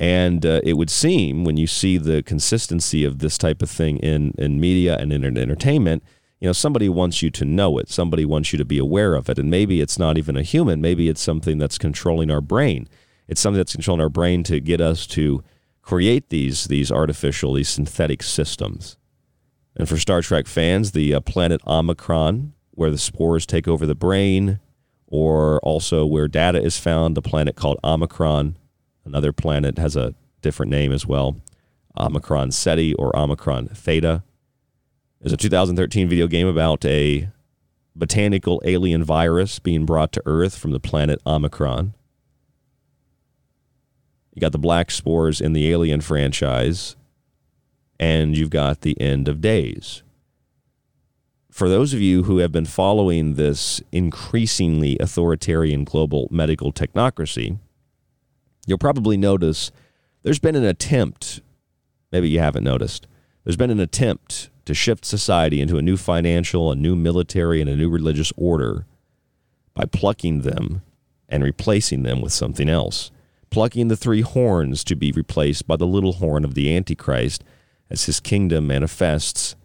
And 0.00 0.46
uh, 0.46 0.60
it 0.62 0.74
would 0.74 0.90
seem 0.90 1.44
when 1.44 1.56
you 1.56 1.66
see 1.66 1.98
the 1.98 2.22
consistency 2.22 3.04
of 3.04 3.18
this 3.18 3.36
type 3.36 3.62
of 3.62 3.70
thing 3.70 3.98
in, 3.98 4.32
in 4.38 4.60
media 4.60 4.96
and 4.96 5.12
in 5.12 5.24
entertainment, 5.24 6.04
you 6.40 6.48
know, 6.48 6.52
somebody 6.52 6.88
wants 6.88 7.20
you 7.20 7.30
to 7.30 7.44
know 7.44 7.78
it. 7.78 7.88
Somebody 7.88 8.24
wants 8.24 8.52
you 8.52 8.58
to 8.58 8.64
be 8.64 8.78
aware 8.78 9.14
of 9.16 9.28
it. 9.28 9.38
And 9.38 9.50
maybe 9.50 9.80
it's 9.80 9.98
not 9.98 10.16
even 10.16 10.36
a 10.36 10.42
human. 10.42 10.80
Maybe 10.80 11.08
it's 11.08 11.20
something 11.20 11.58
that's 11.58 11.78
controlling 11.78 12.30
our 12.30 12.40
brain. 12.40 12.88
It's 13.28 13.40
something 13.40 13.58
that's 13.58 13.74
controlling 13.74 14.00
our 14.00 14.08
brain 14.08 14.42
to 14.44 14.58
get 14.58 14.80
us 14.80 15.06
to 15.08 15.44
create 15.82 16.30
these 16.30 16.64
these 16.64 16.90
artificial, 16.90 17.54
these 17.54 17.68
synthetic 17.68 18.22
systems. 18.22 18.96
And 19.76 19.88
for 19.88 19.96
Star 19.96 20.22
Trek 20.22 20.46
fans, 20.46 20.92
the 20.92 21.14
uh, 21.14 21.20
planet 21.20 21.60
Omicron, 21.66 22.52
where 22.72 22.90
the 22.90 22.98
spores 22.98 23.46
take 23.46 23.68
over 23.68 23.86
the 23.86 23.94
brain, 23.94 24.58
or 25.06 25.58
also 25.60 26.04
where 26.04 26.28
data 26.28 26.60
is 26.60 26.78
found, 26.78 27.16
the 27.16 27.22
planet 27.22 27.54
called 27.54 27.78
Omicron. 27.84 28.56
Another 29.04 29.32
planet 29.32 29.78
has 29.78 29.96
a 29.96 30.14
different 30.42 30.70
name 30.70 30.92
as 30.92 31.06
well, 31.06 31.36
Omicron 31.98 32.50
Ceti 32.50 32.94
or 32.94 33.16
Omicron 33.16 33.68
Theta. 33.68 34.22
There's 35.20 35.32
a 35.32 35.36
2013 35.36 36.08
video 36.08 36.26
game 36.26 36.46
about 36.46 36.84
a 36.84 37.30
botanical 37.96 38.62
alien 38.64 39.02
virus 39.02 39.58
being 39.58 39.84
brought 39.84 40.12
to 40.12 40.22
Earth 40.26 40.56
from 40.56 40.70
the 40.70 40.80
planet 40.80 41.20
Omicron. 41.26 41.94
You 44.38 44.40
got 44.40 44.52
the 44.52 44.58
black 44.58 44.92
spores 44.92 45.40
in 45.40 45.52
the 45.52 45.68
Alien 45.68 46.00
franchise, 46.00 46.94
and 47.98 48.38
you've 48.38 48.50
got 48.50 48.82
the 48.82 48.96
end 49.00 49.26
of 49.26 49.40
days. 49.40 50.04
For 51.50 51.68
those 51.68 51.92
of 51.92 52.00
you 52.00 52.22
who 52.22 52.38
have 52.38 52.52
been 52.52 52.64
following 52.64 53.34
this 53.34 53.82
increasingly 53.90 54.96
authoritarian 55.00 55.82
global 55.82 56.28
medical 56.30 56.72
technocracy, 56.72 57.58
you'll 58.64 58.78
probably 58.78 59.16
notice 59.16 59.72
there's 60.22 60.38
been 60.38 60.54
an 60.54 60.62
attempt, 60.62 61.40
maybe 62.12 62.28
you 62.28 62.38
haven't 62.38 62.62
noticed, 62.62 63.08
there's 63.42 63.56
been 63.56 63.70
an 63.70 63.80
attempt 63.80 64.50
to 64.66 64.72
shift 64.72 65.04
society 65.04 65.60
into 65.60 65.78
a 65.78 65.82
new 65.82 65.96
financial, 65.96 66.70
a 66.70 66.76
new 66.76 66.94
military, 66.94 67.60
and 67.60 67.68
a 67.68 67.74
new 67.74 67.90
religious 67.90 68.32
order 68.36 68.86
by 69.74 69.84
plucking 69.84 70.42
them 70.42 70.82
and 71.28 71.42
replacing 71.42 72.04
them 72.04 72.20
with 72.20 72.32
something 72.32 72.68
else. 72.68 73.10
Plucking 73.50 73.88
the 73.88 73.96
three 73.96 74.20
horns 74.20 74.84
to 74.84 74.94
be 74.94 75.12
replaced 75.12 75.66
by 75.66 75.76
the 75.76 75.86
little 75.86 76.14
horn 76.14 76.44
of 76.44 76.54
the 76.54 76.74
Antichrist 76.74 77.42
as 77.90 78.04
his 78.04 78.20
kingdom 78.20 78.66
manifests 78.66 79.56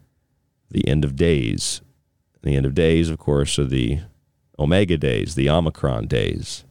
the 0.70 0.88
end 0.88 1.04
of 1.04 1.16
days. 1.16 1.82
The 2.42 2.56
end 2.56 2.66
of 2.66 2.74
days, 2.74 3.10
of 3.10 3.18
course, 3.18 3.58
are 3.60 3.66
the 3.66 4.00
Omega 4.58 4.98
days, 4.98 5.36
the 5.36 5.50
Omicron 5.50 6.08
days. 6.08 6.66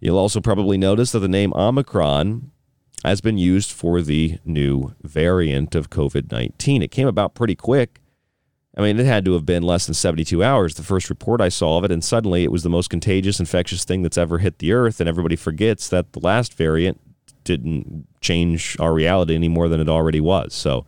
You'll 0.00 0.18
also 0.18 0.40
probably 0.40 0.78
notice 0.78 1.12
that 1.12 1.18
the 1.20 1.28
name 1.28 1.52
Omicron 1.54 2.50
has 3.04 3.20
been 3.20 3.38
used 3.38 3.72
for 3.72 4.02
the 4.02 4.38
new 4.44 4.94
variant 5.02 5.74
of 5.74 5.90
COVID 5.90 6.30
19. 6.30 6.82
It 6.82 6.90
came 6.90 7.06
about 7.06 7.34
pretty 7.34 7.54
quick. 7.54 8.00
I 8.76 8.82
mean, 8.82 9.00
it 9.00 9.06
had 9.06 9.24
to 9.24 9.32
have 9.32 9.44
been 9.44 9.64
less 9.64 9.86
than 9.86 9.94
72 9.94 10.44
hours, 10.44 10.74
the 10.74 10.82
first 10.82 11.10
report 11.10 11.40
I 11.40 11.48
saw 11.48 11.78
of 11.78 11.84
it, 11.84 11.90
and 11.90 12.04
suddenly 12.04 12.44
it 12.44 12.52
was 12.52 12.62
the 12.62 12.70
most 12.70 12.88
contagious, 12.88 13.40
infectious 13.40 13.84
thing 13.84 14.02
that's 14.02 14.18
ever 14.18 14.38
hit 14.38 14.58
the 14.58 14.72
earth, 14.72 15.00
and 15.00 15.08
everybody 15.08 15.36
forgets 15.36 15.88
that 15.88 16.12
the 16.12 16.20
last 16.20 16.54
variant 16.54 17.00
didn't 17.42 18.06
change 18.20 18.76
our 18.78 18.92
reality 18.92 19.34
any 19.34 19.48
more 19.48 19.68
than 19.68 19.80
it 19.80 19.88
already 19.88 20.20
was. 20.20 20.54
So 20.54 20.86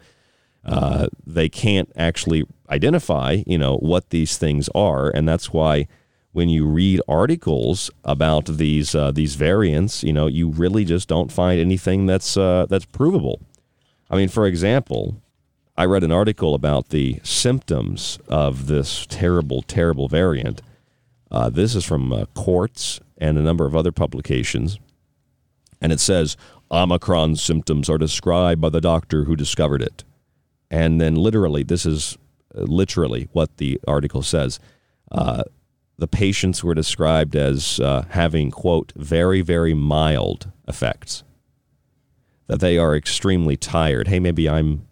uh, 0.64 1.08
they 1.26 1.48
can't 1.48 1.90
actually 1.96 2.44
identify, 2.70 3.42
you 3.46 3.58
know, 3.58 3.78
what 3.78 4.10
these 4.10 4.38
things 4.38 4.68
are, 4.74 5.10
and 5.10 5.28
that's 5.28 5.52
why 5.52 5.88
when 6.30 6.48
you 6.48 6.66
read 6.66 7.00
articles 7.06 7.90
about 8.04 8.46
these 8.46 8.94
uh, 8.94 9.12
these 9.12 9.34
variants, 9.34 10.02
you 10.02 10.12
know, 10.12 10.26
you 10.26 10.48
really 10.48 10.84
just 10.84 11.08
don't 11.08 11.30
find 11.30 11.60
anything 11.60 12.06
that's 12.06 12.36
uh, 12.36 12.66
that's 12.68 12.86
provable. 12.86 13.42
I 14.10 14.16
mean, 14.16 14.28
for 14.28 14.46
example, 14.46 15.20
I 15.74 15.86
read 15.86 16.04
an 16.04 16.12
article 16.12 16.54
about 16.54 16.90
the 16.90 17.20
symptoms 17.22 18.18
of 18.28 18.66
this 18.66 19.06
terrible, 19.08 19.62
terrible 19.62 20.06
variant. 20.06 20.60
Uh, 21.30 21.48
this 21.48 21.74
is 21.74 21.84
from 21.84 22.12
uh, 22.12 22.26
Quartz 22.34 23.00
and 23.16 23.38
a 23.38 23.42
number 23.42 23.64
of 23.64 23.74
other 23.74 23.92
publications, 23.92 24.78
and 25.80 25.90
it 25.90 26.00
says 26.00 26.36
Omicron 26.70 27.36
symptoms 27.36 27.88
are 27.88 27.96
described 27.96 28.60
by 28.60 28.68
the 28.68 28.82
doctor 28.82 29.24
who 29.24 29.34
discovered 29.34 29.80
it, 29.80 30.04
and 30.70 31.00
then 31.00 31.14
literally, 31.14 31.62
this 31.62 31.86
is 31.86 32.18
uh, 32.54 32.60
literally 32.62 33.28
what 33.32 33.56
the 33.56 33.80
article 33.88 34.22
says. 34.22 34.60
Uh, 35.10 35.44
the 35.96 36.08
patients 36.08 36.62
were 36.62 36.74
described 36.74 37.34
as 37.34 37.80
uh, 37.80 38.04
having, 38.10 38.50
quote, 38.50 38.92
very, 38.94 39.40
very 39.40 39.72
mild 39.72 40.50
effects. 40.68 41.22
That 42.46 42.60
they 42.60 42.76
are 42.76 42.94
extremely 42.94 43.56
tired. 43.56 44.08
Hey, 44.08 44.18
maybe 44.18 44.48
I'm 44.48 44.86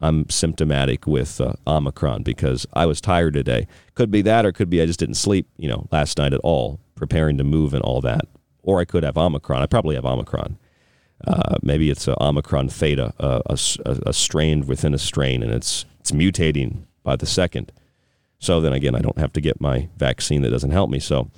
I'm 0.00 0.28
symptomatic 0.30 1.06
with 1.06 1.40
uh, 1.40 1.52
Omicron 1.66 2.22
because 2.22 2.66
I 2.72 2.86
was 2.86 3.00
tired 3.00 3.34
today. 3.34 3.66
Could 3.94 4.10
be 4.10 4.22
that, 4.22 4.46
or 4.46 4.52
could 4.52 4.70
be 4.70 4.80
I 4.80 4.86
just 4.86 4.98
didn't 4.98 5.16
sleep, 5.16 5.46
you 5.58 5.68
know, 5.68 5.88
last 5.92 6.18
night 6.18 6.32
at 6.32 6.40
all, 6.40 6.80
preparing 6.94 7.36
to 7.38 7.44
move 7.44 7.74
and 7.74 7.82
all 7.82 8.00
that. 8.00 8.26
Or 8.62 8.80
I 8.80 8.84
could 8.84 9.04
have 9.04 9.18
Omicron. 9.18 9.62
I 9.62 9.66
probably 9.66 9.94
have 9.94 10.06
Omicron. 10.06 10.58
Uh, 11.26 11.56
maybe 11.62 11.90
it's 11.90 12.08
a 12.08 12.22
Omicron 12.22 12.70
Theta, 12.70 13.12
uh, 13.20 13.42
a, 13.46 13.58
a, 14.06 14.12
strain 14.12 14.66
within 14.66 14.94
a 14.94 14.98
strain, 14.98 15.42
and 15.42 15.52
it's 15.52 15.84
it's 16.00 16.12
mutating 16.12 16.84
by 17.02 17.14
the 17.14 17.26
second. 17.26 17.72
So 18.38 18.58
then 18.60 18.72
again, 18.72 18.94
I 18.94 19.00
don't 19.00 19.18
have 19.18 19.32
to 19.34 19.40
get 19.42 19.60
my 19.60 19.88
vaccine 19.98 20.40
that 20.42 20.50
doesn't 20.50 20.70
help 20.70 20.88
me. 20.88 20.98
So, 20.98 21.30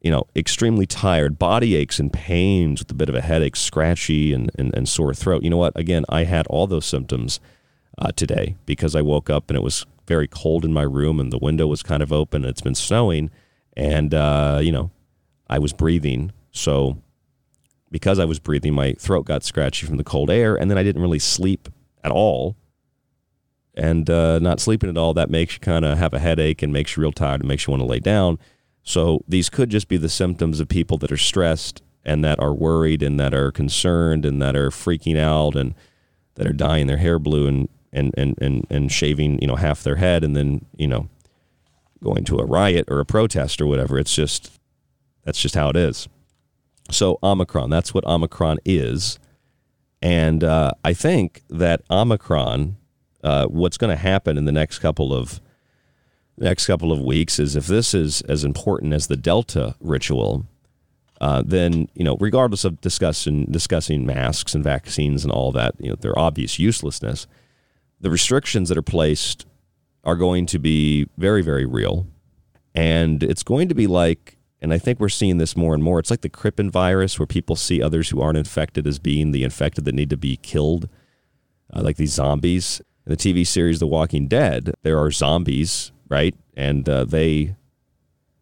you 0.00 0.10
know, 0.10 0.26
extremely 0.34 0.86
tired, 0.86 1.38
body 1.38 1.76
aches 1.76 1.98
and 1.98 2.10
pains 2.10 2.80
with 2.80 2.90
a 2.90 2.94
bit 2.94 3.10
of 3.10 3.14
a 3.14 3.20
headache, 3.20 3.56
scratchy 3.56 4.32
and, 4.32 4.50
and, 4.58 4.74
and 4.74 4.88
sore 4.88 5.12
throat. 5.12 5.42
You 5.42 5.50
know 5.50 5.58
what? 5.58 5.78
Again, 5.78 6.06
I 6.08 6.24
had 6.24 6.46
all 6.46 6.66
those 6.66 6.86
symptoms 6.86 7.40
uh, 8.00 8.12
today 8.12 8.56
because 8.66 8.96
I 8.96 9.02
woke 9.02 9.30
up 9.30 9.50
and 9.50 9.56
it 9.56 9.62
was 9.62 9.86
very 10.06 10.26
cold 10.26 10.64
in 10.64 10.72
my 10.72 10.82
room 10.82 11.20
and 11.20 11.32
the 11.32 11.38
window 11.38 11.66
was 11.66 11.82
kind 11.82 12.02
of 12.02 12.12
open. 12.12 12.44
It's 12.44 12.60
been 12.60 12.74
snowing 12.74 13.30
and, 13.76 14.14
uh, 14.14 14.60
you 14.62 14.72
know, 14.72 14.90
I 15.48 15.58
was 15.58 15.72
breathing. 15.72 16.32
So 16.50 17.02
because 17.90 18.18
I 18.18 18.24
was 18.24 18.38
breathing, 18.38 18.74
my 18.74 18.94
throat 18.98 19.24
got 19.24 19.44
scratchy 19.44 19.86
from 19.86 19.96
the 19.96 20.04
cold 20.04 20.30
air. 20.30 20.56
And 20.56 20.70
then 20.70 20.78
I 20.78 20.82
didn't 20.82 21.02
really 21.02 21.18
sleep 21.18 21.68
at 22.02 22.10
all 22.10 22.56
and 23.74 24.10
uh, 24.10 24.38
not 24.40 24.60
sleeping 24.60 24.90
at 24.90 24.98
all, 24.98 25.14
that 25.14 25.30
makes 25.30 25.54
you 25.54 25.60
kind 25.60 25.84
of 25.84 25.96
have 25.96 26.12
a 26.12 26.18
headache 26.18 26.62
and 26.62 26.72
makes 26.72 26.96
you 26.96 27.02
real 27.02 27.12
tired 27.12 27.40
and 27.40 27.48
makes 27.48 27.66
you 27.66 27.70
want 27.70 27.82
to 27.82 27.86
lay 27.86 28.00
down. 28.00 28.38
So 28.82 29.24
these 29.28 29.48
could 29.48 29.70
just 29.70 29.88
be 29.88 29.96
the 29.96 30.08
symptoms 30.08 30.60
of 30.60 30.68
people 30.68 30.98
that 30.98 31.12
are 31.12 31.16
stressed 31.16 31.82
and 32.04 32.24
that 32.24 32.40
are 32.40 32.52
worried 32.52 33.02
and 33.02 33.20
that 33.20 33.34
are 33.34 33.52
concerned 33.52 34.24
and 34.24 34.40
that 34.42 34.56
are 34.56 34.70
freaking 34.70 35.18
out 35.18 35.54
and 35.54 35.74
that 36.34 36.46
are 36.46 36.52
dyeing 36.52 36.86
their 36.86 36.96
hair 36.96 37.18
blue 37.18 37.46
and 37.46 37.68
and 37.92 38.14
and 38.16 38.36
and, 38.40 38.66
and 38.70 38.92
shaving 38.92 39.40
you 39.40 39.48
know 39.48 39.56
half 39.56 39.82
their 39.82 39.96
head 39.96 40.24
and 40.24 40.36
then 40.36 40.64
you 40.76 40.86
know 40.86 41.08
going 42.02 42.24
to 42.24 42.38
a 42.38 42.44
riot 42.44 42.86
or 42.88 43.00
a 43.00 43.06
protest 43.06 43.60
or 43.60 43.66
whatever. 43.66 43.98
It's 43.98 44.14
just 44.14 44.52
that's 45.24 45.40
just 45.40 45.54
how 45.54 45.68
it 45.68 45.76
is. 45.76 46.08
So 46.90 47.18
Omicron, 47.22 47.70
that's 47.70 47.94
what 47.94 48.04
Omicron 48.04 48.58
is, 48.64 49.18
and 50.02 50.42
uh, 50.42 50.72
I 50.84 50.92
think 50.92 51.42
that 51.48 51.82
Omicron 51.90 52.76
uh, 53.22 53.46
what's 53.46 53.76
going 53.76 53.90
to 53.94 54.00
happen 54.00 54.38
in 54.38 54.44
the 54.44 54.52
next 54.52 54.78
couple 54.78 55.12
of 55.12 55.40
next 56.38 56.66
couple 56.66 56.90
of 56.90 57.00
weeks 57.00 57.38
is 57.38 57.54
if 57.54 57.66
this 57.66 57.92
is 57.92 58.22
as 58.22 58.44
important 58.44 58.94
as 58.94 59.08
the 59.08 59.16
Delta 59.16 59.74
ritual, 59.80 60.46
uh, 61.20 61.42
then 61.44 61.88
you 61.94 62.04
know, 62.04 62.16
regardless 62.18 62.64
of 62.64 62.80
discussing 62.80 63.44
discussing 63.46 64.06
masks 64.06 64.54
and 64.54 64.64
vaccines 64.64 65.22
and 65.24 65.32
all 65.32 65.52
that, 65.52 65.74
you 65.78 65.90
know, 65.90 65.96
their 65.96 66.18
obvious 66.18 66.58
uselessness, 66.58 67.26
the 68.00 68.10
restrictions 68.10 68.68
that 68.68 68.78
are 68.78 68.82
placed 68.82 69.46
are 70.04 70.16
going 70.16 70.46
to 70.46 70.58
be 70.58 71.06
very, 71.18 71.42
very 71.42 71.66
real, 71.66 72.06
and 72.74 73.22
it's 73.22 73.42
going 73.42 73.68
to 73.68 73.74
be 73.74 73.86
like. 73.86 74.36
And 74.62 74.74
I 74.74 74.78
think 74.78 75.00
we're 75.00 75.08
seeing 75.08 75.38
this 75.38 75.56
more 75.56 75.72
and 75.72 75.82
more. 75.82 75.98
It's 75.98 76.10
like 76.10 76.20
the 76.20 76.28
Crippen 76.28 76.70
virus, 76.70 77.18
where 77.18 77.26
people 77.26 77.56
see 77.56 77.80
others 77.80 78.10
who 78.10 78.20
aren't 78.20 78.36
infected 78.36 78.86
as 78.86 78.98
being 78.98 79.32
the 79.32 79.42
infected 79.42 79.86
that 79.86 79.94
need 79.94 80.10
to 80.10 80.18
be 80.18 80.36
killed, 80.36 80.86
uh, 81.72 81.80
like 81.80 81.96
these 81.96 82.12
zombies 82.12 82.82
in 83.06 83.10
the 83.10 83.16
TV 83.16 83.46
series 83.46 83.78
The 83.78 83.86
Walking 83.86 84.28
Dead, 84.28 84.74
there 84.82 84.98
are 84.98 85.10
zombies, 85.10 85.92
right? 86.08 86.34
And 86.54 86.88
uh, 86.88 87.04
they 87.04 87.56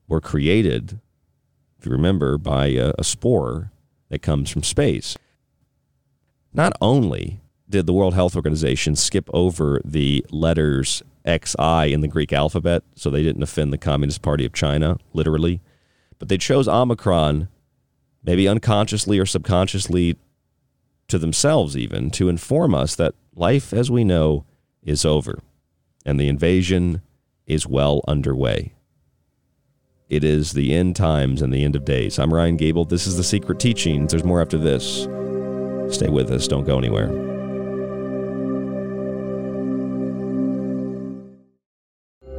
were 0.07 0.21
created, 0.21 1.01
if 1.79 1.87
you 1.87 1.93
remember, 1.93 2.39
by 2.39 2.67
a, 2.69 2.93
a 2.99 3.05
spore 3.05 3.71
that 4.09 4.23
comes 4.23 4.51
from 4.51 4.63
space. 4.63 5.17
Not 6.53 6.73
only 6.81 7.41
did 7.69 7.87
the 7.87 7.93
World 7.93 8.15
Health 8.15 8.35
Organization 8.35 8.97
skip 8.97 9.29
over 9.33 9.81
the 9.85 10.25
letters 10.31 11.03
XI 11.27 11.93
in 11.93 12.01
the 12.01 12.09
Greek 12.09 12.33
alphabet 12.33 12.83
so 12.95 13.11
they 13.11 13.23
didn't 13.23 13.43
offend 13.43 13.73
the 13.73 13.79
Communist 13.79 14.23
Party 14.23 14.45
of 14.47 14.53
China, 14.53 14.99
literally, 15.13 15.61
but 16.19 16.29
they 16.29 16.39
chose 16.39 16.67
Omicron, 16.67 17.49
maybe 18.23 18.49
unconsciously 18.49 19.19
or 19.19 19.27
subconsciously 19.27 20.17
to 21.09 21.19
themselves, 21.19 21.77
even 21.77 22.11
to 22.11 22.29
inform 22.29 22.75
us 22.75 22.95
that 22.97 23.15
life 23.35 23.73
as 23.73 23.91
we 23.91 24.05
know 24.05 24.45
is 24.83 25.05
over 25.05 25.41
and 26.05 26.19
the 26.19 26.29
invasion 26.29 27.03
is 27.47 27.67
well 27.67 28.03
underway. 28.09 28.73
It 30.09 30.25
is 30.25 30.53
the 30.53 30.75
end 30.75 30.97
times 30.97 31.43
and 31.43 31.53
the 31.53 31.65
end 31.65 31.77
of 31.77 31.85
days. 31.85 32.19
I'm 32.19 32.33
Ryan 32.33 32.57
Gable. 32.57 32.87
This 32.87 33.07
is 33.07 33.19
The 33.19 33.25
Secret 33.25 33.61
Teachings. 33.61 34.11
There's 34.11 34.25
more 34.25 34.41
after 34.41 34.57
this. 34.57 35.03
Stay 35.95 36.09
with 36.09 36.31
us. 36.31 36.49
Don't 36.49 36.65
go 36.65 36.79
anywhere. 36.79 37.28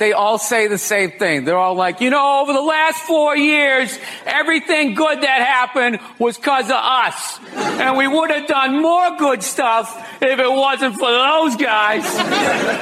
They 0.00 0.14
all 0.14 0.38
say 0.38 0.66
the 0.66 0.78
same 0.78 1.10
thing. 1.10 1.44
They're 1.44 1.58
all 1.58 1.74
like, 1.74 2.00
you 2.00 2.08
know, 2.08 2.40
over 2.40 2.54
the 2.54 2.62
last 2.62 3.02
four 3.02 3.36
years, 3.36 3.98
everything 4.24 4.94
good 4.94 5.20
that 5.20 5.42
happened 5.46 6.00
was 6.18 6.38
because 6.38 6.64
of 6.70 6.76
us. 6.76 7.38
And 7.54 7.98
we 7.98 8.08
would 8.08 8.30
have 8.30 8.46
done 8.46 8.80
more 8.80 9.14
good 9.18 9.42
stuff 9.42 9.94
if 10.22 10.38
it 10.38 10.50
wasn't 10.50 10.94
for 10.94 11.10
those 11.10 11.54
guys. 11.56 12.02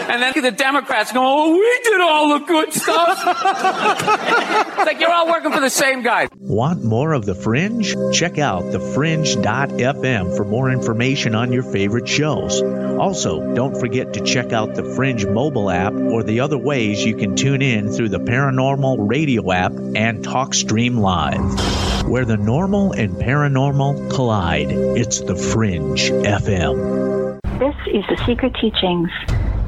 And 0.09 0.23
then 0.23 0.33
the 0.41 0.53
Democrats 0.53 1.11
go, 1.11 1.21
oh, 1.21 1.53
we 1.55 1.81
did 1.83 2.01
all 2.01 2.39
the 2.39 2.45
good 2.45 2.73
stuff. 2.73 3.19
it's 3.27 4.87
like 4.87 5.01
you're 5.01 5.11
all 5.11 5.27
working 5.27 5.51
for 5.51 5.61
the 5.61 5.71
same 5.71 6.03
guy. 6.03 6.29
Want 6.39 6.85
more 6.85 7.15
of 7.15 7.27
The 7.27 7.35
Fringe? 7.35 7.97
Check 8.13 8.39
out 8.39 8.63
thefringe.fm 8.63 10.37
for 10.37 10.45
more 10.45 10.71
information 10.71 11.35
on 11.35 11.53
your 11.53 11.65
favorite 11.65 12.09
shows. 12.09 12.63
Also, 12.63 13.55
don't 13.55 13.77
forget 13.77 14.13
to 14.15 14.21
check 14.21 14.53
out 14.53 14.77
the 14.77 14.85
Fringe 14.95 15.27
mobile 15.27 15.69
app 15.69 15.93
or 15.93 16.23
the 16.23 16.41
other 16.41 16.59
ways 16.59 17.05
you 17.05 17.08
can 17.15 17.37
tune 17.37 17.63
in 17.63 17.91
through 17.91 18.09
the 18.09 18.21
Paranormal 18.21 19.09
Radio 19.09 19.53
app 19.53 19.73
and 19.73 20.25
TalkStream 20.25 20.99
Live. 20.99 22.09
Where 22.09 22.25
the 22.25 22.37
normal 22.37 22.93
and 22.93 23.15
paranormal 23.17 24.11
collide, 24.11 24.71
it's 24.71 25.21
the 25.21 25.37
Fringe 25.37 26.11
FM. 26.11 27.39
This 27.59 27.75
is 27.93 28.05
The 28.09 28.23
Secret 28.25 28.55
Teachings. 28.55 29.11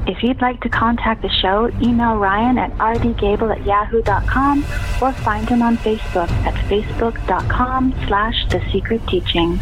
If 0.07 0.23
you'd 0.23 0.41
like 0.41 0.61
to 0.61 0.69
contact 0.69 1.21
the 1.21 1.29
show, 1.29 1.69
email 1.81 2.15
Ryan 2.15 2.57
at 2.57 2.71
rdgable 2.77 3.55
at 3.55 3.65
yahoo.com 3.65 4.59
or 5.01 5.11
find 5.11 5.47
him 5.47 5.61
on 5.61 5.77
Facebook 5.77 6.29
at 6.45 6.55
facebook.com 6.69 7.93
slash 8.07 8.47
The 8.49 8.61
Secret 8.71 9.05
Teachings. 9.07 9.61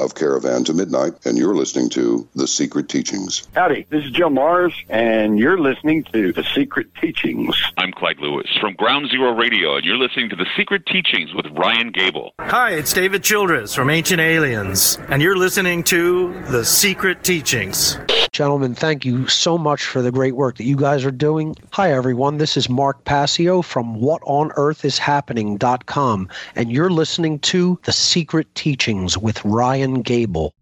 of 0.00 0.14
Caravan 0.14 0.64
to 0.64 0.72
Midnight, 0.72 1.14
and 1.24 1.36
you're 1.36 1.54
listening 1.54 1.88
to 1.90 2.26
The 2.34 2.46
Secret 2.46 2.88
Teachings. 2.88 3.46
Howdy, 3.54 3.86
this 3.90 4.04
is 4.04 4.10
Joe 4.10 4.30
Mars, 4.30 4.72
and 4.88 5.38
you're 5.38 5.58
listening 5.58 6.04
to 6.12 6.32
The 6.32 6.44
Secret 6.54 6.86
Teachings. 7.00 7.54
I'm 7.76 7.92
Clyde 7.92 8.18
Lewis 8.18 8.48
from 8.60 8.74
Ground 8.74 9.10
Zero 9.10 9.34
Radio, 9.34 9.76
and 9.76 9.84
you're 9.84 9.98
listening 9.98 10.30
to 10.30 10.36
The 10.36 10.46
Secret 10.56 10.86
Teachings 10.86 11.34
with 11.34 11.46
Ryan 11.52 11.92
Gable. 11.92 12.32
Hi, 12.40 12.72
it's 12.72 12.92
David 12.92 13.22
Childress 13.22 13.74
from 13.74 13.90
Ancient 13.90 14.20
Aliens, 14.20 14.98
and 15.08 15.20
you're 15.20 15.36
listening 15.36 15.82
to 15.84 16.32
The 16.44 16.64
Secret 16.64 17.22
Teachings. 17.22 17.98
Gentlemen, 18.32 18.74
thank 18.74 19.04
you 19.04 19.26
so 19.26 19.58
much 19.58 19.84
for 19.84 20.00
the 20.02 20.12
great 20.12 20.36
work 20.36 20.58
that 20.58 20.64
you 20.64 20.76
guys 20.76 21.04
are 21.04 21.10
doing. 21.10 21.56
Hi, 21.72 21.92
everyone. 21.92 22.38
This 22.38 22.56
is 22.56 22.68
Mark 22.68 23.02
Passio 23.04 23.62
from 23.62 23.96
WhatOnEarthIsHappening.com, 23.96 26.28
and 26.54 26.70
you're 26.70 26.90
listening 26.90 27.40
to 27.40 27.80
The 27.84 27.92
Secret 27.92 28.54
Teachings 28.54 29.18
with 29.18 29.44
Ryan 29.48 30.02
Gable. 30.02 30.54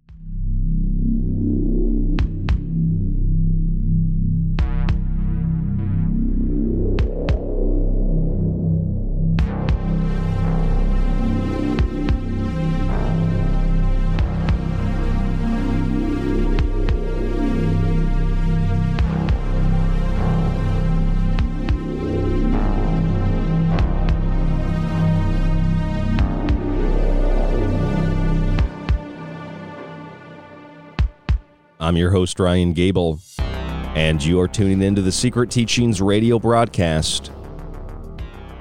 I'm 31.87 31.97
your 31.97 32.11
host, 32.11 32.41
Ryan 32.41 32.72
Gable, 32.72 33.20
and 33.39 34.20
you 34.20 34.41
are 34.41 34.49
tuning 34.49 34.82
into 34.82 35.03
the 35.03 35.12
Secret 35.12 35.53
Teachings 35.53 36.03
radio 36.03 36.37
broadcast 36.37 37.30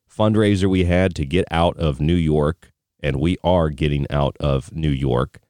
fundraiser 0.09 0.69
we 0.69 0.85
had 0.85 1.15
to 1.17 1.27
get 1.27 1.45
out 1.51 1.77
of 1.79 2.01
New 2.01 2.15
York. 2.15 2.71
And 3.01 3.21
we 3.21 3.37
are 3.45 3.71
getting 3.71 4.07
out 4.11 4.37
of 4.41 4.73
New 4.73 4.91
York. 4.91 5.41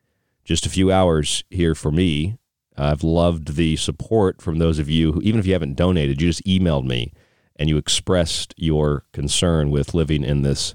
Just 0.45 0.67
a 0.67 0.71
few 0.71 0.91
hours 0.91 1.45
here 1.51 1.75
for 1.75 1.91
me. 1.91 2.39
I've 2.77 3.05
loved 3.05 3.55
the 3.55 3.77
support 3.77 4.43
from 4.43 4.59
those 4.59 4.79
of 4.79 4.91
you 4.91 5.13
who, 5.13 5.23
even 5.23 5.39
if 5.39 5.47
you 5.47 5.53
haven't 5.53 5.77
donated, 5.77 6.21
you 6.21 6.29
just 6.29 6.45
emailed 6.45 6.85
me 6.85 7.13
and 7.57 7.69
you 7.69 7.77
expressed 7.77 8.55
your 8.57 9.05
concern 9.13 9.71
with 9.71 9.95
living 9.95 10.25
in 10.25 10.43
this 10.43 10.75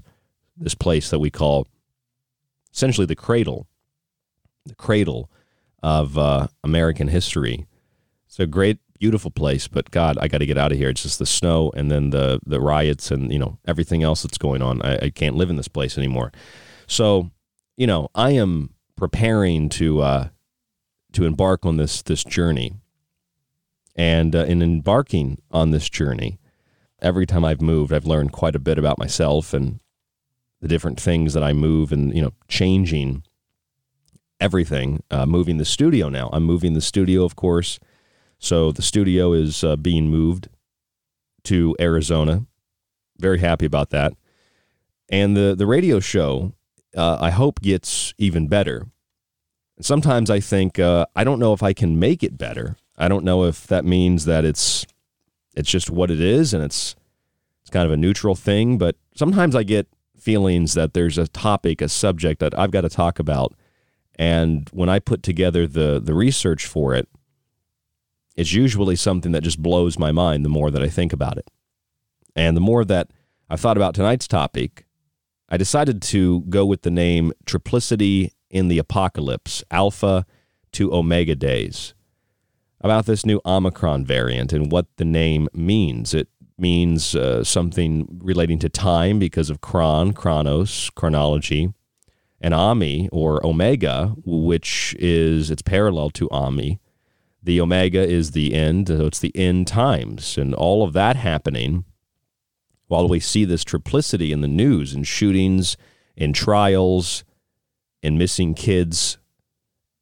this 0.60 0.74
place 0.74 1.10
that 1.10 1.18
we 1.18 1.30
call 1.30 1.66
essentially 2.72 3.06
the 3.06 3.16
cradle, 3.16 3.66
the 4.66 4.74
cradle 4.74 5.30
of 5.82 6.16
uh, 6.16 6.48
American 6.62 7.08
history. 7.08 7.66
It's 8.26 8.38
a 8.38 8.46
great, 8.46 8.78
beautiful 8.98 9.30
place, 9.30 9.66
but 9.66 9.90
God, 9.90 10.18
I 10.20 10.28
got 10.28 10.38
to 10.38 10.46
get 10.46 10.58
out 10.58 10.70
of 10.70 10.78
here. 10.78 10.90
It's 10.90 11.02
just 11.02 11.18
the 11.18 11.26
snow 11.26 11.72
and 11.74 11.90
then 11.90 12.10
the 12.10 12.38
the 12.46 12.60
riots 12.60 13.10
and 13.10 13.32
you 13.32 13.38
know 13.38 13.58
everything 13.66 14.02
else 14.02 14.22
that's 14.22 14.38
going 14.38 14.62
on. 14.62 14.82
I, 14.82 15.06
I 15.06 15.10
can't 15.10 15.36
live 15.36 15.50
in 15.50 15.56
this 15.56 15.68
place 15.68 15.98
anymore. 15.98 16.30
So, 16.86 17.30
you 17.76 17.86
know, 17.86 18.08
I 18.14 18.32
am 18.32 18.74
preparing 18.96 19.68
to 19.70 20.02
uh, 20.02 20.28
to 21.12 21.24
embark 21.24 21.66
on 21.66 21.76
this 21.76 22.02
this 22.02 22.22
journey, 22.22 22.74
and 23.96 24.36
uh, 24.36 24.44
in 24.44 24.62
embarking 24.62 25.40
on 25.50 25.70
this 25.70 25.88
journey, 25.88 26.38
every 27.00 27.26
time 27.26 27.44
I've 27.44 27.62
moved, 27.62 27.92
I've 27.92 28.06
learned 28.06 28.32
quite 28.32 28.54
a 28.54 28.60
bit 28.60 28.78
about 28.78 28.98
myself 28.98 29.52
and 29.54 29.80
the 30.60 30.68
different 30.68 31.00
things 31.00 31.34
that 31.34 31.42
I 31.42 31.52
move, 31.52 31.92
and 31.92 32.14
you 32.14 32.22
know, 32.22 32.32
changing 32.48 33.24
everything. 34.40 35.02
Uh, 35.10 35.26
moving 35.26 35.58
the 35.58 35.64
studio 35.64 36.08
now. 36.08 36.30
I'm 36.32 36.44
moving 36.44 36.74
the 36.74 36.80
studio, 36.80 37.24
of 37.24 37.36
course. 37.36 37.78
So 38.38 38.72
the 38.72 38.82
studio 38.82 39.32
is 39.32 39.62
uh, 39.62 39.76
being 39.76 40.08
moved 40.08 40.48
to 41.44 41.76
Arizona. 41.78 42.46
Very 43.18 43.38
happy 43.38 43.66
about 43.66 43.90
that. 43.90 44.14
And 45.08 45.36
the 45.36 45.54
the 45.56 45.66
radio 45.66 46.00
show, 46.00 46.54
uh, 46.96 47.18
I 47.20 47.30
hope 47.30 47.60
gets 47.60 48.14
even 48.18 48.48
better. 48.48 48.86
Sometimes 49.80 50.30
I 50.30 50.40
think 50.40 50.78
uh, 50.78 51.06
I 51.16 51.24
don't 51.24 51.38
know 51.38 51.52
if 51.52 51.62
I 51.62 51.72
can 51.72 51.98
make 51.98 52.22
it 52.22 52.38
better. 52.38 52.76
I 52.96 53.08
don't 53.08 53.24
know 53.24 53.44
if 53.44 53.66
that 53.66 53.84
means 53.84 54.24
that 54.26 54.44
it's 54.44 54.86
it's 55.54 55.70
just 55.70 55.90
what 55.90 56.10
it 56.10 56.20
is 56.20 56.54
and 56.54 56.62
it's 56.62 56.94
it's 57.62 57.70
kind 57.70 57.86
of 57.86 57.92
a 57.92 57.96
neutral 57.96 58.34
thing. 58.34 58.78
But 58.78 58.96
sometimes 59.14 59.54
I 59.54 59.64
get 59.64 59.88
feelings 60.20 60.74
that 60.74 60.94
there's 60.94 61.18
a 61.18 61.28
topic, 61.28 61.80
a 61.80 61.88
subject 61.88 62.40
that 62.40 62.58
I've 62.58 62.70
got 62.70 62.82
to 62.82 62.88
talk 62.88 63.18
about 63.18 63.54
and 64.20 64.68
when 64.70 64.90
I 64.90 64.98
put 64.98 65.22
together 65.22 65.66
the 65.66 65.98
the 65.98 66.12
research 66.12 66.66
for 66.66 66.94
it, 66.94 67.08
it's 68.36 68.52
usually 68.52 68.94
something 68.94 69.32
that 69.32 69.42
just 69.42 69.62
blows 69.62 69.98
my 69.98 70.12
mind 70.12 70.44
the 70.44 70.50
more 70.50 70.70
that 70.70 70.82
I 70.82 70.88
think 70.88 71.14
about 71.14 71.38
it. 71.38 71.50
And 72.36 72.54
the 72.54 72.60
more 72.60 72.84
that 72.84 73.12
I 73.48 73.56
thought 73.56 73.78
about 73.78 73.94
tonight's 73.94 74.28
topic, 74.28 74.84
I 75.48 75.56
decided 75.56 76.02
to 76.02 76.42
go 76.50 76.66
with 76.66 76.82
the 76.82 76.90
name 76.90 77.32
Triplicity 77.46 78.32
in 78.50 78.68
the 78.68 78.78
Apocalypse, 78.78 79.64
Alpha 79.70 80.26
to 80.72 80.92
Omega 80.92 81.34
Days. 81.34 81.94
About 82.82 83.06
this 83.06 83.24
new 83.24 83.40
Omicron 83.46 84.04
variant 84.04 84.52
and 84.52 84.70
what 84.70 84.86
the 84.96 85.04
name 85.06 85.48
means. 85.54 86.12
It 86.12 86.28
means 86.60 87.14
uh, 87.14 87.42
something 87.44 88.20
relating 88.22 88.58
to 88.60 88.68
time 88.68 89.18
because 89.18 89.50
of 89.50 89.60
chron, 89.60 90.12
chronos, 90.12 90.90
chronology 90.94 91.72
and 92.40 92.54
Ami 92.54 93.08
or 93.12 93.44
Omega, 93.44 94.14
which 94.24 94.96
is 94.98 95.50
its 95.50 95.62
parallel 95.62 96.10
to 96.10 96.28
Ami. 96.30 96.80
The 97.42 97.60
Omega 97.60 98.00
is 98.00 98.32
the 98.32 98.54
end, 98.54 98.88
so 98.88 99.06
it's 99.06 99.18
the 99.18 99.36
end 99.36 99.66
times, 99.66 100.36
and 100.38 100.54
all 100.54 100.82
of 100.82 100.92
that 100.94 101.16
happening 101.16 101.84
while 102.86 103.08
we 103.08 103.20
see 103.20 103.44
this 103.44 103.64
triplicity 103.64 104.30
in 104.30 104.40
the 104.40 104.48
news 104.48 104.94
in 104.94 105.04
shootings, 105.04 105.76
in 106.16 106.32
trials, 106.32 107.24
in 108.02 108.18
missing 108.18 108.52
kids. 108.54 109.18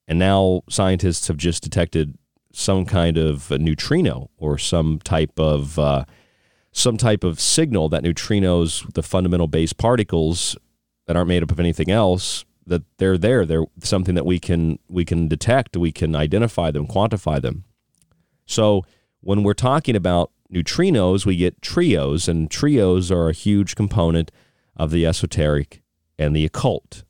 And 0.06 0.18
now 0.18 0.62
scientists 0.70 1.28
have 1.28 1.36
just 1.36 1.62
detected 1.62 2.16
some 2.52 2.86
kind 2.86 3.18
of 3.18 3.50
neutrino 3.50 4.30
or 4.38 4.56
some 4.56 5.00
type 5.00 5.38
of 5.38 5.78
uh, 5.78 6.06
some 6.78 6.96
type 6.96 7.24
of 7.24 7.40
signal 7.40 7.88
that 7.88 8.04
neutrinos, 8.04 8.90
the 8.94 9.02
fundamental 9.02 9.48
base 9.48 9.72
particles, 9.72 10.56
that 11.06 11.16
aren't 11.16 11.28
made 11.28 11.42
up 11.42 11.50
of 11.50 11.58
anything 11.58 11.90
else 11.90 12.44
that 12.66 12.82
they're 12.98 13.18
there. 13.18 13.44
They're 13.44 13.64
something 13.82 14.14
that 14.14 14.26
we 14.26 14.38
can 14.38 14.78
we 14.88 15.04
can 15.04 15.26
detect 15.26 15.76
we 15.76 15.90
can 15.90 16.14
identify 16.14 16.70
them 16.70 16.86
quantify 16.86 17.40
them. 17.40 17.64
So 18.46 18.84
when 19.20 19.42
we're 19.42 19.54
talking 19.54 19.96
about 19.96 20.30
neutrinos 20.52 21.26
we 21.26 21.36
get 21.36 21.60
trios 21.60 22.28
and 22.28 22.50
trios 22.50 23.10
are 23.10 23.28
a 23.28 23.34
huge 23.34 23.74
component 23.74 24.30
of 24.76 24.90
the 24.90 25.04
esoteric 25.04 25.82
and 26.18 26.36
the 26.36 26.44
occult. 26.44 27.04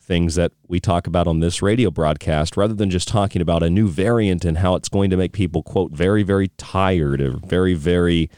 Things 0.00 0.36
that 0.36 0.52
we 0.66 0.80
talk 0.80 1.06
about 1.06 1.26
on 1.26 1.40
this 1.40 1.60
radio 1.60 1.90
broadcast 1.90 2.56
rather 2.56 2.74
than 2.74 2.88
just 2.88 3.08
talking 3.08 3.42
about 3.42 3.62
a 3.62 3.68
new 3.68 3.88
variant 3.88 4.44
and 4.44 4.58
how 4.58 4.74
it's 4.74 4.88
going 4.88 5.10
to 5.10 5.16
make 5.16 5.32
people 5.32 5.62
quote 5.62 5.92
very 5.92 6.22
very 6.22 6.48
tired 6.56 7.20
or 7.20 7.38
very 7.44 7.74
very 7.74 8.30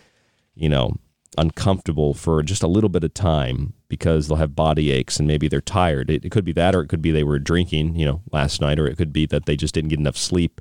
you 0.60 0.68
know 0.68 0.94
uncomfortable 1.38 2.12
for 2.12 2.42
just 2.42 2.62
a 2.62 2.68
little 2.68 2.90
bit 2.90 3.04
of 3.04 3.14
time 3.14 3.72
because 3.88 4.28
they'll 4.28 4.36
have 4.36 4.54
body 4.54 4.90
aches 4.90 5.18
and 5.18 5.28
maybe 5.28 5.48
they're 5.48 5.60
tired. 5.60 6.10
It, 6.10 6.24
it, 6.24 6.30
could 6.30 6.44
be 6.44 6.52
that, 6.52 6.74
or 6.74 6.82
it 6.82 6.88
could 6.88 7.00
be 7.00 7.10
they 7.10 7.24
were 7.24 7.38
drinking, 7.38 7.94
you 7.94 8.04
know, 8.04 8.22
last 8.32 8.60
night, 8.60 8.78
or 8.78 8.86
it 8.86 8.96
could 8.96 9.12
be 9.12 9.26
that 9.26 9.46
they 9.46 9.56
just 9.56 9.74
didn't 9.74 9.90
get 9.90 9.98
enough 9.98 10.16
sleep. 10.16 10.60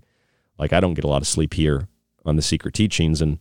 Like 0.57 0.73
I 0.73 0.79
don't 0.79 0.93
get 0.93 1.03
a 1.03 1.07
lot 1.07 1.21
of 1.21 1.27
sleep 1.27 1.53
here 1.55 1.87
on 2.25 2.35
the 2.35 2.41
secret 2.41 2.73
teachings, 2.73 3.21
and 3.21 3.39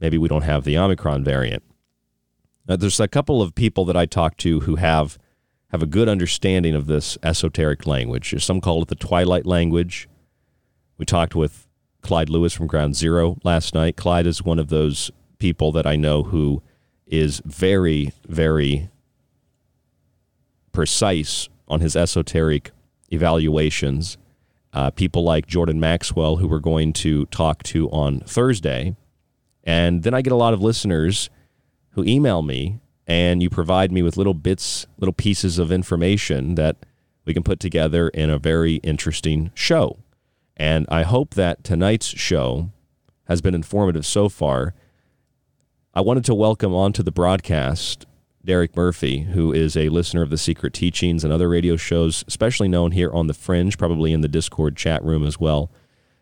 maybe 0.00 0.18
we 0.18 0.28
don't 0.28 0.42
have 0.42 0.64
the 0.64 0.76
Omicron 0.76 1.24
variant. 1.24 1.62
Now, 2.68 2.76
there's 2.76 3.00
a 3.00 3.08
couple 3.08 3.42
of 3.42 3.54
people 3.54 3.84
that 3.86 3.96
I 3.96 4.06
talk 4.06 4.36
to 4.38 4.60
who 4.60 4.76
have 4.76 5.18
have 5.70 5.82
a 5.82 5.86
good 5.86 6.08
understanding 6.08 6.74
of 6.74 6.86
this 6.86 7.16
esoteric 7.22 7.86
language. 7.86 8.34
Some 8.44 8.60
call 8.60 8.82
it 8.82 8.88
the 8.88 8.96
twilight 8.96 9.46
language. 9.46 10.08
We 10.98 11.06
talked 11.06 11.36
with 11.36 11.68
Clyde 12.02 12.28
Lewis 12.28 12.52
from 12.52 12.66
Ground 12.66 12.96
Zero 12.96 13.38
last 13.44 13.72
night. 13.72 13.96
Clyde 13.96 14.26
is 14.26 14.42
one 14.42 14.58
of 14.58 14.68
those 14.68 15.12
people 15.40 15.72
that 15.72 15.86
I 15.86 15.96
know 15.96 16.22
who 16.22 16.62
is 17.06 17.42
very, 17.44 18.12
very 18.28 18.88
precise 20.70 21.48
on 21.66 21.80
his 21.80 21.96
esoteric 21.96 22.70
evaluations. 23.10 24.16
Uh, 24.72 24.90
people 24.90 25.24
like 25.24 25.48
Jordan 25.48 25.80
Maxwell, 25.80 26.36
who 26.36 26.46
we're 26.46 26.60
going 26.60 26.92
to 26.92 27.26
talk 27.26 27.64
to 27.64 27.90
on 27.90 28.20
Thursday. 28.20 28.94
And 29.64 30.04
then 30.04 30.14
I 30.14 30.22
get 30.22 30.32
a 30.32 30.36
lot 30.36 30.54
of 30.54 30.62
listeners 30.62 31.28
who 31.90 32.04
email 32.04 32.42
me 32.42 32.78
and 33.06 33.42
you 33.42 33.50
provide 33.50 33.90
me 33.90 34.02
with 34.02 34.16
little 34.16 34.34
bits, 34.34 34.86
little 34.98 35.12
pieces 35.12 35.58
of 35.58 35.72
information 35.72 36.54
that 36.54 36.76
we 37.24 37.34
can 37.34 37.42
put 37.42 37.58
together 37.58 38.08
in 38.10 38.30
a 38.30 38.38
very 38.38 38.76
interesting 38.76 39.50
show. 39.54 39.98
And 40.56 40.86
I 40.88 41.02
hope 41.02 41.34
that 41.34 41.64
tonight's 41.64 42.06
show 42.06 42.70
has 43.24 43.40
been 43.40 43.54
informative 43.54 44.06
so 44.06 44.28
far 44.28 44.74
I 45.92 46.02
wanted 46.02 46.24
to 46.26 46.36
welcome 46.36 46.72
onto 46.72 47.02
the 47.02 47.10
broadcast 47.10 48.06
Derek 48.44 48.76
Murphy, 48.76 49.22
who 49.22 49.52
is 49.52 49.76
a 49.76 49.88
listener 49.88 50.22
of 50.22 50.30
the 50.30 50.38
Secret 50.38 50.72
Teachings 50.72 51.24
and 51.24 51.32
other 51.32 51.48
radio 51.48 51.76
shows, 51.76 52.24
especially 52.28 52.68
known 52.68 52.92
here 52.92 53.10
on 53.10 53.26
the 53.26 53.34
Fringe, 53.34 53.76
probably 53.76 54.12
in 54.12 54.20
the 54.20 54.28
Discord 54.28 54.76
chat 54.76 55.02
room 55.02 55.26
as 55.26 55.40
well. 55.40 55.68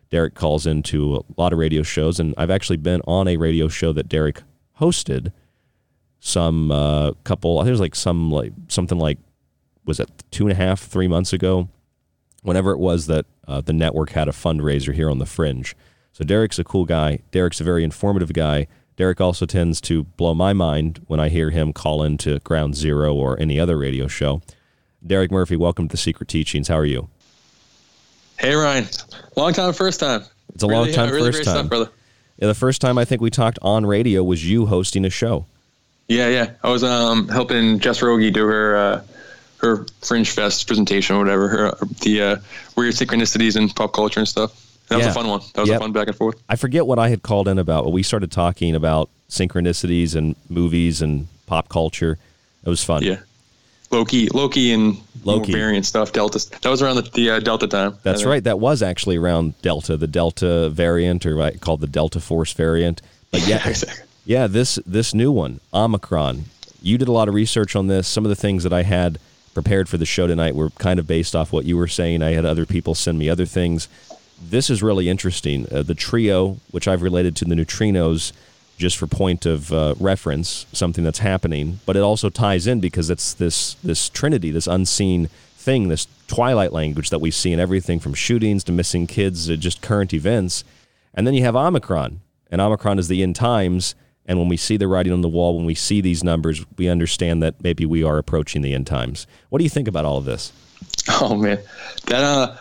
Derek 0.09 0.33
calls 0.33 0.65
into 0.65 1.17
a 1.17 1.39
lot 1.39 1.53
of 1.53 1.59
radio 1.59 1.83
shows, 1.83 2.19
and 2.19 2.33
I've 2.35 2.49
actually 2.49 2.77
been 2.77 3.01
on 3.05 3.27
a 3.27 3.37
radio 3.37 3.67
show 3.67 3.93
that 3.93 4.09
Derek 4.09 4.41
hosted 4.79 5.31
some 6.19 6.71
uh, 6.71 7.11
couple. 7.23 7.59
I 7.59 7.61
think 7.61 7.67
it 7.67 7.73
was 7.73 7.79
like 7.79 7.95
some 7.95 8.31
like 8.31 8.53
something 8.69 8.97
like 8.97 9.19
was 9.85 9.99
it 9.99 10.09
two 10.31 10.45
and 10.45 10.51
a 10.51 10.55
half, 10.55 10.81
three 10.81 11.07
months 11.07 11.31
ago, 11.31 11.69
whenever 12.41 12.71
it 12.71 12.79
was 12.79 13.05
that 13.05 13.27
uh, 13.47 13.61
the 13.61 13.73
network 13.73 14.09
had 14.13 14.27
a 14.27 14.31
fundraiser 14.31 14.95
here 14.95 15.11
on 15.11 15.19
the 15.19 15.27
Fringe. 15.27 15.75
So 16.11 16.23
Derek's 16.23 16.57
a 16.57 16.63
cool 16.63 16.85
guy. 16.85 17.19
Derek's 17.29 17.61
a 17.61 17.63
very 17.63 17.83
informative 17.83 18.33
guy. 18.33 18.65
Derek 18.99 19.21
also 19.21 19.45
tends 19.45 19.79
to 19.79 20.03
blow 20.03 20.33
my 20.33 20.51
mind 20.51 20.99
when 21.07 21.21
I 21.21 21.29
hear 21.29 21.51
him 21.51 21.71
call 21.71 22.03
into 22.03 22.37
Ground 22.39 22.75
Zero 22.75 23.15
or 23.15 23.39
any 23.39 23.57
other 23.57 23.77
radio 23.77 24.07
show. 24.07 24.41
Derek 25.07 25.31
Murphy, 25.31 25.55
welcome 25.55 25.87
to 25.87 25.93
the 25.93 25.97
Secret 25.97 26.27
Teachings. 26.27 26.67
How 26.67 26.75
are 26.75 26.85
you? 26.85 27.07
Hey 28.37 28.53
Ryan, 28.53 28.87
long 29.37 29.53
time, 29.53 29.71
first 29.71 30.01
time. 30.01 30.25
It's 30.53 30.63
a 30.63 30.67
really, 30.67 30.87
long 30.87 30.91
time, 30.91 31.13
really 31.13 31.31
first 31.31 31.45
time, 31.45 31.55
stuff, 31.55 31.69
brother. 31.69 31.89
Yeah, 32.39 32.47
the 32.47 32.53
first 32.53 32.81
time 32.81 32.97
I 32.97 33.05
think 33.05 33.21
we 33.21 33.29
talked 33.29 33.57
on 33.61 33.85
radio 33.85 34.21
was 34.21 34.45
you 34.45 34.65
hosting 34.65 35.05
a 35.05 35.09
show. 35.09 35.45
Yeah, 36.09 36.27
yeah. 36.27 36.51
I 36.61 36.69
was 36.69 36.83
um, 36.83 37.29
helping 37.29 37.79
Jess 37.79 38.01
Rogie 38.01 38.31
do 38.31 38.45
her 38.47 38.75
uh, 38.75 39.03
her 39.59 39.85
Fringe 40.01 40.29
Fest 40.29 40.67
presentation 40.67 41.15
or 41.15 41.19
whatever, 41.19 41.47
her, 41.47 41.77
the 42.01 42.21
uh, 42.21 42.35
weird 42.75 42.95
synchronicities 42.95 43.55
in 43.55 43.69
pop 43.69 43.93
culture 43.93 44.19
and 44.19 44.27
stuff. 44.27 44.68
That 44.89 44.97
was 44.97 45.07
a 45.07 45.13
fun 45.13 45.27
one. 45.27 45.41
That 45.53 45.61
was 45.61 45.69
yep. 45.69 45.77
a 45.77 45.79
fun 45.79 45.91
back 45.91 46.07
and 46.07 46.15
forth. 46.15 46.41
I 46.49 46.55
forget 46.55 46.85
what 46.85 46.99
I 46.99 47.09
had 47.09 47.21
called 47.21 47.47
in 47.47 47.59
about. 47.59 47.83
but 47.83 47.91
We 47.91 48.03
started 48.03 48.31
talking 48.31 48.75
about 48.75 49.09
synchronicities 49.29 50.15
and 50.15 50.35
movies 50.49 51.01
and 51.01 51.27
pop 51.45 51.69
culture. 51.69 52.17
It 52.63 52.69
was 52.69 52.83
fun. 52.83 53.03
Yeah. 53.03 53.19
Loki, 53.91 54.27
Loki, 54.29 54.71
and 54.71 54.97
Loki 55.23 55.51
variant 55.51 55.85
stuff. 55.85 56.11
Delta. 56.11 56.39
That 56.61 56.69
was 56.69 56.81
around 56.81 56.97
the, 56.97 57.01
the 57.01 57.29
uh, 57.31 57.39
Delta 57.39 57.67
time. 57.67 57.97
That's 58.03 58.23
right. 58.23 58.43
That 58.43 58.59
was 58.59 58.83
actually 58.83 59.17
around 59.17 59.59
Delta, 59.61 59.97
the 59.97 60.07
Delta 60.07 60.69
variant, 60.69 61.25
or 61.25 61.51
called 61.59 61.81
the 61.81 61.87
Delta 61.87 62.19
Force 62.19 62.53
variant. 62.53 63.01
But 63.31 63.47
yeah, 63.47 63.73
yeah, 64.25 64.47
this 64.47 64.79
this 64.85 65.13
new 65.13 65.31
one, 65.31 65.59
Omicron. 65.73 66.45
You 66.81 66.97
did 66.97 67.07
a 67.07 67.11
lot 67.11 67.27
of 67.27 67.33
research 67.33 67.75
on 67.75 67.87
this. 67.87 68.07
Some 68.07 68.25
of 68.25 68.29
the 68.29 68.35
things 68.35 68.63
that 68.63 68.73
I 68.73 68.83
had 68.83 69.19
prepared 69.53 69.89
for 69.89 69.97
the 69.97 70.05
show 70.05 70.27
tonight 70.27 70.55
were 70.55 70.69
kind 70.71 70.99
of 70.99 71.07
based 71.07 71.35
off 71.35 71.51
what 71.51 71.65
you 71.65 71.75
were 71.75 71.87
saying. 71.87 72.21
I 72.21 72.31
had 72.31 72.45
other 72.45 72.65
people 72.65 72.95
send 72.95 73.17
me 73.17 73.27
other 73.27 73.45
things. 73.45 73.87
This 74.41 74.69
is 74.69 74.81
really 74.81 75.09
interesting. 75.09 75.67
Uh, 75.71 75.83
the 75.83 75.95
trio, 75.95 76.57
which 76.71 76.87
I've 76.87 77.01
related 77.01 77.35
to 77.37 77.45
the 77.45 77.55
neutrinos, 77.55 78.31
just 78.77 78.97
for 78.97 79.07
point 79.07 79.45
of 79.45 79.73
uh, 79.73 79.95
reference, 79.99 80.65
something 80.71 81.03
that's 81.03 81.19
happening, 81.19 81.79
but 81.85 81.97
it 81.97 82.01
also 82.01 82.29
ties 82.29 82.65
in 82.65 82.79
because 82.79 83.09
it's 83.09 83.33
this 83.33 83.73
this 83.83 84.09
trinity, 84.09 84.51
this 84.51 84.67
unseen 84.67 85.29
thing, 85.55 85.89
this 85.89 86.07
twilight 86.27 86.71
language 86.71 87.09
that 87.09 87.19
we 87.19 87.29
see 87.29 87.51
in 87.51 87.59
everything 87.59 87.99
from 87.99 88.13
shootings 88.13 88.63
to 88.63 88.71
missing 88.71 89.05
kids 89.05 89.47
to 89.47 89.57
just 89.57 89.81
current 89.81 90.13
events. 90.13 90.63
And 91.13 91.27
then 91.27 91.33
you 91.33 91.43
have 91.43 91.55
Omicron, 91.55 92.21
and 92.49 92.61
Omicron 92.61 92.97
is 92.99 93.09
the 93.09 93.21
end 93.21 93.35
times. 93.35 93.95
And 94.25 94.37
when 94.37 94.47
we 94.47 94.57
see 94.57 94.77
the 94.77 94.87
writing 94.87 95.11
on 95.11 95.21
the 95.21 95.27
wall, 95.29 95.57
when 95.57 95.65
we 95.65 95.73
see 95.73 96.01
these 96.01 96.23
numbers, 96.23 96.63
we 96.77 96.87
understand 96.87 97.41
that 97.41 97.63
maybe 97.63 97.85
we 97.85 98.03
are 98.03 98.19
approaching 98.19 98.61
the 98.61 98.75
end 98.75 98.85
times. 98.85 99.25
What 99.49 99.57
do 99.57 99.63
you 99.63 99.71
think 99.71 99.87
about 99.87 100.05
all 100.05 100.17
of 100.17 100.25
this? 100.25 100.53
Oh 101.21 101.35
man, 101.35 101.59
that 102.05 102.23
uh, 102.23 102.55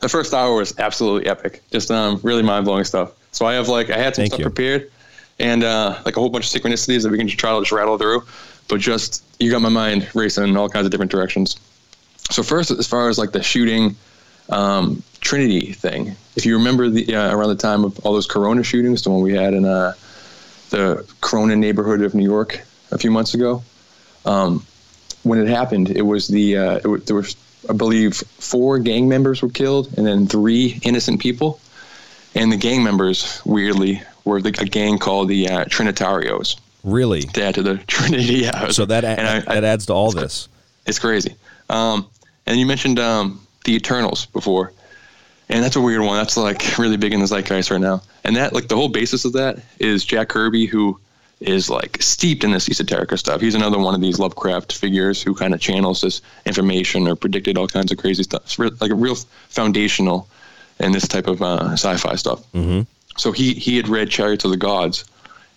the 0.00 0.08
first 0.08 0.32
hour 0.32 0.54
was 0.54 0.78
absolutely 0.78 1.28
epic. 1.28 1.62
Just 1.70 1.90
um, 1.90 2.20
really 2.22 2.42
mind 2.42 2.64
blowing 2.64 2.84
stuff. 2.84 3.12
So 3.32 3.46
I 3.46 3.54
have 3.54 3.68
like 3.68 3.90
I 3.90 3.98
had 3.98 4.14
some 4.14 4.22
Thank 4.22 4.32
stuff 4.32 4.40
you. 4.40 4.44
prepared, 4.46 4.90
and 5.38 5.64
uh, 5.64 6.00
like 6.04 6.16
a 6.16 6.20
whole 6.20 6.30
bunch 6.30 6.54
of 6.54 6.60
synchronicities 6.60 7.02
that 7.02 7.10
we 7.10 7.18
can 7.18 7.28
just 7.28 7.38
try 7.38 7.52
to 7.52 7.60
just 7.60 7.72
rattle 7.72 7.98
through. 7.98 8.24
But 8.68 8.80
just 8.80 9.24
you 9.40 9.50
got 9.50 9.62
my 9.62 9.68
mind 9.68 10.08
racing 10.14 10.44
in 10.44 10.56
all 10.56 10.68
kinds 10.68 10.84
of 10.84 10.90
different 10.90 11.10
directions. 11.10 11.56
So 12.30 12.42
first, 12.42 12.70
as 12.70 12.86
far 12.86 13.08
as 13.08 13.18
like 13.18 13.32
the 13.32 13.42
shooting 13.42 13.96
um, 14.50 15.02
Trinity 15.20 15.72
thing, 15.72 16.14
if 16.36 16.44
you 16.44 16.56
remember 16.56 16.88
the 16.88 17.14
uh, 17.14 17.34
around 17.34 17.48
the 17.48 17.56
time 17.56 17.84
of 17.84 17.98
all 18.04 18.12
those 18.12 18.26
Corona 18.26 18.62
shootings, 18.62 19.02
the 19.02 19.10
one 19.10 19.22
we 19.22 19.34
had 19.34 19.54
in 19.54 19.64
uh, 19.64 19.94
the 20.70 21.06
Corona 21.20 21.56
neighborhood 21.56 22.02
of 22.02 22.14
New 22.14 22.24
York 22.24 22.60
a 22.90 22.98
few 22.98 23.10
months 23.10 23.34
ago, 23.34 23.62
um, 24.24 24.64
when 25.22 25.38
it 25.38 25.48
happened, 25.48 25.90
it 25.90 26.02
was 26.02 26.28
the 26.28 26.56
uh, 26.56 26.80
it 26.84 27.06
there 27.06 27.16
was 27.16 27.34
I 27.68 27.72
believe 27.74 28.14
four 28.16 28.78
gang 28.78 29.08
members 29.08 29.42
were 29.42 29.48
killed 29.50 29.92
and 29.96 30.06
then 30.06 30.26
three 30.26 30.80
innocent 30.82 31.20
people, 31.20 31.60
and 32.34 32.50
the 32.52 32.56
gang 32.56 32.82
members 32.82 33.42
weirdly 33.44 34.02
were 34.24 34.40
the, 34.40 34.50
a 34.60 34.64
gang 34.64 34.98
called 34.98 35.28
the 35.28 35.48
uh, 35.48 35.64
Trinitarios. 35.66 36.58
Really? 36.84 37.22
To 37.22 37.42
add 37.42 37.54
to 37.56 37.62
the 37.62 37.76
Trinity, 37.86 38.34
yeah. 38.36 38.70
So 38.70 38.84
that 38.86 39.04
I- 39.04 39.40
that 39.54 39.64
adds 39.64 39.86
to 39.86 39.92
all 39.92 40.10
this. 40.12 40.48
it's 40.86 40.98
crazy. 40.98 41.34
Um, 41.68 42.06
and 42.46 42.58
you 42.58 42.64
mentioned 42.66 42.98
um, 42.98 43.46
the 43.64 43.74
Eternals 43.74 44.26
before, 44.26 44.72
and 45.50 45.62
that's 45.62 45.76
a 45.76 45.80
weird 45.80 46.00
one. 46.02 46.16
That's 46.16 46.36
like 46.36 46.78
really 46.78 46.96
big 46.96 47.12
in 47.12 47.20
the 47.20 47.26
zeitgeist 47.26 47.70
right 47.70 47.80
now. 47.80 48.02
And 48.24 48.36
that, 48.36 48.52
like, 48.52 48.68
the 48.68 48.76
whole 48.76 48.88
basis 48.88 49.24
of 49.24 49.32
that 49.34 49.58
is 49.78 50.04
Jack 50.04 50.28
Kirby, 50.28 50.66
who 50.66 50.98
is 51.40 51.70
like 51.70 52.02
steeped 52.02 52.42
in 52.42 52.50
this 52.50 52.68
esoterica 52.68 53.18
stuff. 53.18 53.40
He's 53.40 53.54
another 53.54 53.78
one 53.78 53.94
of 53.94 54.00
these 54.00 54.18
Lovecraft 54.18 54.72
figures 54.72 55.22
who 55.22 55.34
kind 55.34 55.54
of 55.54 55.60
channels 55.60 56.00
this 56.00 56.20
information 56.44 57.06
or 57.06 57.14
predicted 57.14 57.56
all 57.56 57.68
kinds 57.68 57.92
of 57.92 57.98
crazy 57.98 58.24
stuff. 58.24 58.42
It's 58.44 58.58
like 58.58 58.90
a 58.90 58.94
real 58.94 59.14
foundational 59.48 60.28
in 60.80 60.92
this 60.92 61.06
type 61.06 61.26
of 61.26 61.42
uh, 61.42 61.72
sci-fi 61.72 62.16
stuff. 62.16 62.40
Mm-hmm. 62.52 62.82
So 63.16 63.32
he 63.32 63.54
he 63.54 63.76
had 63.76 63.88
read 63.88 64.10
Chariots 64.10 64.44
of 64.44 64.50
the 64.50 64.56
Gods, 64.56 65.04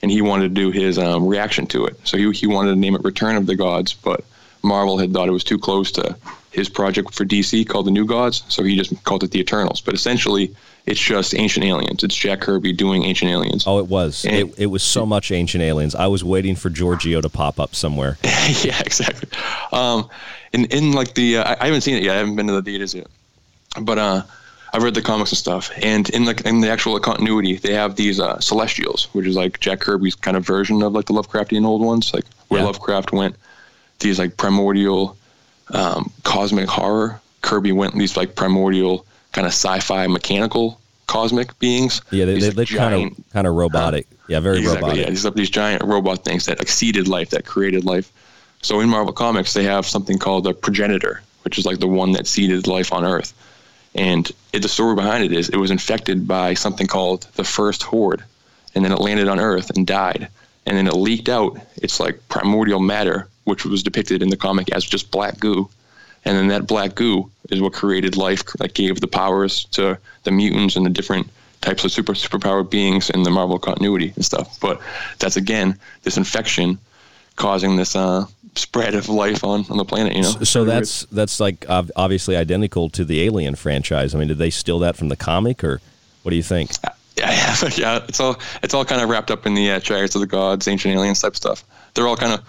and 0.02 0.12
he 0.12 0.22
wanted 0.22 0.50
to 0.50 0.62
do 0.62 0.72
his 0.72 0.98
um, 0.98 1.28
reaction 1.28 1.68
to 1.68 1.86
it. 1.86 2.00
So 2.04 2.18
he 2.18 2.32
he 2.32 2.48
wanted 2.48 2.72
to 2.72 2.76
name 2.76 2.96
it 2.96 3.04
Return 3.04 3.36
of 3.36 3.46
the 3.46 3.56
Gods, 3.56 3.94
but 3.94 4.24
Marvel 4.64 4.98
had 4.98 5.14
thought 5.14 5.28
it 5.28 5.32
was 5.32 5.44
too 5.44 5.58
close 5.60 5.92
to 5.94 6.16
his 6.52 6.70
project 6.70 7.14
for 7.14 7.26
DC 7.26 7.68
called 7.68 7.86
the 7.88 7.92
New 7.92 8.06
Gods, 8.06 8.44
so 8.50 8.64
he 8.64 8.76
just 8.76 9.04
called 9.04 9.24
it 9.24 9.32
the 9.32 9.40
Eternals. 9.40 9.80
But 9.82 9.94
essentially, 9.94 10.54
it's 10.86 11.00
just 11.00 11.34
Ancient 11.36 11.66
Aliens. 11.66 12.04
It's 12.04 12.16
Jack 12.16 12.42
Kirby 12.42 12.74
doing 12.74 13.04
Ancient 13.04 13.32
Aliens. 13.32 13.64
Oh, 13.66 13.80
it 13.80 13.88
was. 13.88 14.26
And- 14.26 14.36
It, 14.36 14.60
it 14.60 14.66
was 14.68 14.84
so 14.84 15.06
much 15.06 15.32
Ancient 15.32 15.64
Aliens. 15.64 15.96
I 15.96 16.08
was 16.08 16.24
waiting 16.24 16.56
for 16.56 16.70
Giorgio 16.70 17.22
to 17.22 17.30
pop 17.30 17.60
up 17.60 17.74
somewhere. 17.76 18.18
yeah, 18.24 18.80
exactly. 18.82 19.30
Um, 19.72 20.10
in 20.54 20.66
in 20.66 20.92
like 20.92 21.14
the 21.14 21.38
uh, 21.38 21.56
I, 21.60 21.66
haven't 21.68 21.82
seen 21.82 21.96
it 21.96 22.04
yet. 22.04 22.16
I 22.16 22.20
haven't 22.20 22.36
been 22.36 22.48
to 22.48 22.54
the 22.54 22.62
theaters 22.62 22.94
yet, 22.94 23.08
but 23.82 23.98
uh, 23.98 24.24
I've 24.74 24.84
read 24.84 24.94
the 24.96 25.02
comics 25.02 25.32
and 25.32 25.38
stuff. 25.38 25.72
And 25.82 26.10
in 26.10 26.26
like 26.26 26.42
in 26.42 26.60
the 26.60 26.70
actual 26.70 27.00
continuity, 27.00 27.56
they 27.56 27.74
have 27.74 27.96
these 27.96 28.20
uh, 28.20 28.40
Celestials, 28.42 29.06
which 29.14 29.26
is 29.26 29.38
like 29.38 29.62
Jack 29.62 29.80
Kirby's 29.80 30.16
kind 30.16 30.36
of 30.36 30.46
version 30.46 30.82
of 30.84 30.92
like 30.92 31.06
the 31.06 31.14
Lovecraftian 31.14 31.66
old 31.66 31.82
ones, 31.82 32.14
like 32.14 32.26
where 32.50 32.60
Yeah. 32.60 32.66
Lovecraft 32.66 33.14
went 33.14 33.38
these 34.02 34.20
like 34.20 34.38
primordial 34.38 35.18
um, 35.70 36.12
cosmic 36.24 36.68
horror. 36.68 37.20
Kirby 37.42 37.72
went 37.72 37.96
these 37.96 38.18
like 38.18 38.36
primordial 38.36 39.06
kind 39.32 39.48
of 39.48 39.54
sci-fi 39.54 40.08
mechanical 40.08 40.80
cosmic 41.08 41.58
beings. 41.60 42.02
Yeah, 42.12 42.26
they, 42.26 42.36
These, 42.36 42.44
they, 42.44 42.52
like, 42.52 42.70
they 42.70 42.78
kind 42.78 43.12
of 43.12 43.34
kind 43.34 43.48
of 43.48 43.56
robotic. 43.56 44.08
yeah, 44.28 44.40
very 44.40 44.60
exactly, 44.60 44.82
robotic. 44.82 45.04
Yeah, 45.04 45.10
these 45.10 45.24
these 45.34 45.50
giant 45.50 45.84
robot 45.84 46.24
things 46.24 46.46
that 46.46 46.62
exceeded 46.62 47.08
life, 47.08 47.30
that 47.32 47.46
created 47.46 47.84
life. 47.86 48.12
So 48.62 48.80
in 48.80 48.90
Marvel 48.90 49.14
Comics, 49.14 49.54
they 49.54 49.64
have 49.64 49.86
something 49.86 50.20
called 50.20 50.46
a 50.48 50.54
progenitor, 50.54 51.22
which 51.44 51.58
is 51.58 51.66
like 51.66 51.80
the 51.80 51.88
one 51.88 52.12
that 52.12 52.28
seeded 52.28 52.68
life 52.68 52.94
on 52.94 53.04
Earth. 53.04 53.34
And 53.96 54.32
it, 54.54 54.62
the 54.62 54.70
story 54.70 54.96
behind 54.96 55.24
it 55.24 55.32
is 55.34 55.50
it 55.50 55.58
was 55.58 55.72
infected 55.72 56.28
by 56.28 56.54
something 56.54 56.88
called 56.88 57.28
the 57.36 57.44
first 57.44 57.84
horde, 57.84 58.24
and 58.76 58.86
then 58.86 58.92
it 58.92 59.00
landed 59.00 59.28
on 59.28 59.40
Earth 59.40 59.72
and 59.72 59.86
died. 59.86 60.28
And 60.66 60.78
then 60.78 60.88
it 60.88 60.94
leaked 60.94 61.28
out 61.28 61.60
its 61.78 62.00
like 62.00 62.22
primordial 62.30 62.80
matter, 62.80 63.28
which 63.44 63.66
was 63.66 63.84
depicted 63.84 64.22
in 64.22 64.30
the 64.30 64.38
comic 64.38 64.72
as 64.72 64.84
just 64.84 65.12
black 65.12 65.40
goo. 65.40 65.70
And 66.24 66.38
then 66.38 66.48
that 66.50 66.68
black 66.68 66.96
goo 66.96 67.32
is 67.50 67.62
what 67.62 67.74
created 67.74 68.16
life, 68.16 68.46
that 68.60 68.74
gave 68.74 69.02
the 69.02 69.08
powers 69.08 69.66
to 69.72 69.98
the 70.24 70.32
mutants 70.32 70.76
and 70.76 70.86
the 70.86 70.90
different 70.90 71.30
types 71.62 71.84
of 71.84 71.92
super 71.92 72.14
superpowered 72.14 72.70
beings 72.70 73.10
in 73.10 73.24
the 73.24 73.32
Marvel 73.32 73.60
continuity 73.60 74.14
and 74.16 74.26
stuff. 74.26 74.60
But 74.60 74.82
that's 75.20 75.38
again 75.38 75.80
this 76.04 76.18
infection 76.18 76.78
causing 77.36 77.76
this 77.76 77.96
uh, 77.96 78.26
spread 78.56 78.96
of 78.96 79.10
life 79.10 79.44
on, 79.44 79.66
on 79.70 79.78
the 79.78 79.86
planet. 79.86 80.16
You 80.16 80.24
know. 80.24 80.32
So, 80.32 80.44
so 80.44 80.66
that's 80.66 81.06
that's 81.06 81.40
like 81.40 81.66
obviously 81.70 82.36
identical 82.36 82.90
to 82.92 83.06
the 83.06 83.22
Alien 83.22 83.56
franchise. 83.56 84.14
I 84.14 84.20
mean, 84.20 84.28
did 84.28 84.38
they 84.38 84.50
steal 84.50 84.80
that 84.80 84.96
from 84.96 85.10
the 85.10 85.16
comic, 85.16 85.64
or 85.64 85.82
what 86.24 86.32
do 86.32 86.36
you 86.36 86.44
think? 86.44 86.72
yeah, 87.18 87.56
yeah. 87.76 88.04
It's 88.08 88.20
all 88.20 88.40
it's 88.62 88.74
all 88.74 88.86
kind 88.86 89.02
of 89.02 89.10
wrapped 89.10 89.32
up 89.32 89.46
in 89.46 89.54
the 89.54 89.72
uh, 89.72 89.80
Chariots 89.80 90.16
of 90.16 90.22
the 90.22 90.28
Gods, 90.28 90.68
Ancient 90.68 90.94
Aliens 90.94 91.22
type 91.22 91.36
stuff. 91.36 91.64
They're 91.94 92.08
all 92.08 92.18
kind 92.18 92.34
of 92.34 92.42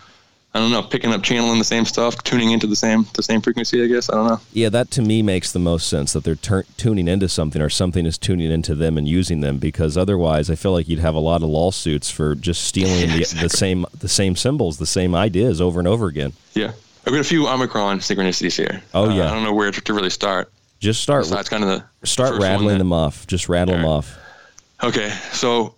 I 0.55 0.59
don't 0.59 0.70
know, 0.70 0.82
picking 0.82 1.11
up, 1.12 1.22
channeling 1.22 1.59
the 1.59 1.64
same 1.64 1.86
stuff, 1.86 2.22
tuning 2.24 2.50
into 2.50 2.66
the 2.66 2.76
same 2.76 3.07
the 3.14 3.22
same 3.22 3.40
frequency. 3.40 3.82
I 3.82 3.86
guess 3.86 4.11
I 4.11 4.14
don't 4.16 4.26
know. 4.28 4.40
Yeah, 4.53 4.68
that 4.68 4.90
to 4.92 5.03
me 5.03 5.22
makes 5.22 5.50
the 5.50 5.59
most 5.59 5.88
sense 5.88 6.12
that 6.12 6.24
they're 6.24 6.34
tur- 6.34 6.66
tuning 6.76 7.09
into 7.09 7.28
something 7.28 7.62
or 7.62 7.70
something 7.70 8.05
is 8.05 8.18
tuning 8.18 8.50
into 8.53 8.74
them 8.74 8.98
and 8.98 9.09
using 9.09 9.40
them 9.40 9.57
because 9.57 9.96
otherwise 9.96 10.50
I 10.50 10.55
feel 10.57 10.72
like 10.72 10.88
you'd 10.88 10.98
have 10.98 11.14
a 11.14 11.20
lot 11.20 11.42
of 11.42 11.48
lawsuits 11.48 12.11
for 12.11 12.34
just 12.34 12.64
stealing 12.64 13.09
the, 13.18 13.38
the 13.40 13.48
same 13.48 13.86
the 13.98 14.09
same 14.09 14.36
symbols, 14.36 14.76
the 14.76 14.84
same 14.86 15.14
ideas 15.14 15.59
over 15.61 15.78
and 15.78 15.88
over 15.88 16.07
again. 16.07 16.34
Yeah, 16.53 16.72
I've 17.07 17.12
got 17.14 17.20
a 17.20 17.24
few 17.24 17.49
Omicron 17.49 18.00
synchronicities 18.00 18.57
here. 18.57 18.83
Oh, 18.92 19.08
Uh, 19.08 19.14
yeah. 19.14 19.30
I 19.30 19.34
don't 19.34 19.45
know 19.45 19.54
where 19.54 19.70
to, 19.70 19.95
really 19.95 20.11
start. 20.11 20.53
Just 20.80 21.00
start 21.03 21.22
Besides 21.22 21.49
kind 21.49 21.64
of 21.64 21.83
the 22.00 22.07
start 22.07 22.38
rattling 22.38 22.76
them 22.76 22.92
off. 22.92 23.26
Just 23.26 23.49
rattle 23.49 23.74
them 23.74 23.87
off. 23.87 24.18
Okay, 24.83 25.08
so 25.33 25.76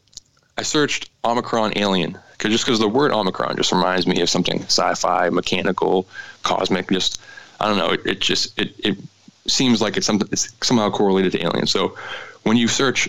I 0.58 0.62
searched 0.62 1.10
Omicron 1.24 1.74
alien 1.76 2.18
cause 2.38 2.50
just 2.50 2.64
because 2.64 2.78
the 2.78 2.88
word 2.88 3.12
Omicron 3.12 3.56
just 3.56 3.72
reminds 3.72 4.06
me 4.06 4.20
of 4.20 4.30
something 4.30 4.62
sci-fi, 4.62 5.30
mechanical, 5.30 6.06
cosmic. 6.42 6.88
Just 6.90 7.20
I 7.60 7.68
don't 7.68 7.78
know. 7.78 7.90
It, 7.90 8.06
it 8.06 8.20
just 8.20 8.58
it, 8.58 8.74
it 8.78 8.98
seems 9.46 9.80
like 9.80 9.96
it's 9.96 10.06
something 10.06 10.28
it's 10.32 10.52
somehow 10.62 10.90
correlated 10.90 11.32
to 11.32 11.42
aliens. 11.42 11.70
So 11.70 11.96
when 12.42 12.56
you 12.56 12.68
search 12.68 13.08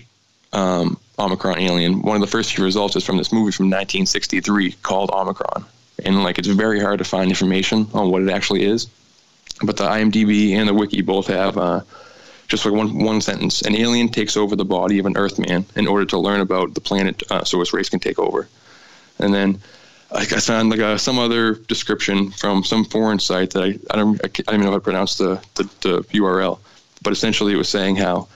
um, 0.54 0.98
Omicron 1.20 1.60
alien, 1.60 2.02
one 2.02 2.16
of 2.16 2.22
the 2.22 2.28
first 2.28 2.54
few 2.54 2.64
results 2.64 2.96
is 2.96 3.04
from 3.04 3.18
this 3.18 3.32
movie 3.32 3.52
from 3.52 3.66
1963 3.66 4.72
called 4.84 5.12
Omicron, 5.12 5.66
and 6.04 6.24
like 6.24 6.38
it's 6.38 6.48
very 6.48 6.80
hard 6.80 7.00
to 7.00 7.06
find 7.06 7.30
information 7.30 7.88
on 7.94 8.12
what 8.12 8.22
it 8.22 8.30
actually 8.30 8.64
is. 8.64 8.88
But 9.64 9.78
the 9.78 9.86
IMDb 9.86 10.52
and 10.52 10.68
the 10.68 10.74
wiki 10.74 11.02
both 11.02 11.28
have 11.28 11.58
uh, 11.58 11.82
just 12.48 12.66
like 12.66 12.74
one 12.74 13.00
one 13.04 13.22
sentence: 13.22 13.62
an 13.62 13.76
alien 13.76 14.10
takes 14.10 14.38
over 14.38 14.56
the 14.56 14.66
body 14.66 15.00
of 15.00 15.06
an 15.06 15.18
Earthman 15.18 15.66
in 15.76 15.88
order 15.88 16.06
to 16.06 16.18
learn 16.18 16.42
about 16.42 16.74
the 16.74 16.82
planet, 16.82 17.24
uh, 17.32 17.44
so 17.44 17.60
his 17.60 17.74
race 17.74 17.90
can 17.90 18.00
take 18.00 18.20
over. 18.20 18.48
And 19.20 19.34
then 19.34 19.60
like 20.12 20.34
I 20.34 20.40
found 20.40 20.70
like 20.70 20.80
uh 20.80 20.98
some 20.98 21.20
other 21.20 21.56
description 21.56 22.32
from 22.32 22.64
some 22.64 22.86
foreign 22.86 23.20
site 23.20 23.52
that 23.52 23.64
I, 23.64 23.80
I 23.92 23.96
don't 23.96 24.20
I, 24.24 24.28
I 24.28 24.28
don't 24.28 24.56
even 24.56 24.62
know 24.62 24.72
how 24.72 24.78
to 24.78 24.82
pronounce 24.82 25.18
the, 25.18 25.42
the 25.56 25.64
the 25.82 26.04
URL, 26.20 26.60
but 27.02 27.14
essentially 27.14 27.54
it 27.54 27.58
was 27.58 27.70
saying 27.70 27.96
how 27.96 28.28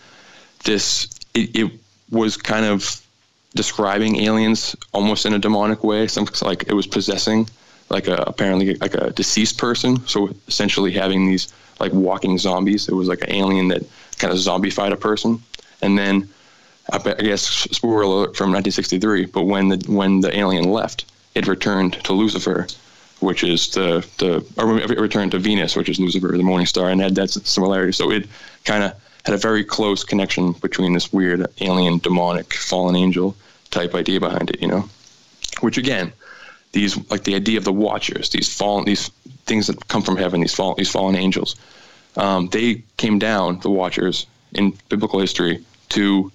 this 0.66 1.10
it, 1.34 1.56
it 1.56 1.72
was 2.10 2.38
kind 2.38 2.66
of 2.66 3.02
describing 3.56 4.18
aliens 4.18 4.76
almost 4.94 5.26
in 5.26 5.34
a 5.34 5.40
demonic 5.40 5.84
way. 5.84 6.08
Some 6.08 6.28
like 6.42 6.64
it 6.68 6.74
was 6.74 6.88
possessing 6.88 7.50
like 7.90 8.08
a 8.08 8.16
apparently 8.28 8.76
like 8.76 8.94
a 8.94 9.12
deceased 9.12 9.58
person. 9.58 10.06
So 10.08 10.30
essentially 10.48 10.92
having 10.92 11.28
these 11.28 11.54
like 11.80 11.94
walking 11.94 12.38
zombies. 12.38 12.88
It 12.88 12.94
was 12.94 13.08
like 13.08 13.22
an 13.22 13.32
alien 13.32 13.70
that 13.70 13.84
kind 14.18 14.34
of 14.34 14.40
zombified 14.40 14.92
a 14.92 14.98
person, 14.98 15.42
and 15.82 15.98
then 15.98 16.30
I, 16.92 16.98
guess 17.22 17.44
spoiler 17.44 18.02
alert 18.02 18.36
from 18.36 18.52
1963. 18.52 19.26
But 19.26 19.44
when 19.44 19.70
the 19.70 19.78
when 19.88 20.22
the 20.22 20.38
alien 20.38 20.66
left, 20.66 21.06
it 21.36 21.48
returned 21.48 21.94
to 22.06 22.14
Lucifer, 22.14 22.68
which 23.20 23.44
is 23.44 23.70
the 23.70 24.06
the 24.18 24.46
or 24.58 24.78
it 24.80 25.00
returned 25.00 25.32
to 25.32 25.40
Venus, 25.40 25.76
which 25.76 25.90
is 25.90 26.00
Lucifer, 26.00 26.30
the 26.30 26.44
morning 26.44 26.68
star, 26.68 26.90
and 26.90 27.02
had 27.02 27.16
that 27.16 27.30
similarity. 27.30 27.92
So 27.92 28.12
it 28.12 28.28
kind 28.66 28.84
of 28.84 28.94
had 29.26 29.36
a 29.36 29.38
very 29.38 29.64
close 29.64 30.04
connection 30.04 30.54
between 30.54 30.94
this 30.94 31.12
weird 31.14 31.46
alien, 31.62 32.00
demonic, 32.00 32.54
fallen 32.54 32.96
angel 32.96 33.36
type 33.72 33.94
idea 33.94 34.20
behind 34.20 34.50
it, 34.50 34.62
you 34.62 34.68
know. 34.68 34.90
Which 35.62 35.78
again, 35.78 36.14
these 36.72 36.98
like 37.10 37.24
the 37.24 37.36
idea 37.36 37.58
of 37.58 37.66
the 37.66 37.74
Watchers, 37.74 38.30
these 38.30 38.54
fallen, 38.54 38.86
these 38.86 39.10
things 39.46 39.68
that 39.68 39.88
come 39.88 40.02
from 40.02 40.18
heaven, 40.18 40.42
these 40.42 40.56
fallen, 40.56 40.76
these 40.78 40.92
fallen 40.92 41.16
angels, 41.16 41.56
um, 42.16 42.48
they 42.50 42.84
came 42.98 43.20
down, 43.20 43.60
the 43.60 43.70
Watchers, 43.70 44.26
in 44.54 44.78
biblical 44.90 45.20
history 45.20 45.64
to 45.90 46.32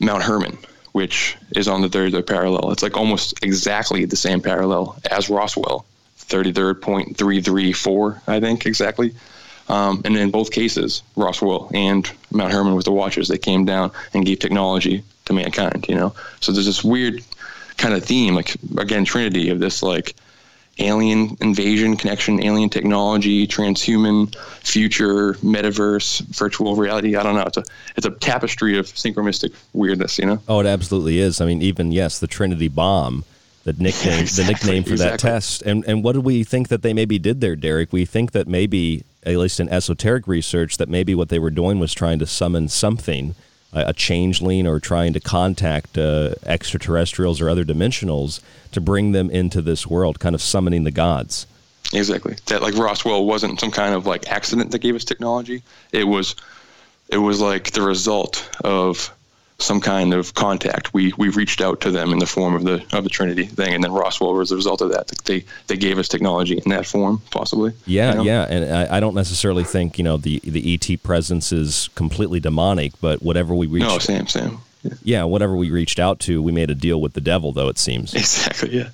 Mount 0.00 0.22
Hermon, 0.22 0.58
which 0.92 1.36
is 1.54 1.68
on 1.68 1.82
the 1.82 1.88
33rd 1.88 2.26
parallel. 2.26 2.72
It's 2.72 2.82
like 2.82 2.96
almost 2.96 3.44
exactly 3.44 4.06
the 4.06 4.16
same 4.16 4.40
parallel 4.40 4.98
as 5.10 5.28
Roswell, 5.30 5.84
33.334, 6.18 8.22
I 8.26 8.40
think 8.40 8.66
exactly. 8.66 9.14
Um, 9.68 10.02
and 10.04 10.16
in 10.16 10.32
both 10.32 10.50
cases, 10.50 11.02
Roswell 11.14 11.70
and 11.72 12.10
Mount 12.32 12.52
Hermon 12.52 12.74
with 12.74 12.86
the 12.86 12.92
Watchers, 12.92 13.28
they 13.28 13.38
came 13.38 13.64
down 13.64 13.92
and 14.12 14.26
gave 14.26 14.40
technology 14.40 15.04
to 15.26 15.32
mankind. 15.32 15.86
You 15.88 15.94
know, 15.94 16.12
so 16.40 16.50
there's 16.50 16.66
this 16.66 16.82
weird 16.82 17.22
kind 17.76 17.94
of 17.94 18.04
theme, 18.04 18.34
like 18.34 18.56
again, 18.78 19.04
Trinity 19.04 19.50
of 19.50 19.60
this 19.60 19.80
like 19.82 20.16
alien 20.80 21.36
invasion 21.40 21.96
connection, 21.96 22.42
alien 22.42 22.70
technology, 22.70 23.46
transhuman 23.46 24.34
future, 24.64 25.34
metaverse, 25.34 26.20
virtual 26.36 26.76
reality. 26.76 27.16
I 27.16 27.22
don't 27.22 27.34
know. 27.34 27.42
It's 27.42 27.56
a 27.56 27.64
it's 27.96 28.06
a 28.06 28.10
tapestry 28.10 28.78
of 28.78 28.86
synchronistic 28.86 29.54
weirdness. 29.72 30.18
You 30.18 30.26
know. 30.26 30.42
Oh, 30.48 30.60
it 30.60 30.66
absolutely 30.66 31.20
is. 31.20 31.40
I 31.40 31.46
mean, 31.46 31.62
even 31.62 31.92
yes, 31.92 32.18
the 32.18 32.26
Trinity 32.26 32.68
bomb. 32.68 33.24
The 33.64 33.74
nickname, 33.74 34.20
exactly, 34.20 34.44
the 34.44 34.52
nickname 34.52 34.84
for 34.84 34.92
exactly. 34.92 35.16
that 35.16 35.20
test, 35.20 35.62
and 35.62 35.84
and 35.84 36.02
what 36.02 36.12
do 36.12 36.22
we 36.22 36.44
think 36.44 36.68
that 36.68 36.80
they 36.80 36.94
maybe 36.94 37.18
did 37.18 37.42
there, 37.42 37.56
Derek? 37.56 37.92
We 37.92 38.06
think 38.06 38.32
that 38.32 38.48
maybe, 38.48 39.04
at 39.22 39.36
least 39.36 39.60
in 39.60 39.68
esoteric 39.68 40.26
research, 40.26 40.78
that 40.78 40.88
maybe 40.88 41.14
what 41.14 41.28
they 41.28 41.38
were 41.38 41.50
doing 41.50 41.78
was 41.78 41.92
trying 41.92 42.18
to 42.20 42.26
summon 42.26 42.68
something 42.68 43.34
a 43.72 43.92
changeling 43.92 44.66
or 44.66 44.80
trying 44.80 45.12
to 45.12 45.20
contact 45.20 45.96
uh, 45.96 46.34
extraterrestrials 46.44 47.40
or 47.40 47.48
other 47.48 47.64
dimensionals 47.64 48.40
to 48.72 48.80
bring 48.80 49.12
them 49.12 49.30
into 49.30 49.62
this 49.62 49.86
world, 49.86 50.18
kind 50.18 50.34
of 50.34 50.42
summoning 50.42 50.84
the 50.84 50.90
gods. 50.90 51.46
Exactly. 51.92 52.36
That 52.46 52.62
like 52.62 52.74
Roswell 52.74 53.24
wasn't 53.24 53.60
some 53.60 53.70
kind 53.70 53.94
of 53.94 54.06
like 54.06 54.28
accident 54.28 54.70
that 54.72 54.80
gave 54.80 54.94
us 54.94 55.04
technology. 55.04 55.62
It 55.92 56.04
was, 56.04 56.36
it 57.08 57.18
was 57.18 57.40
like 57.40 57.72
the 57.72 57.82
result 57.82 58.48
of 58.64 59.12
some 59.60 59.80
kind 59.80 60.14
of 60.14 60.34
contact. 60.34 60.92
We 60.94 61.12
we 61.16 61.28
reached 61.28 61.60
out 61.60 61.80
to 61.82 61.90
them 61.90 62.12
in 62.12 62.18
the 62.18 62.26
form 62.26 62.54
of 62.54 62.64
the 62.64 62.84
of 62.96 63.04
the 63.04 63.10
Trinity 63.10 63.44
thing, 63.44 63.74
and 63.74 63.84
then 63.84 63.92
Roswell 63.92 64.34
was 64.34 64.50
the 64.50 64.56
result 64.56 64.80
of 64.80 64.90
that. 64.92 65.08
They 65.24 65.44
they 65.66 65.76
gave 65.76 65.98
us 65.98 66.08
technology 66.08 66.58
in 66.58 66.70
that 66.70 66.86
form, 66.86 67.22
possibly. 67.30 67.72
Yeah, 67.86 68.10
you 68.10 68.16
know? 68.16 68.22
yeah, 68.24 68.46
and 68.48 68.74
I, 68.74 68.96
I, 68.96 69.00
don't 69.00 69.14
necessarily 69.14 69.64
think 69.64 69.98
you 69.98 70.04
know 70.04 70.16
the 70.16 70.40
the 70.44 70.74
ET 70.74 71.02
presence 71.02 71.52
is 71.52 71.88
completely 71.94 72.40
demonic, 72.40 72.92
but 73.00 73.22
whatever 73.22 73.54
we 73.54 73.66
reached. 73.66 73.86
No, 73.86 73.98
same, 73.98 74.26
same. 74.26 74.58
Yeah. 74.82 74.92
yeah, 75.02 75.24
whatever 75.24 75.56
we 75.56 75.70
reached 75.70 75.98
out 75.98 76.20
to, 76.20 76.42
we 76.42 76.52
made 76.52 76.70
a 76.70 76.74
deal 76.74 77.00
with 77.00 77.12
the 77.12 77.20
devil, 77.20 77.52
though 77.52 77.68
it 77.68 77.78
seems. 77.78 78.14
Exactly. 78.14 78.78
Yeah. 78.78 78.88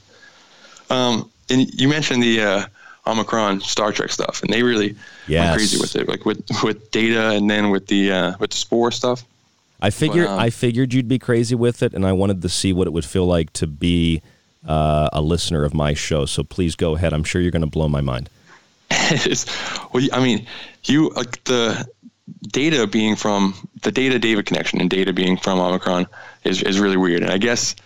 Um, 0.90 1.30
and 1.48 1.72
you 1.80 1.88
mentioned 1.88 2.22
the 2.22 2.42
uh, 2.42 2.66
Omicron 3.06 3.60
Star 3.60 3.92
Trek 3.92 4.10
stuff, 4.10 4.42
and 4.42 4.52
they 4.52 4.62
really 4.62 4.96
yes. 5.28 5.44
went 5.44 5.56
crazy 5.56 5.78
with 5.78 5.96
it, 5.96 6.08
like 6.08 6.24
with 6.24 6.42
with 6.64 6.90
data, 6.90 7.30
and 7.30 7.48
then 7.48 7.70
with 7.70 7.86
the 7.86 8.10
uh, 8.10 8.32
with 8.40 8.50
the 8.50 8.56
spore 8.56 8.90
stuff. 8.90 9.24
I 9.80 9.90
figured 9.90 10.26
I 10.26 10.50
figured 10.50 10.94
you'd 10.94 11.08
be 11.08 11.18
crazy 11.18 11.54
with 11.54 11.82
it, 11.82 11.92
and 11.92 12.06
I 12.06 12.12
wanted 12.12 12.42
to 12.42 12.48
see 12.48 12.72
what 12.72 12.86
it 12.86 12.90
would 12.90 13.04
feel 13.04 13.26
like 13.26 13.52
to 13.54 13.66
be 13.66 14.22
uh, 14.66 15.08
a 15.12 15.20
listener 15.20 15.64
of 15.64 15.74
my 15.74 15.94
show. 15.94 16.26
So 16.26 16.42
please 16.42 16.74
go 16.74 16.96
ahead. 16.96 17.12
I'm 17.12 17.24
sure 17.24 17.40
you're 17.40 17.50
going 17.50 17.60
to 17.60 17.66
blow 17.66 17.88
my 17.88 18.00
mind. 18.00 18.30
well, 19.92 20.02
I 20.12 20.22
mean, 20.22 20.46
you 20.84 21.10
like 21.10 21.42
the 21.44 21.86
data 22.48 22.86
being 22.86 23.16
from 23.16 23.54
the 23.82 23.92
data 23.92 24.18
David 24.18 24.46
connection 24.46 24.80
and 24.80 24.88
data 24.90 25.12
being 25.12 25.36
from 25.36 25.60
Omicron 25.60 26.06
is, 26.44 26.62
is 26.62 26.80
really 26.80 26.96
weird. 26.96 27.22
And 27.22 27.30
I 27.30 27.38
guess 27.38 27.76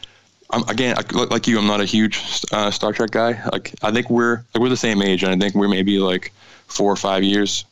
I'm, 0.51 0.67
again, 0.69 0.97
like 1.13 1.47
you, 1.47 1.59
I'm 1.59 1.67
not 1.67 1.81
a 1.81 1.85
huge 1.85 2.45
uh, 2.53 2.71
Star 2.71 2.93
Trek 2.93 3.11
guy. 3.11 3.43
Like 3.53 3.75
I 3.83 3.91
think 3.91 4.11
we're 4.11 4.45
like 4.55 4.61
we're 4.61 4.69
the 4.69 4.77
same 4.77 5.03
age, 5.03 5.23
and 5.23 5.33
I 5.33 5.37
think 5.37 5.55
we're 5.55 5.69
maybe 5.69 5.99
like 5.99 6.33
four 6.67 6.91
or 6.91 6.97
five 6.97 7.23
years 7.23 7.65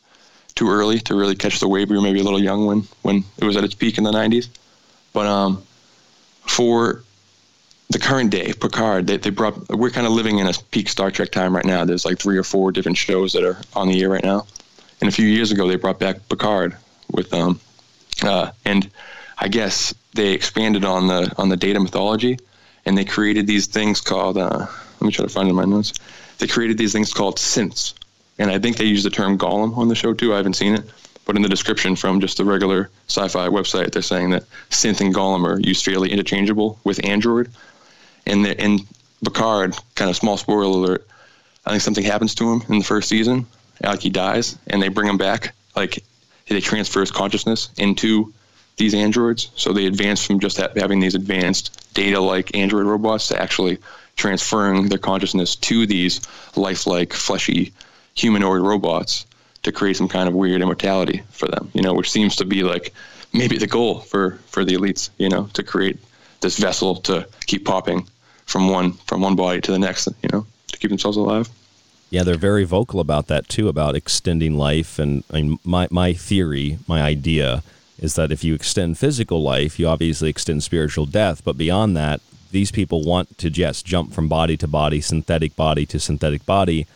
too 0.58 0.68
early 0.68 0.98
to 0.98 1.14
really 1.14 1.36
catch 1.36 1.60
the 1.60 1.68
wave. 1.68 1.88
We 1.88 1.96
were 1.96 2.02
maybe 2.02 2.18
a 2.18 2.24
little 2.24 2.42
young 2.42 2.66
when 2.66 2.82
when 3.02 3.24
it 3.38 3.44
was 3.44 3.56
at 3.56 3.62
its 3.62 3.74
peak 3.74 3.96
in 3.96 4.02
the 4.02 4.10
'90s. 4.10 4.48
But 5.12 5.26
um, 5.26 5.62
for 6.40 7.04
the 7.90 8.00
current 8.00 8.30
day, 8.30 8.52
Picard, 8.52 9.06
they, 9.06 9.18
they 9.18 9.30
brought. 9.30 9.68
We're 9.68 9.90
kind 9.90 10.06
of 10.06 10.12
living 10.12 10.40
in 10.40 10.48
a 10.48 10.52
peak 10.72 10.88
Star 10.88 11.12
Trek 11.12 11.30
time 11.30 11.54
right 11.54 11.64
now. 11.64 11.84
There's 11.84 12.04
like 12.04 12.18
three 12.18 12.36
or 12.36 12.42
four 12.42 12.72
different 12.72 12.98
shows 12.98 13.32
that 13.34 13.44
are 13.44 13.56
on 13.74 13.86
the 13.88 14.02
air 14.02 14.10
right 14.10 14.24
now. 14.24 14.46
And 15.00 15.08
a 15.08 15.12
few 15.12 15.28
years 15.28 15.52
ago, 15.52 15.68
they 15.68 15.76
brought 15.76 16.00
back 16.00 16.28
Picard 16.28 16.76
with 17.12 17.32
um, 17.32 17.60
uh, 18.24 18.50
and 18.64 18.90
I 19.38 19.46
guess 19.46 19.94
they 20.14 20.32
expanded 20.32 20.84
on 20.84 21.06
the 21.06 21.32
on 21.38 21.50
the 21.50 21.56
data 21.56 21.78
mythology, 21.78 22.36
and 22.84 22.98
they 22.98 23.04
created 23.04 23.46
these 23.46 23.68
things 23.68 24.00
called. 24.00 24.36
Uh, 24.36 24.66
let 25.00 25.06
me 25.06 25.12
try 25.12 25.24
to 25.24 25.32
find 25.32 25.46
it 25.46 25.50
in 25.50 25.56
my 25.56 25.64
notes. 25.64 25.92
They 26.38 26.48
created 26.48 26.78
these 26.78 26.92
things 26.92 27.14
called 27.14 27.36
synths, 27.36 27.94
and 28.38 28.50
I 28.50 28.58
think 28.58 28.76
they 28.76 28.84
use 28.84 29.02
the 29.02 29.10
term 29.10 29.38
golem 29.38 29.76
on 29.76 29.88
the 29.88 29.94
show 29.94 30.14
too. 30.14 30.32
I 30.32 30.36
haven't 30.36 30.54
seen 30.54 30.74
it, 30.74 30.84
but 31.24 31.36
in 31.36 31.42
the 31.42 31.48
description 31.48 31.96
from 31.96 32.20
just 32.20 32.36
the 32.36 32.44
regular 32.44 32.90
sci-fi 33.08 33.48
website, 33.48 33.92
they're 33.92 34.02
saying 34.02 34.30
that 34.30 34.44
synth 34.70 35.00
and 35.00 35.14
golem 35.14 35.44
are 35.44 35.60
used 35.60 35.84
fairly 35.84 36.10
interchangeable 36.10 36.78
with 36.84 37.04
android. 37.04 37.50
And 38.26 38.44
the, 38.44 38.62
in 38.62 38.80
Picard, 39.24 39.74
kind 39.94 40.10
of 40.10 40.16
small 40.16 40.36
spoiler 40.36 40.62
alert, 40.62 41.06
I 41.66 41.70
think 41.70 41.82
something 41.82 42.04
happens 42.04 42.34
to 42.36 42.52
him 42.52 42.62
in 42.68 42.78
the 42.78 42.84
first 42.84 43.08
season, 43.08 43.46
like 43.82 44.00
he 44.00 44.10
dies, 44.10 44.56
and 44.68 44.80
they 44.80 44.88
bring 44.88 45.08
him 45.08 45.18
back, 45.18 45.54
like 45.74 46.02
they 46.46 46.60
transfer 46.60 47.00
his 47.00 47.10
consciousness 47.10 47.70
into 47.76 48.32
these 48.76 48.94
androids. 48.94 49.50
So 49.56 49.72
they 49.72 49.86
advance 49.86 50.24
from 50.24 50.40
just 50.40 50.56
having 50.56 51.00
these 51.00 51.14
advanced 51.14 51.92
data-like 51.94 52.56
android 52.56 52.86
robots 52.86 53.28
to 53.28 53.40
actually 53.40 53.78
transferring 54.16 54.88
their 54.88 54.98
consciousness 54.98 55.56
to 55.56 55.86
these 55.86 56.20
lifelike, 56.56 57.12
fleshy 57.12 57.72
humanoid 58.18 58.62
robots 58.62 59.26
to 59.62 59.72
create 59.72 59.96
some 59.96 60.08
kind 60.08 60.28
of 60.28 60.34
weird 60.34 60.60
immortality 60.60 61.22
for 61.30 61.46
them, 61.48 61.70
you 61.74 61.82
know, 61.82 61.94
which 61.94 62.10
seems 62.10 62.36
to 62.36 62.44
be 62.44 62.62
like 62.62 62.92
maybe 63.32 63.58
the 63.58 63.66
goal 63.66 64.00
for, 64.00 64.32
for 64.46 64.64
the 64.64 64.74
elites, 64.74 65.10
you 65.18 65.28
know, 65.28 65.48
to 65.52 65.62
create 65.62 65.98
this 66.40 66.58
vessel 66.58 66.96
to 66.96 67.26
keep 67.46 67.64
popping 67.64 68.06
from 68.46 68.68
one 68.68 68.92
from 69.06 69.20
one 69.20 69.36
body 69.36 69.60
to 69.60 69.72
the 69.72 69.78
next, 69.78 70.08
you 70.22 70.28
know, 70.32 70.46
to 70.68 70.78
keep 70.78 70.90
themselves 70.90 71.16
alive. 71.16 71.48
Yeah, 72.10 72.22
they're 72.22 72.36
very 72.36 72.64
vocal 72.64 73.00
about 73.00 73.26
that 73.26 73.48
too, 73.48 73.68
about 73.68 73.94
extending 73.94 74.56
life. 74.56 74.98
And 74.98 75.24
I 75.30 75.42
mean, 75.42 75.58
my 75.64 75.88
my 75.90 76.14
theory, 76.14 76.78
my 76.86 77.02
idea, 77.02 77.62
is 77.98 78.14
that 78.14 78.32
if 78.32 78.42
you 78.42 78.54
extend 78.54 78.98
physical 78.98 79.42
life, 79.42 79.78
you 79.78 79.86
obviously 79.86 80.30
extend 80.30 80.62
spiritual 80.62 81.06
death. 81.06 81.44
But 81.44 81.58
beyond 81.58 81.96
that, 81.96 82.20
these 82.50 82.70
people 82.70 83.04
want 83.04 83.36
to 83.38 83.50
just 83.50 83.84
jump 83.84 84.14
from 84.14 84.28
body 84.28 84.56
to 84.56 84.66
body, 84.66 85.00
synthetic 85.00 85.54
body 85.54 85.84
to 85.86 86.00
synthetic 86.00 86.46
body, 86.46 86.86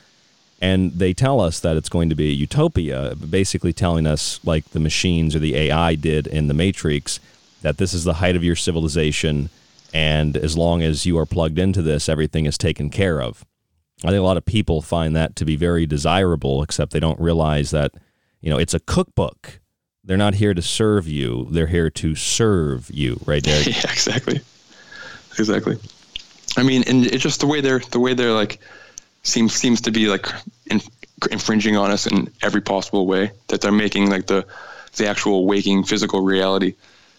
and 0.63 0.93
they 0.93 1.13
tell 1.13 1.41
us 1.41 1.59
that 1.61 1.77
it's 1.77 1.89
going 1.89 2.09
to 2.09 2.15
be 2.15 2.29
a 2.29 2.33
utopia, 2.33 3.17
basically 3.17 3.73
telling 3.73 4.07
us, 4.07 4.39
like 4.45 4.65
the 4.71 4.79
machines 4.79 5.35
or 5.35 5.41
the 5.41 5.57
AI 5.57 5.97
did 5.97 6.29
in 6.29 6.47
the 6.47 6.55
Matrix, 6.55 7.19
that 7.63 7.79
this 7.79 7.93
is 7.93 8.05
the 8.05 8.15
height 8.15 8.37
of 8.37 8.45
your 8.45 8.55
civilization, 8.55 9.51
and 9.93 10.37
as 10.37 10.57
long 10.57 10.81
as 10.81 11.05
you 11.05 11.19
are 11.19 11.27
plugged 11.27 11.59
into 11.59 11.83
this, 11.83 12.09
everything 12.09 12.47
is 12.47 12.57
taken 12.57 12.91
care 12.91 13.21
of. 13.21 13.45
I 14.05 14.09
think 14.09 14.21
a 14.21 14.25
lot 14.25 14.37
of 14.37 14.47
people 14.47 14.83
find 14.83 15.17
that 15.17 15.35
to 15.37 15.45
be 15.45 15.57
very 15.57 15.85
desirable, 15.85 16.63
except 16.63 16.93
they 16.93 17.01
don't 17.01 17.21
realize 17.21 17.73
that, 17.73 17.93
you 18.41 18.49
know, 18.49 18.59
it's 18.59 18.75
a 18.75 18.81
cookbook. 18.81 19.61
They're 20.05 20.17
not 20.17 20.35
here 20.35 20.55
to 20.55 20.63
serve 20.63 21.09
you; 21.09 21.49
they're 21.51 21.67
here 21.67 21.91
to 21.91 22.15
serve 22.15 22.89
you, 22.89 23.21
right 23.27 23.43
there. 23.43 23.63
yeah, 23.69 23.91
exactly, 23.91 24.41
exactly. 25.37 25.77
I 26.57 26.63
mean, 26.63 26.85
and 26.87 27.05
it's 27.05 27.23
just 27.23 27.41
the 27.41 27.47
way 27.49 27.61
they're 27.61 27.81
the 27.91 28.01
way 28.01 28.15
they're 28.15 28.33
like 28.33 28.61
seems 29.23 29.55
seems 29.55 29.83
to 29.83 29.91
be 29.91 30.09
like 30.09 30.27
in, 30.67 30.81
infringing 31.31 31.77
on 31.77 31.91
us 31.91 32.07
in 32.07 32.31
every 32.43 32.61
possible 32.61 33.07
way. 33.07 33.33
That 33.49 33.61
they're 33.61 33.73
making 33.73 34.11
like 34.11 34.27
the 34.27 34.47
the 34.97 35.07
actual 35.07 35.47
waking 35.47 35.85
physical 35.85 36.21
reality 36.21 36.75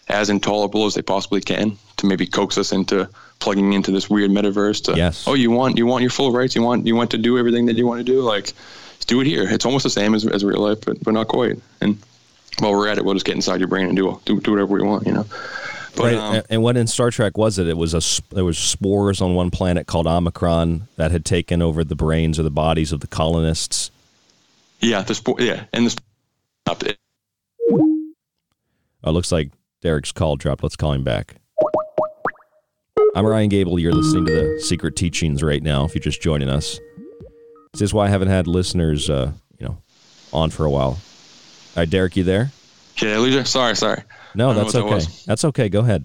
as 0.08 0.30
intolerable 0.30 0.86
as 0.86 0.94
they 0.94 1.02
possibly 1.02 1.40
can 1.40 1.76
to 1.96 2.06
maybe 2.06 2.26
coax 2.26 2.58
us 2.58 2.72
into 2.72 3.08
plugging 3.38 3.72
into 3.72 3.90
this 3.90 4.08
weird 4.08 4.30
metaverse. 4.30 4.84
To, 4.84 4.96
yes. 4.96 5.26
Oh, 5.26 5.34
you 5.34 5.50
want 5.50 5.78
you 5.78 5.86
want 5.86 6.02
your 6.02 6.10
full 6.10 6.32
rights. 6.32 6.54
You 6.54 6.62
want 6.62 6.86
you 6.86 6.94
want 6.94 7.10
to 7.12 7.18
do 7.18 7.38
everything 7.38 7.66
that 7.66 7.76
you 7.76 7.86
want 7.86 8.00
to 8.00 8.04
do. 8.04 8.20
Like, 8.20 8.52
do 9.06 9.20
it 9.20 9.26
here. 9.26 9.46
It's 9.48 9.64
almost 9.64 9.82
the 9.82 9.90
same 9.90 10.14
as, 10.14 10.26
as 10.26 10.44
real 10.44 10.60
life, 10.60 10.84
but 10.84 11.02
but 11.02 11.14
not 11.14 11.28
quite. 11.28 11.58
And 11.80 11.98
while 12.58 12.72
we're 12.72 12.88
at 12.88 12.98
it, 12.98 13.04
we'll 13.04 13.14
just 13.14 13.26
get 13.26 13.34
inside 13.34 13.60
your 13.60 13.68
brain 13.68 13.86
and 13.86 13.96
do 13.96 14.20
do, 14.24 14.40
do 14.40 14.50
whatever 14.52 14.74
we 14.74 14.82
want. 14.82 15.06
You 15.06 15.12
know. 15.12 15.26
But, 15.96 16.04
right. 16.04 16.16
Um, 16.16 16.42
and 16.50 16.62
what 16.62 16.76
in 16.76 16.86
Star 16.86 17.10
Trek 17.10 17.38
was 17.38 17.58
it? 17.58 17.68
It 17.68 17.76
was 17.76 17.94
a 17.94 18.34
there 18.34 18.44
was 18.44 18.58
spores 18.58 19.20
on 19.20 19.34
one 19.34 19.50
planet 19.50 19.86
called 19.86 20.06
Omicron 20.06 20.88
that 20.96 21.12
had 21.12 21.24
taken 21.24 21.62
over 21.62 21.84
the 21.84 21.94
brains 21.94 22.38
or 22.38 22.42
the 22.42 22.50
bodies 22.50 22.90
of 22.92 23.00
the 23.00 23.06
colonists. 23.06 23.90
Yeah, 24.80 25.02
the 25.02 25.14
spore. 25.14 25.36
Yeah, 25.38 25.64
and 25.72 25.86
the. 25.86 26.96
Oh, 29.06 29.10
it 29.10 29.10
looks 29.10 29.30
like 29.30 29.50
Derek's 29.82 30.12
call 30.12 30.36
dropped. 30.36 30.62
Let's 30.62 30.76
call 30.76 30.92
him 30.92 31.04
back. 31.04 31.36
I'm 33.14 33.24
Ryan 33.24 33.48
Gable. 33.48 33.78
You're 33.78 33.92
listening 33.92 34.26
to 34.26 34.32
the 34.32 34.60
Secret 34.60 34.96
Teachings 34.96 35.42
right 35.42 35.62
now. 35.62 35.84
If 35.84 35.94
you're 35.94 36.02
just 36.02 36.20
joining 36.20 36.48
us, 36.48 36.80
this 37.72 37.82
is 37.82 37.94
why 37.94 38.06
I 38.06 38.08
haven't 38.08 38.28
had 38.28 38.48
listeners, 38.48 39.08
uh, 39.08 39.30
you 39.58 39.68
know, 39.68 39.78
on 40.32 40.50
for 40.50 40.64
a 40.64 40.70
while. 40.70 40.88
All 40.88 40.98
right, 41.76 41.88
Derek, 41.88 42.16
you 42.16 42.24
there? 42.24 42.50
Yeah, 43.00 43.18
loser. 43.18 43.44
Sorry, 43.44 43.76
sorry. 43.76 44.02
No, 44.34 44.54
that's 44.54 44.74
okay. 44.74 44.98
That 44.98 45.22
that's 45.26 45.44
okay. 45.44 45.68
Go 45.68 45.80
ahead. 45.80 46.04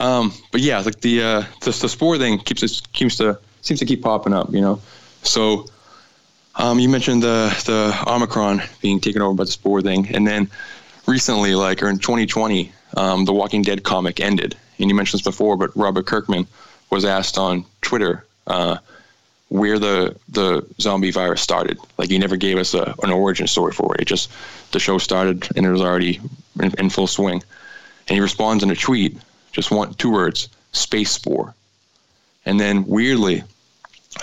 Um, 0.00 0.32
but 0.50 0.60
yeah, 0.60 0.80
like 0.80 1.00
the 1.00 1.22
uh, 1.22 1.44
the, 1.60 1.70
the 1.70 1.88
spore 1.88 2.18
thing 2.18 2.38
keeps 2.38 2.80
keeps 2.80 3.16
to 3.16 3.38
seems 3.62 3.80
to 3.80 3.86
keep 3.86 4.02
popping 4.02 4.32
up, 4.32 4.52
you 4.52 4.60
know. 4.60 4.80
So 5.22 5.66
um, 6.56 6.78
you 6.78 6.88
mentioned 6.88 7.22
the 7.22 7.48
the 7.66 7.96
Omicron 8.06 8.62
being 8.80 9.00
taken 9.00 9.22
over 9.22 9.34
by 9.34 9.44
the 9.44 9.50
spore 9.50 9.82
thing, 9.82 10.14
and 10.14 10.26
then 10.26 10.50
recently, 11.06 11.54
like 11.54 11.82
or 11.82 11.88
in 11.88 11.98
2020, 11.98 12.72
um, 12.96 13.24
the 13.24 13.32
Walking 13.32 13.62
Dead 13.62 13.82
comic 13.82 14.20
ended, 14.20 14.56
and 14.78 14.88
you 14.88 14.94
mentioned 14.94 15.20
this 15.20 15.24
before, 15.24 15.56
but 15.56 15.76
Robert 15.76 16.06
Kirkman 16.06 16.46
was 16.90 17.04
asked 17.04 17.38
on 17.38 17.64
Twitter 17.80 18.24
uh, 18.46 18.78
where 19.54 19.78
the 19.78 20.16
the 20.30 20.66
zombie 20.80 21.12
virus 21.12 21.40
started. 21.40 21.78
Like 21.96 22.10
he 22.10 22.18
never 22.18 22.36
gave 22.36 22.58
us 22.58 22.74
a, 22.74 22.92
an 23.04 23.12
origin 23.12 23.46
story 23.46 23.70
for 23.70 23.94
it. 23.94 24.00
It 24.00 24.08
just 24.08 24.28
the 24.72 24.80
show 24.80 24.98
started 24.98 25.46
and 25.54 25.64
it 25.64 25.70
was 25.70 25.80
already 25.80 26.20
in, 26.60 26.74
in 26.76 26.90
full 26.90 27.06
swing. 27.06 27.40
And 28.08 28.16
he 28.16 28.20
responds 28.20 28.64
in 28.64 28.70
a 28.72 28.74
tweet, 28.74 29.16
just 29.52 29.70
one 29.70 29.94
two 29.94 30.10
words, 30.10 30.48
space 30.72 31.12
spore. 31.12 31.54
And 32.44 32.58
then 32.58 32.84
weirdly, 32.84 33.44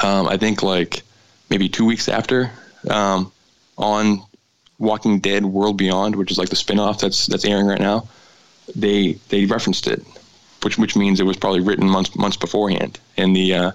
um, 0.04 0.28
I 0.28 0.36
think 0.36 0.64
like 0.64 1.02
maybe 1.50 1.70
two 1.70 1.86
weeks 1.86 2.10
after, 2.10 2.52
um, 2.90 3.32
on 3.78 4.24
Walking 4.80 5.22
Dead 5.22 5.46
World 5.46 5.78
Beyond, 5.78 6.18
which 6.18 6.32
is 6.32 6.38
like 6.38 6.50
the 6.50 6.58
spinoff 6.58 7.00
that's 7.00 7.26
that's 7.28 7.46
airing 7.46 7.68
right 7.68 7.80
now, 7.80 8.10
they 8.76 9.14
they 9.30 9.46
referenced 9.46 9.88
it, 9.88 10.04
which 10.62 10.78
which 10.78 10.98
means 10.98 11.22
it 11.22 11.26
was 11.26 11.38
probably 11.38 11.62
written 11.62 11.88
months 11.90 12.14
months 12.18 12.36
beforehand. 12.36 13.00
And 13.16 13.34
the 13.34 13.54
uh, 13.56 13.72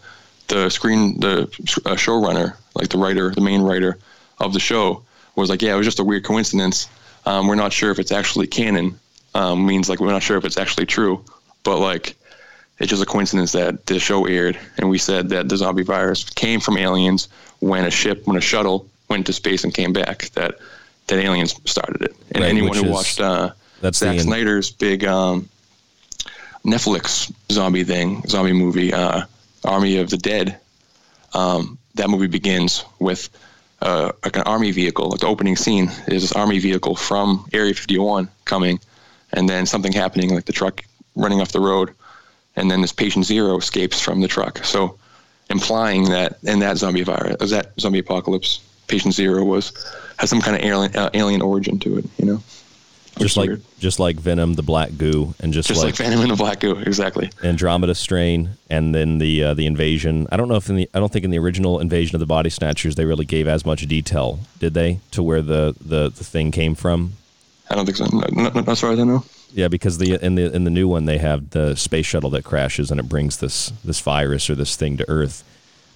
the 0.48 0.70
screen 0.70 1.20
the 1.20 1.42
uh, 1.42 1.96
showrunner, 1.96 2.56
like 2.74 2.88
the 2.88 2.98
writer, 2.98 3.30
the 3.30 3.40
main 3.40 3.62
writer 3.62 3.98
of 4.38 4.52
the 4.52 4.60
show, 4.60 5.02
was 5.34 5.50
like, 5.50 5.62
yeah, 5.62 5.74
it 5.74 5.76
was 5.76 5.86
just 5.86 5.98
a 6.00 6.04
weird 6.04 6.24
coincidence. 6.24 6.88
Um, 7.24 7.48
we're 7.48 7.54
not 7.56 7.72
sure 7.72 7.90
if 7.90 7.98
it's 7.98 8.12
actually 8.12 8.46
canon. 8.46 8.98
Um, 9.34 9.66
means 9.66 9.88
like 9.88 10.00
we're 10.00 10.12
not 10.12 10.22
sure 10.22 10.38
if 10.38 10.44
it's 10.44 10.56
actually 10.56 10.86
true, 10.86 11.22
but 11.62 11.78
like 11.78 12.16
it's 12.78 12.88
just 12.90 13.02
a 13.02 13.06
coincidence 13.06 13.52
that 13.52 13.84
the 13.86 13.98
show 13.98 14.26
aired 14.26 14.58
and 14.78 14.88
we 14.88 14.98
said 14.98 15.28
that 15.30 15.48
the 15.48 15.56
zombie 15.56 15.82
virus 15.82 16.24
came 16.30 16.60
from 16.60 16.78
aliens 16.78 17.28
when 17.60 17.84
a 17.84 17.90
ship, 17.90 18.26
when 18.26 18.36
a 18.36 18.40
shuttle 18.40 18.86
went 19.08 19.26
to 19.26 19.32
space 19.32 19.64
and 19.64 19.74
came 19.74 19.92
back. 19.92 20.30
That 20.30 20.56
that 21.08 21.18
aliens 21.18 21.54
started 21.70 22.02
it. 22.02 22.16
And 22.32 22.42
Right, 22.42 22.48
anyone 22.50 22.76
who 22.76 22.84
is- 22.86 22.90
watched 22.90 23.20
uh, 23.20 23.50
that's 23.80 23.98
Zack 23.98 24.20
Snyder's 24.20 24.70
big 24.70 25.04
um, 25.04 25.48
Netflix 26.64 27.32
zombie 27.50 27.84
thing, 27.84 28.22
zombie 28.26 28.52
movie, 28.52 28.92
uh, 28.92 29.22
Army 29.66 29.98
of 29.98 30.10
the 30.10 30.16
Dead. 30.16 30.58
Um, 31.34 31.78
that 31.94 32.08
movie 32.08 32.26
begins 32.26 32.84
with 32.98 33.28
uh, 33.82 34.12
like 34.24 34.36
an 34.36 34.42
army 34.42 34.70
vehicle. 34.70 35.10
Like 35.10 35.20
the 35.20 35.26
opening 35.26 35.56
scene 35.56 35.88
is 36.08 36.22
this 36.22 36.32
army 36.32 36.58
vehicle 36.58 36.96
from 36.96 37.46
Area 37.52 37.74
51 37.74 38.28
coming, 38.44 38.80
and 39.32 39.48
then 39.48 39.66
something 39.66 39.92
happening, 39.92 40.34
like 40.34 40.44
the 40.44 40.52
truck 40.52 40.82
running 41.14 41.40
off 41.40 41.52
the 41.52 41.60
road, 41.60 41.92
and 42.54 42.70
then 42.70 42.80
this 42.80 42.92
patient 42.92 43.24
zero 43.24 43.56
escapes 43.56 44.00
from 44.00 44.20
the 44.20 44.28
truck. 44.28 44.64
So, 44.64 44.98
implying 45.50 46.04
that 46.10 46.38
in 46.42 46.58
that 46.60 46.76
zombie 46.78 47.02
virus, 47.02 47.50
that 47.50 47.72
zombie 47.78 48.00
apocalypse, 48.00 48.60
patient 48.88 49.14
zero 49.14 49.44
was 49.44 49.72
has 50.18 50.30
some 50.30 50.40
kind 50.40 50.56
of 50.56 50.62
alien 50.62 50.96
uh, 50.96 51.10
alien 51.14 51.42
origin 51.42 51.78
to 51.80 51.98
it. 51.98 52.04
You 52.18 52.26
know, 52.26 52.42
just 53.18 53.36
like 53.36 53.50
just 53.78 53.98
like 53.98 54.16
Venom, 54.16 54.54
the 54.54 54.62
Black 54.62 54.96
Goo, 54.96 55.34
and 55.40 55.52
just, 55.52 55.68
just 55.68 55.82
like, 55.82 55.96
Venom 55.96 56.20
and 56.20 56.30
the 56.30 56.36
Black 56.36 56.60
Goo, 56.60 56.76
exactly. 56.76 57.30
Andromeda 57.42 57.94
strain, 57.94 58.50
and 58.68 58.94
then 58.94 59.18
the 59.18 59.42
uh, 59.42 59.54
the 59.54 59.66
invasion. 59.66 60.26
I 60.30 60.36
don't 60.36 60.48
know 60.48 60.56
if 60.56 60.68
in 60.68 60.76
the 60.76 60.90
I 60.94 60.98
don't 60.98 61.12
think 61.12 61.24
in 61.24 61.30
the 61.30 61.38
original 61.38 61.80
invasion 61.80 62.14
of 62.16 62.20
the 62.20 62.26
Body 62.26 62.50
Snatchers 62.50 62.94
they 62.94 63.04
really 63.04 63.24
gave 63.24 63.48
as 63.48 63.64
much 63.64 63.86
detail, 63.86 64.40
did 64.58 64.74
they, 64.74 65.00
to 65.12 65.22
where 65.22 65.42
the 65.42 65.74
the, 65.80 66.10
the 66.10 66.24
thing 66.24 66.50
came 66.50 66.74
from? 66.74 67.14
I 67.70 67.74
don't 67.74 67.84
think 67.84 67.96
so. 67.96 68.06
No, 68.06 68.26
no, 68.30 68.48
no, 68.48 68.72
as 68.72 68.80
far 68.80 68.92
as 68.92 69.00
I 69.00 69.04
know. 69.04 69.24
Yeah, 69.52 69.68
because 69.68 69.98
the 69.98 70.22
in 70.24 70.34
the 70.34 70.54
in 70.54 70.64
the 70.64 70.70
new 70.70 70.88
one 70.88 71.06
they 71.06 71.18
have 71.18 71.50
the 71.50 71.74
space 71.76 72.06
shuttle 72.06 72.30
that 72.30 72.44
crashes 72.44 72.90
and 72.90 73.00
it 73.00 73.08
brings 73.08 73.38
this 73.38 73.72
this 73.84 74.00
virus 74.00 74.50
or 74.50 74.54
this 74.54 74.76
thing 74.76 74.96
to 74.98 75.08
Earth. 75.08 75.42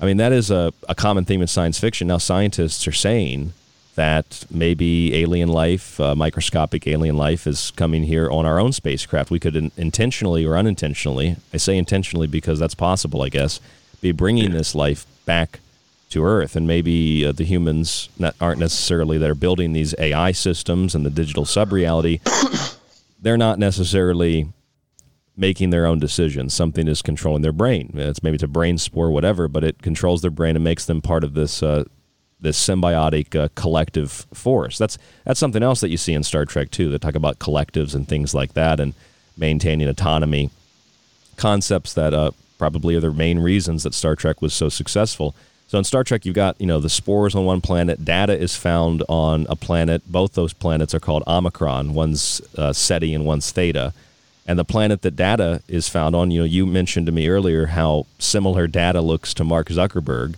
I 0.00 0.06
mean 0.06 0.16
that 0.16 0.32
is 0.32 0.50
a, 0.50 0.72
a 0.88 0.94
common 0.94 1.24
theme 1.26 1.42
in 1.42 1.48
science 1.48 1.78
fiction. 1.78 2.08
Now 2.08 2.18
scientists 2.18 2.88
are 2.88 2.92
saying 2.92 3.52
that 4.00 4.46
maybe 4.50 5.14
alien 5.14 5.50
life, 5.50 6.00
uh, 6.00 6.14
microscopic 6.14 6.86
alien 6.86 7.18
life, 7.18 7.46
is 7.46 7.70
coming 7.72 8.04
here 8.04 8.30
on 8.30 8.46
our 8.46 8.58
own 8.58 8.72
spacecraft. 8.72 9.30
We 9.30 9.38
could 9.38 9.54
in- 9.54 9.72
intentionally 9.76 10.42
or 10.42 10.56
unintentionally, 10.56 11.36
I 11.52 11.58
say 11.58 11.76
intentionally 11.76 12.26
because 12.26 12.58
that's 12.58 12.74
possible, 12.74 13.20
I 13.20 13.28
guess, 13.28 13.60
be 14.00 14.12
bringing 14.12 14.52
this 14.52 14.74
life 14.74 15.04
back 15.26 15.60
to 16.08 16.24
Earth, 16.24 16.56
and 16.56 16.66
maybe 16.66 17.26
uh, 17.26 17.32
the 17.32 17.44
humans 17.44 18.08
not, 18.18 18.34
aren't 18.40 18.58
necessarily 18.58 19.18
that 19.18 19.28
are 19.28 19.34
building 19.34 19.74
these 19.74 19.94
AI 19.98 20.32
systems 20.32 20.94
and 20.94 21.04
the 21.04 21.10
digital 21.10 21.44
sub-reality. 21.44 22.20
they're 23.20 23.36
not 23.36 23.58
necessarily 23.58 24.48
making 25.36 25.68
their 25.68 25.84
own 25.84 25.98
decisions. 25.98 26.54
Something 26.54 26.88
is 26.88 27.02
controlling 27.02 27.42
their 27.42 27.52
brain. 27.52 27.90
It's 27.96 28.22
maybe 28.22 28.36
it's 28.36 28.44
a 28.44 28.48
brain 28.48 28.78
spore, 28.78 29.10
whatever, 29.10 29.46
but 29.46 29.62
it 29.62 29.82
controls 29.82 30.22
their 30.22 30.30
brain 30.30 30.56
and 30.56 30.64
makes 30.64 30.86
them 30.86 31.02
part 31.02 31.22
of 31.22 31.34
this 31.34 31.62
uh, 31.62 31.84
this 32.40 32.58
symbiotic 32.58 33.38
uh, 33.38 33.48
collective 33.54 34.26
force. 34.32 34.78
That's 34.78 34.98
that's 35.24 35.40
something 35.40 35.62
else 35.62 35.80
that 35.80 35.90
you 35.90 35.96
see 35.96 36.14
in 36.14 36.22
Star 36.22 36.44
Trek 36.44 36.70
too. 36.70 36.90
They 36.90 36.98
talk 36.98 37.14
about 37.14 37.38
collectives 37.38 37.94
and 37.94 38.08
things 38.08 38.34
like 38.34 38.54
that, 38.54 38.80
and 38.80 38.94
maintaining 39.36 39.88
autonomy. 39.88 40.50
Concepts 41.36 41.94
that 41.94 42.12
uh, 42.12 42.32
probably 42.58 42.94
are 42.96 43.00
the 43.00 43.10
main 43.10 43.38
reasons 43.38 43.82
that 43.84 43.94
Star 43.94 44.14
Trek 44.16 44.42
was 44.42 44.52
so 44.52 44.68
successful. 44.68 45.34
So 45.68 45.78
in 45.78 45.84
Star 45.84 46.02
Trek, 46.02 46.26
you've 46.26 46.34
got 46.34 46.60
you 46.60 46.66
know 46.66 46.80
the 46.80 46.90
spores 46.90 47.34
on 47.34 47.44
one 47.44 47.60
planet. 47.60 48.04
Data 48.04 48.36
is 48.36 48.56
found 48.56 49.02
on 49.08 49.46
a 49.48 49.56
planet. 49.56 50.02
Both 50.06 50.34
those 50.34 50.52
planets 50.52 50.94
are 50.94 51.00
called 51.00 51.22
Omicron. 51.26 51.94
One's 51.94 52.40
uh, 52.56 52.72
Ceti 52.72 53.14
and 53.14 53.24
one's 53.24 53.50
Theta. 53.50 53.92
And 54.46 54.58
the 54.58 54.64
planet 54.64 55.02
that 55.02 55.14
Data 55.14 55.62
is 55.68 55.88
found 55.88 56.16
on, 56.16 56.32
you 56.32 56.40
know, 56.40 56.44
you 56.44 56.66
mentioned 56.66 57.06
to 57.06 57.12
me 57.12 57.28
earlier 57.28 57.66
how 57.66 58.06
similar 58.18 58.66
Data 58.66 59.00
looks 59.00 59.32
to 59.34 59.44
Mark 59.44 59.68
Zuckerberg. 59.68 60.34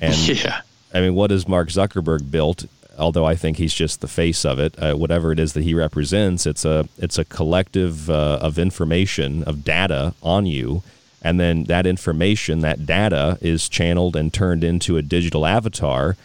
And 0.00 0.16
Yeah. 0.26 0.62
I 0.94 1.00
mean, 1.00 1.14
what 1.14 1.30
has 1.30 1.48
Mark 1.48 1.68
Zuckerberg 1.68 2.30
built? 2.30 2.66
Although 2.98 3.24
I 3.24 3.36
think 3.36 3.56
he's 3.56 3.72
just 3.72 4.00
the 4.02 4.08
face 4.08 4.44
of 4.44 4.58
it, 4.58 4.78
uh, 4.78 4.94
whatever 4.94 5.32
it 5.32 5.38
is 5.38 5.54
that 5.54 5.64
he 5.64 5.74
represents, 5.74 6.46
it's 6.46 6.64
a 6.64 6.86
it's 6.98 7.18
a 7.18 7.24
collective 7.24 8.10
uh, 8.10 8.38
of 8.42 8.58
information 8.58 9.42
of 9.44 9.64
data 9.64 10.14
on 10.22 10.44
you, 10.44 10.82
and 11.22 11.40
then 11.40 11.64
that 11.64 11.86
information, 11.86 12.60
that 12.60 12.84
data, 12.84 13.38
is 13.40 13.68
channeled 13.70 14.14
and 14.14 14.32
turned 14.32 14.62
into 14.62 14.98
a 14.98 15.02
digital 15.02 15.46
avatar. 15.46 16.16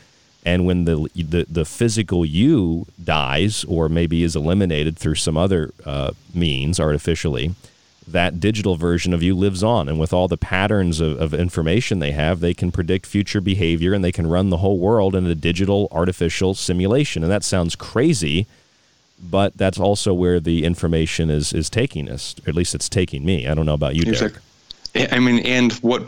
And 0.46 0.66
when 0.66 0.84
the 0.84 1.10
the, 1.16 1.46
the 1.50 1.66
physical 1.66 2.26
you 2.26 2.86
dies, 3.02 3.64
or 3.64 3.88
maybe 3.88 4.24
is 4.24 4.36
eliminated 4.36 4.98
through 4.98 5.16
some 5.16 5.38
other 5.38 5.74
uh, 5.86 6.12
means 6.34 6.80
artificially, 6.80 7.56
that 8.08 8.40
digital 8.40 8.76
version 8.76 9.14
of 9.14 9.22
you 9.22 9.36
lives 9.36 9.64
on. 9.64 9.90
And 9.90 10.00
with 10.00 10.14
all 10.14 10.28
the 10.28 10.38
patterns 10.38 11.00
of, 11.00 11.20
of 11.20 11.34
information 11.34 12.00
they 12.00 12.12
have, 12.12 12.40
they 12.40 12.54
can 12.54 12.72
predict 12.72 13.06
future 13.06 13.42
behavior 13.42 13.94
and 13.94 14.04
they 14.04 14.12
can 14.12 14.28
run 14.28 14.50
the 14.50 14.58
whole 14.58 14.78
world 14.80 15.14
in 15.14 15.26
a 15.26 15.36
digital 15.36 15.88
artificial 15.92 16.54
simulation. 16.54 17.22
And 17.24 17.32
that 17.32 17.44
sounds 17.44 17.76
crazy, 17.76 18.48
but 19.22 19.58
that's 19.58 19.80
also 19.80 20.14
where 20.14 20.40
the 20.40 20.64
information 20.64 21.30
is, 21.30 21.52
is 21.52 21.70
taking 21.70 22.10
us. 22.10 22.36
Or 22.46 22.50
at 22.50 22.56
least 22.56 22.74
it's 22.74 22.88
taking 22.88 23.26
me. 23.26 23.46
I 23.48 23.54
don't 23.54 23.66
know 23.66 23.74
about 23.74 23.96
you, 23.96 24.04
Derek. 24.04 24.38
Exactly. 24.96 25.12
I 25.12 25.20
mean, 25.20 25.46
and 25.46 25.74
what 25.74 26.08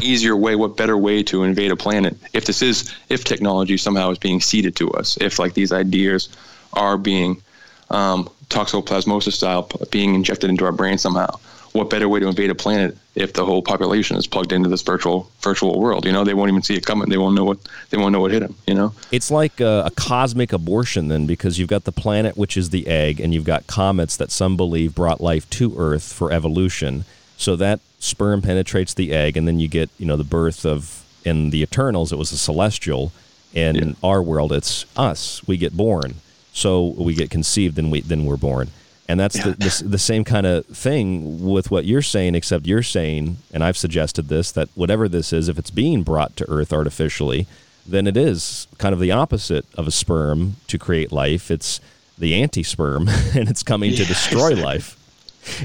easier 0.00 0.36
way, 0.36 0.56
what 0.56 0.76
better 0.76 0.96
way 0.96 1.22
to 1.24 1.42
invade 1.42 1.72
a 1.72 1.76
planet 1.76 2.16
if 2.32 2.44
this 2.44 2.62
is, 2.62 2.94
if 3.08 3.24
technology 3.24 3.76
somehow 3.76 4.10
is 4.10 4.18
being 4.18 4.40
seeded 4.40 4.76
to 4.76 4.90
us, 4.92 5.16
if 5.20 5.38
like 5.38 5.54
these 5.54 5.72
ideas 5.72 6.28
are 6.74 6.96
being 6.96 7.42
um, 7.90 8.30
toxoplasmosis 8.50 9.32
style 9.32 9.70
being 9.90 10.14
injected 10.14 10.50
into 10.50 10.64
our 10.64 10.72
brain 10.72 10.98
somehow. 10.98 11.38
What 11.72 11.88
better 11.88 12.08
way 12.08 12.18
to 12.18 12.26
invade 12.26 12.50
a 12.50 12.54
planet 12.56 12.98
if 13.14 13.32
the 13.32 13.44
whole 13.44 13.62
population 13.62 14.16
is 14.16 14.26
plugged 14.26 14.52
into 14.52 14.68
this 14.68 14.82
virtual 14.82 15.30
virtual 15.40 15.78
world? 15.78 16.04
You 16.04 16.10
know, 16.10 16.24
they 16.24 16.34
won't 16.34 16.50
even 16.50 16.62
see 16.62 16.74
it 16.74 16.84
coming. 16.84 17.08
They 17.08 17.16
won't 17.16 17.36
know 17.36 17.44
what 17.44 17.58
they 17.90 17.96
won't 17.96 18.12
know 18.12 18.20
what 18.20 18.32
hit 18.32 18.40
them. 18.40 18.56
You 18.66 18.74
know, 18.74 18.92
It's 19.12 19.30
like 19.30 19.60
a, 19.60 19.84
a 19.86 19.90
cosmic 19.92 20.52
abortion, 20.52 21.06
then, 21.06 21.26
because 21.26 21.60
you've 21.60 21.68
got 21.68 21.84
the 21.84 21.92
planet, 21.92 22.36
which 22.36 22.56
is 22.56 22.70
the 22.70 22.88
egg, 22.88 23.20
and 23.20 23.32
you've 23.32 23.44
got 23.44 23.68
comets 23.68 24.16
that 24.16 24.32
some 24.32 24.56
believe 24.56 24.96
brought 24.96 25.20
life 25.20 25.48
to 25.50 25.78
Earth 25.78 26.12
for 26.12 26.32
evolution. 26.32 27.04
So 27.36 27.54
that 27.56 27.78
sperm 28.00 28.42
penetrates 28.42 28.92
the 28.92 29.12
egg, 29.12 29.36
and 29.36 29.46
then 29.46 29.60
you 29.60 29.68
get, 29.68 29.90
you 29.96 30.06
know, 30.06 30.16
the 30.16 30.24
birth 30.24 30.66
of, 30.66 31.04
in 31.24 31.50
the 31.50 31.62
Eternals, 31.62 32.12
it 32.12 32.18
was 32.18 32.32
a 32.32 32.36
celestial. 32.36 33.12
In 33.52 33.96
our 34.02 34.22
world, 34.22 34.52
it's 34.52 34.86
us. 34.96 35.46
We 35.46 35.56
get 35.56 35.76
born. 35.76 36.16
So 36.52 36.94
we 36.98 37.14
get 37.14 37.30
conceived, 37.30 37.78
and 37.78 37.90
we 37.90 38.00
then 38.00 38.24
we're 38.24 38.36
born. 38.36 38.70
And 39.08 39.18
that's 39.18 39.42
the, 39.42 39.50
the, 39.50 39.82
the 39.88 39.98
same 39.98 40.22
kind 40.22 40.46
of 40.46 40.66
thing 40.66 41.44
with 41.44 41.68
what 41.68 41.84
you're 41.84 42.00
saying, 42.00 42.36
except 42.36 42.64
you're 42.66 42.84
saying, 42.84 43.38
and 43.52 43.64
I've 43.64 43.76
suggested 43.76 44.28
this, 44.28 44.52
that 44.52 44.68
whatever 44.76 45.08
this 45.08 45.32
is, 45.32 45.48
if 45.48 45.58
it's 45.58 45.70
being 45.70 46.04
brought 46.04 46.36
to 46.36 46.48
Earth 46.48 46.72
artificially, 46.72 47.48
then 47.84 48.06
it 48.06 48.16
is 48.16 48.68
kind 48.78 48.92
of 48.92 49.00
the 49.00 49.10
opposite 49.10 49.66
of 49.74 49.88
a 49.88 49.90
sperm 49.90 50.56
to 50.68 50.78
create 50.78 51.10
life. 51.10 51.50
It's 51.50 51.80
the 52.18 52.40
anti 52.40 52.62
sperm, 52.62 53.08
and 53.34 53.48
it's 53.48 53.64
coming 53.64 53.96
to 53.96 54.04
destroy 54.04 54.50
exactly. 54.50 54.62
life. 54.64 54.96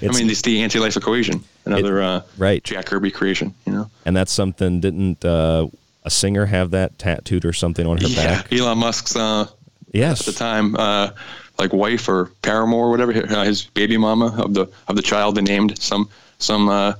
I 0.01 0.07
mean, 0.07 0.29
it's 0.29 0.41
the 0.41 0.61
anti-life 0.61 0.95
equation, 0.95 1.43
another 1.65 2.01
uh, 2.01 2.21
right 2.37 2.63
Jack 2.63 2.85
Kirby 2.85 3.11
creation. 3.11 3.53
You 3.65 3.73
know, 3.73 3.91
And 4.05 4.15
that's 4.15 4.31
something, 4.31 4.79
didn't 4.79 5.23
uh, 5.25 5.67
a 6.03 6.09
singer 6.09 6.45
have 6.45 6.71
that 6.71 6.97
tattooed 6.97 7.43
or 7.45 7.53
something 7.53 7.85
on 7.85 7.97
her 7.97 8.07
yeah, 8.07 8.41
back? 8.41 8.53
Elon 8.53 8.77
Musk's 8.77 9.15
uh, 9.15 9.47
Yes. 9.95 10.27
at 10.27 10.33
the 10.33 10.37
time, 10.37 10.75
uh, 10.75 11.11
like 11.57 11.71
wife 11.71 12.09
or 12.09 12.31
paramour 12.41 12.87
or 12.87 12.91
whatever, 12.91 13.13
uh, 13.13 13.45
his 13.45 13.63
baby 13.63 13.97
mama 13.97 14.35
of 14.43 14.53
the 14.53 14.67
of 14.87 14.95
the 14.95 15.01
child 15.01 15.35
they 15.35 15.41
named 15.41 15.81
some 15.81 16.09
some 16.37 16.67
uh, 16.67 16.93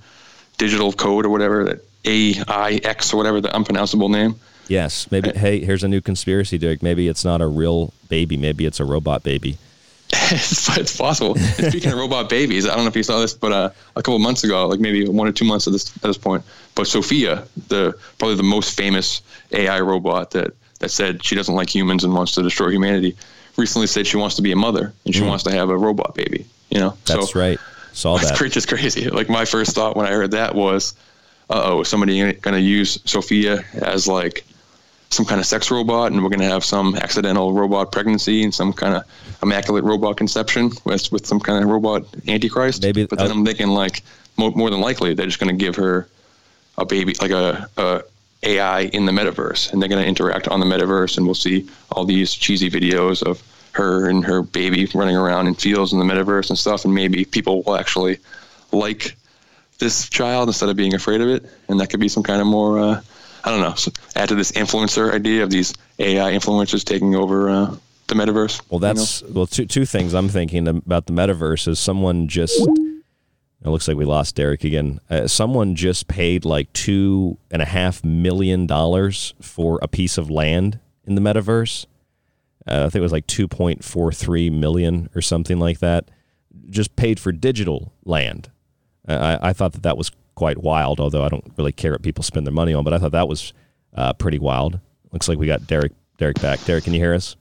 digital 0.58 0.94
code 0.94 1.26
or 1.26 1.30
whatever 1.30 1.66
that 1.66 1.86
AIX 2.06 3.14
or 3.14 3.18
whatever 3.18 3.42
the 3.42 3.56
unpronounceable 3.56 4.10
name. 4.10 4.40
Yes, 4.68 5.12
maybe. 5.12 5.30
Hey, 5.32 5.60
here's 5.60 5.84
a 5.84 5.88
new 5.88 6.02
conspiracy, 6.02 6.58
Derek. 6.58 6.82
Maybe 6.82 7.08
it's 7.08 7.26
not 7.26 7.42
a 7.42 7.48
real 7.48 7.94
baby. 8.10 8.38
Maybe 8.38 8.66
it's 8.66 8.80
a 8.80 8.86
robot 8.86 9.24
baby. 9.24 9.58
it's, 10.12 10.78
it's 10.78 10.96
possible. 10.96 11.36
And 11.36 11.68
speaking 11.68 11.92
of 11.92 11.98
robot 11.98 12.30
babies, 12.30 12.66
I 12.66 12.76
don't 12.76 12.86
know 12.86 12.90
if 12.90 12.96
you 12.96 13.04
saw 13.04 13.20
this, 13.20 13.34
but 13.34 13.52
uh, 13.52 13.70
a 13.96 14.02
couple 14.02 14.18
months 14.20 14.44
ago, 14.44 14.68
like 14.68 14.80
maybe 14.80 15.08
one 15.08 15.28
or 15.28 15.32
two 15.32 15.46
months 15.46 15.68
at 15.68 15.74
this 15.74 15.96
at 15.98 16.04
this 16.04 16.18
point, 16.18 16.44
but 16.76 16.88
Sophia, 16.88 17.46
the 17.68 17.94
probably 18.18 18.38
the 18.38 18.44
most 18.44 18.78
famous 18.78 19.22
AI 19.52 19.82
robot 19.82 20.32
that 20.32 20.54
that 20.80 20.90
said 20.92 21.24
she 21.24 21.36
doesn't 21.36 21.56
like 21.56 21.74
humans 21.74 22.04
and 22.04 22.14
wants 22.14 22.34
to 22.34 22.44
destroy 22.44 22.70
humanity, 22.70 23.16
recently 23.58 23.88
said 23.88 24.06
she 24.08 24.18
wants 24.18 24.36
to 24.36 24.42
be 24.42 24.52
a 24.52 24.56
mother 24.56 24.94
and 25.06 25.16
she 25.16 25.22
Mm. 25.22 25.28
wants 25.28 25.44
to 25.46 25.52
have 25.52 25.70
a 25.70 25.78
robot 25.78 26.16
baby. 26.16 26.46
You 26.70 26.80
know, 26.80 26.98
That's 27.06 27.32
so 27.32 27.40
right. 27.40 27.60
Saw 27.94 28.18
that. 28.20 28.36
cra- 28.36 28.50
just 28.50 28.68
crazy. 28.68 29.10
Like 29.10 29.30
my 29.30 29.46
first 29.46 29.74
thought 29.76 29.96
when 29.96 30.06
I 30.06 30.12
heard 30.12 30.32
that 30.32 30.56
was, 30.56 30.94
uh 31.50 31.62
oh, 31.64 31.84
somebody 31.84 32.34
going 32.34 32.56
to 32.56 32.60
use 32.62 33.00
Sophia 33.06 33.64
as 33.76 34.08
like 34.08 34.44
some 35.12 35.26
kind 35.26 35.40
of 35.40 35.46
sex 35.46 35.70
robot, 35.72 36.12
and 36.12 36.22
we're 36.24 36.30
going 36.30 36.40
to 36.42 36.48
have 36.50 36.66
some 36.66 36.96
accidental 36.96 37.54
robot 37.54 37.92
pregnancy 37.92 38.44
and 38.44 38.54
some 38.54 38.74
kind 38.74 38.96
of 38.96 39.04
immaculate 39.44 39.84
robot 39.84 40.18
conception 40.18 40.72
with 40.84 41.10
with 41.12 41.26
some 41.26 41.40
kind 41.40 41.64
of 41.64 41.70
robot 41.70 42.04
antichrist. 42.28 42.82
Maybe, 42.82 43.06
but 43.06 43.20
then 43.20 43.30
I'm 43.32 43.46
thinking 43.46 43.68
like 43.68 44.04
more, 44.36 44.52
more 44.52 44.70
than 44.72 44.82
likely 44.82 45.14
they're 45.14 45.28
just 45.28 45.40
going 45.40 45.56
to 45.56 45.64
give 45.66 45.76
her 45.78 46.10
a 46.78 46.86
baby, 46.86 47.14
like 47.22 47.32
a, 47.32 47.70
a 47.78 48.02
AI 48.46 48.82
in 48.82 49.06
the 49.06 49.12
metaverse, 49.12 49.72
and 49.72 49.82
they're 49.82 49.90
going 49.90 50.02
to 50.02 50.08
interact 50.08 50.48
on 50.48 50.60
the 50.60 50.66
metaverse, 50.66 51.18
and 51.18 51.26
we'll 51.26 51.36
see 51.36 51.68
all 51.92 52.06
these 52.06 52.34
cheesy 52.34 52.70
videos 52.70 53.24
of 53.24 53.44
her 53.72 54.08
and 54.08 54.24
her 54.24 54.42
baby 54.42 54.88
running 54.94 55.18
around 55.18 55.48
in 55.48 55.56
fields 55.56 55.92
in 55.92 56.00
the 56.00 56.06
metaverse 56.06 56.50
and 56.50 56.58
stuff, 56.58 56.86
and 56.86 56.94
maybe 56.94 57.26
people 57.26 57.64
will 57.64 57.76
actually 57.76 58.18
like 58.72 59.16
this 59.80 60.10
child 60.10 60.48
instead 60.48 60.70
of 60.70 60.76
being 60.76 60.94
afraid 60.94 61.22
of 61.22 61.28
it, 61.28 61.46
and 61.68 61.80
that 61.80 61.90
could 61.90 62.00
be 62.00 62.08
some 62.08 62.24
kind 62.24 62.40
of 62.40 62.48
more. 62.48 62.80
Uh, 62.80 63.02
I 63.44 63.52
don't 63.52 63.62
know. 63.62 63.76
So 63.76 63.92
add 64.16 64.30
to 64.30 64.36
this 64.36 64.52
influencer 64.54 65.14
idea 65.14 65.44
of 65.44 65.50
these 65.50 65.74
AI 66.00 66.32
influencers 66.32 66.84
taking 66.84 67.16
over 67.16 67.50
uh, 67.50 67.76
the 68.08 68.16
metaverse. 68.16 68.62
Well, 68.70 68.80
that's 68.80 69.22
well 69.24 69.48
two 69.48 69.66
two 69.66 69.86
things 69.86 70.14
I'm 70.14 70.30
thinking 70.30 70.68
about 70.68 71.06
the 71.08 71.14
metaverse 71.14 71.68
is 71.68 71.80
someone 71.80 72.28
just. 72.28 72.60
It 73.64 73.70
looks 73.70 73.88
like 73.88 73.98
we 73.98 74.06
lost 74.06 74.36
Derek 74.36 74.64
again. 74.64 75.00
Uh, 75.10 75.28
someone 75.28 75.76
just 75.76 76.08
paid 76.08 76.46
like 76.46 76.72
two 76.74 77.38
and 77.50 77.62
a 77.62 77.66
half 77.66 78.04
million 78.04 78.68
dollars 78.68 79.34
for 79.42 79.80
a 79.82 79.88
piece 79.88 80.18
of 80.18 80.30
land 80.30 80.80
in 81.06 81.16
the 81.16 81.22
metaverse. 81.22 81.86
Uh, 82.68 82.86
I 82.86 82.90
think 82.90 82.96
it 82.96 83.02
was 83.02 83.12
like 83.12 83.28
two 83.28 83.48
point 83.48 83.84
four 83.84 84.12
three 84.12 84.50
million 84.50 85.10
or 85.16 85.22
something 85.22 85.60
like 85.60 85.80
that. 85.80 86.10
Just 86.70 86.96
paid 86.96 87.20
for 87.20 87.32
digital 87.32 87.92
land. 88.04 88.52
Uh, 89.08 89.38
I, 89.42 89.50
I 89.50 89.54
thought 89.54 89.74
that 89.74 89.84
that 89.84 89.98
was 89.98 90.12
quite 90.36 90.60
wild. 90.60 91.00
Although 91.00 91.24
I 91.24 91.30
don't 91.30 91.52
really 91.58 91.72
care 91.72 91.92
what 91.92 92.04
people 92.04 92.24
spend 92.24 92.46
their 92.46 92.54
money 92.54 92.74
on, 92.74 92.84
but 92.84 92.94
I 92.94 93.00
thought 93.00 93.14
that 93.14 93.28
was 93.28 93.54
uh, 93.96 94.14
pretty 94.14 94.40
wild. 94.40 94.80
Looks 95.12 95.28
like 95.28 95.40
we 95.40 95.48
got 95.48 95.66
Derek 95.66 95.94
Derek 96.18 96.40
back. 96.40 96.64
Derek, 96.66 96.84
can 96.84 96.94
you 96.94 97.00
hear 97.00 97.14
us? 97.14 97.36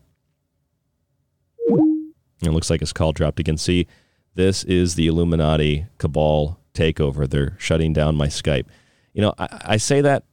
It 2.42 2.50
looks 2.50 2.70
like 2.70 2.80
his 2.80 2.92
call 2.92 3.12
dropped 3.12 3.40
again. 3.40 3.56
See, 3.56 3.86
this 4.34 4.64
is 4.64 4.94
the 4.94 5.06
Illuminati 5.06 5.86
cabal 5.98 6.60
takeover. 6.74 7.28
They're 7.28 7.56
shutting 7.58 7.92
down 7.92 8.16
my 8.16 8.26
Skype. 8.26 8.66
You 9.12 9.22
know, 9.22 9.34
I, 9.38 9.60
I 9.64 9.76
say 9.76 10.00
that 10.00 10.24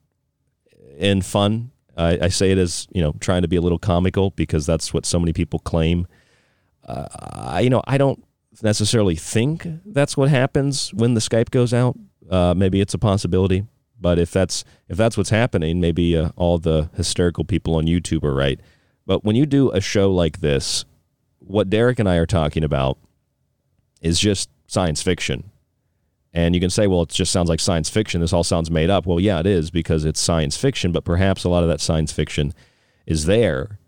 in 0.98 1.22
fun. 1.22 1.72
I, 1.98 2.19
I 2.23 2.28
say 2.30 2.52
it 2.52 2.57
as 2.57 2.88
you 2.91 3.02
know, 3.02 3.14
trying 3.19 3.44
to 3.44 3.48
be 3.48 3.56
a 3.56 3.61
little 3.61 3.80
comical 3.80 4.32
because 4.32 4.65
that's 4.65 4.94
what 4.94 5.06
so 5.06 5.19
many 5.19 5.34
people 5.34 5.60
claim. 5.60 6.07
Uh, 6.86 7.07
I, 7.11 7.60
you 7.61 7.69
know, 7.69 7.84
I 7.86 7.98
don't 7.98 8.23
necessarily 8.61 9.15
think 9.15 9.68
that's 9.86 10.18
what 10.18 10.30
happens 10.30 10.94
when 10.94 11.14
the 11.14 11.22
Skype 11.22 11.52
goes 11.52 11.73
out. 11.73 11.98
Uh, 12.30 12.53
maybe 12.56 12.82
it's 12.82 12.94
a 12.94 12.98
possibility, 12.98 13.65
but 13.99 14.18
if 14.18 14.32
that's 14.32 14.64
if 14.88 14.98
that's 14.98 15.18
what's 15.18 15.30
happening, 15.30 15.80
maybe 15.80 16.18
uh, 16.18 16.30
all 16.36 16.57
the 16.57 16.90
hysterical 16.95 17.44
people 17.44 17.76
on 17.76 17.86
YouTube 17.86 18.23
are 18.23 18.34
right. 18.34 18.60
But 19.06 19.23
when 19.23 19.36
you 19.36 19.45
do 19.45 19.69
a 19.72 19.82
show 19.82 20.11
like 20.11 20.40
this, 20.40 20.86
what 21.40 21.69
Derek 21.69 21.99
and 21.99 22.07
I 22.07 22.15
are 22.15 22.26
talking 22.26 22.64
about 22.64 22.98
is 24.02 24.19
just 24.19 24.49
science 24.68 25.02
fiction. 25.02 25.52
And 26.34 26.56
you 26.56 26.61
can 26.61 26.69
say, 26.69 26.88
well, 26.88 27.03
it 27.03 27.10
just 27.10 27.32
sounds 27.32 27.49
like 27.49 27.60
science 27.60 27.90
fiction. 27.90 28.22
This 28.22 28.34
all 28.34 28.44
sounds 28.44 28.72
made 28.72 28.90
up. 28.90 29.06
Well, 29.06 29.19
yeah, 29.19 29.40
it 29.40 29.45
is 29.45 29.69
because 29.69 30.06
it's 30.06 30.19
science 30.19 30.56
fiction, 30.56 30.91
but 30.91 31.03
perhaps 31.03 31.44
a 31.44 31.49
lot 31.49 31.64
of 31.64 31.69
that 31.69 31.82
science 31.82 32.11
fiction 32.11 32.53
is 33.06 33.26
there. 33.26 33.80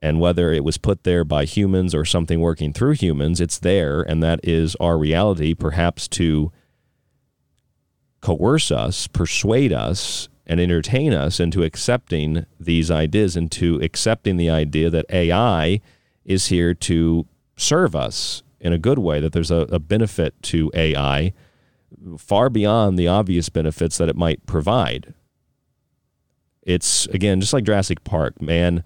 And 0.00 0.20
whether 0.20 0.52
it 0.52 0.64
was 0.64 0.76
put 0.76 1.04
there 1.04 1.24
by 1.24 1.46
humans 1.46 1.94
or 1.94 2.04
something 2.04 2.40
working 2.40 2.72
through 2.74 2.92
humans, 2.92 3.40
it's 3.40 3.58
there. 3.58 4.02
And 4.02 4.22
that 4.22 4.40
is 4.42 4.76
our 4.76 4.98
reality, 4.98 5.54
perhaps 5.54 6.06
to 6.08 6.52
coerce 8.20 8.70
us, 8.70 9.06
persuade 9.06 9.72
us, 9.72 10.28
and 10.46 10.60
entertain 10.60 11.14
us 11.14 11.40
into 11.40 11.62
accepting 11.62 12.44
these 12.60 12.90
ideas, 12.90 13.36
into 13.36 13.80
accepting 13.82 14.36
the 14.36 14.50
idea 14.50 14.90
that 14.90 15.06
AI 15.10 15.80
is 16.24 16.48
here 16.48 16.74
to 16.74 17.26
serve 17.56 17.96
us 17.96 18.42
in 18.60 18.72
a 18.72 18.78
good 18.78 18.98
way, 18.98 19.20
that 19.20 19.32
there's 19.32 19.50
a, 19.50 19.66
a 19.70 19.78
benefit 19.78 20.40
to 20.44 20.70
AI 20.74 21.32
far 22.18 22.50
beyond 22.50 22.98
the 22.98 23.08
obvious 23.08 23.48
benefits 23.48 23.98
that 23.98 24.08
it 24.08 24.16
might 24.16 24.46
provide. 24.46 25.14
It's, 26.62 27.06
again, 27.06 27.40
just 27.40 27.52
like 27.52 27.64
Jurassic 27.64 28.04
Park, 28.04 28.42
man 28.42 28.82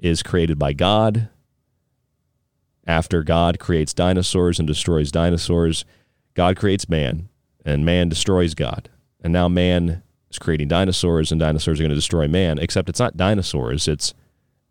is 0.00 0.22
created 0.22 0.58
by 0.58 0.72
God. 0.72 1.28
After 2.86 3.22
God 3.22 3.58
creates 3.58 3.92
dinosaurs 3.92 4.58
and 4.58 4.66
destroys 4.66 5.10
dinosaurs, 5.10 5.84
God 6.34 6.56
creates 6.56 6.88
man, 6.88 7.28
and 7.64 7.84
man 7.84 8.08
destroys 8.08 8.54
God. 8.54 8.88
And 9.20 9.32
now 9.32 9.48
man 9.48 10.02
is 10.30 10.38
creating 10.38 10.68
dinosaurs, 10.68 11.32
and 11.32 11.40
dinosaurs 11.40 11.80
are 11.80 11.82
going 11.82 11.90
to 11.90 11.96
destroy 11.96 12.28
man, 12.28 12.58
except 12.58 12.88
it's 12.88 13.00
not 13.00 13.16
dinosaurs, 13.16 13.88
it's 13.88 14.14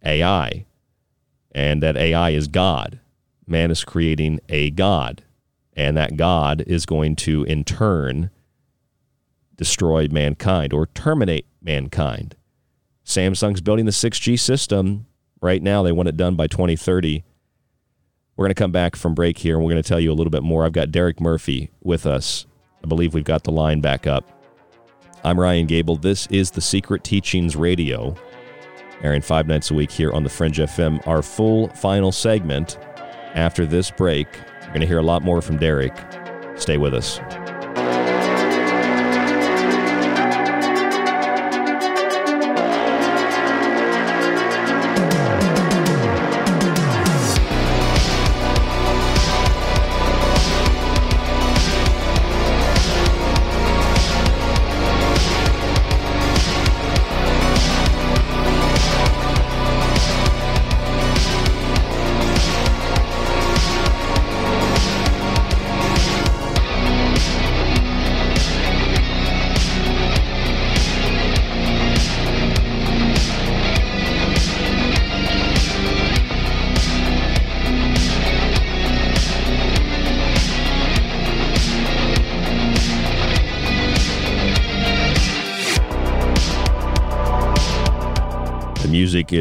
AI. 0.04 0.66
And 1.52 1.84
that 1.84 1.98
AI 1.98 2.30
is 2.32 2.48
God. 2.48 3.00
Man 3.48 3.72
is 3.72 3.84
creating 3.84 4.42
a 4.50 4.70
God. 4.72 5.24
And 5.76 5.96
that 5.96 6.18
God 6.18 6.64
is 6.66 6.86
going 6.86 7.16
to, 7.18 7.44
in 7.44 7.64
turn, 7.64 8.32
destroy 9.56 10.08
mankind 10.10 10.74
or 10.74 10.88
terminate 10.88 11.46
mankind. 11.62 12.36
Samsung's 13.06 13.62
building 13.62 13.86
the 13.86 13.92
6G 13.92 14.40
system 14.40 15.06
right 15.42 15.62
now. 15.62 15.84
They 15.84 15.92
want 15.92 16.10
it 16.10 16.18
done 16.18 16.36
by 16.36 16.48
2030. 16.48 17.24
We're 18.36 18.44
going 18.46 18.54
to 18.54 18.60
come 18.60 18.72
back 18.72 18.96
from 18.96 19.16
break 19.16 19.38
here 19.38 19.56
and 19.56 19.64
we're 19.64 19.72
going 19.72 19.82
to 19.82 19.88
tell 19.88 20.00
you 20.00 20.12
a 20.12 20.16
little 20.16 20.32
bit 20.32 20.44
more. 20.44 20.66
I've 20.66 20.74
got 20.74 20.92
Derek 20.92 21.22
Murphy 21.22 21.72
with 21.82 22.06
us. 22.06 22.46
I 22.84 22.88
believe 22.88 23.14
we've 23.14 23.24
got 23.24 23.44
the 23.44 23.52
line 23.52 23.82
back 23.82 24.06
up. 24.06 24.26
I'm 25.24 25.40
Ryan 25.40 25.66
Gable. 25.66 25.96
This 25.96 26.28
is 26.28 26.52
the 26.52 26.62
Secret 26.62 27.04
Teachings 27.04 27.56
Radio, 27.56 28.16
airing 29.02 29.22
five 29.22 29.48
nights 29.48 29.72
a 29.72 29.74
week 29.74 29.92
here 29.92 30.12
on 30.12 30.24
the 30.24 30.30
Fringe 30.30 30.58
FM. 30.58 31.06
Our 31.08 31.22
full 31.22 31.70
final 31.70 32.12
segment 32.12 32.78
after 33.34 33.66
this 33.66 33.92
break. 33.92 34.28
You're 34.62 34.70
going 34.70 34.82
to 34.82 34.88
hear 34.88 35.00
a 35.00 35.04
lot 35.04 35.22
more 35.22 35.42
from 35.42 35.58
Derek. 35.58 35.96
Stay 36.56 36.78
with 36.78 36.94
us. 36.94 37.20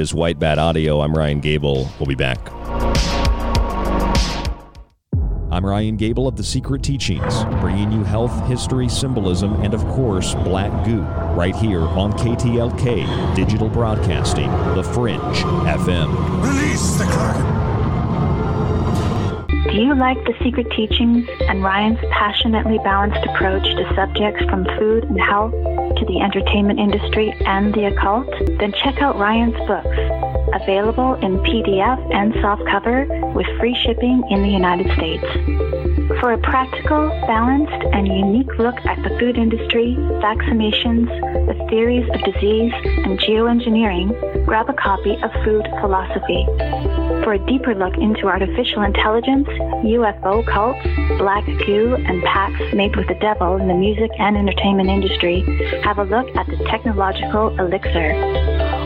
Is 0.06 0.14
White 0.14 0.38
Bat 0.38 0.60
Audio. 0.60 1.00
I'm 1.00 1.12
Ryan 1.12 1.40
Gable. 1.40 1.90
We'll 1.98 2.06
be 2.06 2.14
back. 2.14 2.38
I'm 5.50 5.66
Ryan 5.66 5.96
Gable 5.96 6.28
of 6.28 6.36
The 6.36 6.44
Secret 6.44 6.84
Teachings, 6.84 7.44
bringing 7.60 7.90
you 7.90 8.04
health, 8.04 8.46
history, 8.46 8.88
symbolism, 8.88 9.54
and 9.64 9.74
of 9.74 9.84
course, 9.86 10.36
black 10.36 10.84
goo, 10.84 11.00
right 11.34 11.56
here 11.56 11.80
on 11.80 12.12
KTLK 12.12 13.34
Digital 13.34 13.68
Broadcasting, 13.68 14.48
The 14.76 14.84
Fringe 14.84 15.20
FM. 15.66 16.08
Release 16.40 16.98
the 16.98 17.04
Kraken! 17.06 17.66
Do 19.72 19.82
you 19.82 19.96
like 19.96 20.18
the 20.24 20.34
secret 20.44 20.70
teachings 20.70 21.28
and 21.48 21.64
Ryan's 21.64 21.98
passionately 22.12 22.78
balanced 22.78 23.26
approach 23.26 23.64
to 23.64 23.92
subjects 23.96 24.44
from 24.44 24.64
food 24.78 25.02
and 25.04 25.20
health 25.20 25.52
to 25.97 26.05
the 26.05 26.20
entertainment 26.20 26.78
industry 26.78 27.35
and 27.47 27.73
the 27.74 27.86
occult? 27.86 28.28
Then 28.59 28.73
check 28.85 29.02
out 29.02 29.18
Ryan's 29.18 29.56
books, 29.66 29.98
available 30.62 31.14
in 31.14 31.39
PDF 31.40 31.98
and 32.14 32.32
softcover 32.35 33.35
with 33.35 33.47
free 33.59 33.77
shipping 33.85 34.23
in 34.31 34.43
the 34.43 34.48
United 34.48 34.86
States. 34.97 35.24
For 36.20 36.32
a 36.32 36.39
practical, 36.39 37.09
balanced, 37.27 37.85
and 37.93 38.06
unique 38.06 38.59
look 38.59 38.77
at 38.86 39.02
the 39.02 39.16
food 39.18 39.36
industry, 39.36 39.97
vaccinations, 40.23 41.09
the 41.47 41.66
theories 41.68 42.09
of 42.14 42.32
disease, 42.32 42.73
and 43.05 43.18
geoengineering, 43.18 44.47
grab 44.47 44.70
a 44.70 44.74
copy 44.74 45.14
of 45.23 45.31
Food 45.44 45.66
Philosophy. 45.81 46.95
For 47.24 47.34
a 47.34 47.38
deeper 47.46 47.74
look 47.74 47.96
into 47.96 48.26
artificial 48.26 48.82
intelligence, 48.82 49.48
UFO 49.48 50.46
cults, 50.46 50.82
black 51.18 51.44
goo, 51.66 51.94
and 51.94 52.22
pacts 52.24 52.74
made 52.74 52.96
with 52.96 53.08
the 53.08 53.14
devil 53.20 53.56
in 53.56 53.68
the 53.68 53.74
music 53.74 54.10
and 54.18 54.36
entertainment 54.36 54.88
industry, 54.88 55.42
have 55.82 55.98
a 55.98 56.04
look 56.04 56.26
at 56.36 56.46
the 56.46 56.56
technological 56.70 57.58
elixir. 57.58 58.65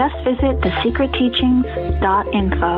Just 0.00 0.16
visit 0.24 0.56
thesecretteachings.info. 0.62 2.72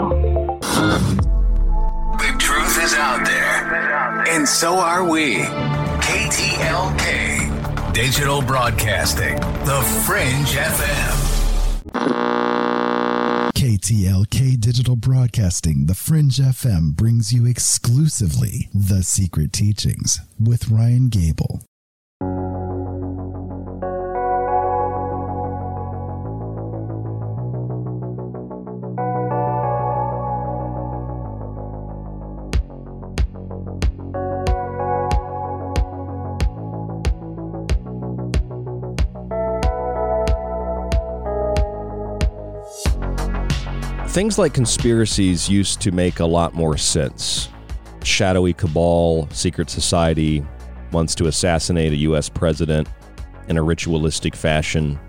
The 2.18 2.34
truth 2.40 2.82
is 2.82 2.94
out 2.94 3.24
there, 3.24 4.24
and 4.28 4.48
so 4.48 4.74
are 4.74 5.08
we. 5.08 5.36
KTLK, 6.02 7.94
Digital 7.94 8.42
Broadcasting, 8.42 9.36
The 9.36 9.80
Fringe 10.04 10.56
FM. 10.56 11.12
KTLK 13.54 14.60
Digital 14.60 14.96
Broadcasting, 14.96 15.86
The 15.86 15.94
Fringe 15.94 16.38
FM 16.38 16.96
brings 16.96 17.32
you 17.32 17.46
exclusively 17.46 18.68
The 18.74 19.04
Secret 19.04 19.52
Teachings 19.52 20.18
with 20.40 20.68
Ryan 20.68 21.08
Gable. 21.08 21.62
Things 44.12 44.38
like 44.38 44.52
conspiracies 44.52 45.48
used 45.48 45.80
to 45.80 45.90
make 45.90 46.20
a 46.20 46.26
lot 46.26 46.52
more 46.52 46.76
sense. 46.76 47.48
Shadowy 48.04 48.52
cabal, 48.52 49.26
secret 49.30 49.70
society 49.70 50.44
wants 50.92 51.14
to 51.14 51.28
assassinate 51.28 51.94
a 51.94 51.96
U.S. 51.96 52.28
president 52.28 52.88
in 53.48 53.56
a 53.56 53.62
ritualistic 53.62 54.36
fashion. 54.36 55.00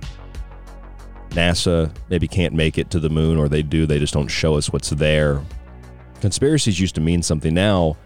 NASA 1.31 1.93
maybe 2.07 2.29
can't 2.29 2.53
make 2.53 2.77
it 2.77 2.89
to 2.91 2.99
the 3.01 3.09
moon, 3.09 3.37
or 3.37 3.49
they 3.49 3.61
do, 3.61 3.85
they 3.85 3.99
just 3.99 4.13
don't 4.13 4.29
show 4.29 4.55
us 4.55 4.71
what's 4.71 4.91
there. 4.91 5.41
Conspiracies 6.21 6.79
used 6.79 6.95
to 6.95 7.01
mean 7.01 7.21
something. 7.21 7.53
Now, 7.53 7.97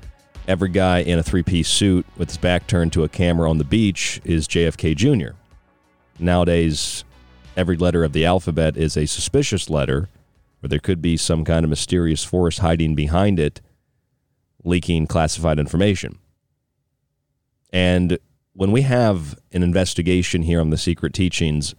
every 0.48 0.69
guy 0.69 1.03
in 1.03 1.19
a 1.19 1.24
three 1.24 1.44
piece 1.44 1.69
suit 1.69 2.07
with 2.18 2.30
his 2.30 2.40
back 2.40 2.65
turned 2.65 2.91
to 2.94 3.03
a 3.03 3.07
camera 3.07 3.48
on 3.48 3.60
the 3.60 3.64
beach 3.64 4.19
is 4.26 4.48
JFK 4.48 4.95
Jr. 4.95 5.36
Nowadays, 6.18 7.03
every 7.56 7.78
letter 7.78 8.03
of 8.03 8.14
the 8.14 8.26
alphabet 8.26 8.76
is 8.76 8.98
a 8.98 9.06
suspicious 9.06 9.69
letter 9.69 10.10
or 10.64 10.70
there 10.70 10.80
could 10.80 11.02
be 11.02 11.18
some 11.18 11.44
kind 11.44 11.64
of 11.64 11.70
mysterious 11.70 12.24
force 12.24 12.60
hiding 12.60 12.96
behind 12.96 13.40
it, 13.40 13.62
leaking 14.64 15.08
classified 15.08 15.60
information. 15.60 16.18
And 17.72 18.18
when 18.54 18.72
we 18.72 18.82
have 18.82 19.38
an 19.52 19.62
investigation 19.62 20.44
here 20.44 20.60
on 20.60 20.72
the 20.72 20.78
secret 20.78 21.14
teachings, 21.14 21.76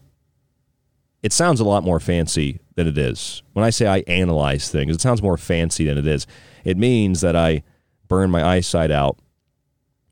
it 1.23 1.33
sounds 1.33 1.59
a 1.59 1.65
lot 1.65 1.83
more 1.83 1.99
fancy 1.99 2.61
than 2.77 2.87
it 2.87 2.97
is. 2.97 3.43
When 3.53 3.65
I 3.65 3.71
say 3.71 3.87
I 3.87 4.05
analyze 4.07 4.71
things, 4.71 4.95
it 4.95 5.01
sounds 5.01 5.23
more 5.23 5.37
fancy 5.37 5.85
than 5.85 5.99
it 5.99 6.07
is. 6.07 6.27
It 6.65 6.77
means 6.77 7.21
that 7.23 7.35
I 7.35 7.65
burn 8.07 8.31
my 8.31 8.45
eyesight 8.45 8.91
out 8.91 9.19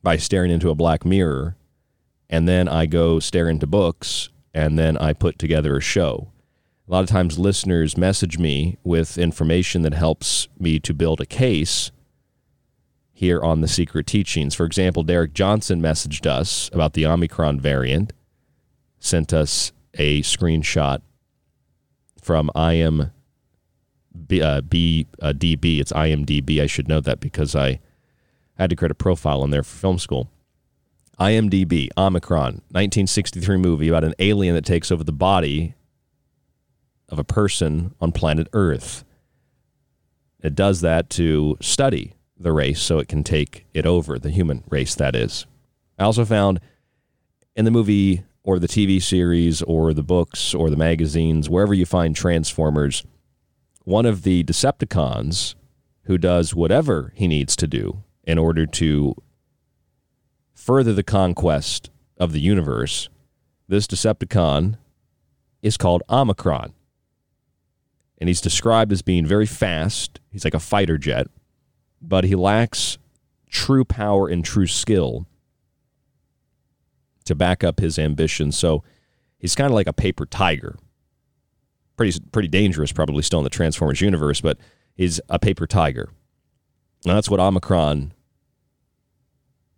by 0.03 0.17
staring 0.17 0.51
into 0.51 0.71
a 0.71 0.75
black 0.75 1.05
mirror, 1.05 1.57
and 2.29 2.49
then 2.49 2.69
I 2.69 2.87
go 2.87 3.21
stare 3.21 3.49
into 3.49 3.67
books, 3.67 4.31
and 4.53 4.77
then 4.79 4.97
I 4.97 5.13
put 5.13 5.39
together 5.39 5.77
a 5.77 5.81
show. 5.81 6.33
A 6.89 6.93
lot 6.93 7.03
of 7.03 7.09
times, 7.09 7.37
listeners 7.37 7.97
message 7.97 8.39
me 8.39 8.79
with 8.85 9.19
information 9.19 9.83
that 9.83 9.93
helps 9.93 10.47
me 10.57 10.79
to 10.79 10.95
build 10.95 11.21
a 11.21 11.27
case 11.27 11.91
here 13.13 13.43
on 13.43 13.61
the 13.61 13.67
secret 13.67 14.07
teachings. 14.07 14.55
For 14.55 14.65
example, 14.65 15.03
Derek 15.03 15.33
Johnson 15.35 15.83
messaged 15.83 16.27
us 16.27 16.71
about 16.73 16.93
the 16.93 17.05
Omicron 17.05 17.59
variant, 17.59 18.13
sent 19.01 19.33
us 19.33 19.73
a 19.95 20.23
screenshot 20.23 21.01
from 22.23 22.53
IM 22.55 23.01
uh, 23.01 24.35
uh. 24.45 24.61
It's 24.71 25.93
IMDb. 25.93 26.61
I 26.61 26.67
should 26.67 26.89
know 26.89 27.01
that 27.01 27.19
because 27.19 27.57
I 27.57 27.81
had 28.55 28.71
to 28.71 28.77
create 28.77 28.93
a 28.93 28.95
profile 28.95 29.43
on 29.43 29.51
there 29.51 29.65
for 29.65 29.77
film 29.77 29.99
school. 29.99 30.31
IMDb, 31.19 31.89
Omicron, 31.99 32.63
1963 32.71 33.57
movie 33.57 33.89
about 33.89 34.05
an 34.05 34.15
alien 34.21 34.55
that 34.55 34.65
takes 34.65 34.93
over 34.93 35.03
the 35.03 35.13
body 35.13 35.75
of 37.09 37.19
a 37.19 37.25
person 37.25 37.95
on 38.01 38.13
planet 38.13 38.49
Earth. 38.53 39.05
It 40.43 40.55
does 40.55 40.81
that 40.81 41.11
to 41.11 41.57
study 41.61 42.15
the 42.39 42.53
race 42.53 42.81
so 42.81 42.99
it 42.99 43.09
can 43.09 43.25
take 43.25 43.67
it 43.73 43.87
over, 43.87 44.19
the 44.19 44.31
human 44.31 44.65
race, 44.69 44.95
that 44.95 45.17
is. 45.17 45.47
I 45.99 46.05
also 46.05 46.25
found 46.25 46.61
in 47.55 47.65
the 47.65 47.71
movie 47.71 48.25
or 48.43 48.59
the 48.59 48.69
TV 48.69 49.03
series 49.03 49.63
or 49.63 49.93
the 49.93 50.03
books 50.03 50.55
or 50.55 50.71
the 50.71 50.77
magazines, 50.77 51.49
wherever 51.49 51.75
you 51.75 51.87
find 51.87 52.15
Transformers, 52.15 53.03
one 53.85 54.07
of 54.07 54.23
the 54.23 54.45
Decepticons 54.45 55.55
who 56.05 56.19
does 56.19 56.55
whatever 56.55 57.13
he 57.17 57.27
needs 57.27 57.57
to 57.57 57.67
do 57.67 58.05
in 58.23 58.39
order 58.39 58.67
to 58.67 59.15
further 60.55 60.93
the 60.93 61.03
conquest 61.03 61.91
of 62.19 62.33
the 62.33 62.41
universe, 62.41 63.09
this 63.69 63.87
Decepticon 63.87 64.77
is 65.63 65.77
called 65.77 66.03
Omicron 66.09 66.73
and 68.19 68.29
he's 68.29 68.41
described 68.41 68.93
as 68.93 69.03
being 69.03 69.27
very 69.27 69.47
fast. 69.47 70.21
He's 70.31 70.45
like 70.45 70.55
a 70.55 70.61
fighter 70.61 70.99
jet, 70.99 71.29
but 72.01 72.25
he 72.25 72.35
lacks 72.35 72.99
true 73.51 73.85
power 73.85 74.29
and 74.29 74.45
true 74.45 74.67
skill 74.67 75.27
to 77.25 77.35
back 77.35 77.63
up 77.63 77.81
his 77.81 77.99
ambition. 77.99 78.53
So 78.53 78.83
he's 79.39 79.55
kind 79.55 79.71
of 79.71 79.75
like 79.75 79.87
a 79.87 79.93
paper 79.93 80.27
tiger. 80.27 80.77
Pretty 81.97 82.21
pretty 82.33 82.49
dangerous, 82.49 82.93
probably 82.93 83.23
still 83.23 83.41
in 83.41 83.45
the 83.45 83.51
Transformers 83.51 84.01
universe, 84.01 84.41
but 84.41 84.59
he's 84.95 85.21
a 85.29 85.39
paper 85.39 85.67
tiger. 85.67 86.11
And 87.05 87.17
that's 87.17 87.31
what 87.31 87.41
Omicron 87.41 88.13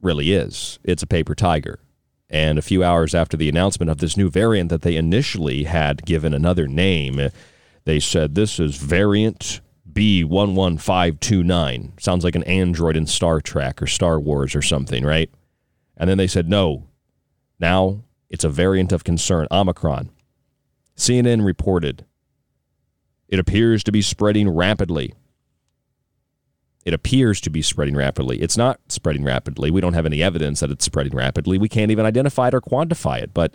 really 0.00 0.32
is. 0.32 0.78
It's 0.84 1.02
a 1.02 1.06
paper 1.06 1.34
tiger. 1.34 1.80
And 2.30 2.58
a 2.58 2.62
few 2.62 2.84
hours 2.84 3.14
after 3.14 3.36
the 3.36 3.48
announcement 3.48 3.90
of 3.90 3.98
this 3.98 4.16
new 4.16 4.30
variant 4.30 4.68
that 4.70 4.82
they 4.82 4.96
initially 4.96 5.64
had 5.64 6.04
given 6.04 6.34
another 6.34 6.66
name, 6.66 7.30
they 7.84 8.00
said 8.00 8.34
this 8.34 8.60
is 8.60 8.76
variant 8.76 9.60
B11529. 9.92 12.00
Sounds 12.00 12.24
like 12.24 12.36
an 12.36 12.44
android 12.44 12.96
in 12.96 13.06
Star 13.06 13.40
Trek 13.40 13.82
or 13.82 13.86
Star 13.86 14.20
Wars 14.20 14.54
or 14.54 14.62
something, 14.62 15.04
right? 15.04 15.30
And 15.96 16.08
then 16.08 16.18
they 16.18 16.28
said, 16.28 16.48
no, 16.48 16.86
now 17.58 18.04
it's 18.30 18.44
a 18.44 18.48
variant 18.48 18.92
of 18.92 19.04
concern, 19.04 19.46
Omicron. 19.50 20.10
CNN 20.96 21.44
reported 21.44 22.04
it 23.28 23.38
appears 23.38 23.84
to 23.84 23.92
be 23.92 24.00
spreading 24.00 24.48
rapidly. 24.48 25.14
It 26.84 26.94
appears 26.94 27.42
to 27.42 27.50
be 27.50 27.60
spreading 27.60 27.94
rapidly. 27.94 28.40
It's 28.40 28.56
not 28.56 28.80
spreading 28.88 29.22
rapidly. 29.22 29.70
We 29.70 29.82
don't 29.82 29.92
have 29.92 30.06
any 30.06 30.22
evidence 30.22 30.60
that 30.60 30.70
it's 30.70 30.86
spreading 30.86 31.14
rapidly. 31.14 31.58
We 31.58 31.68
can't 31.68 31.90
even 31.90 32.06
identify 32.06 32.48
it 32.48 32.54
or 32.54 32.62
quantify 32.62 33.20
it, 33.20 33.34
but 33.34 33.54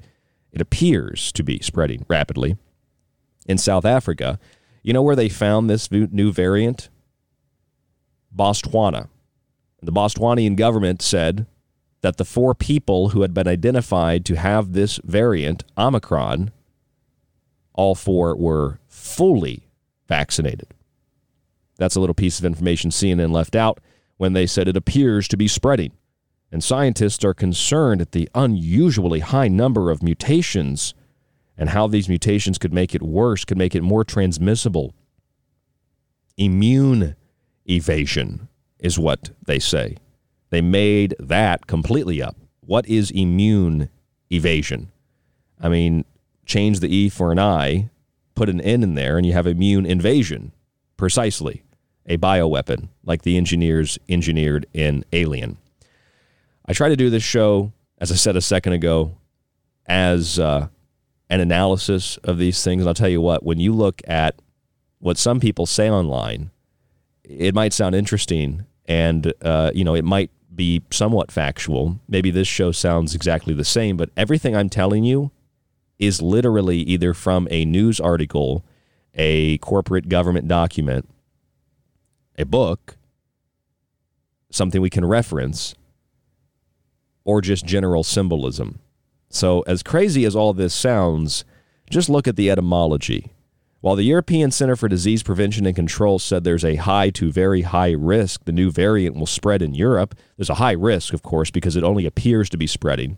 it 0.52 0.62
appears 0.62 1.32
to 1.32 1.44
be 1.44 1.60
spreading 1.60 2.06
rapidly 2.08 2.56
in 3.48 3.58
South 3.58 3.86
Africa. 3.86 4.40
You 4.82 4.94
know 4.94 5.02
where 5.02 5.16
they 5.16 5.30
found 5.30 5.70
this 5.70 5.92
new 5.92 6.32
variant? 6.32 6.90
Botswana. 8.36 9.10
The 9.82 9.92
Botswanian 9.92 10.56
government 10.56 11.02
said 11.02 11.46
that 12.02 12.18
the 12.18 12.26
four 12.26 12.54
people 12.54 13.10
who 13.10 13.22
had 13.22 13.34
been 13.34 13.48
identified 13.48 14.26
to 14.26 14.36
have 14.36 14.74
this 14.74 15.00
variant, 15.04 15.64
Omicron, 15.78 16.52
all 17.74 17.96
four 17.96 18.36
were 18.36 18.80
fully 18.88 19.68
vaccinated. 20.08 20.68
That's 21.78 21.96
a 21.96 22.00
little 22.00 22.14
piece 22.14 22.40
of 22.40 22.46
information 22.46 22.92
CNN 22.92 23.32
left 23.32 23.56
out 23.56 23.80
when 24.18 24.34
they 24.34 24.46
said 24.46 24.68
it 24.68 24.78
appears 24.78 25.28
to 25.30 25.38
be 25.38 25.48
spreading. 25.48 25.92
And 26.52 26.64
scientists 26.64 27.26
are 27.26 27.34
concerned 27.34 28.00
at 28.00 28.12
the 28.12 28.30
unusually 28.36 29.22
high 29.22 29.48
number 29.48 29.90
of 29.90 30.04
mutations 30.04 30.94
and 31.58 31.70
how 31.70 31.88
these 31.88 32.10
mutations 32.10 32.58
could 32.58 32.74
make 32.74 32.96
it 32.96 33.02
worse, 33.02 33.46
could 33.46 33.58
make 33.58 33.76
it 33.76 33.84
more 33.84 34.04
transmissible. 34.04 34.94
Immune 36.38 37.16
evasion 37.70 38.48
is 38.80 38.98
what 38.98 39.32
they 39.46 39.60
say. 39.60 39.98
They 40.50 40.62
made 40.62 41.16
that 41.20 41.68
completely 41.68 42.22
up. 42.22 42.36
What 42.62 42.88
is 42.88 43.12
immune 43.12 43.90
evasion? 44.32 44.92
I 45.60 45.70
mean, 45.70 46.06
change 46.46 46.80
the 46.80 46.94
E 46.94 47.10
for 47.10 47.32
an 47.32 47.40
I, 47.40 47.90
put 48.36 48.50
an 48.50 48.62
N 48.62 48.84
in 48.84 48.96
there, 48.96 49.18
and 49.18 49.26
you 49.26 49.34
have 49.34 49.48
immune 49.48 49.86
invasion. 49.86 50.52
Precisely. 50.98 51.64
A 52.06 52.18
bioweapon, 52.18 52.90
like 53.06 53.22
the 53.22 53.38
engineers 53.38 53.98
engineered 54.10 54.66
in 54.74 55.06
Alien. 55.14 55.58
I 56.66 56.74
try 56.74 56.90
to 56.90 56.96
do 56.96 57.10
this 57.10 57.24
show, 57.24 57.72
as 57.98 58.12
I 58.12 58.16
said 58.16 58.36
a 58.36 58.42
second 58.42 58.74
ago, 58.74 59.18
as 59.86 60.38
uh, 60.38 60.68
an 61.34 61.40
analysis 61.40 62.18
of 62.18 62.38
these 62.38 62.64
things. 62.64 62.84
And 62.84 62.88
I'll 62.88 62.94
tell 62.94 63.10
you 63.10 63.20
what, 63.20 63.44
when 63.44 63.60
you 63.60 63.74
look 63.74 64.04
at 64.08 64.40
what 65.00 65.18
some 65.18 65.40
people 65.40 65.66
say 65.66 65.90
online, 65.90 66.52
it 67.24 67.56
might 67.56 67.74
sound 67.74 67.96
interesting 67.96 68.66
and, 68.86 69.34
uh, 69.42 69.72
you 69.74 69.84
know, 69.84 69.96
it 69.96 70.06
might 70.06 70.30
be 70.54 70.84
somewhat 70.92 71.32
factual. 71.32 72.00
Maybe 72.08 72.30
this 72.30 72.48
show 72.48 72.72
sounds 72.72 73.16
exactly 73.16 73.56
the 73.56 73.66
same, 73.66 73.98
but 73.98 74.12
everything 74.16 74.56
I'm 74.56 74.70
telling 74.70 75.06
you 75.06 75.32
is 75.98 76.22
literally 76.22 76.78
either 76.82 77.16
from 77.16 77.48
a 77.50 77.66
news 77.66 78.00
article, 78.00 78.64
a 79.16 79.58
corporate 79.58 80.10
government 80.10 80.48
document, 80.48 81.10
a 82.38 82.46
book, 82.46 82.98
something 84.52 84.82
we 84.82 84.92
can 84.92 85.04
reference, 85.06 85.74
or 87.24 87.42
just 87.42 87.66
general 87.66 88.04
symbolism. 88.04 88.78
So, 89.34 89.62
as 89.62 89.82
crazy 89.82 90.26
as 90.26 90.36
all 90.36 90.54
this 90.54 90.76
sounds, 90.76 91.44
just 91.90 92.08
look 92.08 92.28
at 92.28 92.36
the 92.36 92.52
etymology. 92.52 93.34
While 93.82 93.96
the 93.96 94.04
European 94.04 94.52
Center 94.52 94.76
for 94.76 94.88
Disease 94.88 95.24
Prevention 95.24 95.66
and 95.66 95.76
Control 95.76 96.20
said 96.20 96.44
there's 96.44 96.64
a 96.64 96.76
high 96.76 97.10
to 97.10 97.32
very 97.32 97.64
high 97.64 97.94
risk 97.94 98.46
the 98.46 98.52
new 98.52 98.70
variant 98.70 99.16
will 99.16 99.26
spread 99.26 99.64
in 99.64 99.74
Europe, 99.74 100.14
there's 100.38 100.52
a 100.52 100.56
high 100.56 100.74
risk, 100.74 101.16
of 101.16 101.24
course, 101.24 101.50
because 101.50 101.76
it 101.76 101.84
only 101.84 102.06
appears 102.06 102.48
to 102.52 102.58
be 102.58 102.68
spreading. 102.68 103.18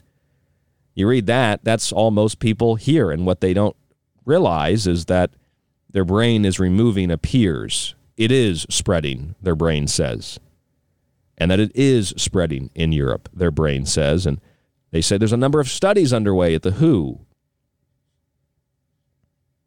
You 0.94 1.10
read 1.10 1.26
that, 1.26 1.66
that's 1.66 1.92
all 1.92 2.12
most 2.12 2.40
people 2.40 2.76
hear. 2.76 3.12
And 3.12 3.26
what 3.26 3.42
they 3.42 3.54
don't 3.54 3.76
realize 4.24 4.88
is 4.88 5.06
that 5.06 5.32
their 5.92 6.06
brain 6.06 6.46
is 6.46 6.60
removing 6.62 7.12
appears. 7.12 7.94
It 8.16 8.32
is 8.32 8.66
spreading, 8.70 9.36
their 9.42 9.56
brain 9.56 9.88
says. 9.90 10.40
And 11.38 11.52
that 11.52 11.60
it 11.60 11.76
is 11.76 12.14
spreading 12.16 12.70
in 12.74 12.94
Europe, 12.94 13.28
their 13.34 13.52
brain 13.52 13.86
says. 13.86 14.26
And 14.26 14.40
they 14.96 15.02
say 15.02 15.18
there's 15.18 15.34
a 15.34 15.38
number 15.38 15.60
of 15.60 15.68
studies 15.68 16.14
underway 16.14 16.56
at 16.56 16.62
the 16.62 16.72
WHO. 16.72 17.20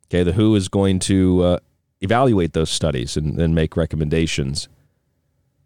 Okay, 0.06 0.22
the 0.22 0.32
WHO 0.32 0.54
is 0.54 0.68
going 0.68 1.00
to 1.00 1.42
uh, 1.42 1.58
evaluate 2.00 2.54
those 2.54 2.70
studies 2.70 3.14
and, 3.14 3.38
and 3.38 3.54
make 3.54 3.76
recommendations. 3.76 4.68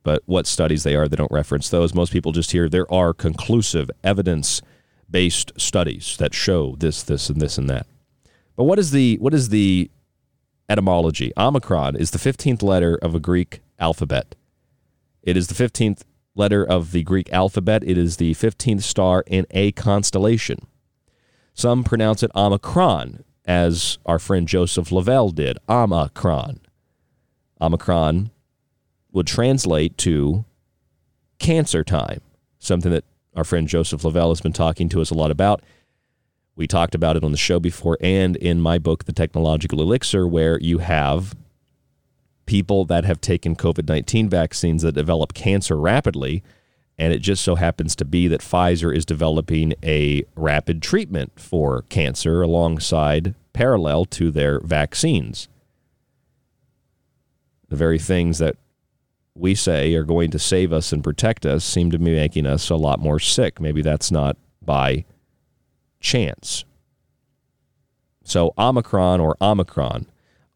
But 0.03 0.25
what 0.27 0.49
studies 0.49 0.83
they 0.83 0.97
are, 0.97 1.07
they 1.07 1.15
don't 1.15 1.31
reference 1.31 1.69
those. 1.69 1.95
Most 1.95 2.13
people 2.13 2.33
just 2.33 2.51
hear 2.51 2.69
there 2.69 2.93
are 2.93 3.15
conclusive 3.15 3.89
evidence 4.03 4.63
based 5.09 5.53
studies 5.57 6.17
that 6.17 6.35
show 6.35 6.75
this, 6.81 7.05
this, 7.05 7.31
and 7.31 7.41
this 7.41 7.57
and 7.57 7.71
that. 7.71 7.87
But 8.57 8.65
what 8.65 8.81
is 8.81 8.91
the 8.91 9.17
what 9.21 9.33
is 9.33 9.51
the 9.51 9.93
etymology? 10.69 11.33
Omicron 11.37 11.95
is 11.95 12.11
the 12.11 12.19
fifteenth 12.19 12.65
letter 12.65 12.99
of 13.01 13.15
a 13.15 13.21
Greek 13.21 13.61
alphabet. 13.79 14.35
It 15.23 15.37
is 15.37 15.47
the 15.47 15.55
fifteenth 15.55 16.05
letter 16.35 16.65
of 16.65 16.93
the 16.93 17.03
Greek 17.03 17.33
alphabet. 17.33 17.83
It 17.85 17.99
is 17.99 18.17
the 18.17 18.35
fifteenth 18.35 18.85
star 18.85 19.25
in 19.27 19.47
a 19.51 19.73
constellation. 19.73 20.67
Some 21.55 21.85
pronounce 21.85 22.23
it 22.23 22.31
Omicron, 22.35 23.25
as 23.45 23.99
our 24.07 24.19
friend 24.19 24.49
Joseph 24.49 24.91
Lavelle 24.91 25.31
did. 25.31 25.59
Omicron. 25.69 26.61
Omicron 27.61 28.31
would 29.13 29.27
translate 29.27 29.99
to 29.99 30.45
cancer 31.39 31.85
time, 31.85 32.21
something 32.59 32.91
that 32.91 33.05
our 33.37 33.45
friend 33.45 33.69
Joseph 33.69 34.05
Lavelle 34.05 34.31
has 34.31 34.41
been 34.41 34.53
talking 34.53 34.89
to 34.89 35.01
us 35.01 35.11
a 35.11 35.15
lot 35.15 35.31
about. 35.31 35.63
We 36.55 36.67
talked 36.67 36.95
about 36.95 37.17
it 37.17 37.25
on 37.25 37.33
the 37.33 37.39
show 37.39 37.59
before 37.59 37.99
and 38.01 38.37
in 38.37 38.61
my 38.61 38.79
book, 38.79 39.05
The 39.05 39.13
Technological 39.13 39.81
Elixir, 39.81 40.27
where 40.27 40.59
you 40.61 40.79
have 40.79 41.35
people 42.53 42.85
that 42.85 43.07
have 43.07 43.19
taken 43.19 43.57
COVID 43.57 43.89
19 43.89 44.29
vaccines 44.29 44.83
that 44.83 44.93
develop 44.93 45.33
cancer 45.33 45.74
rapidly. 45.74 46.43
And 46.99 47.11
it 47.11 47.20
just 47.20 47.43
so 47.43 47.55
happens 47.55 47.97
to 47.97 48.05
be 48.05 48.29
that 48.29 48.43
Pfizer 48.43 48.95
is 48.95 49.07
developing 49.07 49.73
a 49.83 50.24
rapid 50.37 50.83
treatment 50.83 51.33
for 51.37 51.87
cancer 51.89 52.43
alongside 52.43 53.35
parallel 53.55 54.05
to 54.05 54.31
their 54.31 54.61
vaccines. 54.61 55.49
The 57.70 57.77
very 57.77 57.99
things 57.99 58.37
that 58.37 58.57
we 59.35 59.55
say 59.55 59.95
are 59.95 60.05
going 60.05 60.31
to 60.33 60.39
save 60.39 60.74
us 60.74 60.93
and 60.93 61.03
protect 61.03 61.47
us 61.47 61.65
seem 61.65 61.91
to 61.91 61.99
be 61.99 62.15
making 62.15 62.45
us 62.45 62.69
a 62.69 62.77
lot 62.77 63.01
more 63.01 63.19
sick. 63.19 63.62
Maybe 63.62 63.81
that's 63.81 64.11
not 64.11 64.37
by 64.61 65.07
chance. 66.01 66.66
So, 68.24 68.53
Omicron 68.59 69.20
or 69.20 69.39
Omicron. 69.41 70.05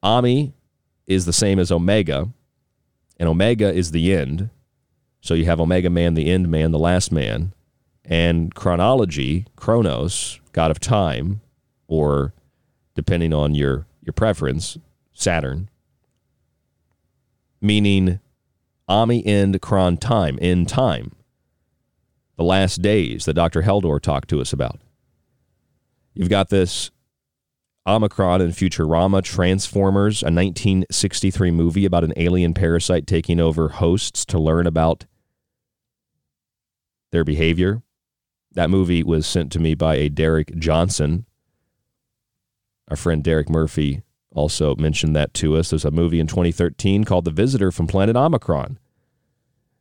Ami 0.03 0.53
is 1.07 1.25
the 1.25 1.33
same 1.33 1.59
as 1.59 1.71
Omega, 1.71 2.29
and 3.19 3.29
Omega 3.29 3.73
is 3.73 3.91
the 3.91 4.13
end. 4.15 4.51
So, 5.21 5.35
you 5.35 5.45
have 5.47 5.61
Omega 5.61 5.91
Man, 5.91 6.15
the 6.15 6.31
end 6.31 6.49
man, 6.49 6.71
the 6.71 6.79
last 6.79 7.11
man. 7.11 7.53
And 8.05 8.55
chronology, 8.55 9.47
Chronos, 9.57 10.41
God 10.53 10.71
of 10.71 10.79
time, 10.79 11.41
or 11.89 12.33
depending 12.95 13.33
on 13.33 13.55
your, 13.55 13.87
your 14.03 14.13
preference, 14.13 14.79
Saturn, 15.13 15.69
meaning 17.61 18.21
Ami 18.89 19.25
end 19.27 19.61
Chron 19.61 19.97
time, 19.97 20.39
end 20.41 20.69
time. 20.69 21.13
The 22.37 22.45
last 22.45 22.83
days 22.83 23.25
that 23.25 23.35
Dr. 23.35 23.63
Heldor 23.63 24.01
talked 24.01 24.29
to 24.29 24.41
us 24.41 24.53
about. 24.53 24.81
You've 26.15 26.29
got 26.29 26.51
this 26.51 26.91
Omicron 27.87 28.41
and 28.41 28.53
Futurama 28.53 29.23
Transformers, 29.23 30.23
a 30.23 30.27
1963 30.27 31.51
movie 31.51 31.85
about 31.85 32.05
an 32.05 32.13
alien 32.17 32.53
parasite 32.53 33.07
taking 33.07 33.39
over 33.39 33.69
hosts 33.69 34.25
to 34.27 34.39
learn 34.39 34.67
about 34.67 35.05
their 37.13 37.25
behavior. 37.25 37.83
That 38.53 38.71
movie 38.71 39.03
was 39.03 39.27
sent 39.27 39.53
to 39.53 39.61
me 39.61 39.75
by 39.75 39.97
a 39.97 40.09
Derek 40.09 40.57
Johnson. 40.59 41.27
Our 42.89 42.97
friend 42.97 43.23
Derek 43.23 43.49
Murphy 43.49 44.03
also 44.33 44.75
mentioned 44.77 45.15
that 45.15 45.33
to 45.35 45.57
us. 45.57 45.71
There's 45.71 45.85
a 45.85 45.91
movie 45.91 46.21
in 46.21 46.27
2013 46.27 47.05
called 47.05 47.25
The 47.25 47.31
Visitor 47.31 47.71
from 47.71 47.87
Planet 47.87 48.17
Omicron. 48.17 48.79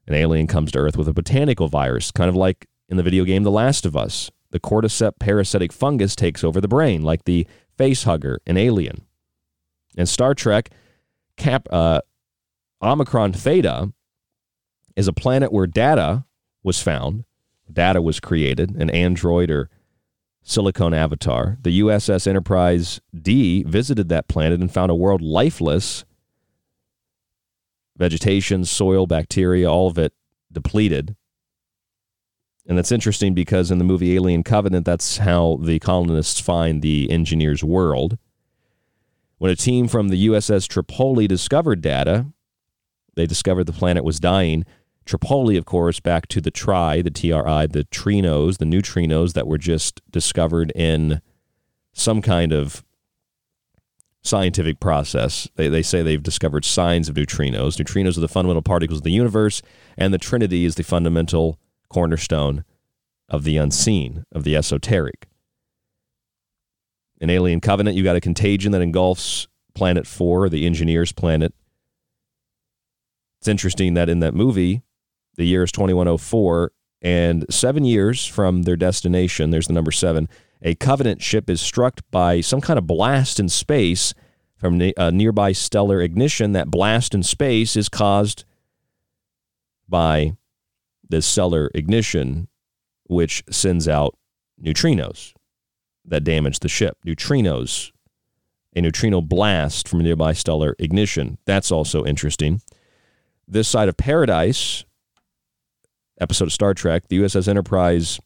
An 0.08 0.14
alien 0.14 0.46
comes 0.46 0.72
to 0.74 0.80
Earth 0.80 0.98
with 0.98 1.08
a 1.08 1.14
botanical 1.14 1.68
virus, 1.68 2.12
kind 2.12 2.30
of 2.30 2.36
like 2.36 2.68
in 2.88 2.98
the 2.98 3.04
video 3.04 3.24
game 3.24 3.44
The 3.44 3.52
Last 3.52 3.86
of 3.86 3.98
Us. 3.98 4.30
The 4.52 4.60
cordyceps 4.60 5.20
parasitic 5.20 5.74
fungus 5.74 6.16
takes 6.16 6.44
over 6.44 6.62
the 6.62 6.68
brain, 6.68 7.02
like 7.02 7.26
the 7.26 7.48
face 7.78 8.04
hugger 8.04 8.40
in 8.46 8.58
Alien. 8.58 9.06
And 9.98 10.08
Star 10.10 10.34
Trek, 10.34 10.70
Cap, 11.38 11.68
uh, 11.72 12.02
Omicron 12.82 13.34
Theta 13.34 13.94
is 14.96 15.08
a 15.08 15.14
planet 15.14 15.52
where 15.52 15.68
data 15.68 16.26
was 16.64 16.82
found, 16.82 17.26
data 17.72 18.02
was 18.02 18.20
created, 18.20 18.76
an 18.76 18.90
android 18.90 19.50
or 19.50 19.70
silicone 20.44 20.94
avatar. 20.94 21.58
The 21.62 21.80
USS 21.80 22.28
Enterprise 22.28 23.02
D 23.14 23.64
visited 23.64 24.10
that 24.10 24.28
planet 24.28 24.60
and 24.60 24.72
found 24.72 24.92
a 24.92 24.96
world 24.96 25.22
lifeless 25.22 26.06
vegetation, 27.98 28.66
soil, 28.66 29.08
bacteria, 29.08 29.70
all 29.70 29.88
of 29.88 29.98
it 29.98 30.14
depleted. 30.52 31.16
And 32.68 32.78
that's 32.78 32.92
interesting 32.92 33.34
because 33.34 33.70
in 33.70 33.78
the 33.78 33.84
movie 33.84 34.16
Alien 34.16 34.44
Covenant, 34.44 34.86
that's 34.86 35.18
how 35.18 35.60
the 35.62 35.80
colonists 35.80 36.40
find 36.40 36.82
the 36.82 37.10
engineer's 37.12 37.64
world. 37.64 38.18
When 39.38 39.52
a 39.52 39.56
team 39.56 39.88
from 39.88 40.10
the 40.10 40.28
USS 40.28 40.68
Tripoli 40.68 41.28
discovered 41.28 41.82
data, 41.82 42.26
they 43.16 43.26
discovered 43.26 43.66
the 43.66 43.74
planet 43.74 44.04
was 44.04 44.20
dying. 44.20 44.66
Tripoli, 45.06 45.58
of 45.58 45.66
course, 45.66 46.00
back 46.00 46.28
to 46.30 46.42
the 46.42 46.50
tri, 46.50 47.02
the 47.02 47.12
TRI, 47.12 47.68
the 47.68 47.86
trinos, 47.92 48.58
the 48.58 48.66
neutrinos 48.66 49.34
that 49.34 49.48
were 49.48 49.60
just 49.60 50.02
discovered 50.10 50.72
in 50.76 51.22
some 51.94 52.22
kind 52.22 52.52
of 52.52 52.84
scientific 54.24 54.80
process. 54.80 55.48
They, 55.56 55.68
they 55.68 55.84
say 55.84 56.02
they've 56.02 56.22
discovered 56.22 56.66
signs 56.66 57.08
of 57.08 57.16
neutrinos. 57.16 57.78
Neutrinos 57.78 58.18
are 58.18 58.22
the 58.22 58.28
fundamental 58.28 58.64
particles 58.64 59.00
of 59.00 59.04
the 59.04 59.12
universe, 59.12 59.62
and 59.98 60.12
the 60.12 60.18
Trinity 60.18 60.66
is 60.66 60.76
the 60.76 60.84
fundamental 60.84 61.60
cornerstone 61.96 62.66
of 63.30 63.46
the 63.46 63.56
unseen, 63.56 64.26
of 64.34 64.44
the 64.44 64.54
esoteric. 64.54 65.28
In 67.22 67.30
Alien 67.30 67.62
Covenant, 67.62 67.96
you 67.96 68.04
got 68.04 68.18
a 68.18 68.22
contagion 68.22 68.74
that 68.74 68.82
engulfs 68.82 69.48
Planet 69.76 70.06
4, 70.06 70.50
the 70.50 70.66
engineer's 70.66 71.14
planet. 71.14 71.54
It's 73.40 73.48
interesting 73.48 73.94
that 73.94 74.10
in 74.10 74.20
that 74.20 74.34
movie, 74.34 74.82
the 75.38 75.46
year 75.46 75.64
is 75.64 75.72
2104, 75.72 76.74
and 77.02 77.46
seven 77.50 77.86
years 77.86 78.26
from 78.26 78.64
their 78.64 78.76
destination, 78.76 79.52
there's 79.52 79.68
the 79.68 79.74
number 79.74 79.94
seven, 79.94 80.28
a 80.62 80.76
Covenant 80.76 81.22
ship 81.22 81.50
is 81.50 81.62
struck 81.62 82.02
by 82.12 82.42
some 82.42 82.60
kind 82.60 82.78
of 82.78 82.86
blast 82.86 83.40
in 83.40 83.48
space 83.48 84.14
from 84.58 84.82
a 84.82 85.12
nearby 85.12 85.54
stellar 85.54 86.02
ignition. 86.02 86.52
That 86.52 86.70
blast 86.70 87.16
in 87.16 87.24
space 87.24 87.78
is 87.78 87.88
caused 87.88 88.44
by 89.88 90.36
this 91.10 91.26
stellar 91.26 91.70
ignition, 91.74 92.48
which 93.06 93.44
sends 93.50 93.88
out 93.88 94.18
neutrinos 94.62 95.34
that 96.08 96.24
damage 96.24 96.60
the 96.60 96.70
ship. 96.70 96.98
Neutrinos, 97.06 97.92
a 98.76 98.82
neutrino 98.82 99.22
blast 99.22 99.88
from 99.88 100.00
nearby 100.00 100.34
stellar 100.34 100.76
ignition. 100.80 101.38
That's 101.46 101.72
also 101.72 102.06
interesting. 102.06 102.62
This 103.48 103.68
side 103.68 103.90
of 103.90 103.98
paradise, 103.98 104.86
episode 106.20 106.46
of 106.46 106.54
Star 106.54 106.74
Trek, 106.74 107.08
the 107.08 107.20
USS 107.20 107.48
Enterprise 107.48 108.20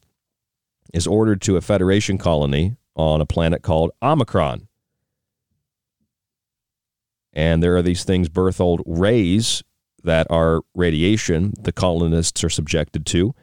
is 0.92 1.06
ordered 1.06 1.40
to 1.42 1.56
a 1.56 1.60
Federation 1.60 2.18
colony 2.18 2.76
on 2.96 3.20
a 3.20 3.26
planet 3.26 3.62
called 3.62 3.92
Omicron. 4.02 4.66
And 7.32 7.62
there 7.62 7.76
are 7.76 7.82
these 7.82 8.02
things, 8.02 8.28
Berthold 8.28 8.82
rays, 8.86 9.62
that 10.04 10.26
are 10.30 10.62
radiation 10.74 11.52
the 11.60 11.72
colonists 11.72 12.42
are 12.44 12.50
subjected 12.50 13.06
to. 13.06 13.34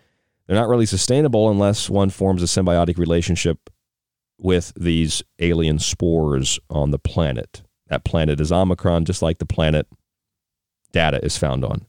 They're 0.46 0.56
not 0.56 0.70
really 0.70 0.86
sustainable 0.86 1.50
unless 1.50 1.90
one 1.90 2.10
forms 2.10 2.42
a 2.42 2.46
symbiotic 2.46 2.98
relationship 2.98 3.70
with 4.40 4.74
these 4.76 5.24
alien 5.40 5.80
spores 5.80 6.60
on 6.70 6.92
the 6.92 7.00
planet. 7.00 7.64
That 7.88 8.06
planet 8.06 8.40
is 8.40 8.52
Omicron, 8.52 9.06
just 9.06 9.22
like 9.22 9.40
the 9.40 9.46
planet 9.46 9.88
data 10.92 11.24
is 11.24 11.38
found 11.38 11.66
on. 11.66 11.86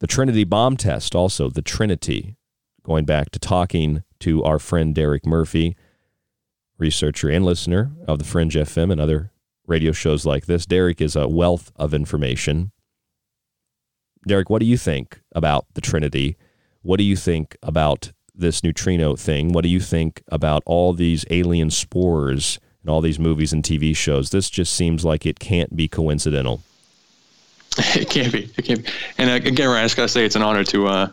The 0.00 0.06
Trinity 0.06 0.44
bomb 0.44 0.76
test, 0.76 1.14
also 1.14 1.50
the 1.50 1.62
Trinity, 1.62 2.36
going 2.82 3.04
back 3.04 3.30
to 3.30 3.38
talking 3.38 4.04
to 4.20 4.42
our 4.44 4.58
friend 4.58 4.94
Derek 4.94 5.26
Murphy, 5.26 5.76
researcher 6.78 7.28
and 7.28 7.44
listener 7.44 7.92
of 8.06 8.18
the 8.18 8.24
Fringe 8.24 8.54
FM 8.54 8.92
and 8.92 9.00
other 9.00 9.32
radio 9.68 9.92
shows 9.92 10.26
like 10.26 10.46
this. 10.46 10.66
Derek 10.66 11.00
is 11.00 11.14
a 11.14 11.28
wealth 11.28 11.70
of 11.76 11.94
information. 11.94 12.72
Derek, 14.26 14.50
what 14.50 14.60
do 14.60 14.66
you 14.66 14.76
think 14.76 15.20
about 15.32 15.66
the 15.74 15.80
Trinity? 15.80 16.36
What 16.82 16.98
do 16.98 17.04
you 17.04 17.16
think 17.16 17.56
about 17.62 18.12
this 18.34 18.62
neutrino 18.62 19.16
thing? 19.16 19.52
What 19.52 19.62
do 19.62 19.68
you 19.68 19.80
think 19.80 20.22
about 20.28 20.62
all 20.66 20.92
these 20.92 21.24
alien 21.30 21.70
spores 21.70 22.58
and 22.82 22.90
all 22.90 23.00
these 23.00 23.18
movies 23.18 23.52
and 23.52 23.62
TV 23.62 23.96
shows? 23.96 24.30
This 24.30 24.48
just 24.50 24.72
seems 24.72 25.04
like 25.04 25.26
it 25.26 25.38
can't 25.38 25.76
be 25.76 25.88
coincidental. 25.88 26.62
It 27.94 28.10
can't 28.10 28.32
be. 28.32 28.50
It 28.56 28.64
can't 28.64 28.84
be. 28.84 28.90
And 29.18 29.30
uh, 29.30 29.34
again, 29.34 29.68
Ryan, 29.68 29.82
I 29.82 29.84
just 29.84 29.96
gotta 29.96 30.08
say 30.08 30.24
it's 30.24 30.34
an 30.34 30.42
honor 30.42 30.64
to 30.64 30.88
uh, 30.88 31.08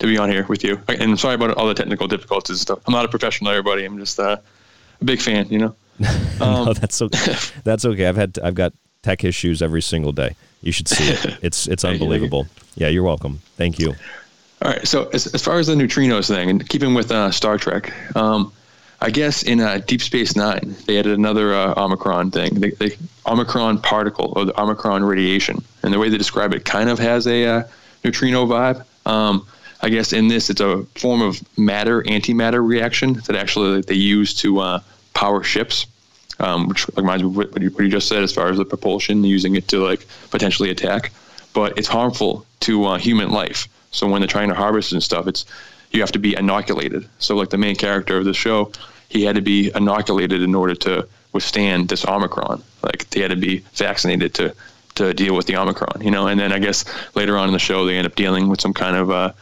to 0.00 0.06
be 0.06 0.18
on 0.18 0.28
here 0.28 0.44
with 0.46 0.62
you. 0.62 0.78
And 0.88 1.18
sorry 1.18 1.36
about 1.36 1.56
all 1.56 1.66
the 1.66 1.74
technical 1.74 2.06
difficulties 2.06 2.50
and 2.50 2.58
stuff. 2.58 2.80
I'm 2.86 2.92
not 2.92 3.06
a 3.06 3.08
professional, 3.08 3.50
everybody. 3.50 3.86
I'm 3.86 3.98
just 3.98 4.20
uh, 4.20 4.36
a 5.00 5.04
big 5.04 5.22
fan. 5.22 5.46
You 5.48 5.58
know. 5.58 5.76
Um, 6.40 6.64
no, 6.66 6.72
that's 6.72 7.00
okay. 7.00 7.36
that's 7.64 7.84
okay. 7.84 8.08
I've 8.08 8.16
had 8.16 8.36
I've 8.42 8.56
got 8.56 8.72
tech 9.02 9.22
issues 9.22 9.62
every 9.62 9.82
single 9.82 10.10
day. 10.10 10.34
You 10.60 10.72
should 10.72 10.88
see 10.88 11.04
it. 11.04 11.38
It's 11.42 11.68
it's 11.68 11.84
unbelievable. 11.84 12.48
Yeah, 12.74 12.88
you're 12.88 13.04
welcome. 13.04 13.40
Thank 13.56 13.78
you. 13.78 13.94
All 14.62 14.70
right. 14.70 14.86
So 14.86 15.08
as, 15.12 15.32
as 15.32 15.42
far 15.42 15.60
as 15.60 15.68
the 15.68 15.74
neutrinos 15.74 16.26
thing, 16.26 16.50
and 16.50 16.68
keeping 16.68 16.94
with 16.94 17.12
uh, 17.12 17.30
Star 17.30 17.58
Trek, 17.58 17.92
um, 18.16 18.52
I 19.00 19.10
guess 19.10 19.42
in 19.42 19.60
uh, 19.60 19.80
Deep 19.86 20.00
Space 20.00 20.34
Nine 20.34 20.74
they 20.86 20.98
added 20.98 21.16
another 21.16 21.54
uh, 21.54 21.74
Omicron 21.76 22.32
thing, 22.32 22.54
the, 22.54 22.70
the, 22.72 22.96
Omicron 23.26 23.78
particle 23.78 24.32
or 24.34 24.44
the 24.44 24.60
Omicron 24.60 25.04
radiation, 25.04 25.62
and 25.84 25.92
the 25.92 25.98
way 25.98 26.08
they 26.08 26.18
describe 26.18 26.52
it 26.54 26.64
kind 26.64 26.88
of 26.90 26.98
has 26.98 27.26
a 27.26 27.46
uh, 27.46 27.62
neutrino 28.02 28.46
vibe. 28.46 28.84
Um, 29.06 29.46
I 29.80 29.88
guess 29.88 30.12
in 30.12 30.28
this 30.28 30.50
it's 30.50 30.60
a 30.60 30.84
form 30.96 31.22
of 31.22 31.42
matter 31.58 32.02
antimatter 32.02 32.66
reaction 32.66 33.14
that 33.26 33.34
actually 33.34 33.82
they 33.82 33.94
use 33.94 34.34
to 34.34 34.60
uh, 34.60 34.80
power 35.14 35.42
ships. 35.42 35.86
Um, 36.40 36.66
which 36.66 36.88
reminds 36.96 37.22
me 37.22 37.28
of 37.28 37.36
what 37.36 37.62
you, 37.62 37.88
just 37.88 38.08
said 38.08 38.24
as 38.24 38.32
far 38.32 38.48
as 38.48 38.56
the 38.56 38.64
propulsion, 38.64 39.22
using 39.22 39.54
it 39.54 39.68
to 39.68 39.78
like 39.78 40.04
potentially 40.30 40.70
attack. 40.70 41.12
But 41.52 41.78
it's 41.78 41.86
harmful 41.86 42.46
to 42.60 42.84
uh, 42.84 42.98
human 42.98 43.30
life. 43.30 43.68
So 43.92 44.08
when 44.08 44.22
they're 44.22 44.28
trying 44.28 44.48
to 44.48 44.54
harvest 44.54 44.92
and 44.92 45.00
stuff, 45.02 45.28
it's 45.28 45.44
you 45.92 46.00
have 46.00 46.10
to 46.12 46.18
be 46.18 46.34
inoculated. 46.34 47.08
So 47.18 47.36
like 47.36 47.50
the 47.50 47.58
main 47.58 47.76
character 47.76 48.18
of 48.18 48.24
the 48.24 48.34
show, 48.34 48.72
he 49.08 49.22
had 49.22 49.36
to 49.36 49.42
be 49.42 49.70
inoculated 49.74 50.42
in 50.42 50.54
order 50.54 50.74
to 50.76 51.06
withstand 51.32 51.88
this 51.88 52.04
Omicron. 52.04 52.62
Like 52.82 53.08
they 53.10 53.20
had 53.20 53.30
to 53.30 53.36
be 53.36 53.58
vaccinated 53.74 54.34
to 54.34 54.54
to 54.94 55.14
deal 55.14 55.34
with 55.34 55.46
the 55.46 55.56
Omicron, 55.56 56.02
you 56.02 56.10
know. 56.10 56.26
And 56.26 56.38
then 56.40 56.52
I 56.52 56.58
guess 56.58 56.84
later 57.14 57.38
on 57.38 57.48
in 57.48 57.52
the 57.52 57.58
show, 57.58 57.84
they 57.84 57.96
end 57.96 58.06
up 58.06 58.14
dealing 58.14 58.48
with 58.48 58.60
some 58.60 58.74
kind 58.74 58.96
of 58.96 59.10
uh, 59.10 59.32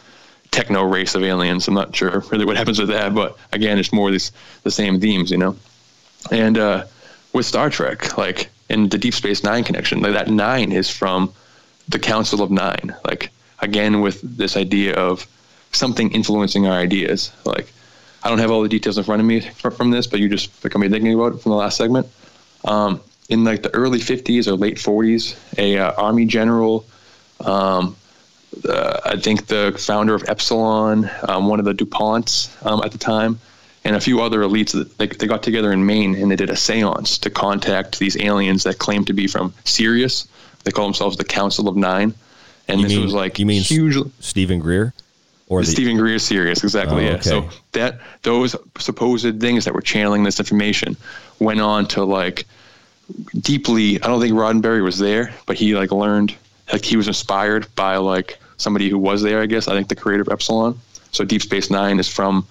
techno 0.50 0.82
race 0.82 1.14
of 1.14 1.22
aliens. 1.22 1.68
I'm 1.68 1.74
not 1.74 1.94
sure 1.94 2.20
really 2.30 2.44
what 2.44 2.56
happens 2.56 2.78
with 2.78 2.88
that, 2.88 3.14
but 3.14 3.38
again, 3.52 3.78
it's 3.78 3.92
more 3.92 4.10
this 4.10 4.32
the 4.62 4.70
same 4.70 5.00
themes, 5.00 5.30
you 5.30 5.38
know. 5.38 5.56
And 6.30 6.58
uh, 6.58 6.84
with 7.32 7.46
Star 7.46 7.70
Trek, 7.70 8.18
like 8.18 8.50
in 8.68 8.88
the 8.88 8.98
Deep 8.98 9.14
Space 9.14 9.42
Nine 9.42 9.64
connection, 9.64 10.00
like 10.00 10.12
that 10.12 10.28
nine 10.28 10.72
is 10.72 10.90
from 10.90 11.32
the 11.88 11.98
Council 11.98 12.42
of 12.42 12.50
Nine. 12.50 12.94
Like 13.04 13.30
again, 13.60 14.00
with 14.00 14.20
this 14.22 14.56
idea 14.56 14.94
of 14.94 15.26
something 15.72 16.10
influencing 16.12 16.66
our 16.66 16.78
ideas. 16.78 17.32
Like 17.44 17.72
I 18.22 18.28
don't 18.28 18.38
have 18.38 18.50
all 18.50 18.62
the 18.62 18.68
details 18.68 18.98
in 18.98 19.04
front 19.04 19.20
of 19.20 19.26
me 19.26 19.40
from 19.40 19.90
this, 19.90 20.06
but 20.06 20.20
you 20.20 20.28
just 20.28 20.62
got 20.62 20.78
me 20.78 20.88
thinking 20.88 21.14
about 21.14 21.34
it 21.34 21.38
from 21.38 21.50
the 21.50 21.56
last 21.56 21.76
segment. 21.76 22.08
Um, 22.64 23.00
in 23.28 23.44
like 23.44 23.62
the 23.62 23.72
early 23.74 24.00
50s 24.00 24.48
or 24.48 24.54
late 24.54 24.76
40s, 24.76 25.36
a 25.56 25.78
uh, 25.78 25.92
army 25.92 26.26
general, 26.26 26.84
um, 27.40 27.96
uh, 28.68 29.00
I 29.04 29.16
think 29.16 29.46
the 29.46 29.76
founder 29.78 30.14
of 30.14 30.24
Epsilon, 30.28 31.10
um, 31.28 31.48
one 31.48 31.58
of 31.58 31.64
the 31.64 31.74
DuPonts 31.74 32.64
um, 32.66 32.82
at 32.84 32.92
the 32.92 32.98
time, 32.98 33.38
and 33.84 33.96
a 33.96 34.00
few 34.00 34.20
other 34.20 34.40
elites, 34.40 34.72
they, 34.96 35.06
they 35.06 35.26
got 35.26 35.42
together 35.42 35.72
in 35.72 35.86
Maine 35.86 36.14
and 36.14 36.30
they 36.30 36.36
did 36.36 36.50
a 36.50 36.56
seance 36.56 37.18
to 37.18 37.30
contact 37.30 37.98
these 37.98 38.16
aliens 38.20 38.64
that 38.64 38.78
claimed 38.78 39.06
to 39.06 39.12
be 39.12 39.26
from 39.26 39.54
Sirius. 39.64 40.28
They 40.64 40.70
call 40.70 40.84
themselves 40.84 41.16
the 41.16 41.24
Council 41.24 41.68
of 41.68 41.76
Nine. 41.76 42.14
And 42.68 42.80
you 42.80 42.88
this 42.88 42.96
mean, 42.96 43.04
was 43.04 43.14
like 43.14 43.38
you 43.38 43.46
mean 43.46 43.62
huge. 43.62 43.96
Steven 44.20 44.60
Greer, 44.60 44.92
or 45.48 45.60
the, 45.60 45.66
the 45.66 45.72
Steven 45.72 45.96
Greer 45.96 46.18
Sirius, 46.18 46.62
exactly. 46.62 47.08
Oh, 47.08 47.10
yeah. 47.10 47.14
okay. 47.14 47.22
So 47.22 47.48
that 47.72 48.00
those 48.22 48.54
supposed 48.78 49.40
things 49.40 49.64
that 49.64 49.74
were 49.74 49.80
channeling 49.80 50.22
this 50.22 50.38
information 50.38 50.96
went 51.40 51.60
on 51.60 51.86
to 51.88 52.04
like 52.04 52.46
deeply. 53.40 54.00
I 54.00 54.06
don't 54.06 54.20
think 54.20 54.34
Roddenberry 54.34 54.84
was 54.84 54.98
there, 54.98 55.34
but 55.46 55.56
he 55.56 55.74
like 55.74 55.90
learned 55.90 56.36
like 56.72 56.84
he 56.84 56.96
was 56.96 57.08
inspired 57.08 57.66
by 57.74 57.96
like 57.96 58.38
somebody 58.60 58.88
who 58.88 58.98
was 58.98 59.22
there. 59.22 59.40
I 59.40 59.46
guess 59.46 59.68
I 59.68 59.74
think 59.74 59.88
the 59.88 59.96
creator 59.96 60.22
of 60.22 60.28
Epsilon. 60.28 60.78
So 61.12 61.24
Deep 61.24 61.42
Space 61.42 61.70
Nine 61.70 61.98
is 61.98 62.08
from 62.08 62.46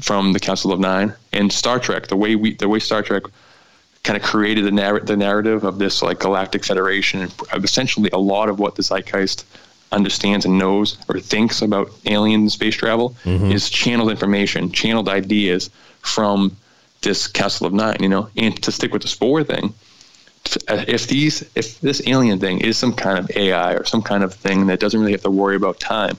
from 0.00 0.32
the 0.32 0.40
Council 0.40 0.72
of 0.72 0.80
Nine 0.80 1.14
and 1.32 1.52
Star 1.52 1.78
Trek. 1.78 2.06
The 2.06 2.16
way 2.16 2.34
we 2.36 2.54
the 2.54 2.68
way 2.68 2.78
Star 2.78 3.02
Trek 3.02 3.24
kind 4.02 4.16
of 4.16 4.22
created 4.22 4.64
the, 4.64 4.70
narr- 4.70 5.00
the 5.00 5.16
narrative 5.16 5.62
of 5.62 5.78
this 5.78 6.00
like 6.02 6.18
galactic 6.20 6.64
federation 6.64 7.20
and 7.20 7.64
essentially 7.64 8.08
a 8.14 8.18
lot 8.18 8.48
of 8.48 8.58
what 8.58 8.74
the 8.76 8.82
zeitgeist 8.82 9.44
understands 9.92 10.46
and 10.46 10.56
knows 10.56 10.96
or 11.08 11.20
thinks 11.20 11.60
about 11.60 11.90
alien 12.06 12.48
space 12.48 12.74
travel 12.76 13.14
Mhm. 13.26 13.52
is 13.52 13.68
channeled 13.68 14.08
information 14.10 14.72
channeled 14.72 15.06
ideas 15.08 15.68
from 16.00 16.56
this 17.02 17.26
council 17.26 17.66
of 17.66 17.74
nine 17.74 17.96
you 18.00 18.08
know 18.08 18.28
and 18.38 18.62
to 18.62 18.72
stick 18.72 18.90
with 18.92 19.02
the 19.02 19.08
spore 19.08 19.42
thing 19.44 19.74
if 20.68 21.06
these 21.06 21.42
if 21.54 21.80
this 21.80 22.02
alien 22.06 22.38
thing 22.38 22.60
is 22.60 22.76
some 22.76 22.92
kind 22.92 23.18
of 23.18 23.30
ai 23.36 23.72
or 23.72 23.84
some 23.84 24.02
kind 24.02 24.24
of 24.24 24.34
thing 24.34 24.66
that 24.66 24.80
doesn't 24.80 25.00
really 25.00 25.12
have 25.12 25.22
to 25.22 25.30
worry 25.30 25.56
about 25.56 25.78
time 25.80 26.16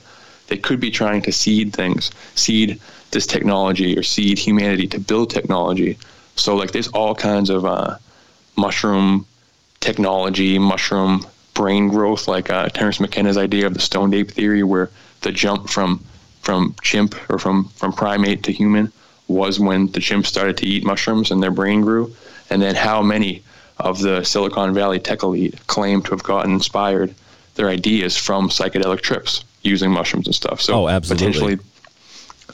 they 0.48 0.56
could 0.56 0.80
be 0.80 0.90
trying 0.90 1.22
to 1.22 1.32
seed 1.32 1.72
things 1.72 2.10
seed 2.34 2.80
this 3.12 3.26
technology 3.26 3.96
or 3.96 4.02
seed 4.02 4.38
humanity 4.38 4.86
to 4.88 4.98
build 4.98 5.30
technology. 5.30 5.96
So 6.36 6.56
like 6.56 6.72
there's 6.72 6.88
all 6.88 7.14
kinds 7.14 7.50
of 7.50 7.64
uh, 7.64 7.96
mushroom 8.56 9.26
technology, 9.80 10.58
mushroom 10.58 11.24
brain 11.54 11.88
growth, 11.88 12.26
like 12.26 12.50
uh, 12.50 12.68
Terence 12.70 12.98
McKenna's 12.98 13.36
idea 13.36 13.66
of 13.66 13.74
the 13.74 13.80
stone 13.80 14.12
ape 14.14 14.30
theory, 14.30 14.62
where 14.62 14.90
the 15.20 15.30
jump 15.30 15.68
from 15.68 16.02
from 16.40 16.74
chimp 16.82 17.14
or 17.30 17.38
from 17.38 17.68
from 17.76 17.92
primate 17.92 18.42
to 18.44 18.52
human 18.52 18.90
was 19.28 19.60
when 19.60 19.86
the 19.92 20.00
chimps 20.00 20.26
started 20.26 20.56
to 20.56 20.66
eat 20.66 20.84
mushrooms 20.84 21.30
and 21.30 21.42
their 21.42 21.50
brain 21.50 21.82
grew, 21.82 22.14
and 22.50 22.60
then 22.60 22.74
how 22.74 23.02
many 23.02 23.42
of 23.78 24.00
the 24.00 24.22
Silicon 24.24 24.74
Valley 24.74 24.98
tech 25.00 25.22
elite 25.22 25.54
claim 25.66 26.02
to 26.02 26.10
have 26.10 26.22
gotten 26.22 26.52
inspired 26.52 27.14
their 27.54 27.68
ideas 27.68 28.16
from 28.16 28.48
psychedelic 28.48 29.00
trips 29.00 29.44
using 29.62 29.90
mushrooms 29.90 30.26
and 30.26 30.34
stuff. 30.34 30.60
So 30.60 30.74
Oh, 30.84 30.88
absolutely. 30.88 31.26
potentially, 31.26 31.58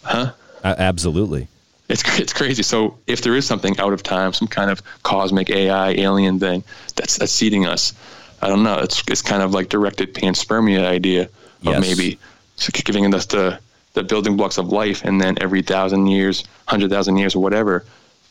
huh? 0.02 0.32
A- 0.64 0.80
absolutely. 0.80 1.48
It's 1.88 2.02
it's 2.18 2.32
crazy. 2.32 2.62
So 2.62 2.96
if 3.06 3.22
there 3.22 3.34
is 3.36 3.46
something 3.46 3.78
out 3.80 3.92
of 3.92 4.02
time, 4.02 4.32
some 4.32 4.48
kind 4.48 4.70
of 4.70 4.82
cosmic 5.02 5.50
AI 5.50 5.90
alien 5.90 6.38
thing 6.38 6.64
that's 6.96 7.16
that's 7.18 7.32
seeding 7.32 7.66
us, 7.66 7.92
I 8.42 8.48
don't 8.48 8.62
know. 8.62 8.78
It's 8.78 9.02
it's 9.08 9.22
kind 9.22 9.42
of 9.42 9.52
like 9.52 9.68
directed 9.68 10.14
panspermia 10.14 10.84
idea 10.86 11.22
of 11.22 11.30
Yes. 11.62 11.80
maybe 11.80 12.18
giving 12.84 13.12
us 13.14 13.26
the 13.26 13.58
the 13.94 14.02
building 14.04 14.36
blocks 14.36 14.58
of 14.58 14.68
life, 14.68 15.02
and 15.04 15.20
then 15.20 15.36
every 15.40 15.62
thousand 15.62 16.06
years, 16.06 16.44
hundred 16.66 16.90
thousand 16.90 17.16
years, 17.16 17.34
or 17.34 17.42
whatever, 17.42 17.84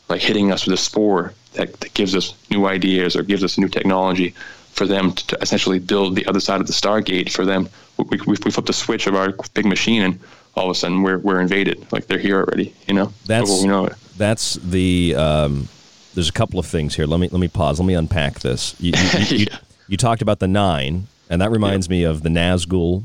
like 0.08 0.20
hitting 0.20 0.52
us 0.52 0.64
with 0.64 0.74
a 0.74 0.78
spore 0.82 1.32
that, 1.54 1.80
that 1.80 1.94
gives 1.94 2.14
us 2.14 2.34
new 2.50 2.66
ideas 2.66 3.16
or 3.16 3.22
gives 3.22 3.44
us 3.44 3.58
new 3.58 3.68
technology 3.68 4.34
for 4.72 4.86
them 4.86 5.12
to, 5.12 5.26
to 5.28 5.38
essentially 5.42 5.78
build 5.78 6.14
the 6.14 6.24
other 6.26 6.40
side 6.40 6.60
of 6.60 6.66
the 6.66 6.72
Stargate. 6.72 7.30
For 7.32 7.44
them, 7.44 7.68
we, 7.96 8.18
we, 8.26 8.36
we 8.44 8.50
flip 8.50 8.66
the 8.66 8.72
switch 8.72 9.06
of 9.06 9.14
our 9.14 9.34
big 9.54 9.66
machine, 9.66 10.02
and 10.02 10.20
all 10.54 10.64
of 10.64 10.70
a 10.70 10.74
sudden 10.74 11.02
we're 11.02 11.18
we're 11.18 11.40
invaded. 11.40 11.90
Like 11.92 12.06
they're 12.06 12.18
here 12.18 12.38
already. 12.38 12.74
You 12.86 12.94
know, 12.94 13.12
That's 13.26 13.62
we 13.62 13.68
know 13.68 13.86
it. 13.86 13.94
that's 14.16 14.54
the. 14.54 15.14
Um, 15.16 15.68
there's 16.14 16.28
a 16.28 16.32
couple 16.32 16.58
of 16.58 16.66
things 16.66 16.96
here. 16.96 17.06
Let 17.06 17.20
me 17.20 17.28
let 17.28 17.40
me 17.40 17.48
pause. 17.48 17.78
Let 17.78 17.86
me 17.86 17.94
unpack 17.94 18.40
this. 18.40 18.74
You, 18.80 18.92
you, 18.96 19.18
you, 19.18 19.36
you, 19.38 19.46
you 19.88 19.96
talked 19.96 20.22
about 20.22 20.38
the 20.38 20.48
nine, 20.48 21.06
and 21.28 21.40
that 21.40 21.50
reminds 21.50 21.88
me 21.88 22.02
of 22.04 22.22
the 22.22 22.28
Nazgul 22.28 23.04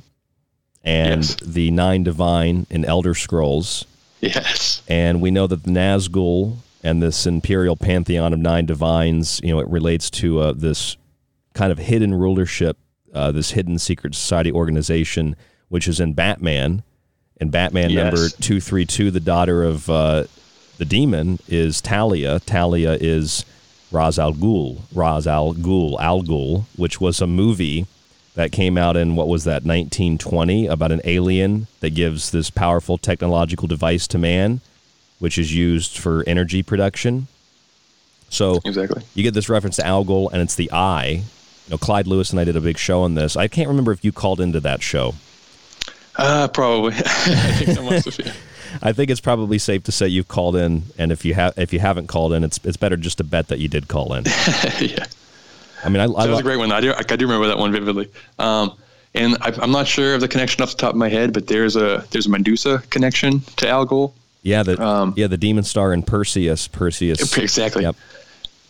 and 0.84 1.24
the 1.42 1.72
nine 1.72 2.04
divine 2.04 2.66
in 2.70 2.86
Elder 2.86 3.14
Scrolls. 3.14 3.86
Yes. 4.20 4.82
And 4.88 5.22
we 5.22 5.32
know 5.32 5.48
that 5.48 5.64
the 5.64 5.72
Nazgul 5.72 6.58
and 6.84 7.02
this 7.02 7.26
imperial 7.26 7.78
pantheon 7.78 8.34
of 8.34 8.40
nine 8.40 8.66
divines, 8.66 9.40
you 9.44 9.54
know, 9.54 9.60
it 9.60 9.68
relates 9.68 10.10
to 10.10 10.40
uh, 10.40 10.54
this 10.54 10.98
kind 11.54 11.72
of 11.72 11.78
hidden 11.78 12.14
rulership, 12.14 12.78
uh, 13.14 13.32
this 13.32 13.52
hidden 13.52 13.80
secret 13.80 14.14
society 14.14 14.52
organization, 14.52 15.36
which 15.70 15.88
is 15.88 16.00
in 16.00 16.14
Batman. 16.14 16.84
And 17.40 17.52
Batman 17.52 17.90
Yes. 17.90 18.04
number 18.04 18.30
232, 18.30 19.12
the 19.12 19.20
daughter 19.20 19.64
of 19.64 19.90
uh, 19.90 20.26
the 20.78 20.86
demon, 20.86 21.40
is 21.48 21.82
Talia. 21.82 22.40
Talia 22.42 22.98
is 23.00 23.46
Ra's 23.92 24.20
al 24.20 24.34
Ghul, 24.34 24.82
Ra's 24.94 25.26
al 25.28 25.54
Ghul, 25.54 26.00
Algol, 26.00 26.66
which 26.76 27.00
was 27.00 27.22
a 27.22 27.28
movie 27.28 27.86
that 28.36 28.52
came 28.52 28.78
out 28.78 28.98
in 28.98 29.16
what 29.16 29.28
was 29.28 29.44
that 29.44 29.64
1920 29.64 30.68
about 30.68 30.92
an 30.92 31.02
alien 31.06 31.68
that 31.82 31.92
gives 31.92 32.32
this 32.32 32.50
powerful 32.50 32.98
technological 32.98 33.68
device 33.68 34.08
to 34.08 34.18
man, 34.18 34.60
which 35.24 35.38
is 35.38 35.56
used 35.56 35.98
for 35.98 36.22
energy 36.28 36.62
production. 36.62 37.28
So 38.28 38.60
exactly, 38.66 39.04
you 39.16 39.24
get 39.24 39.34
this 39.34 39.48
reference 39.48 39.78
to 39.78 39.88
Algol, 39.88 40.28
and 40.28 40.42
it's 40.42 40.56
the 40.56 40.70
eye. 40.74 41.24
You 41.66 41.70
know, 41.70 41.78
Clyde 41.78 42.08
Lewis 42.08 42.32
and 42.32 42.42
I 42.42 42.44
did 42.44 42.58
a 42.58 42.60
big 42.60 42.78
show 42.78 43.04
on 43.04 43.16
this. 43.16 43.38
I 43.38 43.48
can't 43.48 43.70
remember 43.70 43.94
if 43.94 44.04
you 44.04 44.12
called 44.12 44.42
into 44.42 44.60
that 44.60 44.84
show. 44.84 45.16
Uh, 46.18 46.50
probably. 46.50 46.94
I 46.98 47.00
think 47.00 47.80
I 47.80 47.90
must 47.90 48.22
have. 48.22 48.38
I 48.82 48.92
think 48.92 49.10
it's 49.12 49.22
probably 49.22 49.60
safe 49.60 49.84
to 49.86 49.94
say 49.94 50.10
you've 50.10 50.28
called 50.28 50.58
in, 50.58 50.84
and 50.98 51.10
if 51.10 51.24
you 51.24 51.36
have, 51.36 51.58
if 51.58 51.72
you 51.72 51.80
haven't 51.80 52.08
called 52.08 52.34
in, 52.34 52.44
it's 52.44 52.60
it's 52.66 52.76
better 52.76 52.98
just 52.98 53.20
to 53.20 53.24
bet 53.24 53.48
that 53.48 53.60
you 53.60 53.70
did 53.70 53.88
call 53.88 54.16
in. 54.16 54.26
yeah. 54.82 55.06
I 55.86 55.90
mean, 55.90 56.02
I, 56.02 56.04
I 56.04 56.26
that 56.26 56.32
was 56.32 56.40
a 56.40 56.44
great 56.44 56.58
one. 56.58 56.74
I 56.74 56.82
do, 56.82 56.94
I 56.98 57.04
do 57.04 57.26
remember 57.26 57.48
that 57.48 57.58
one 57.58 57.72
vividly. 57.72 58.12
Um, 58.40 58.76
and 59.16 59.38
I, 59.40 59.54
I'm 59.62 59.72
not 59.72 59.88
sure 59.88 60.16
of 60.16 60.20
the 60.20 60.28
connection 60.28 60.62
off 60.64 60.72
the 60.72 60.78
top 60.78 60.92
of 60.92 60.98
my 60.98 61.08
head, 61.08 61.32
but 61.32 61.48
there's 61.48 61.78
a 61.78 62.06
there's 62.12 62.26
a 62.26 62.30
Medusa 62.30 62.84
connection 62.90 63.40
to 63.56 63.70
Algol. 63.70 64.14
Yeah, 64.44 64.62
the 64.64 64.80
Um, 64.82 65.14
yeah 65.18 65.28
the 65.28 65.38
Demon 65.38 65.64
Star 65.64 65.92
and 65.94 66.06
Perseus, 66.06 66.68
Perseus. 66.68 67.36
Exactly. 67.38 67.86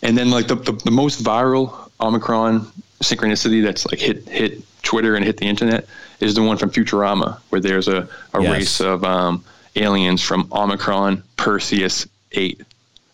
And 0.01 0.17
then 0.17 0.29
like 0.31 0.47
the, 0.47 0.55
the, 0.55 0.71
the 0.73 0.91
most 0.91 1.23
viral 1.23 1.89
Omicron 1.99 2.65
synchronicity 3.01 3.61
that's 3.63 3.85
like 3.85 3.99
hit 3.99 4.27
hit 4.27 4.61
Twitter 4.83 5.15
and 5.15 5.23
hit 5.25 5.37
the 5.37 5.45
internet 5.47 5.85
is 6.19 6.35
the 6.35 6.43
one 6.43 6.57
from 6.57 6.69
Futurama, 6.69 7.37
where 7.49 7.61
there's 7.61 7.87
a, 7.87 8.07
a 8.33 8.41
Yes. 8.41 8.51
race 8.51 8.81
of 8.81 9.03
um, 9.03 9.43
aliens 9.75 10.21
from 10.21 10.47
Omicron 10.51 11.23
Perseus 11.37 12.05
eight 12.33 12.61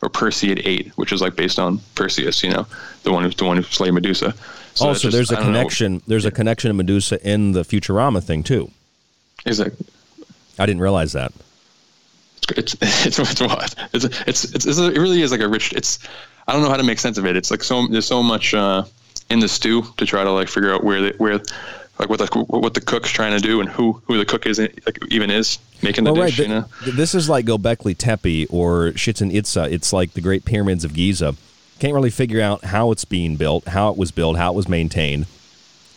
or 0.02 0.10
Perseid 0.10 0.61
eight, 0.65 0.91
which 0.95 1.11
is 1.11 1.22
like 1.22 1.36
based 1.36 1.60
on 1.60 1.80
Perseus, 1.95 2.41
you 2.44 2.49
know, 2.49 2.65
the 3.03 3.11
one 3.11 3.23
who's 3.23 3.36
the 3.36 3.45
one 3.45 3.57
who 3.57 3.64
slayed 3.64 3.94
Medusa. 3.94 4.34
So 4.73 4.88
also, 4.88 5.10
just- 5.10 5.14
there's 5.15 5.31
a 5.31 5.36
don't 5.36 5.45
know. 5.45 5.60
connection. 5.60 6.02
There's 6.07 6.26
a 6.26 6.31
connection 6.31 6.69
to 6.69 6.73
Medusa 6.73 7.22
in 7.27 7.52
the 7.52 7.61
Futurama 7.64 8.23
thing 8.23 8.41
too. 8.44 8.72
Is 9.45 9.60
it? 9.60 9.73
I 10.57 10.65
didn't 10.65 10.81
realize 10.81 11.11
that. 11.14 11.31
It's 12.52 12.76
it's 12.82 13.20
it's 13.20 13.42
what 13.42 13.76
it's 13.94 14.06
it's 14.06 14.44
it's, 14.54 14.66
it's 14.66 14.78
it 14.80 14.98
really 14.98 15.22
is 15.22 15.32
like 15.32 15.42
a 15.42 15.48
rich 15.48 15.74
it's 15.74 16.00
I 16.48 16.54
don't 16.54 16.62
know 16.64 16.70
how 16.70 16.78
to 16.78 16.84
make 16.84 17.00
sense 17.00 17.18
of 17.18 17.26
it. 17.26 17.36
It's 17.36 17.52
like 17.52 17.64
so 17.64 17.88
there's 17.88 18.08
so 18.08 18.24
much 18.24 18.54
uh, 18.54 18.84
in 19.30 19.40
the 19.40 19.48
stew 19.48 19.84
to 19.98 20.06
try 20.06 20.24
to 20.24 20.32
like 20.32 20.48
figure 20.48 20.74
out 20.74 20.84
where 20.84 21.02
the, 21.02 21.16
where 21.18 21.40
like 22.00 22.10
what 22.10 22.18
the 22.20 22.26
what 22.48 22.74
the 22.74 22.82
cook's 22.82 23.12
trying 23.12 23.40
to 23.40 23.46
do 23.46 23.60
and 23.62 23.70
who 23.70 24.02
who 24.06 24.18
the 24.18 24.26
cook 24.26 24.46
is 24.48 24.58
like 24.60 24.98
even 25.10 25.30
is 25.30 25.60
making 25.84 26.06
the 26.06 26.14
Well, 26.14 26.26
dish. 26.26 26.40
right. 26.40 26.48
you 26.48 26.54
know, 26.56 26.66
This 26.96 27.14
is 27.14 27.30
like 27.30 27.46
Gobekli 27.46 27.96
Tepe 27.98 28.48
or 28.50 28.92
Chichen 28.94 29.32
Itza. 29.32 29.64
It's 29.72 29.94
like 29.94 30.14
the 30.14 30.22
Great 30.22 30.44
Pyramids 30.46 30.84
of 30.84 30.94
Giza. 30.94 31.36
Can't 31.80 31.94
really 31.94 32.10
figure 32.10 32.42
out 32.42 32.66
how 32.66 32.92
it's 32.92 33.06
being 33.06 33.36
built, 33.36 33.68
how 33.68 33.90
it 33.90 33.98
was 33.98 34.12
built, 34.12 34.38
how 34.38 34.52
it 34.52 34.56
was 34.56 34.68
maintained. 34.68 35.28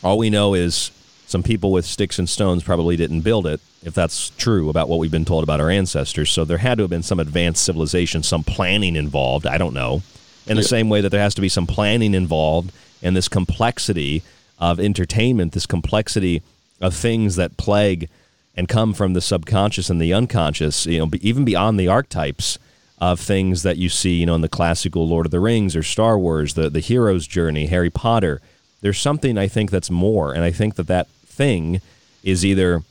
All 0.05 0.19
we 0.19 0.29
know 0.31 0.55
is 0.55 0.91
some 1.33 1.43
people 1.43 1.73
with 1.73 1.85
sticks 1.85 2.19
and 2.19 2.29
stones 2.29 2.63
probably 2.63 2.97
didn't 2.97 3.23
build 3.23 3.47
it, 3.47 3.61
if 3.83 3.95
that's 3.95 4.31
true 4.37 4.69
about 4.69 4.89
what 4.89 4.99
we've 4.99 5.11
been 5.11 5.25
told 5.25 5.43
about 5.43 5.61
our 5.61 5.71
ancestors. 5.71 6.31
So 6.31 6.45
there 6.45 6.59
had 6.59 6.77
to 6.79 6.83
have 6.85 6.91
been 6.91 7.03
some 7.03 7.19
advanced 7.19 7.65
civilization, 7.65 8.23
some 8.23 8.45
planning 8.45 8.95
involved. 8.95 9.47
I 9.47 9.59
don't 9.59 9.75
know. 9.75 10.03
In 10.47 10.57
the 10.57 10.63
Yeah. 10.63 10.69
same 10.69 10.89
way 10.89 11.01
that 11.01 11.09
there 11.09 11.21
has 11.21 11.35
to 11.35 11.41
be 11.41 11.49
some 11.49 11.67
planning 11.67 12.15
involved 12.15 12.71
and 13.03 13.17
this 13.17 13.29
complexity 13.29 14.23
of 14.59 14.79
entertainment, 14.79 15.53
this 15.53 15.67
complexity 15.67 16.43
of 16.81 16.95
things 16.95 17.37
that 17.37 17.57
plague 17.57 18.09
and 18.57 18.69
come 18.69 18.93
from 18.93 19.15
the 19.15 19.21
subconscious 19.21 19.89
and 19.89 20.01
the 20.01 20.13
unconscious, 20.13 20.85
you 20.87 20.99
know, 20.99 21.11
even 21.23 21.45
beyond 21.45 21.81
the 21.81 21.89
archetypes 21.89 22.59
of 23.01 23.19
things 23.19 23.63
that 23.63 23.79
you 23.79 23.89
see, 23.89 24.15
you 24.21 24.27
know, 24.27 24.35
in 24.35 24.43
the 24.43 24.49
classical 24.49 25.09
Lord 25.09 25.27
of 25.27 25.33
the 25.33 25.41
Rings 25.41 25.75
or 25.75 25.83
Star 25.83 26.19
Wars, 26.19 26.55
the 26.55 26.69
the 26.69 26.81
hero's 26.81 27.27
journey, 27.27 27.67
Harry 27.67 27.91
Potter. 27.91 28.41
There's 28.83 29.01
something 29.01 29.39
I 29.39 29.49
think 29.49 29.71
that's 29.71 29.91
more, 29.91 30.33
and 30.35 30.45
I 30.45 30.51
think 30.51 30.75
that 30.75 30.89
that 30.89 31.07
thing 31.33 31.81
is 32.23 32.45
either 32.45 32.83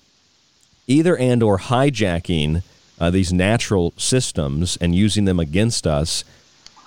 either 0.88 1.16
and 1.16 1.42
or 1.42 1.58
hijacking 1.58 2.64
uh, 3.00 3.10
these 3.10 3.32
natural 3.32 3.94
systems 3.98 4.78
and 4.82 4.94
using 4.96 5.26
them 5.26 5.40
against 5.40 5.88
us 5.88 6.24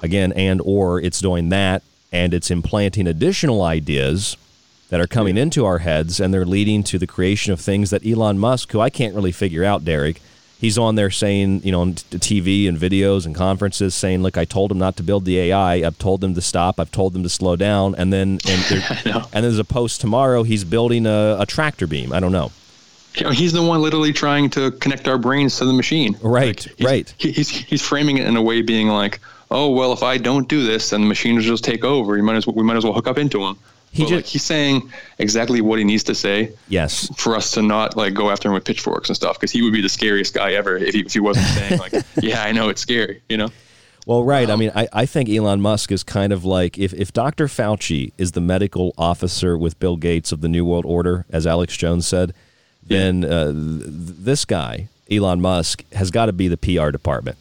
again 0.03 0.33
and 0.33 0.61
or 0.65 1.01
it's 1.01 1.21
doing 1.21 1.49
that 1.49 1.83
and 2.13 2.35
it's 2.35 2.51
implanting 2.51 3.07
additional 3.07 3.63
ideas 3.63 4.37
that 4.91 5.01
are 5.01 5.07
coming 5.07 5.37
into 5.37 5.65
our 5.65 5.79
heads 5.79 6.21
and 6.21 6.33
they're 6.33 6.45
leading 6.45 6.83
to 6.83 6.99
the 6.99 7.07
creation 7.07 7.53
of 7.53 7.61
things 7.61 7.91
that 7.91 8.07
Elon 8.07 8.39
Musk 8.39 8.71
who 8.73 8.81
I 8.81 8.91
can't 8.91 9.15
really 9.15 9.33
figure 9.33 9.65
out 9.65 9.85
Derek 9.85 10.21
he's 10.61 10.79
on 10.79 10.95
there 10.95 11.11
saying 11.11 11.63
you 11.63 11.73
know 11.73 11.81
on 11.81 11.95
TV 11.95 12.69
and 12.69 12.79
videos 12.79 13.27
and 13.27 13.35
conferences 13.35 13.95
saying 13.95 14.23
look 14.23 14.37
I 14.37 14.45
told 14.45 14.71
him 14.71 14.79
not 14.79 14.97
to 14.97 15.03
build 15.03 15.25
the 15.25 15.39
AI 15.39 15.87
I've 15.87 15.99
told 15.99 16.21
them 16.21 16.35
to 16.35 16.41
stop 16.41 16.81
I've 16.81 16.91
told 16.91 17.13
them 17.13 17.23
to 17.23 17.29
slow 17.29 17.57
down 17.57 17.95
and 17.97 18.13
then 18.13 18.39
and, 18.49 18.63
there, 19.05 19.23
and 19.33 19.45
there's 19.45 19.59
a 19.59 19.65
post 19.65 20.01
tomorrow 20.01 20.43
he's 20.43 20.65
building 20.65 21.07
a, 21.07 21.37
a 21.41 21.47
tractor 21.47 21.87
beam 21.87 22.13
I 22.13 22.21
don't 22.21 22.33
know 22.33 22.53
he's 23.15 23.53
the 23.53 23.63
one 23.63 23.81
literally 23.81 24.13
trying 24.13 24.51
to 24.51 24.71
connect 24.73 25.07
our 25.09 25.19
brains 25.19 25.57
to 25.59 25.65
the 25.65 25.73
machine. 25.73 26.17
Right, 26.23 26.67
right. 26.83 27.13
He's 27.19 27.49
he's 27.49 27.83
framing 27.83 28.19
it 28.19 28.27
in 28.27 28.37
a 28.37 28.43
way, 28.43 28.63
being 28.63 28.89
like, 28.89 29.21
"Oh 29.51 29.71
well, 29.71 29.93
if 29.93 30.03
I 30.03 30.19
don't 30.19 30.49
do 30.49 30.65
this, 30.65 30.91
then 30.91 31.03
the 31.03 31.07
machine 31.07 31.37
will 31.37 31.43
just 31.43 31.65
take 31.65 31.85
over. 31.85 32.17
You 32.17 32.23
might 32.23 32.37
as 32.37 32.47
well, 32.47 32.57
we 32.57 32.63
might 32.63 32.77
as 32.77 32.85
well 32.85 32.93
hook 32.93 33.07
up 33.07 33.19
into 33.19 33.45
him." 33.45 33.57
He 33.95 34.03
but, 34.03 34.09
ju- 34.09 34.16
like, 34.16 34.27
he's 34.27 34.43
saying 34.43 34.91
exactly 35.19 35.61
what 35.61 35.79
he 35.79 35.85
needs 35.85 36.03
to 36.05 36.16
say. 36.16 36.53
Yes. 36.69 37.09
For 37.16 37.37
us 37.37 37.53
to 37.53 37.62
not 37.62 37.97
like 37.97 38.12
go 38.12 38.29
after 38.31 38.49
him 38.49 38.55
with 38.55 38.65
pitchforks 38.65 39.09
and 39.09 39.15
stuff, 39.15 39.39
because 39.39 39.53
he 39.53 39.62
would 39.62 39.73
be 39.73 39.81
the 39.81 39.89
scariest 39.89 40.35
guy 40.35 40.53
ever 40.55 40.77
if 40.77 40.95
he, 40.95 41.01
if 41.01 41.12
he 41.12 41.21
wasn't 41.21 41.47
saying 41.47 41.79
like, 41.79 41.93
"Yeah, 42.23 42.43
I 42.43 42.51
know 42.51 42.69
it's 42.69 42.81
scary," 42.81 43.23
you 43.29 43.37
know. 43.37 43.51
Well, 44.05 44.25
right. 44.25 44.51
I 44.51 44.57
mean, 44.57 44.73
I, 44.75 44.89
I 44.93 45.07
think 45.07 45.31
Elon 45.31 45.61
Musk 45.61 45.93
is 45.93 46.03
kind 46.03 46.33
of 46.33 46.45
like 46.45 46.77
if, 46.77 46.93
if 46.93 47.12
Dr. 47.12 47.47
Fauci 47.47 48.12
is 48.19 48.33
the 48.33 48.41
medical 48.41 48.95
officer 48.99 49.57
with 49.57 49.79
Bill 49.79 49.97
Gates 49.97 50.33
of 50.33 50.41
the 50.41 50.49
New 50.49 50.65
World 50.65 50.85
Order, 50.85 51.25
as 51.31 51.47
Alex 51.47 51.77
Jones 51.77 52.07
said, 52.07 52.35
then 52.83 53.25
uh, 53.25 53.53
th- 53.53 53.85
this 53.87 54.45
guy, 54.45 54.89
Elon 55.11 55.41
Musk, 55.41 55.85
has 55.93 56.11
got 56.11 56.27
to 56.27 56.33
be 56.33 56.49
the 56.49 56.59
PR 56.59 56.91
department. 56.91 57.39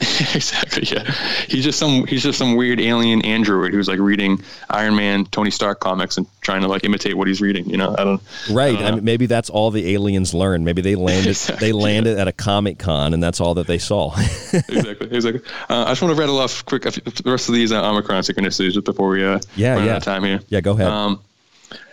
exactly. 0.34 0.82
Yeah. 0.84 1.10
He's 1.48 1.64
just 1.64 1.78
some 1.78 2.04
he's 2.06 2.22
just 2.22 2.36
some 2.38 2.56
weird 2.56 2.80
alien 2.80 3.22
android 3.24 3.72
who's 3.72 3.88
like 3.88 3.98
reading 4.00 4.42
Iron 4.68 4.96
Man, 4.96 5.24
Tony 5.26 5.50
Stark 5.50 5.80
comics 5.80 6.16
and 6.16 6.26
trying 6.40 6.62
to 6.62 6.68
like 6.68 6.84
imitate 6.84 7.16
what 7.16 7.28
he's 7.28 7.40
reading. 7.40 7.68
You 7.70 7.76
know, 7.76 7.94
I 7.96 8.04
don't. 8.04 8.22
Right. 8.50 8.76
I 8.76 8.80
don't 8.80 8.84
I 8.86 8.94
mean, 8.96 9.04
maybe 9.04 9.26
that's 9.26 9.50
all 9.50 9.70
the 9.70 9.94
aliens 9.94 10.34
learn. 10.34 10.64
Maybe 10.64 10.82
they 10.82 10.94
landed 10.96 11.30
Exactly, 11.30 11.68
they 11.68 11.72
landed 11.72 12.18
at 12.18 12.28
a 12.28 12.32
Comic 12.32 12.78
Con 12.78 13.14
and 13.14 13.22
that's 13.22 13.40
all 13.40 13.54
that 13.54 13.66
they 13.66 13.78
saw. 13.78 14.14
exactly. 14.52 15.08
Exactly. 15.10 15.40
Uh, 15.70 15.84
I 15.84 15.90
just 15.92 16.02
want 16.02 16.14
to 16.14 16.20
rattle 16.20 16.38
off 16.38 16.64
quick 16.66 16.86
a 16.86 16.90
few- 16.92 17.02
the 17.02 17.30
rest 17.30 17.48
of 17.48 17.54
these 17.54 17.72
uh, 17.72 17.82
Omicron 17.88 18.22
synchronicities 18.24 18.72
just 18.72 18.84
before 18.84 19.08
we 19.08 19.24
uh, 19.24 19.38
Yeah, 19.56 19.74
run 19.74 19.84
yeah. 19.86 19.90
out 19.92 19.96
of 19.98 20.04
time 20.04 20.24
here. 20.24 20.40
yeah, 20.48 20.60
go 20.60 20.72
ahead. 20.72 20.88
Um, 20.88 21.20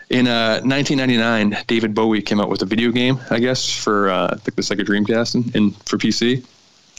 in 0.10 0.28
uh, 0.28 0.60
1999, 0.65 1.64
David 1.68 1.94
Bowie 1.95 2.22
came 2.22 2.41
out 2.41 2.49
with 2.49 2.61
a 2.61 2.65
video 2.65 2.91
game, 2.91 3.19
I 3.30 3.40
guess, 3.40 3.72
for 3.73 4.10
uh, 4.10 4.28
I 4.34 4.36
think 4.36 4.56
the 4.56 4.61
Sega 4.61 4.82
Dreamcast 4.86 5.36
and, 5.36 5.56
and 5.56 5.76
for 5.88 5.98
PC 5.98 6.44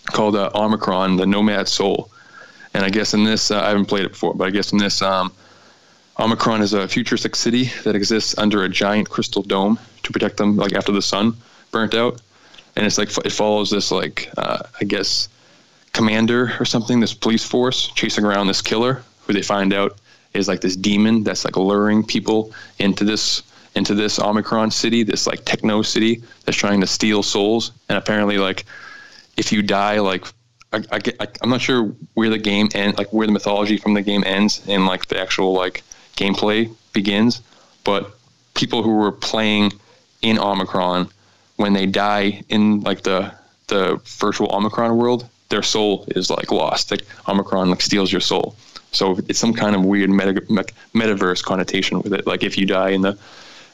called 0.07 0.37
uh, 0.37 0.51
Omicron: 0.55 1.17
The 1.17 1.27
Nomad 1.27 1.69
Soul. 1.69 2.11
And 2.75 2.85
I 2.85 2.91
guess 2.91 3.13
in 3.13 3.25
this, 3.25 3.51
uh, 3.51 3.61
I 3.61 3.69
haven't 3.69 3.87
played 3.87 4.05
it 4.05 4.13
before, 4.13 4.35
but 4.35 4.47
I 4.47 4.51
guess 4.51 4.73
in 4.73 4.79
this, 4.79 5.03
um, 5.03 5.31
Omicron 6.19 6.63
is 6.63 6.73
a 6.73 6.89
futuristic 6.89 7.37
city 7.37 7.65
that 7.85 7.95
exists 7.95 8.37
under 8.39 8.65
a 8.65 8.69
giant 8.69 9.11
crystal 9.11 9.43
dome 9.43 9.79
to 10.03 10.13
protect 10.13 10.39
them, 10.39 10.57
like 10.57 10.73
after 10.73 10.93
the 10.93 11.03
sun 11.03 11.35
burnt 11.71 11.95
out. 11.95 12.21
And 12.77 12.87
it's 12.87 12.97
like 12.97 13.11
it 13.25 13.33
follows 13.33 13.71
this, 13.71 13.91
like 13.91 14.31
uh, 14.39 14.63
I 14.81 14.85
guess, 14.85 15.29
commander 15.93 16.55
or 16.59 16.65
something, 16.65 17.01
this 17.01 17.15
police 17.15 17.45
force 17.45 17.89
chasing 17.95 18.25
around 18.25 18.47
this 18.47 18.63
killer, 18.63 19.03
who 19.27 19.33
they 19.33 19.43
find 19.43 19.73
out 19.73 19.99
is 20.35 20.49
like 20.49 20.63
this 20.63 20.77
demon 20.77 21.23
that's 21.25 21.45
like 21.45 21.57
luring 21.57 22.03
people 22.05 22.53
into 22.79 23.05
this 23.05 23.43
into 23.75 23.95
this 23.95 24.19
Omicron 24.19 24.71
city, 24.71 25.03
this 25.03 25.27
like 25.27 25.45
techno 25.45 25.83
city 25.83 26.23
that's 26.45 26.57
trying 26.57 26.81
to 26.81 26.87
steal 26.87 27.23
souls. 27.23 27.73
And 27.89 27.97
apparently, 27.97 28.39
like, 28.39 28.67
if 29.37 29.53
you 29.53 29.63
die, 29.63 30.01
like, 30.01 30.27
I, 30.73 31.01
I, 31.21 31.29
I'm 31.43 31.51
not 31.51 31.61
sure 31.61 31.95
where 32.15 32.31
the 32.31 32.39
game 32.39 32.69
end, 32.75 32.97
like 32.97 33.13
where 33.13 33.27
the 33.27 33.33
mythology 33.33 33.77
from 33.77 33.95
the 33.95 34.03
game 34.03 34.25
ends 34.25 34.63
and 34.67 34.87
like 34.87 35.07
the 35.07 35.21
actual 35.21 35.53
like 35.53 35.83
gameplay 36.17 36.75
begins. 36.93 37.43
But 37.85 38.17
people 38.55 38.83
who 38.83 38.97
were 38.97 39.13
playing 39.13 39.73
in 40.23 40.39
Omicron, 40.39 41.09
when 41.57 41.73
they 41.75 41.87
die 41.87 42.43
in 42.49 42.81
like 42.81 43.03
the 43.03 43.33
the 43.69 44.01
virtual 44.19 44.55
Omicron 44.55 44.97
world, 44.97 45.29
their 45.49 45.63
soul 45.63 46.05
is 46.09 46.31
like 46.31 46.51
lost. 46.51 46.91
Like 46.91 47.03
Omicron 47.29 47.71
like 47.71 47.83
steals 47.83 48.11
your 48.11 48.21
soul. 48.21 48.57
So 48.93 49.19
it's 49.29 49.39
some 49.39 49.55
kind 49.55 49.75
of 49.75 49.85
weird 49.85 50.11
meta, 50.11 50.41
metaverse 50.95 51.43
connotation 51.43 52.01
with 52.03 52.13
it. 52.13 52.27
Like 52.27 52.43
if 52.43 52.59
you 52.59 52.67
die 52.67 52.91
in 52.91 53.03
the, 53.03 53.19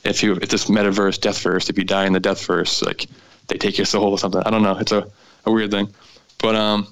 if 0.05 0.23
you 0.23 0.35
if 0.35 0.49
this 0.49 0.67
metaverse 0.67 1.21
death 1.21 1.41
verse, 1.43 1.69
if 1.69 1.79
you 1.79 1.85
die 1.85 2.07
in 2.07 2.13
the 2.13 2.21
death 2.21 2.45
verse, 2.45 2.83
like 2.83 3.07
they 3.49 3.57
take 3.57 3.79
your 3.79 3.87
soul 3.87 4.11
or 4.11 4.19
something. 4.19 4.43
I 4.45 4.51
don't 4.51 4.63
know. 4.63 4.77
It's 4.79 4.93
a, 4.93 5.09
a 5.49 5.53
weird 5.53 5.71
thing. 5.71 5.93
But 6.39 6.55
um, 6.55 6.87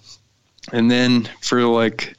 and 0.73 0.91
then 0.91 1.29
for 1.41 1.63
like 1.63 2.15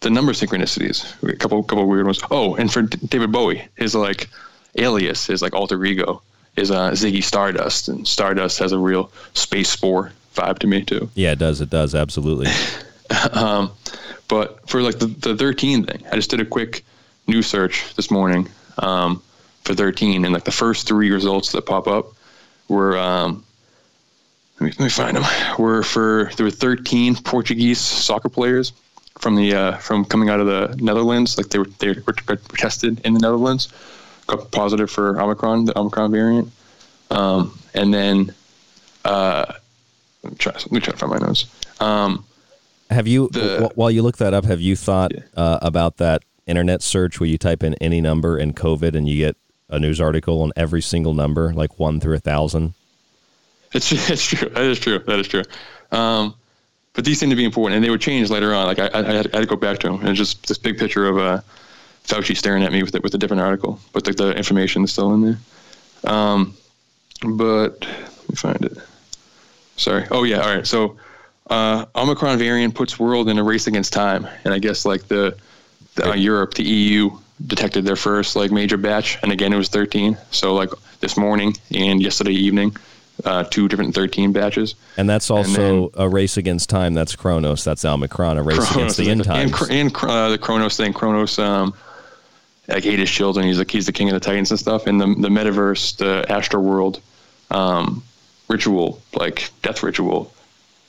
the 0.00 0.10
number 0.10 0.32
synchronicities, 0.32 1.22
a 1.22 1.36
couple 1.36 1.62
couple 1.62 1.86
weird 1.86 2.06
ones. 2.06 2.20
Oh, 2.30 2.54
and 2.56 2.72
for 2.72 2.82
D- 2.82 2.98
David 3.06 3.32
Bowie, 3.32 3.66
his 3.76 3.94
like 3.94 4.28
alias, 4.76 5.26
his 5.26 5.42
like 5.42 5.54
alter 5.54 5.82
ego 5.84 6.22
is 6.56 6.70
uh, 6.70 6.90
Ziggy 6.92 7.22
Stardust, 7.22 7.88
and 7.88 8.06
Stardust 8.06 8.58
has 8.58 8.72
a 8.72 8.78
real 8.78 9.10
space 9.34 9.68
spore 9.68 10.12
vibe 10.34 10.58
to 10.60 10.66
me 10.66 10.82
too. 10.82 11.08
Yeah, 11.14 11.32
it 11.32 11.38
does. 11.38 11.60
It 11.60 11.70
does 11.70 11.94
absolutely. 11.94 12.48
um, 13.32 13.70
but 14.28 14.68
for 14.68 14.82
like 14.82 14.98
the, 14.98 15.06
the 15.06 15.36
13 15.36 15.84
thing, 15.84 16.02
I 16.10 16.16
just 16.16 16.30
did 16.30 16.40
a 16.40 16.44
quick 16.44 16.84
new 17.26 17.42
search 17.42 17.94
this 17.94 18.10
morning 18.10 18.48
um, 18.78 19.22
for 19.64 19.74
13, 19.74 20.24
and 20.24 20.34
like 20.34 20.44
the 20.44 20.52
first 20.52 20.86
three 20.86 21.10
results 21.10 21.52
that 21.52 21.66
pop 21.66 21.86
up 21.86 22.06
were 22.68 22.98
um, 22.98 23.44
let 24.58 24.66
me, 24.66 24.72
let 24.78 24.80
me 24.80 24.88
find 24.88 25.16
them. 25.16 25.24
Were 25.58 25.82
for 25.82 26.30
there 26.36 26.44
were 26.44 26.50
13 26.50 27.16
Portuguese 27.16 27.78
soccer 27.78 28.28
players 28.28 28.72
from 29.18 29.36
the 29.36 29.54
uh, 29.54 29.76
from 29.78 30.04
coming 30.04 30.28
out 30.28 30.40
of 30.40 30.46
the 30.46 30.76
Netherlands. 30.82 31.36
Like 31.36 31.48
they 31.48 31.58
were 31.58 31.66
they 31.78 31.94
were 32.06 32.36
tested 32.56 33.00
in 33.04 33.14
the 33.14 33.20
Netherlands, 33.20 33.68
got 34.26 34.50
positive 34.50 34.90
for 34.90 35.20
Omicron, 35.20 35.66
the 35.66 35.78
Omicron 35.78 36.10
variant, 36.10 36.50
um, 37.10 37.58
and 37.74 37.92
then 37.92 38.34
uh, 39.04 39.52
let 40.22 40.32
me 40.32 40.38
try 40.38 40.52
let 40.52 40.72
me 40.72 40.80
try 40.80 40.92
to 40.92 40.98
find 40.98 41.12
my 41.12 41.18
notes. 41.18 41.46
Um, 41.80 42.24
Have 42.90 43.06
you, 43.06 43.28
wh- 43.28 43.76
while 43.76 43.90
you 43.90 44.02
look 44.02 44.16
that 44.18 44.32
up, 44.32 44.44
have 44.44 44.60
you 44.60 44.76
thought 44.76 45.12
uh, 45.36 45.58
about 45.60 45.98
that 45.98 46.22
internet 46.46 46.82
search 46.82 47.20
where 47.20 47.28
you 47.28 47.36
type 47.36 47.62
in 47.62 47.74
any 47.74 48.00
number 48.00 48.38
and 48.38 48.56
COVID 48.56 48.94
and 48.94 49.08
you 49.08 49.18
get 49.18 49.36
a 49.68 49.78
news 49.78 50.00
article 50.00 50.42
on 50.42 50.52
every 50.56 50.80
single 50.80 51.12
number, 51.12 51.52
like 51.52 51.78
one 51.78 52.00
through 52.00 52.14
a 52.14 52.20
thousand? 52.20 52.74
It's 53.72 53.92
it's 54.10 54.24
true. 54.24 54.48
That 54.48 54.62
is 54.62 54.78
true. 54.78 54.98
That 55.00 55.18
is 55.18 55.28
true. 55.28 55.42
Um, 55.92 56.34
but 56.92 57.04
these 57.04 57.20
seem 57.20 57.30
to 57.30 57.36
be 57.36 57.44
important, 57.44 57.76
and 57.76 57.84
they 57.84 57.90
would 57.90 58.00
change 58.00 58.30
later 58.30 58.54
on. 58.54 58.66
Like 58.66 58.78
I, 58.78 58.88
I, 58.92 59.02
had, 59.02 59.26
I 59.34 59.36
had 59.36 59.40
to 59.40 59.46
go 59.46 59.56
back 59.56 59.78
to 59.80 59.88
them, 59.88 60.00
and 60.00 60.08
it's 60.08 60.18
just 60.18 60.46
this 60.48 60.56
big 60.56 60.78
picture 60.78 61.06
of 61.06 61.18
uh, 61.18 61.40
Fauci 62.04 62.36
staring 62.36 62.62
at 62.62 62.72
me 62.72 62.82
with 62.82 62.94
it, 62.94 63.02
with 63.02 63.14
a 63.14 63.18
different 63.18 63.42
article, 63.42 63.78
but 63.92 64.06
like 64.06 64.16
the 64.16 64.34
information 64.34 64.84
is 64.84 64.92
still 64.92 65.12
in 65.12 65.22
there. 65.22 65.38
Um, 66.10 66.54
but 67.20 67.80
let 67.82 68.28
me 68.30 68.36
find 68.36 68.64
it. 68.64 68.78
Sorry. 69.76 70.06
Oh 70.10 70.24
yeah. 70.24 70.40
All 70.40 70.54
right. 70.54 70.66
So 70.66 70.96
uh, 71.50 71.84
Omicron 71.94 72.38
variant 72.38 72.74
puts 72.74 72.98
world 72.98 73.28
in 73.28 73.38
a 73.38 73.44
race 73.44 73.66
against 73.66 73.92
time, 73.92 74.26
and 74.44 74.54
I 74.54 74.58
guess 74.58 74.84
like 74.84 75.08
the, 75.08 75.36
the 75.96 76.10
uh, 76.10 76.14
Europe, 76.14 76.54
the 76.54 76.64
EU 76.64 77.10
detected 77.46 77.84
their 77.84 77.96
first 77.96 78.36
like 78.36 78.50
major 78.50 78.76
batch, 78.76 79.18
and 79.22 79.32
again 79.32 79.52
it 79.52 79.56
was 79.56 79.68
13. 79.68 80.16
So 80.30 80.54
like 80.54 80.70
this 81.00 81.16
morning 81.16 81.54
and 81.74 82.00
yesterday 82.00 82.32
evening, 82.32 82.74
uh, 83.24 83.44
two 83.44 83.68
different 83.68 83.94
13 83.94 84.32
batches. 84.32 84.74
And 84.96 85.08
that's 85.08 85.30
also 85.30 85.90
a 85.94 86.08
race 86.08 86.36
against 86.36 86.68
time. 86.68 86.94
That's 86.94 87.16
Chronos. 87.16 87.64
That's 87.64 87.84
Omicron, 87.84 88.38
a 88.38 88.42
race 88.42 88.70
against 88.72 88.96
the 88.98 89.10
end 89.10 89.20
and, 89.20 89.24
times. 89.24 89.52
Chro- 89.52 89.70
and 89.70 89.96
uh, 89.96 90.28
the 90.30 90.38
Chronos 90.38 90.76
thing. 90.76 90.92
Chronos, 90.92 91.38
um, 91.38 91.74
like 92.68 92.84
ate 92.84 92.98
his 92.98 93.10
children. 93.10 93.46
He's 93.46 93.58
like 93.58 93.70
he's 93.70 93.86
the 93.86 93.92
king 93.92 94.08
of 94.08 94.14
the 94.14 94.20
Titans 94.20 94.50
and 94.50 94.60
stuff. 94.60 94.86
And 94.86 95.00
the 95.00 95.06
the 95.06 95.28
metaverse, 95.28 95.96
the 95.96 96.30
Astro 96.30 96.60
World, 96.60 97.00
um, 97.50 98.02
ritual, 98.48 99.00
like 99.14 99.50
death 99.62 99.82
ritual, 99.82 100.32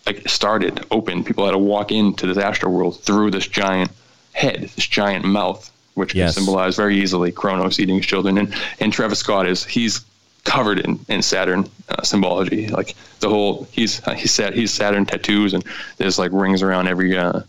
like 0.06 0.28
started 0.28 0.86
open. 0.92 1.24
People 1.24 1.46
had 1.46 1.52
to 1.52 1.58
walk 1.58 1.92
into 1.92 2.28
this 2.28 2.38
Astro 2.38 2.70
World 2.70 3.00
through 3.02 3.32
this 3.32 3.48
giant 3.48 3.92
head, 4.34 4.62
this 4.62 4.88
giant 4.88 5.26
mouth, 5.26 5.72
which 5.94 6.14
Yes. 6.14 6.34
can 6.34 6.44
symbolize 6.44 6.76
very 6.76 7.00
easily 7.00 7.32
Chronos 7.32 7.80
eating 7.80 7.98
his 7.98 8.06
children. 8.06 8.38
And 8.38 8.56
and 8.80 8.92
Travis 8.92 9.20
Scott 9.20 9.48
is 9.48 9.64
he's 9.64 10.02
covered 10.44 10.80
in, 10.80 11.00
in 11.10 11.22
Saturn 11.22 11.70
uh, 11.90 12.02
symbology. 12.04 12.68
Like 12.68 12.96
the 13.20 13.30
whole 13.30 13.68
he's 13.72 14.02
he's 14.16 14.32
Sat- 14.32 14.54
he's 14.54 14.72
Saturn 14.74 15.06
tattoos 15.06 15.54
and 15.54 15.64
there's 15.98 16.18
like 16.18 16.32
rings 16.32 16.62
around 16.62 16.88
every 16.88 17.18
uh, 17.18 17.42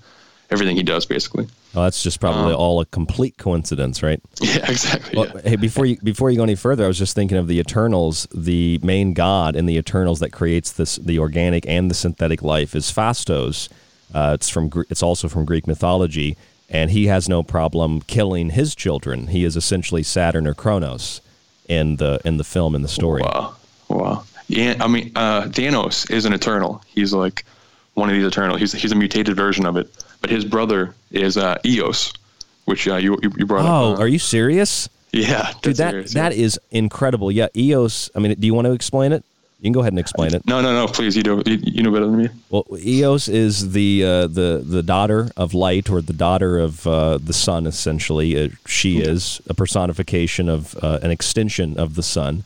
everything 0.51 0.77
he 0.77 0.82
does 0.82 1.06
basically. 1.06 1.47
Oh, 1.74 1.82
that's 1.82 2.02
just 2.02 2.19
probably 2.19 2.55
Um, 2.55 2.60
all 2.60 2.81
a 2.81 2.86
complete 2.86 3.36
coincidence, 3.36 4.02
right? 4.02 4.20
Yeah, 4.40 4.70
exactly. 4.70 5.19
Well, 5.19 5.40
Hey, 5.44 5.56
before 5.56 5.85
you 5.86 5.98
before 6.02 6.31
you 6.31 6.39
go 6.39 6.43
any 6.43 6.55
further, 6.55 6.85
I 6.85 6.89
was 6.89 6.98
just 6.98 7.15
thinking 7.15 7.36
of 7.36 7.47
the 7.47 7.59
Eternals. 7.60 8.27
The 8.35 8.81
main 8.82 9.12
god 9.12 9.55
in 9.55 9.66
the 9.66 9.77
Eternals 9.77 10.20
that 10.20 10.31
creates 10.32 10.73
this 10.73 10.97
the 10.97 11.19
organic 11.19 11.66
and 11.69 11.90
the 11.90 11.94
synthetic 11.94 12.43
life 12.43 12.74
is 12.74 12.90
Phastos. 12.90 13.69
Uh, 14.15 14.32
it's 14.35 14.48
from 14.48 14.70
it's 14.89 15.02
also 15.02 15.28
from 15.28 15.44
Greek 15.44 15.66
mythology, 15.66 16.36
and 16.70 16.90
he 16.90 17.06
has 17.09 17.28
no 17.28 17.43
problem 17.43 18.01
killing 18.01 18.51
his 18.51 18.74
children. 18.74 19.27
He 19.28 19.44
is 19.44 19.55
essentially 19.55 20.02
Saturn 20.02 20.47
or 20.47 20.55
Kronos 20.55 21.20
in 21.69 21.97
the 21.97 22.20
in 22.24 22.36
the 22.36 22.45
film 22.45 22.74
in 22.74 22.82
the 22.82 22.89
story. 22.89 23.23
Wow, 23.23 23.55
wow. 23.89 24.24
Yeah, 24.49 24.77
I 24.81 24.89
mean, 24.89 25.12
uh, 25.15 25.43
Thanos 25.43 26.11
is 26.11 26.24
an 26.24 26.32
Eternal. 26.32 26.82
He's 26.86 27.12
like 27.12 27.45
one 27.95 28.09
of 28.09 28.15
these 28.16 28.24
Eternal. 28.24 28.57
He's 28.57 28.73
he's 28.73 28.93
a 28.93 28.95
mutated 28.97 29.36
version 29.36 29.66
of 29.66 29.77
it. 29.77 29.89
But 30.20 30.31
his 30.31 30.45
brother 30.45 30.95
is 31.12 31.36
uh, 31.36 31.59
Eos, 31.65 32.12
which 32.65 32.89
uh, 32.89 32.97
you 32.97 33.19
you 33.23 33.47
brought 33.47 33.65
Oh, 33.66 33.93
up. 33.93 33.99
uh, 33.99 34.03
are 34.03 34.09
you 34.09 34.19
serious? 34.19 34.89
Yeah, 35.12 35.53
dude, 35.62 35.77
that 35.77 35.90
serious, 35.93 36.12
that 36.15 36.32
is 36.32 36.59
incredible. 36.70 37.31
Yeah, 37.32 37.49
Eos. 37.57 38.11
I 38.15 38.19
mean, 38.19 38.35
do 38.39 38.47
you 38.47 38.53
want 38.55 38.66
to 38.66 38.73
explain 38.73 39.12
it? 39.12 39.24
You 39.60 39.64
can 39.64 39.72
go 39.72 39.80
ahead 39.80 39.93
and 39.93 39.98
explain 39.98 40.35
it. 40.35 40.47
No, 40.47 40.60
no, 40.60 40.72
no. 40.72 40.86
Please, 40.86 41.16
you 41.16 41.24
know 41.24 41.43
you, 41.44 41.59
you 41.62 41.82
know 41.82 41.90
better 41.90 42.06
than 42.06 42.16
me. 42.16 42.28
Well, 42.48 42.64
Eos 42.78 43.26
is 43.26 43.72
the 43.72 44.05
uh, 44.05 44.26
the 44.28 44.62
the 44.64 44.85
daughter 44.85 45.30
of 45.36 45.52
light, 45.52 45.90
or 45.90 46.01
the 46.01 46.12
daughter 46.12 46.59
of 46.60 46.86
uh, 46.86 47.18
the 47.18 47.32
sun. 47.32 47.66
Essentially, 47.66 48.40
uh, 48.40 48.48
she 48.66 49.01
is 49.01 49.40
a 49.48 49.55
personification 49.55 50.48
of 50.48 50.76
uh, 50.80 51.01
an 51.02 51.10
extension 51.10 51.76
of 51.76 51.97
the 51.97 52.05
sun, 52.05 52.44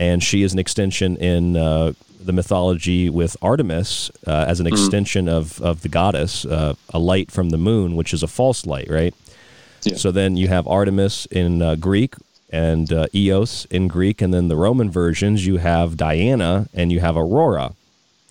and 0.00 0.20
she 0.20 0.42
is 0.42 0.52
an 0.52 0.58
extension 0.58 1.16
in 1.18 1.56
uh, 1.56 1.92
the 2.20 2.32
mythology 2.32 3.08
with 3.08 3.36
Artemis 3.40 4.10
uh, 4.26 4.44
as 4.48 4.58
an 4.58 4.66
Mhm. 4.66 4.72
extension 4.72 5.28
of 5.28 5.62
of 5.62 5.82
the 5.82 5.88
goddess, 5.88 6.44
uh, 6.44 6.74
a 6.92 6.98
light 6.98 7.30
from 7.30 7.50
the 7.50 7.58
moon, 7.58 7.94
which 7.94 8.12
is 8.12 8.24
a 8.24 8.28
false 8.28 8.66
light, 8.66 8.90
right? 8.90 9.14
So 9.96 10.10
then 10.10 10.36
you 10.36 10.48
have 10.48 10.66
Artemis 10.66 11.26
in 11.30 11.62
uh, 11.62 11.76
Greek 11.76 12.14
and 12.50 12.92
uh, 12.92 13.06
Eos 13.14 13.64
in 13.66 13.88
Greek, 13.88 14.22
and 14.22 14.32
then 14.32 14.48
the 14.48 14.56
Roman 14.56 14.90
versions 14.90 15.46
you 15.46 15.58
have 15.58 15.96
Diana 15.96 16.68
and 16.72 16.90
you 16.90 17.00
have 17.00 17.16
Aurora. 17.16 17.74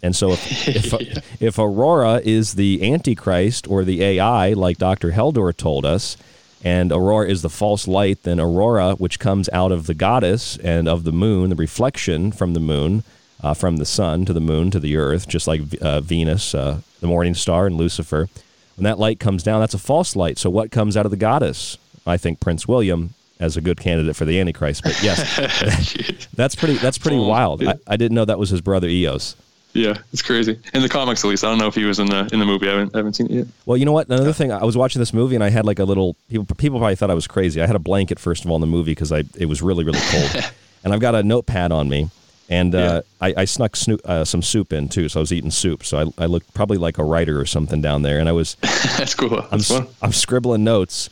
And 0.02 0.16
so 0.16 0.32
if 0.32 0.68
if, 0.68 1.42
if 1.42 1.60
Aurora 1.60 2.22
is 2.24 2.56
the 2.56 2.92
Antichrist 2.92 3.68
or 3.68 3.84
the 3.84 4.04
AI, 4.04 4.54
like 4.54 4.78
Dr. 4.78 5.12
Heldor 5.12 5.56
told 5.56 5.86
us, 5.86 6.18
and 6.64 6.92
Aurora 6.92 7.28
is 7.28 7.42
the 7.42 7.50
false 7.50 7.88
light, 7.88 8.24
then 8.24 8.40
Aurora, 8.40 8.94
which 8.96 9.20
comes 9.20 9.48
out 9.50 9.72
of 9.72 9.86
the 9.86 9.94
goddess 9.94 10.58
and 10.58 10.88
of 10.88 11.04
the 11.04 11.12
moon, 11.12 11.50
the 11.50 11.56
reflection 11.56 12.32
from 12.32 12.54
the 12.54 12.60
moon, 12.60 13.04
uh, 13.42 13.54
from 13.54 13.78
the 13.78 13.86
sun 13.86 14.26
to 14.26 14.34
the 14.34 14.40
moon 14.40 14.72
to 14.72 14.80
the 14.80 14.98
earth, 14.98 15.28
just 15.28 15.48
like 15.48 15.62
uh, 15.82 16.02
Venus, 16.02 16.56
uh, 16.56 16.82
the 17.00 17.08
morning 17.08 17.36
star, 17.36 17.68
and 17.68 17.76
Lucifer. 17.76 18.28
When 18.76 18.84
that 18.84 19.00
light 19.00 19.20
comes 19.20 19.44
down, 19.44 19.60
that's 19.60 19.74
a 19.76 19.80
false 19.80 20.16
light. 20.16 20.38
So 20.38 20.50
what 20.50 20.72
comes 20.72 20.98
out 20.98 21.06
of 21.06 21.12
the 21.12 21.18
goddess? 21.18 21.78
I 22.06 22.18
think 22.18 22.40
Prince 22.40 22.68
William 22.68 23.14
as 23.40 23.58
a 23.58 23.62
good 23.62 23.80
candidate 23.80 24.16
for 24.16 24.26
the 24.26 24.40
Antichrist. 24.40 24.84
But 24.84 25.02
yes, 25.02 26.28
that's 26.36 26.56
pretty. 26.56 26.76
That's 26.76 26.98
pretty 26.98 27.18
wild. 27.18 27.64
I, 27.64 27.76
I 27.88 27.98
didn't 27.98 28.16
know 28.16 28.26
that 28.26 28.40
was 28.40 28.50
his 28.50 28.62
brother 28.62 28.88
Eos. 28.88 29.36
Yeah, 29.74 29.98
it's 30.12 30.24
crazy. 30.24 30.60
In 30.74 30.82
the 30.82 30.90
comics, 30.90 31.24
at 31.24 31.28
least, 31.28 31.44
I 31.44 31.50
don't 31.50 31.60
know 31.60 31.68
if 31.68 31.76
he 31.76 31.86
was 31.86 32.00
in 32.00 32.08
the 32.08 32.28
in 32.34 32.40
the 32.40 32.46
movie. 32.46 32.68
I 32.68 32.72
haven't 32.72 32.96
I 32.96 33.00
haven't 33.00 33.14
seen 33.14 33.28
it 33.28 33.32
yet. 33.32 33.48
Well, 33.66 33.78
you 33.78 33.86
know 33.86 33.92
what? 33.92 34.08
Another 34.08 34.34
thing, 34.34 34.52
I 34.52 34.64
was 34.64 34.76
watching 34.76 35.00
this 35.00 35.14
movie 35.14 35.36
and 35.36 35.44
I 35.44 35.50
had 35.50 35.66
like 35.66 35.78
a 35.78 35.84
little 35.84 36.16
people. 36.30 36.56
People 36.56 36.80
probably 36.80 36.96
thought 36.96 37.12
I 37.12 37.16
was 37.16 37.28
crazy. 37.28 37.62
I 37.62 37.68
had 37.68 37.76
a 37.76 37.80
blanket 37.80 38.18
first 38.18 38.44
of 38.44 38.50
all 38.50 38.56
in 38.56 38.62
the 38.62 38.68
movie 38.68 38.92
because 38.92 39.12
I 39.12 39.24
it 39.38 39.46
was 39.46 39.62
really 39.62 39.84
really 39.84 40.00
cold, 40.10 40.52
and 40.84 40.94
I've 40.94 41.00
got 41.00 41.14
a 41.14 41.22
notepad 41.22 41.72
on 41.72 41.90
me, 41.90 42.10
and 42.50 42.74
uh, 42.74 43.02
I, 43.22 43.34
I 43.38 43.46
snuck 43.46 43.76
uh, 44.06 44.26
some 44.26 44.42
soup 44.42 44.74
in 44.74 44.90
too. 44.90 45.10
So 45.10 45.20
I 45.20 45.22
was 45.22 45.34
eating 45.34 45.52
soup. 45.52 45.84
So 45.84 46.12
I, 46.18 46.24
I 46.24 46.26
looked 46.26 46.54
probably 46.54 46.78
like 46.78 46.98
a 46.98 47.04
writer 47.04 47.40
or 47.40 47.46
something 47.46 47.82
down 47.82 48.02
there, 48.02 48.20
and 48.20 48.28
I 48.28 48.32
was 48.32 48.56
That's 48.98 49.14
cool. 49.14 49.46
I'm, 49.52 49.60
fun. 49.60 49.88
I'm 50.02 50.14
scribbling 50.14 50.64
notes, 50.64 51.10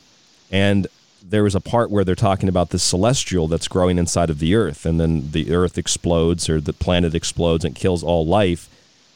and 0.50 0.88
there 1.28 1.44
was 1.44 1.56
a 1.56 1.60
part 1.62 1.90
where 1.90 2.04
they're 2.04 2.16
talking 2.16 2.50
about 2.50 2.70
this 2.70 2.84
celestial 2.84 3.48
that's 3.48 3.68
growing 3.68 3.98
inside 3.98 4.30
of 4.30 4.40
the 4.40 4.54
Earth, 4.56 4.86
and 4.86 5.00
then 5.00 5.32
the 5.32 5.54
Earth 5.54 5.78
explodes 5.78 6.48
or 6.50 6.62
the 6.62 6.74
planet 6.74 7.16
explodes 7.16 7.66
and 7.66 7.76
kills 7.76 8.04
all 8.04 8.26
life, 8.26 8.70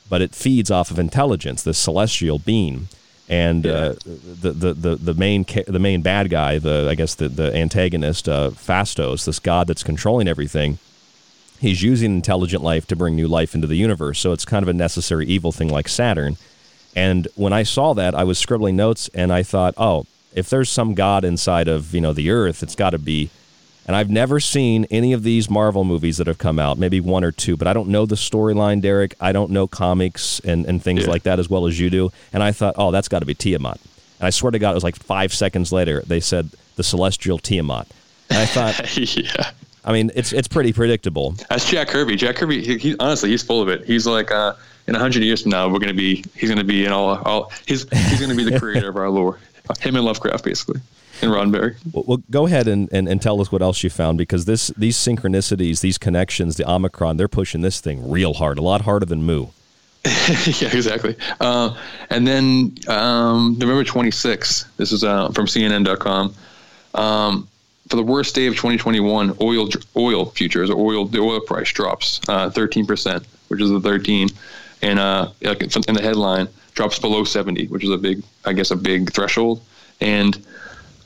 but 0.09 0.21
it 0.21 0.33
feeds 0.33 0.71
off 0.71 0.91
of 0.91 0.97
intelligence, 0.99 1.61
this 1.63 1.77
celestial 1.77 2.39
being. 2.39 2.87
and 3.29 3.65
uh, 3.67 3.93
the, 4.05 4.51
the 4.51 4.73
the 4.73 4.95
the 4.95 5.13
main 5.13 5.45
ca- 5.45 5.63
the 5.67 5.77
main 5.79 6.01
bad 6.01 6.29
guy, 6.31 6.57
the 6.57 6.87
I 6.89 6.95
guess 6.95 7.13
the 7.13 7.29
the 7.29 7.55
antagonist, 7.55 8.27
uh, 8.27 8.49
Phastos, 8.49 9.25
this 9.25 9.39
god 9.39 9.67
that's 9.67 9.83
controlling 9.83 10.27
everything. 10.27 10.79
He's 11.59 11.83
using 11.83 12.15
intelligent 12.15 12.63
life 12.63 12.87
to 12.87 12.95
bring 12.95 13.15
new 13.15 13.27
life 13.27 13.53
into 13.53 13.67
the 13.67 13.75
universe, 13.75 14.17
so 14.19 14.31
it's 14.31 14.45
kind 14.45 14.63
of 14.63 14.69
a 14.69 14.73
necessary 14.73 15.27
evil 15.27 15.51
thing 15.51 15.69
like 15.69 15.87
Saturn. 15.87 16.37
And 16.95 17.27
when 17.35 17.53
I 17.53 17.63
saw 17.63 17.93
that, 17.93 18.15
I 18.15 18.23
was 18.23 18.39
scribbling 18.39 18.75
notes, 18.75 19.09
and 19.13 19.31
I 19.31 19.43
thought, 19.43 19.75
oh, 19.77 20.07
if 20.33 20.49
there's 20.49 20.69
some 20.69 20.93
god 20.93 21.23
inside 21.25 21.67
of 21.67 21.93
you 21.93 22.01
know 22.01 22.13
the 22.13 22.29
Earth, 22.29 22.63
it's 22.63 22.75
got 22.75 22.91
to 22.91 22.99
be. 22.99 23.29
And 23.87 23.95
I've 23.95 24.09
never 24.11 24.39
seen 24.39 24.85
any 24.91 25.13
of 25.13 25.23
these 25.23 25.49
Marvel 25.49 25.83
movies 25.83 26.17
that 26.17 26.27
have 26.27 26.37
come 26.37 26.59
out, 26.59 26.77
maybe 26.77 26.99
one 26.99 27.23
or 27.23 27.31
two, 27.31 27.57
but 27.57 27.67
I 27.67 27.73
don't 27.73 27.89
know 27.89 28.05
the 28.05 28.13
storyline, 28.15 28.81
Derek. 28.81 29.15
I 29.19 29.31
don't 29.31 29.49
know 29.49 29.65
comics 29.65 30.39
and, 30.41 30.65
and 30.67 30.79
things 30.83 31.05
Yeah. 31.05 31.09
like 31.09 31.23
that 31.23 31.39
as 31.39 31.49
well 31.49 31.65
as 31.65 31.79
you 31.79 31.89
do. 31.89 32.11
And 32.31 32.43
I 32.43 32.51
thought, 32.51 32.75
oh, 32.77 32.91
that's 32.91 33.07
got 33.07 33.19
to 33.19 33.25
be 33.25 33.33
Tiamat. 33.33 33.79
And 34.19 34.27
I 34.27 34.29
swear 34.29 34.51
to 34.51 34.59
God, 34.59 34.71
it 34.71 34.75
was 34.75 34.83
like 34.83 34.95
five 34.95 35.33
seconds 35.33 35.71
later, 35.71 36.03
they 36.05 36.19
said 36.19 36.51
the 36.75 36.83
celestial 36.83 37.39
Tiamat. 37.39 37.87
And 38.29 38.37
I 38.37 38.45
thought, 38.45 38.95
yeah. 39.17 39.49
I 39.83 39.91
mean, 39.91 40.11
it's 40.13 40.33
it's 40.33 40.47
pretty 40.47 40.71
predictable. 40.71 41.31
That's 41.49 41.67
Jack 41.67 41.87
Kirby. 41.87 42.15
Jack 42.15 42.35
Kirby, 42.35 42.63
he, 42.63 42.77
he 42.77 42.95
honestly, 42.99 43.29
he's 43.31 43.41
full 43.41 43.59
of 43.61 43.69
it. 43.69 43.85
He's 43.85 44.05
like, 44.05 44.29
uh, 44.29 44.53
in 44.85 44.95
a 44.95 44.99
hundred 44.99 45.23
years 45.23 45.41
from 45.41 45.49
now, 45.51 45.67
we're 45.67 45.79
gonna 45.79 45.93
be, 45.95 46.23
he's 46.35 46.49
gonna 46.49 46.63
be 46.63 46.85
in 46.85 46.91
all, 46.91 47.17
all, 47.23 47.51
he's 47.65 47.89
he's 47.89 48.19
gonna 48.21 48.35
be 48.35 48.43
the 48.43 48.59
creator 48.63 48.89
of 48.89 48.97
our 48.97 49.09
lore. 49.09 49.39
Him 49.79 49.95
and 49.95 50.05
Lovecraft, 50.05 50.43
basically, 50.43 50.81
and 51.21 51.31
Roddenberry. 51.31 51.75
Well, 51.93 52.03
well 52.07 52.23
go 52.31 52.47
ahead 52.47 52.67
and, 52.67 52.89
and, 52.91 53.07
and 53.07 53.21
tell 53.21 53.39
us 53.41 53.51
what 53.51 53.61
else 53.61 53.83
you 53.83 53.89
found 53.89 54.17
because 54.17 54.45
this 54.45 54.67
these 54.77 54.97
synchronicities, 54.97 55.81
these 55.81 55.97
connections, 55.97 56.57
the 56.57 56.69
Omicron, 56.69 57.17
they're 57.17 57.27
pushing 57.27 57.61
this 57.61 57.79
thing 57.79 58.09
real 58.09 58.33
hard, 58.33 58.57
a 58.57 58.61
lot 58.61 58.81
harder 58.81 59.05
than 59.05 59.23
Mu. 59.23 59.47
yeah, 60.05 60.69
exactly. 60.73 61.15
Uh, 61.41 61.75
and 62.09 62.25
then 62.25 62.75
um, 62.87 63.57
November 63.59 63.83
26th, 63.83 64.65
this 64.77 64.91
is 64.93 65.03
uh, 65.03 65.29
from 65.31 65.45
CNN.com. 65.45 66.33
Um, 66.95 67.47
for 67.89 67.95
the 67.97 68.03
worst 68.03 68.33
day 68.33 68.45
of 68.45 68.53
2021, 68.53 69.37
oil 69.41 69.67
oil 69.97 70.25
futures, 70.25 70.69
oil 70.69 71.05
the 71.05 71.19
oil 71.19 71.41
price 71.41 71.71
drops 71.71 72.21
uh, 72.29 72.49
13%, 72.49 73.25
which 73.49 73.61
is 73.61 73.69
the 73.69 73.81
13, 73.81 74.29
and 74.81 74.99
uh, 74.99 75.29
in 75.41 75.95
the 75.95 76.01
headline 76.01 76.47
drops 76.73 76.99
below 76.99 77.23
70, 77.23 77.67
which 77.67 77.83
is 77.83 77.89
a 77.89 77.97
big, 77.97 78.23
I 78.45 78.53
guess, 78.53 78.71
a 78.71 78.75
big 78.75 79.11
threshold. 79.11 79.61
And 80.01 80.37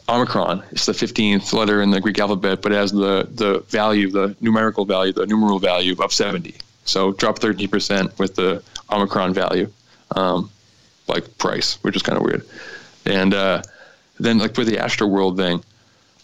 Omicron 0.09 0.63
it's 0.71 0.85
the 0.85 0.91
15th 0.91 1.53
letter 1.53 1.81
in 1.81 1.89
the 1.91 2.01
Greek 2.01 2.19
alphabet, 2.19 2.61
but 2.61 2.71
has 2.71 2.91
the 2.91 3.27
the 3.31 3.59
value, 3.69 4.09
the 4.09 4.35
numerical 4.41 4.85
value, 4.85 5.13
the 5.13 5.25
numeral 5.25 5.59
value 5.59 5.95
of 5.99 6.11
70. 6.11 6.55
So 6.85 7.13
drop 7.13 7.39
13% 7.39 8.19
with 8.19 8.35
the 8.35 8.61
Omicron 8.91 9.33
value, 9.33 9.71
um, 10.15 10.49
like 11.07 11.37
price, 11.37 11.75
which 11.83 11.95
is 11.95 12.01
kind 12.01 12.17
of 12.17 12.23
weird. 12.23 12.45
And 13.05 13.33
uh, 13.33 13.61
then 14.19 14.39
like 14.39 14.57
with 14.57 14.67
the 14.67 14.79
Astro 14.79 15.07
World 15.07 15.37
thing, 15.37 15.63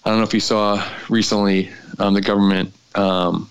I 0.04 0.10
don't 0.10 0.20
know 0.20 0.26
if 0.26 0.34
you 0.34 0.40
saw 0.40 0.86
recently 1.10 1.70
um, 1.98 2.14
the 2.14 2.22
government. 2.22 2.74
Um, 2.96 3.50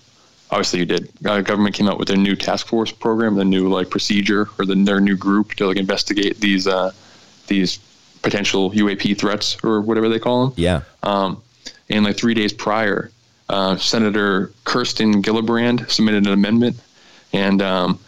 obviously, 0.51 0.79
you 0.79 0.85
did. 0.85 1.09
Uh, 1.25 1.41
government 1.41 1.75
came 1.75 1.87
out 1.87 1.97
with 1.99 2.07
their 2.07 2.17
new 2.17 2.35
task 2.35 2.67
force 2.67 2.91
program, 2.91 3.35
the 3.35 3.45
new 3.45 3.69
like 3.69 3.89
procedure 3.89 4.49
or 4.57 4.65
the, 4.65 4.75
their 4.75 4.99
new 4.99 5.15
group 5.15 5.53
to 5.55 5.67
like 5.67 5.77
investigate 5.77 6.39
these 6.39 6.67
uh, 6.67 6.91
these 7.47 7.79
potential 8.21 8.71
UAP 8.71 9.17
threats 9.17 9.57
or 9.63 9.81
whatever 9.81 10.09
they 10.09 10.19
call 10.19 10.47
them. 10.47 10.53
Yeah. 10.57 10.81
Um, 11.03 11.41
and 11.89 12.05
like 12.05 12.17
three 12.17 12.33
days 12.33 12.53
prior, 12.53 13.11
uh, 13.47 13.77
Senator 13.77 14.51
Kirsten 14.65 15.21
Gillibrand 15.23 15.89
submitted 15.89 16.27
an 16.27 16.33
amendment, 16.33 16.77
and 17.33 17.61
um, 17.61 17.99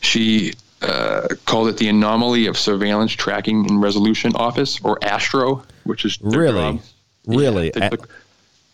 she 0.00 0.54
uh, 0.82 1.28
called 1.46 1.68
it 1.68 1.76
the 1.76 1.88
Anomaly 1.88 2.46
of 2.46 2.58
Surveillance 2.58 3.12
Tracking 3.12 3.68
and 3.70 3.80
Resolution 3.80 4.32
Office, 4.34 4.80
or 4.82 4.98
ASTRO, 5.04 5.62
which 5.84 6.04
is 6.04 6.18
Really? 6.20 6.72
job. 6.78 6.80
Really? 7.26 7.72
Yeah, 7.76 7.90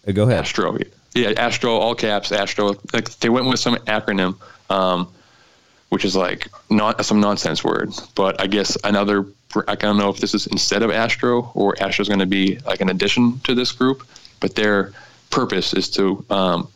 Uh, 0.09 0.12
go 0.12 0.24
ahead. 0.24 0.39
Astro. 0.40 0.77
Yeah, 1.15 1.32
Astro, 1.37 1.73
all 1.77 1.95
caps, 1.95 2.31
Astro. 2.32 2.77
Like 2.93 3.11
they 3.19 3.28
went 3.28 3.47
with 3.47 3.59
some 3.59 3.74
acronym, 3.77 4.37
um, 4.70 5.09
which 5.89 6.05
is 6.05 6.15
like 6.15 6.49
not 6.70 7.05
some 7.05 7.20
nonsense 7.20 7.65
word. 7.65 7.93
But 8.15 8.41
I 8.41 8.47
guess 8.47 8.77
another. 8.85 9.27
I 9.66 9.74
don't 9.74 9.99
know 9.99 10.11
if 10.11 10.19
this 10.19 10.32
is 10.32 10.47
instead 10.47 10.82
of 10.82 10.93
Astro 10.93 11.51
or 11.55 11.74
Astro 11.82 12.03
is 12.03 12.09
going 12.09 12.20
to 12.20 12.27
be 12.27 12.59
like 12.65 12.81
an 12.81 12.89
addition 12.89 13.41
to 13.41 13.55
this 13.55 13.73
group. 13.73 14.07
But 14.39 14.55
their 14.55 14.93
purpose 15.31 15.74
is 15.74 15.91
to 15.91 16.24
um, 16.31 16.69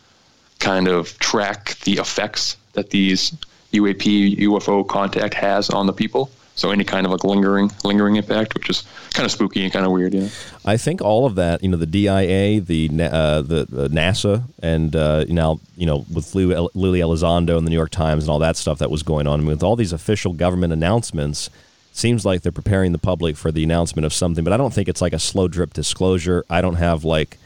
kind 0.59 0.89
of 0.89 1.17
track 1.19 1.77
the 1.85 1.95
effects 1.95 2.57
that 2.73 2.91
these 2.91 3.31
UAP 3.73 4.39
UFO 4.39 4.87
contact 4.87 5.35
has 5.35 5.71
on 5.71 5.87
the 5.87 5.93
people. 5.93 6.31
So 6.57 6.71
any 6.71 6.85
kind 6.85 7.05
of 7.05 7.11
like 7.11 7.25
lingering 7.25 7.71
lingering 7.83 8.17
impact, 8.17 8.55
which 8.55 8.71
is 8.71 8.85
kind 9.13 9.27
of 9.27 9.33
spooky 9.33 9.65
and 9.65 9.73
kind 9.73 9.85
of 9.85 9.91
weird, 9.91 10.15
you 10.15 10.21
know. 10.21 10.29
I 10.65 10.77
think 10.77 11.03
all 11.03 11.27
of 11.27 11.35
that, 11.35 11.63
you 11.65 11.69
know, 11.69 11.77
the 11.77 11.87
DIA, 11.87 12.61
the 12.61 12.89
uh, 13.03 13.43
the, 13.43 13.67
the 13.69 13.89
NASA, 13.89 14.45
and 14.63 14.95
uh, 14.95 15.25
now 15.25 15.59
you 15.77 15.87
know 15.87 16.07
with 16.13 16.35
Lily 16.35 17.01
Elizondo 17.01 17.59
and 17.59 17.67
the 17.67 17.71
New 17.71 17.77
York 17.77 17.91
Times 17.91 18.25
and 18.25 18.31
all 18.31 18.39
that 18.39 18.57
stuff 18.57 18.79
that 18.79 18.91
was 18.91 19.03
going 19.03 19.27
on. 19.27 19.41
I 19.41 19.43
mean, 19.43 19.49
with 19.49 19.65
all 19.65 19.75
these 19.75 19.93
official 19.93 20.33
government 20.33 20.73
announcements, 20.73 21.51
seems 21.93 22.25
like 22.25 22.43
they're 22.43 22.53
preparing 22.53 22.93
the 22.93 22.99
public 22.99 23.37
for 23.37 23.51
the 23.51 23.65
announcement 23.65 24.07
of 24.07 24.13
something. 24.13 24.45
But 24.45 24.53
I 24.53 24.57
don't 24.57 24.73
think 24.73 24.89
it's 24.89 25.03
like 25.03 25.13
a 25.13 25.19
slow 25.19 25.49
drip 25.49 25.75
disclosure. 25.75 26.45
I 26.49 26.61
don't 26.61 26.77
have 26.77 27.05
like, 27.05 27.39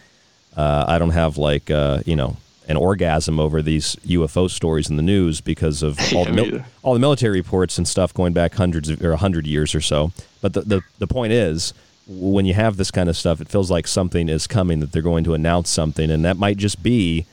uh, 0.56 0.84
I 0.86 0.98
don't 0.98 1.10
have 1.10 1.38
like, 1.38 1.70
uh, 1.70 2.02
you 2.04 2.16
know. 2.16 2.36
An 2.68 2.76
orgasm 2.76 3.40
over 3.40 3.62
these 3.62 3.96
UFO 4.06 4.48
stories 4.50 4.90
in 4.90 4.96
the 4.96 5.02
news 5.02 5.40
because 5.40 5.82
of 5.82 5.98
all, 6.14 6.24
Yeah, 6.24 6.30
the 6.30 6.32
mil- 6.32 6.64
all 6.82 6.92
the 6.94 7.00
military 7.00 7.38
reports 7.40 7.78
and 7.78 7.88
stuff 7.88 8.12
going 8.12 8.34
back 8.34 8.54
hundreds 8.54 8.90
of, 8.90 9.02
or 9.02 9.12
a 9.12 9.16
hundred 9.16 9.46
years 9.46 9.74
or 9.74 9.80
so. 9.80 10.12
But 10.42 10.52
the, 10.52 10.60
the 10.60 10.82
the 10.98 11.06
point 11.06 11.32
is, 11.32 11.72
when 12.06 12.44
you 12.46 12.54
have 12.54 12.76
this 12.76 12.90
kind 12.90 13.08
of 13.08 13.16
stuff, 13.16 13.40
it 13.40 13.48
feels 13.48 13.70
like 13.70 13.86
something 13.86 14.28
is 14.28 14.46
coming 14.46 14.80
that 14.80 14.92
they're 14.92 15.02
going 15.02 15.24
to 15.24 15.34
announce 15.34 15.70
something, 15.70 16.10
and 16.10 16.24
that 16.26 16.36
might 16.36 16.58
just 16.58 16.82
be 16.82 17.24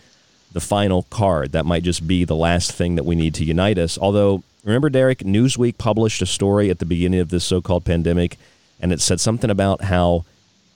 the 0.53 0.61
final 0.61 1.03
card. 1.09 1.51
That 1.51 1.65
might 1.65 1.83
just 1.83 2.07
be 2.07 2.23
the 2.23 2.35
last 2.35 2.71
thing 2.71 2.95
that 2.95 3.03
we 3.03 3.15
need 3.15 3.33
to 3.35 3.43
unite 3.43 3.77
us. 3.77 3.97
Although, 3.97 4.41
remember, 4.63 4.89
Derek, 4.89 5.19
Newsweek 5.19 5.77
published 5.77 6.21
a 6.21 6.25
story 6.25 6.69
at 6.69 6.79
the 6.79 6.85
beginning 6.85 7.19
of 7.19 7.27
this 7.29 7.43
so-called 7.43 7.83
pandemic, 7.83 8.37
and 8.79 8.93
it 8.93 9.01
said 9.01 9.19
something 9.19 9.49
about 9.49 9.81
how 9.83 10.23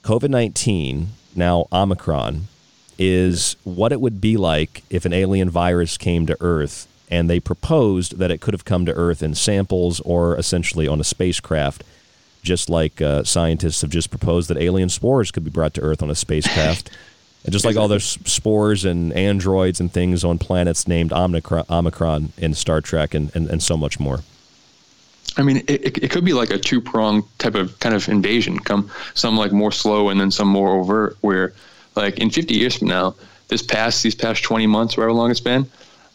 COVID 0.04 0.28
nineteen, 0.28 1.08
now 1.34 1.66
Omicron, 1.72 2.42
is 3.00 3.56
what 3.64 3.92
it 3.92 4.00
would 4.00 4.20
be 4.20 4.36
like 4.36 4.82
if 4.90 5.06
an 5.06 5.12
alien 5.14 5.48
virus 5.48 5.96
came 5.96 6.26
to 6.26 6.36
Earth 6.40 6.86
and 7.10 7.30
they 7.30 7.40
proposed 7.40 8.18
that 8.18 8.30
it 8.30 8.42
could 8.42 8.52
have 8.52 8.66
come 8.66 8.84
to 8.84 8.92
Earth 8.92 9.22
in 9.22 9.34
samples 9.34 10.00
or 10.00 10.36
essentially 10.36 10.86
on 10.86 11.00
a 11.00 11.04
spacecraft, 11.04 11.82
just 12.42 12.68
like 12.68 13.00
uh, 13.00 13.24
scientists 13.24 13.80
have 13.80 13.90
just 13.90 14.10
proposed 14.10 14.50
that 14.50 14.58
alien 14.58 14.90
spores 14.90 15.30
could 15.30 15.44
be 15.44 15.50
brought 15.50 15.72
to 15.74 15.80
Earth 15.80 16.02
on 16.02 16.10
a 16.10 16.14
spacecraft. 16.14 16.90
and 17.44 17.52
just 17.52 17.64
like 17.64 17.76
all 17.76 17.88
those 17.88 18.04
spores 18.04 18.84
and 18.84 19.14
androids 19.14 19.80
and 19.80 19.90
things 19.90 20.22
on 20.22 20.38
planets 20.38 20.86
named 20.86 21.10
Omicron, 21.10 21.64
Omicron 21.70 22.34
in 22.36 22.52
Star 22.52 22.82
Trek 22.82 23.14
and, 23.14 23.34
and, 23.34 23.48
and 23.48 23.62
so 23.62 23.78
much 23.78 23.98
more. 23.98 24.20
I 25.38 25.42
mean, 25.42 25.58
it, 25.68 25.70
it, 25.70 26.04
it 26.04 26.10
could 26.10 26.24
be 26.24 26.34
like 26.34 26.50
a 26.50 26.58
two 26.58 26.82
pronged 26.82 27.24
type 27.38 27.54
of 27.54 27.78
kind 27.80 27.94
of 27.94 28.06
invasion. 28.10 28.58
Come 28.58 28.90
some 29.14 29.38
like 29.38 29.52
more 29.52 29.72
slow 29.72 30.10
and 30.10 30.20
then 30.20 30.30
some 30.30 30.48
more 30.48 30.78
overt. 30.78 31.16
Where 31.22 31.54
like 31.96 32.18
in 32.18 32.30
50 32.30 32.54
years 32.54 32.76
from 32.78 32.88
now, 32.88 33.14
this 33.48 33.62
past 33.62 34.02
these 34.02 34.14
past 34.14 34.42
20 34.42 34.66
months, 34.66 34.94
however 34.94 35.12
long 35.12 35.30
it's 35.30 35.40
been, 35.40 35.66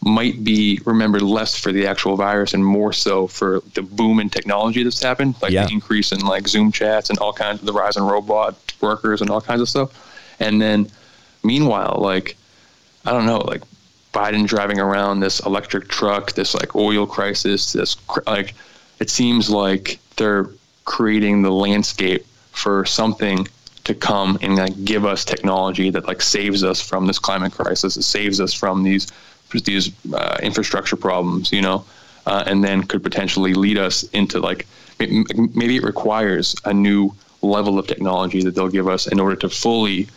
might 0.02 0.42
be 0.44 0.80
remembered 0.84 1.22
less 1.22 1.58
for 1.58 1.72
the 1.72 1.86
actual 1.86 2.16
virus 2.16 2.54
and 2.54 2.64
more 2.64 2.92
so 2.92 3.26
for 3.26 3.60
the 3.74 3.82
boom 3.82 4.20
in 4.20 4.30
technology 4.30 4.82
that's 4.82 5.02
happened, 5.02 5.34
like 5.42 5.52
Yeah. 5.52 5.66
the 5.66 5.72
increase 5.72 6.12
in 6.12 6.20
like 6.20 6.46
Zoom 6.48 6.70
chats 6.72 7.10
and 7.10 7.18
all 7.18 7.32
kinds 7.32 7.60
of 7.60 7.66
the 7.66 7.72
rise 7.72 7.96
in 7.96 8.02
robot 8.04 8.54
workers 8.80 9.20
and 9.20 9.30
all 9.30 9.40
kinds 9.40 9.60
of 9.60 9.68
stuff. 9.68 9.90
And 10.38 10.60
then 10.60 10.90
meanwhile, 11.42 11.98
like 12.00 12.36
I 13.04 13.12
don't 13.12 13.26
know, 13.26 13.38
like 13.38 13.62
Biden 14.12 14.46
driving 14.46 14.80
around 14.80 15.20
this 15.20 15.40
electric 15.40 15.88
truck, 15.88 16.32
this 16.32 16.54
like 16.54 16.74
oil 16.74 17.06
crisis, 17.06 17.72
this 17.72 17.96
like 18.26 18.54
it 19.00 19.10
seems 19.10 19.50
like 19.50 19.98
they're 20.16 20.48
creating 20.84 21.42
the 21.42 21.50
landscape 21.50 22.24
for 22.52 22.84
something 22.84 23.46
to 23.86 23.94
come 23.94 24.36
and 24.42 24.56
like 24.56 24.84
give 24.84 25.04
us 25.04 25.24
technology 25.24 25.90
that 25.90 26.06
like 26.06 26.20
saves 26.20 26.64
us 26.64 26.80
from 26.80 27.06
this 27.06 27.20
climate 27.20 27.52
crisis, 27.52 27.96
it 27.96 28.02
saves 28.02 28.40
us 28.40 28.52
from 28.52 28.82
these 28.82 29.06
these 29.64 29.90
uh, 30.12 30.36
infrastructure 30.42 30.96
problems, 30.96 31.52
you 31.52 31.62
know, 31.62 31.84
uh, 32.26 32.42
and 32.46 32.62
then 32.62 32.82
could 32.82 33.02
potentially 33.02 33.54
lead 33.54 33.78
us 33.78 34.02
into 34.12 34.40
like 34.40 34.66
maybe 34.98 35.76
it 35.76 35.84
requires 35.84 36.56
a 36.64 36.74
new 36.74 37.14
level 37.42 37.78
of 37.78 37.86
technology 37.86 38.42
that 38.42 38.54
they'll 38.56 38.68
give 38.68 38.88
us 38.88 39.06
in 39.06 39.20
order 39.20 39.36
to 39.36 39.48
fully 39.48 40.08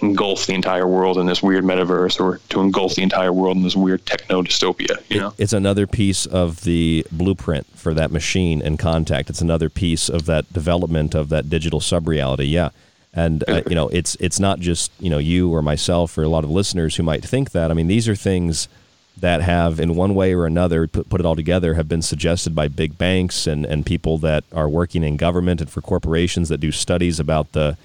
engulf 0.00 0.46
the 0.46 0.54
entire 0.54 0.86
world 0.86 1.18
in 1.18 1.26
this 1.26 1.42
weird 1.42 1.64
metaverse 1.64 2.20
or 2.20 2.38
to 2.48 2.60
engulf 2.60 2.94
the 2.94 3.02
entire 3.02 3.32
world 3.32 3.56
in 3.56 3.64
this 3.64 3.74
weird 3.74 4.04
techno 4.06 4.42
dystopia 4.42 4.96
you 5.10 5.18
know 5.18 5.34
It's 5.38 5.52
another 5.52 5.88
piece 5.88 6.24
of 6.24 6.62
the 6.62 7.04
blueprint 7.10 7.66
for 7.74 7.92
that 7.94 8.12
machine 8.12 8.62
and 8.62 8.78
contact. 8.78 9.28
It's 9.28 9.40
another 9.40 9.68
piece 9.68 10.08
of 10.08 10.26
that 10.26 10.52
development 10.52 11.16
of 11.16 11.30
that 11.30 11.50
digital 11.50 11.80
sub-reality. 11.80 12.44
Yeah. 12.44 12.70
And 13.14 13.42
uh, 13.48 13.62
you 13.68 13.74
know, 13.74 13.88
it's 13.88 14.16
it's 14.16 14.38
not 14.38 14.60
just 14.60 14.92
you 15.00 15.10
know 15.10 15.18
you 15.18 15.52
or 15.52 15.62
myself 15.62 16.16
or 16.18 16.22
a 16.22 16.28
lot 16.28 16.44
of 16.44 16.50
listeners 16.50 16.96
who 16.96 17.02
might 17.02 17.24
think 17.24 17.52
that. 17.52 17.70
I 17.70 17.74
mean, 17.74 17.86
these 17.86 18.08
are 18.08 18.14
things 18.14 18.68
that 19.20 19.40
have, 19.42 19.80
in 19.80 19.96
one 19.96 20.14
way 20.14 20.32
or 20.32 20.46
another, 20.46 20.86
put, 20.86 21.08
put 21.08 21.20
it 21.20 21.26
all 21.26 21.34
together, 21.34 21.74
have 21.74 21.88
been 21.88 22.02
suggested 22.02 22.54
by 22.54 22.68
big 22.68 22.96
banks 22.96 23.46
and, 23.46 23.64
and 23.66 23.84
people 23.84 24.18
that 24.18 24.44
are 24.52 24.68
working 24.68 25.02
in 25.02 25.16
government 25.16 25.60
and 25.60 25.68
for 25.70 25.80
corporations 25.80 26.48
that 26.48 26.58
do 26.58 26.70
studies 26.70 27.18
about 27.18 27.52
the 27.52 27.76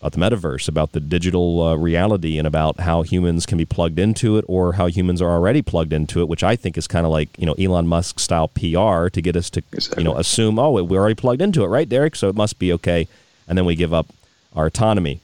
about 0.00 0.12
the 0.12 0.18
metaverse, 0.18 0.66
about 0.66 0.92
the 0.92 1.00
digital 1.00 1.62
uh, 1.62 1.76
reality, 1.76 2.38
and 2.38 2.46
about 2.46 2.80
how 2.80 3.02
humans 3.02 3.44
can 3.44 3.58
be 3.58 3.66
plugged 3.66 3.98
into 3.98 4.38
it 4.38 4.44
or 4.48 4.72
how 4.72 4.86
humans 4.86 5.20
are 5.20 5.30
already 5.30 5.60
plugged 5.60 5.92
into 5.92 6.22
it, 6.22 6.28
which 6.28 6.42
I 6.42 6.56
think 6.56 6.78
is 6.78 6.86
kind 6.86 7.04
of 7.04 7.12
like 7.12 7.28
you 7.38 7.44
know 7.44 7.52
Elon 7.54 7.86
Musk 7.86 8.18
style 8.18 8.48
PR 8.48 9.08
to 9.08 9.20
get 9.20 9.36
us 9.36 9.50
to 9.50 9.62
exactly. 9.72 10.02
you 10.02 10.08
know 10.08 10.16
assume 10.16 10.58
oh 10.58 10.82
we're 10.82 11.00
already 11.00 11.14
plugged 11.14 11.42
into 11.42 11.62
it, 11.64 11.68
right, 11.68 11.88
Derek? 11.88 12.16
So 12.16 12.28
it 12.28 12.34
must 12.34 12.58
be 12.58 12.72
okay, 12.72 13.08
and 13.46 13.58
then 13.58 13.66
we 13.66 13.74
give 13.74 13.92
up 13.92 14.06
our 14.54 14.66
autonomy. 14.66 15.20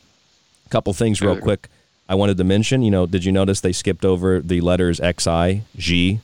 A 0.67 0.69
couple 0.69 0.93
things 0.93 1.21
real 1.21 1.39
quick. 1.39 1.69
I 2.09 2.15
wanted 2.15 2.37
to 2.37 2.45
mention, 2.45 2.83
you 2.83 2.91
know, 2.91 3.07
did 3.07 3.25
you 3.25 3.33
notice 3.33 3.61
they 3.61 3.73
skipped 3.73 4.05
over 4.05 4.41
the 4.41 4.61
letters 4.61 5.01
X 5.01 5.27
I 5.27 5.63
G? 5.77 6.21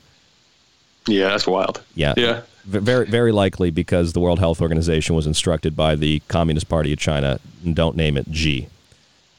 Yeah, 1.07 1.29
that's 1.31 1.47
wild. 1.47 1.83
Yeah. 1.95 2.15
Yeah. 2.17 2.43
Very, 2.65 3.07
very 3.07 3.33
likely 3.33 3.73
because 3.73 4.13
the 4.13 4.21
World 4.21 4.39
Health 4.39 4.61
Organization 4.61 5.17
was 5.17 5.27
instructed 5.27 5.75
by 5.75 5.97
the 5.97 6.21
Communist 6.29 6.69
Party 6.69 6.93
of 6.93 6.99
China, 7.01 7.41
don't 7.73 7.97
name 7.97 8.17
it 8.17 8.31
G. 8.31 8.69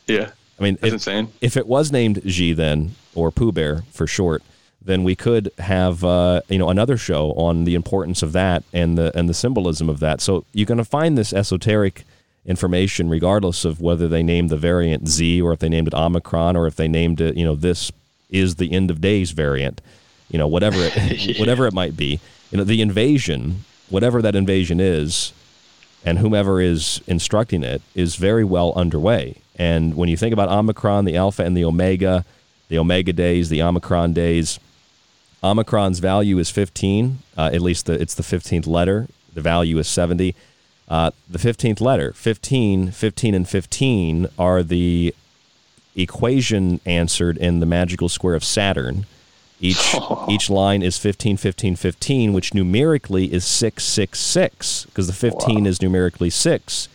Yeah. 0.07 0.31
I 0.60 0.64
mean, 0.64 0.77
if, 0.81 0.91
insane. 0.91 1.30
If 1.40 1.56
it 1.56 1.65
was 1.65 1.91
named 1.91 2.22
G 2.26 2.52
then, 2.52 2.95
or 3.15 3.31
Pooh 3.31 3.53
Bear 3.53 3.84
for 3.91 4.07
short, 4.07 4.44
then 4.81 5.06
we 5.06 5.15
could 5.15 5.49
have 5.60 6.03
uh, 6.03 6.41
you 6.49 6.57
know 6.57 6.69
another 6.69 6.98
show 6.98 7.31
on 7.34 7.64
the 7.64 7.76
importance 7.76 8.22
of 8.22 8.34
that 8.34 8.64
and 8.73 8.98
the 8.98 9.18
and 9.18 9.30
the 9.30 9.34
symbolism 9.34 9.88
of 9.88 10.02
that. 10.02 10.19
So 10.19 10.44
you're 10.52 10.65
going 10.65 10.77
to 10.77 10.84
find 10.84 11.18
this 11.18 11.31
esoteric 11.31 12.03
information, 12.45 13.09
regardless 13.09 13.65
of 13.65 13.79
whether 13.79 14.07
they 14.07 14.23
named 14.23 14.49
the 14.49 14.57
variant 14.57 15.07
Z 15.07 15.41
or 15.41 15.53
if 15.53 15.59
they 15.59 15.69
named 15.69 15.87
it 15.87 15.93
Omicron 15.93 16.55
or 16.55 16.67
if 16.67 16.75
they 16.75 16.87
named 16.87 17.21
it, 17.21 17.37
you 17.37 17.45
know, 17.45 17.55
this 17.55 17.91
is 18.29 18.55
the 18.55 18.71
end 18.71 18.91
of 18.91 18.99
days 18.99 19.31
variant, 19.31 19.81
you 20.29 20.37
know, 20.37 20.47
whatever 20.47 20.77
it, 20.79 20.95
yeah. 20.95 21.33
whatever 21.39 21.67
it 21.67 21.73
might 21.73 21.95
be. 21.95 22.19
You 22.51 22.57
know, 22.57 22.63
the 22.63 22.81
invasion, 22.81 23.63
whatever 23.89 24.21
that 24.21 24.35
invasion 24.35 24.79
is, 24.79 25.33
and 26.05 26.19
whomever 26.19 26.59
is 26.59 27.01
instructing 27.07 27.63
it 27.63 27.81
is 27.95 28.15
very 28.15 28.43
well 28.43 28.73
underway. 28.75 29.37
And 29.55 29.95
when 29.95 30.09
you 30.09 30.17
think 30.17 30.33
about 30.33 30.49
Omicron, 30.49 31.05
the 31.05 31.15
Alpha 31.15 31.43
and 31.43 31.55
the 31.55 31.63
Omega, 31.63 32.25
the 32.67 32.77
Omega 32.77 33.13
days, 33.13 33.49
the 33.49 33.61
Omicron 33.61 34.13
days, 34.13 34.59
Omicron's 35.43 35.99
value 35.99 36.39
is 36.39 36.49
15. 36.49 37.19
Uh, 37.37 37.49
at 37.53 37.61
least 37.61 37.85
the, 37.85 37.93
it's 37.93 38.15
the 38.15 38.23
15th 38.23 38.67
letter. 38.67 39.07
The 39.33 39.41
value 39.41 39.77
is 39.77 39.87
70. 39.87 40.35
Uh, 40.88 41.11
the 41.30 41.39
15th 41.39 41.81
letter, 41.81 42.14
15, 42.14 42.91
15, 42.91 43.35
and 43.35 43.47
15 43.47 44.27
are 44.38 44.61
the 44.61 45.15
equation 45.95 46.80
answered 46.85 47.38
in 47.38 47.60
the 47.60 47.65
magical 47.65 48.10
square 48.10 48.35
of 48.35 48.43
Saturn. 48.43 49.05
Each, 49.60 49.93
oh. 49.95 50.27
each 50.30 50.49
line 50.49 50.81
is 50.81 50.97
15, 50.97 51.38
15, 51.38 51.76
15, 51.76 52.34
which 52.34 52.53
numerically 52.53 53.34
is 53.34 53.45
666, 53.45 54.85
because 54.85 55.07
the 55.07 55.14
15 55.14 55.64
wow. 55.64 55.69
is 55.69 55.81
numerically 55.81 56.30
6. 56.30 56.89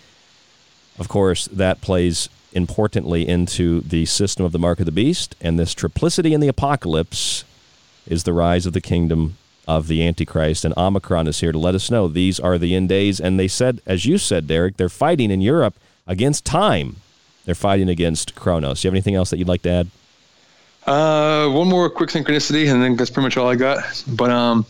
Of 0.98 1.08
course, 1.08 1.46
that 1.46 1.80
plays 1.80 2.28
importantly 2.52 3.26
into 3.26 3.80
the 3.80 4.04
system 4.06 4.44
of 4.44 4.52
the 4.52 4.58
mark 4.58 4.80
of 4.80 4.86
the 4.86 4.92
beast, 4.92 5.34
and 5.40 5.58
this 5.58 5.74
triplicity 5.74 6.32
in 6.32 6.40
the 6.40 6.48
apocalypse 6.48 7.44
is 8.06 8.24
the 8.24 8.32
rise 8.32 8.66
of 8.66 8.72
the 8.72 8.80
kingdom 8.80 9.36
of 9.68 9.86
the 9.86 10.04
Antichrist, 10.04 10.64
and 10.64 10.74
Omicron 10.78 11.28
is 11.28 11.40
here 11.40 11.52
to 11.52 11.58
let 11.58 11.74
us 11.74 11.90
know 11.90 12.08
these 12.08 12.40
are 12.40 12.56
the 12.56 12.74
end 12.74 12.88
days. 12.88 13.20
And 13.20 13.38
they 13.38 13.46
said, 13.46 13.82
as 13.86 14.06
you 14.06 14.16
said, 14.16 14.46
Derek, 14.48 14.78
they're 14.78 14.88
fighting 14.88 15.30
in 15.30 15.42
Europe 15.42 15.76
against 16.06 16.46
time. 16.46 16.96
They're 17.44 17.54
fighting 17.54 17.90
against 17.90 18.34
Kronos. 18.34 18.80
Do 18.80 18.88
you 18.88 18.90
have 18.90 18.94
anything 18.94 19.14
else 19.14 19.28
that 19.28 19.36
you'd 19.36 19.46
like 19.46 19.62
to 19.62 19.70
add? 19.70 19.90
Uh, 20.86 21.50
one 21.50 21.68
more 21.68 21.90
quick 21.90 22.08
synchronicity, 22.08 22.72
and 22.72 22.82
then 22.82 22.96
that's 22.96 23.10
pretty 23.10 23.26
much 23.26 23.36
all 23.36 23.48
I 23.48 23.56
got. 23.56 24.02
But 24.08 24.30
um, 24.30 24.64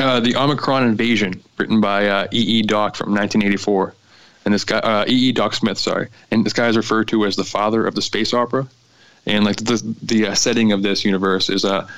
uh, 0.00 0.20
the 0.20 0.34
Omicron 0.36 0.84
Invasion, 0.84 1.42
written 1.58 1.80
by 1.82 2.08
uh, 2.08 2.28
E. 2.32 2.40
E. 2.40 2.62
Doc 2.62 2.96
from 2.96 3.10
1984, 3.10 3.94
and 4.46 4.54
this 4.54 4.64
guy 4.64 4.78
uh, 4.78 5.04
E. 5.06 5.12
E. 5.12 5.32
Doc 5.32 5.52
Smith, 5.52 5.78
sorry, 5.78 6.08
and 6.30 6.46
this 6.46 6.54
guy 6.54 6.68
is 6.68 6.78
referred 6.78 7.08
to 7.08 7.26
as 7.26 7.36
the 7.36 7.44
father 7.44 7.86
of 7.86 7.94
the 7.94 8.00
space 8.00 8.32
opera. 8.32 8.66
And 9.26 9.44
like 9.44 9.56
the 9.56 9.82
the 10.02 10.28
uh, 10.28 10.34
setting 10.34 10.72
of 10.72 10.82
this 10.82 11.04
universe 11.04 11.50
is 11.50 11.64
a 11.64 11.74
uh, 11.74 11.88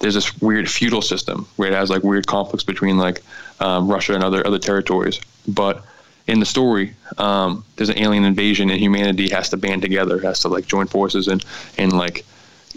there's 0.00 0.14
this 0.14 0.40
weird 0.40 0.70
feudal 0.70 1.02
system 1.02 1.46
where 1.56 1.70
it 1.70 1.74
has 1.74 1.90
like 1.90 2.02
weird 2.02 2.26
conflicts 2.26 2.64
between 2.64 2.98
like 2.98 3.22
um, 3.60 3.88
Russia 3.88 4.14
and 4.14 4.22
other 4.22 4.46
other 4.46 4.58
territories. 4.58 5.20
But 5.46 5.84
in 6.26 6.40
the 6.40 6.46
story, 6.46 6.94
um, 7.16 7.64
there's 7.76 7.88
an 7.88 7.98
alien 7.98 8.24
invasion 8.24 8.70
and 8.70 8.78
humanity 8.78 9.28
has 9.30 9.48
to 9.50 9.56
band 9.56 9.82
together, 9.82 10.20
has 10.20 10.40
to 10.40 10.48
like 10.48 10.66
join 10.66 10.86
forces 10.86 11.28
and 11.28 11.44
and 11.76 11.92
like 11.92 12.24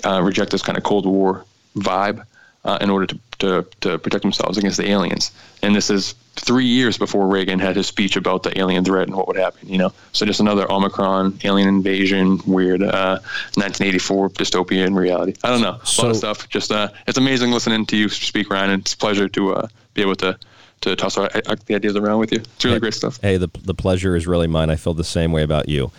uh, 0.03 0.21
reject 0.23 0.51
this 0.51 0.61
kind 0.61 0.77
of 0.77 0.83
Cold 0.83 1.05
War 1.05 1.45
vibe 1.75 2.25
uh, 2.63 2.77
in 2.81 2.89
order 2.89 3.07
to, 3.07 3.19
to 3.39 3.65
to 3.81 3.99
protect 3.99 4.21
themselves 4.21 4.57
against 4.57 4.77
the 4.77 4.89
aliens. 4.89 5.31
And 5.61 5.75
this 5.75 5.89
is 5.89 6.15
three 6.35 6.65
years 6.65 6.97
before 6.97 7.27
Reagan 7.27 7.59
had 7.59 7.75
his 7.75 7.87
speech 7.87 8.15
about 8.15 8.43
the 8.43 8.57
alien 8.57 8.85
threat 8.85 9.07
and 9.07 9.15
what 9.15 9.27
would 9.27 9.37
happen, 9.37 9.67
you 9.67 9.77
know. 9.77 9.91
So 10.13 10.25
just 10.25 10.39
another 10.39 10.71
Omicron, 10.71 11.39
alien 11.43 11.67
invasion, 11.67 12.39
weird 12.45 12.81
uh, 12.81 13.19
1984 13.55 14.29
dystopian 14.29 14.95
reality. 14.95 15.33
I 15.43 15.49
don't 15.49 15.61
know, 15.61 15.79
a 15.81 15.85
so, 15.85 16.03
lot 16.03 16.11
of 16.11 16.17
stuff. 16.17 16.49
Just 16.49 16.71
uh, 16.71 16.89
it's 17.07 17.17
amazing 17.17 17.51
listening 17.51 17.85
to 17.87 17.97
you 17.97 18.09
speak, 18.09 18.49
Ryan. 18.49 18.71
And 18.71 18.81
it's 18.81 18.93
a 18.93 18.97
pleasure 18.97 19.27
to 19.29 19.55
uh, 19.55 19.67
be 19.93 20.01
able 20.01 20.15
to 20.15 20.37
to 20.81 20.95
toss 20.95 21.15
our, 21.17 21.29
uh, 21.33 21.55
the 21.67 21.75
ideas 21.75 21.95
around 21.95 22.19
with 22.19 22.31
you. 22.31 22.39
It's 22.39 22.65
really 22.65 22.75
hey, 22.75 22.79
great 22.79 22.93
stuff. 22.93 23.19
Hey, 23.21 23.37
the 23.37 23.49
the 23.63 23.75
pleasure 23.75 24.15
is 24.15 24.27
really 24.27 24.47
mine. 24.47 24.69
I 24.69 24.75
feel 24.75 24.93
the 24.93 25.03
same 25.03 25.31
way 25.31 25.43
about 25.43 25.67
you. 25.67 25.91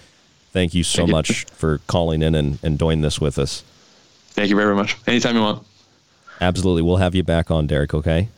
Thank 0.53 0.75
you 0.75 0.85
so 0.85 1.03
Thank 1.03 1.11
much 1.11 1.31
you. 1.31 1.47
for 1.55 1.79
calling 1.87 2.23
in 2.23 2.35
and, 2.35 2.59
and 2.63 2.79
doing 2.79 3.01
this 3.01 3.19
with 3.19 3.39
us. 3.39 3.63
Thank 4.33 4.51
you 4.51 4.57
very 4.57 4.75
much. 4.75 4.99
Anytime 5.07 5.35
you 5.37 5.41
want. 5.41 5.67
Absolutely. 6.41 6.83
We'll 6.83 6.97
have 6.97 7.15
you 7.15 7.23
back 7.23 7.51
on, 7.51 7.67
Derek, 7.67 7.95
okay? 7.95 8.29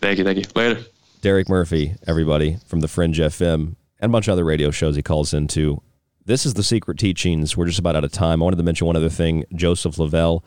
Thank 0.00 0.18
you. 0.18 0.24
Thank 0.24 0.38
you. 0.38 0.44
Later. 0.54 0.82
Derek 1.20 1.48
Murphy, 1.48 1.94
everybody 2.06 2.58
from 2.66 2.80
the 2.80 2.88
Fringe 2.88 3.18
FM 3.18 3.76
and 4.00 4.08
a 4.10 4.12
bunch 4.12 4.26
of 4.26 4.32
other 4.32 4.44
radio 4.44 4.72
shows 4.72 4.96
he 4.96 5.02
calls 5.02 5.32
into. 5.32 5.80
This 6.24 6.44
is 6.44 6.54
the 6.54 6.64
Secret 6.64 6.98
Teachings. 6.98 7.56
We're 7.56 7.66
just 7.66 7.78
about 7.78 7.94
out 7.94 8.04
of 8.04 8.10
time. 8.12 8.42
I 8.42 8.44
wanted 8.44 8.56
to 8.56 8.62
mention 8.64 8.86
one 8.88 8.96
other 8.96 9.08
thing. 9.08 9.44
Joseph 9.54 9.98
Lavelle 9.98 10.44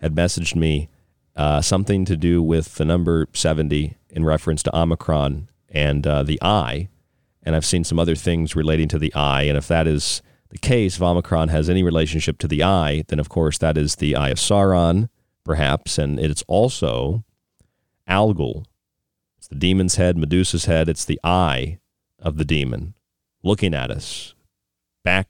had 0.00 0.14
messaged 0.14 0.54
me 0.54 0.90
uh, 1.34 1.62
something 1.62 2.04
to 2.04 2.16
do 2.16 2.42
with 2.42 2.74
the 2.74 2.84
number 2.84 3.26
70 3.32 3.96
in 4.10 4.24
reference 4.24 4.62
to 4.64 4.76
Omicron 4.76 5.48
and 5.70 6.06
uh, 6.06 6.22
the 6.22 6.38
eye. 6.42 6.88
And 7.42 7.56
I've 7.56 7.64
seen 7.64 7.84
some 7.84 7.98
other 7.98 8.14
things 8.14 8.54
relating 8.54 8.88
to 8.88 8.98
the 8.98 9.14
eye. 9.14 9.42
And 9.42 9.56
if 9.56 9.68
that 9.68 9.86
is 9.86 10.20
the 10.50 10.58
case, 10.58 10.96
if 10.96 11.02
Omicron 11.02 11.48
has 11.48 11.70
any 11.70 11.82
relationship 11.82 12.38
to 12.38 12.48
the 12.48 12.62
eye, 12.62 13.04
then 13.08 13.18
of 13.18 13.28
course 13.28 13.58
that 13.58 13.78
is 13.78 13.96
the 13.96 14.16
eye 14.16 14.30
of 14.30 14.38
Sauron, 14.38 15.08
perhaps. 15.48 15.96
And 15.96 16.20
it's 16.20 16.44
also 16.46 17.24
Algol 18.06 18.66
It's 19.38 19.48
the 19.48 19.56
demon's 19.56 19.96
head, 19.96 20.16
Medusa's 20.16 20.66
head. 20.66 20.88
It's 20.90 21.06
the 21.06 21.18
eye 21.24 21.78
of 22.20 22.36
the 22.36 22.44
demon 22.44 22.94
looking 23.42 23.72
at 23.74 23.90
us 23.90 24.34
back 25.02 25.28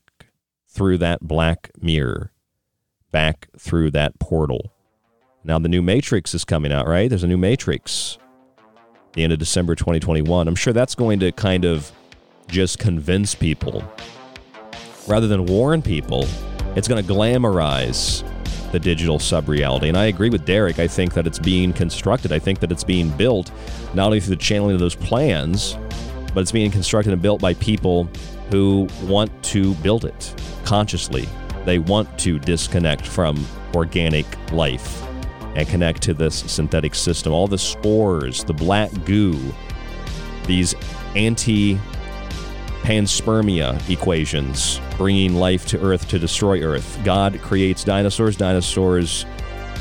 through 0.68 0.98
that 0.98 1.20
black 1.20 1.70
mirror, 1.80 2.32
back 3.12 3.48
through 3.56 3.92
that 3.92 4.18
portal. 4.18 4.72
Now, 5.44 5.60
the 5.60 5.68
new 5.68 5.82
Matrix 5.82 6.34
is 6.34 6.44
coming 6.44 6.72
out, 6.72 6.88
right? 6.88 7.08
There's 7.08 7.24
a 7.24 7.28
new 7.28 7.38
Matrix 7.38 8.18
the 9.12 9.22
end 9.22 9.32
of 9.32 9.38
December 9.38 9.74
2021. 9.74 10.48
I'm 10.48 10.54
sure 10.54 10.72
that's 10.72 10.94
going 10.94 11.20
to 11.20 11.32
kind 11.32 11.64
of 11.64 11.90
just 12.48 12.78
convince 12.78 13.34
people 13.34 13.84
rather 15.06 15.28
than 15.28 15.46
warn 15.46 15.80
people. 15.80 16.26
It's 16.76 16.88
going 16.88 17.04
to 17.04 17.12
glamorize 17.12 18.22
the 18.72 18.78
digital 18.78 19.18
sub 19.18 19.48
reality. 19.48 19.88
And 19.88 19.96
I 19.96 20.06
agree 20.06 20.30
with 20.30 20.44
Derek. 20.44 20.78
I 20.78 20.86
think 20.86 21.14
that 21.14 21.26
it's 21.26 21.38
being 21.38 21.72
constructed. 21.72 22.32
I 22.32 22.38
think 22.38 22.60
that 22.60 22.70
it's 22.70 22.84
being 22.84 23.10
built 23.10 23.50
not 23.94 24.06
only 24.06 24.20
through 24.20 24.36
the 24.36 24.42
channeling 24.42 24.74
of 24.74 24.80
those 24.80 24.94
plans, 24.94 25.76
but 26.34 26.40
it's 26.40 26.52
being 26.52 26.70
constructed 26.70 27.12
and 27.12 27.22
built 27.22 27.40
by 27.40 27.54
people 27.54 28.08
who 28.50 28.88
want 29.04 29.30
to 29.44 29.74
build 29.76 30.04
it 30.04 30.34
consciously. 30.64 31.28
They 31.64 31.78
want 31.78 32.18
to 32.20 32.38
disconnect 32.38 33.06
from 33.06 33.44
organic 33.74 34.26
life 34.52 35.02
and 35.54 35.66
connect 35.68 36.02
to 36.02 36.14
this 36.14 36.34
synthetic 36.34 36.94
system. 36.94 37.32
All 37.32 37.48
the 37.48 37.58
spores, 37.58 38.44
the 38.44 38.54
black 38.54 38.90
goo, 39.04 39.38
these 40.46 40.74
anti 41.16 41.78
panspermia 42.88 43.78
equations, 43.90 44.80
bringing 44.96 45.34
life 45.34 45.66
to 45.66 45.78
Earth 45.82 46.08
to 46.08 46.18
destroy 46.18 46.62
Earth. 46.62 46.98
God 47.04 47.38
creates 47.42 47.84
dinosaurs, 47.84 48.34
dinosaurs 48.34 49.26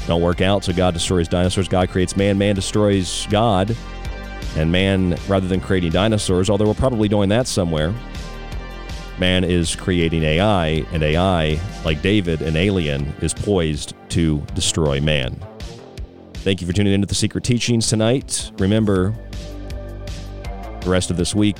don't 0.08 0.22
work 0.22 0.42
out, 0.42 0.66
so 0.66 0.74
God 0.74 0.94
destroys 0.94 1.30
dinosaurs. 1.30 1.70
God 1.70 1.90
creates 1.90 2.18
man, 2.18 2.38
man 2.38 2.54
destroys 2.54 3.26
God. 3.30 3.74
And 4.58 4.74
man, 4.74 5.18
rather 5.30 5.48
than 5.48 5.62
creating 5.62 5.92
dinosaurs, 5.92 6.50
although 6.50 6.66
we're 6.66 6.74
probably 6.74 7.08
doing 7.08 7.30
that 7.30 7.48
somewhere, 7.48 7.94
man 9.18 9.46
is 9.46 9.74
creating 9.74 10.24
AI, 10.24 10.84
and 10.92 11.02
AI, 11.02 11.62
like 11.86 12.02
David, 12.02 12.42
an 12.42 12.58
alien, 12.58 13.14
is 13.22 13.34
poised 13.34 13.94
to 14.10 14.42
destroy 14.54 15.00
man. 15.00 15.40
Thank 16.34 16.60
you 16.60 16.68
for 16.68 16.74
tuning 16.74 16.92
in 16.92 17.00
to 17.00 17.08
the 17.08 17.16
Secret 17.16 17.46
Teachings 17.46 17.88
tonight. 17.88 18.52
Remember, 18.60 19.14
the 20.82 20.90
rest 20.90 21.10
of 21.10 21.16
this 21.16 21.34
week, 21.34 21.56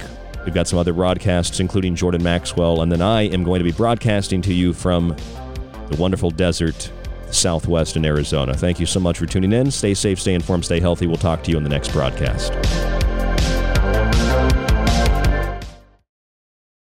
We've 0.48 0.54
got 0.54 0.66
some 0.66 0.80
other 0.80 0.94
broadcasts, 0.94 1.60
including 1.60 1.94
Jordan 1.94 2.24
Maxwell, 2.24 2.82
and 2.82 2.90
then 2.90 3.02
I 3.02 3.24
am 3.24 3.44
going 3.44 3.60
to 3.60 3.66
be 3.66 3.74
broadcasting 3.74 4.42
to 4.44 4.54
you 4.54 4.72
from 4.72 5.14
the 5.90 5.98
wonderful 5.98 6.32
desert 6.32 6.90
Southwest 7.32 7.98
in 7.98 8.06
Arizona. 8.06 8.54
Thank 8.54 8.80
you 8.80 8.86
so 8.86 9.02
much 9.02 9.18
for 9.18 9.26
tuning 9.26 9.52
in. 9.52 9.70
Stay 9.72 9.94
safe, 9.94 10.22
stay 10.22 10.34
informed, 10.34 10.64
stay 10.64 10.80
healthy. 10.80 11.06
We'll 11.06 11.18
talk 11.18 11.44
to 11.44 11.52
you 11.52 11.58
in 11.58 11.64
the 11.64 11.70
next 11.70 11.92
broadcast. 11.92 12.54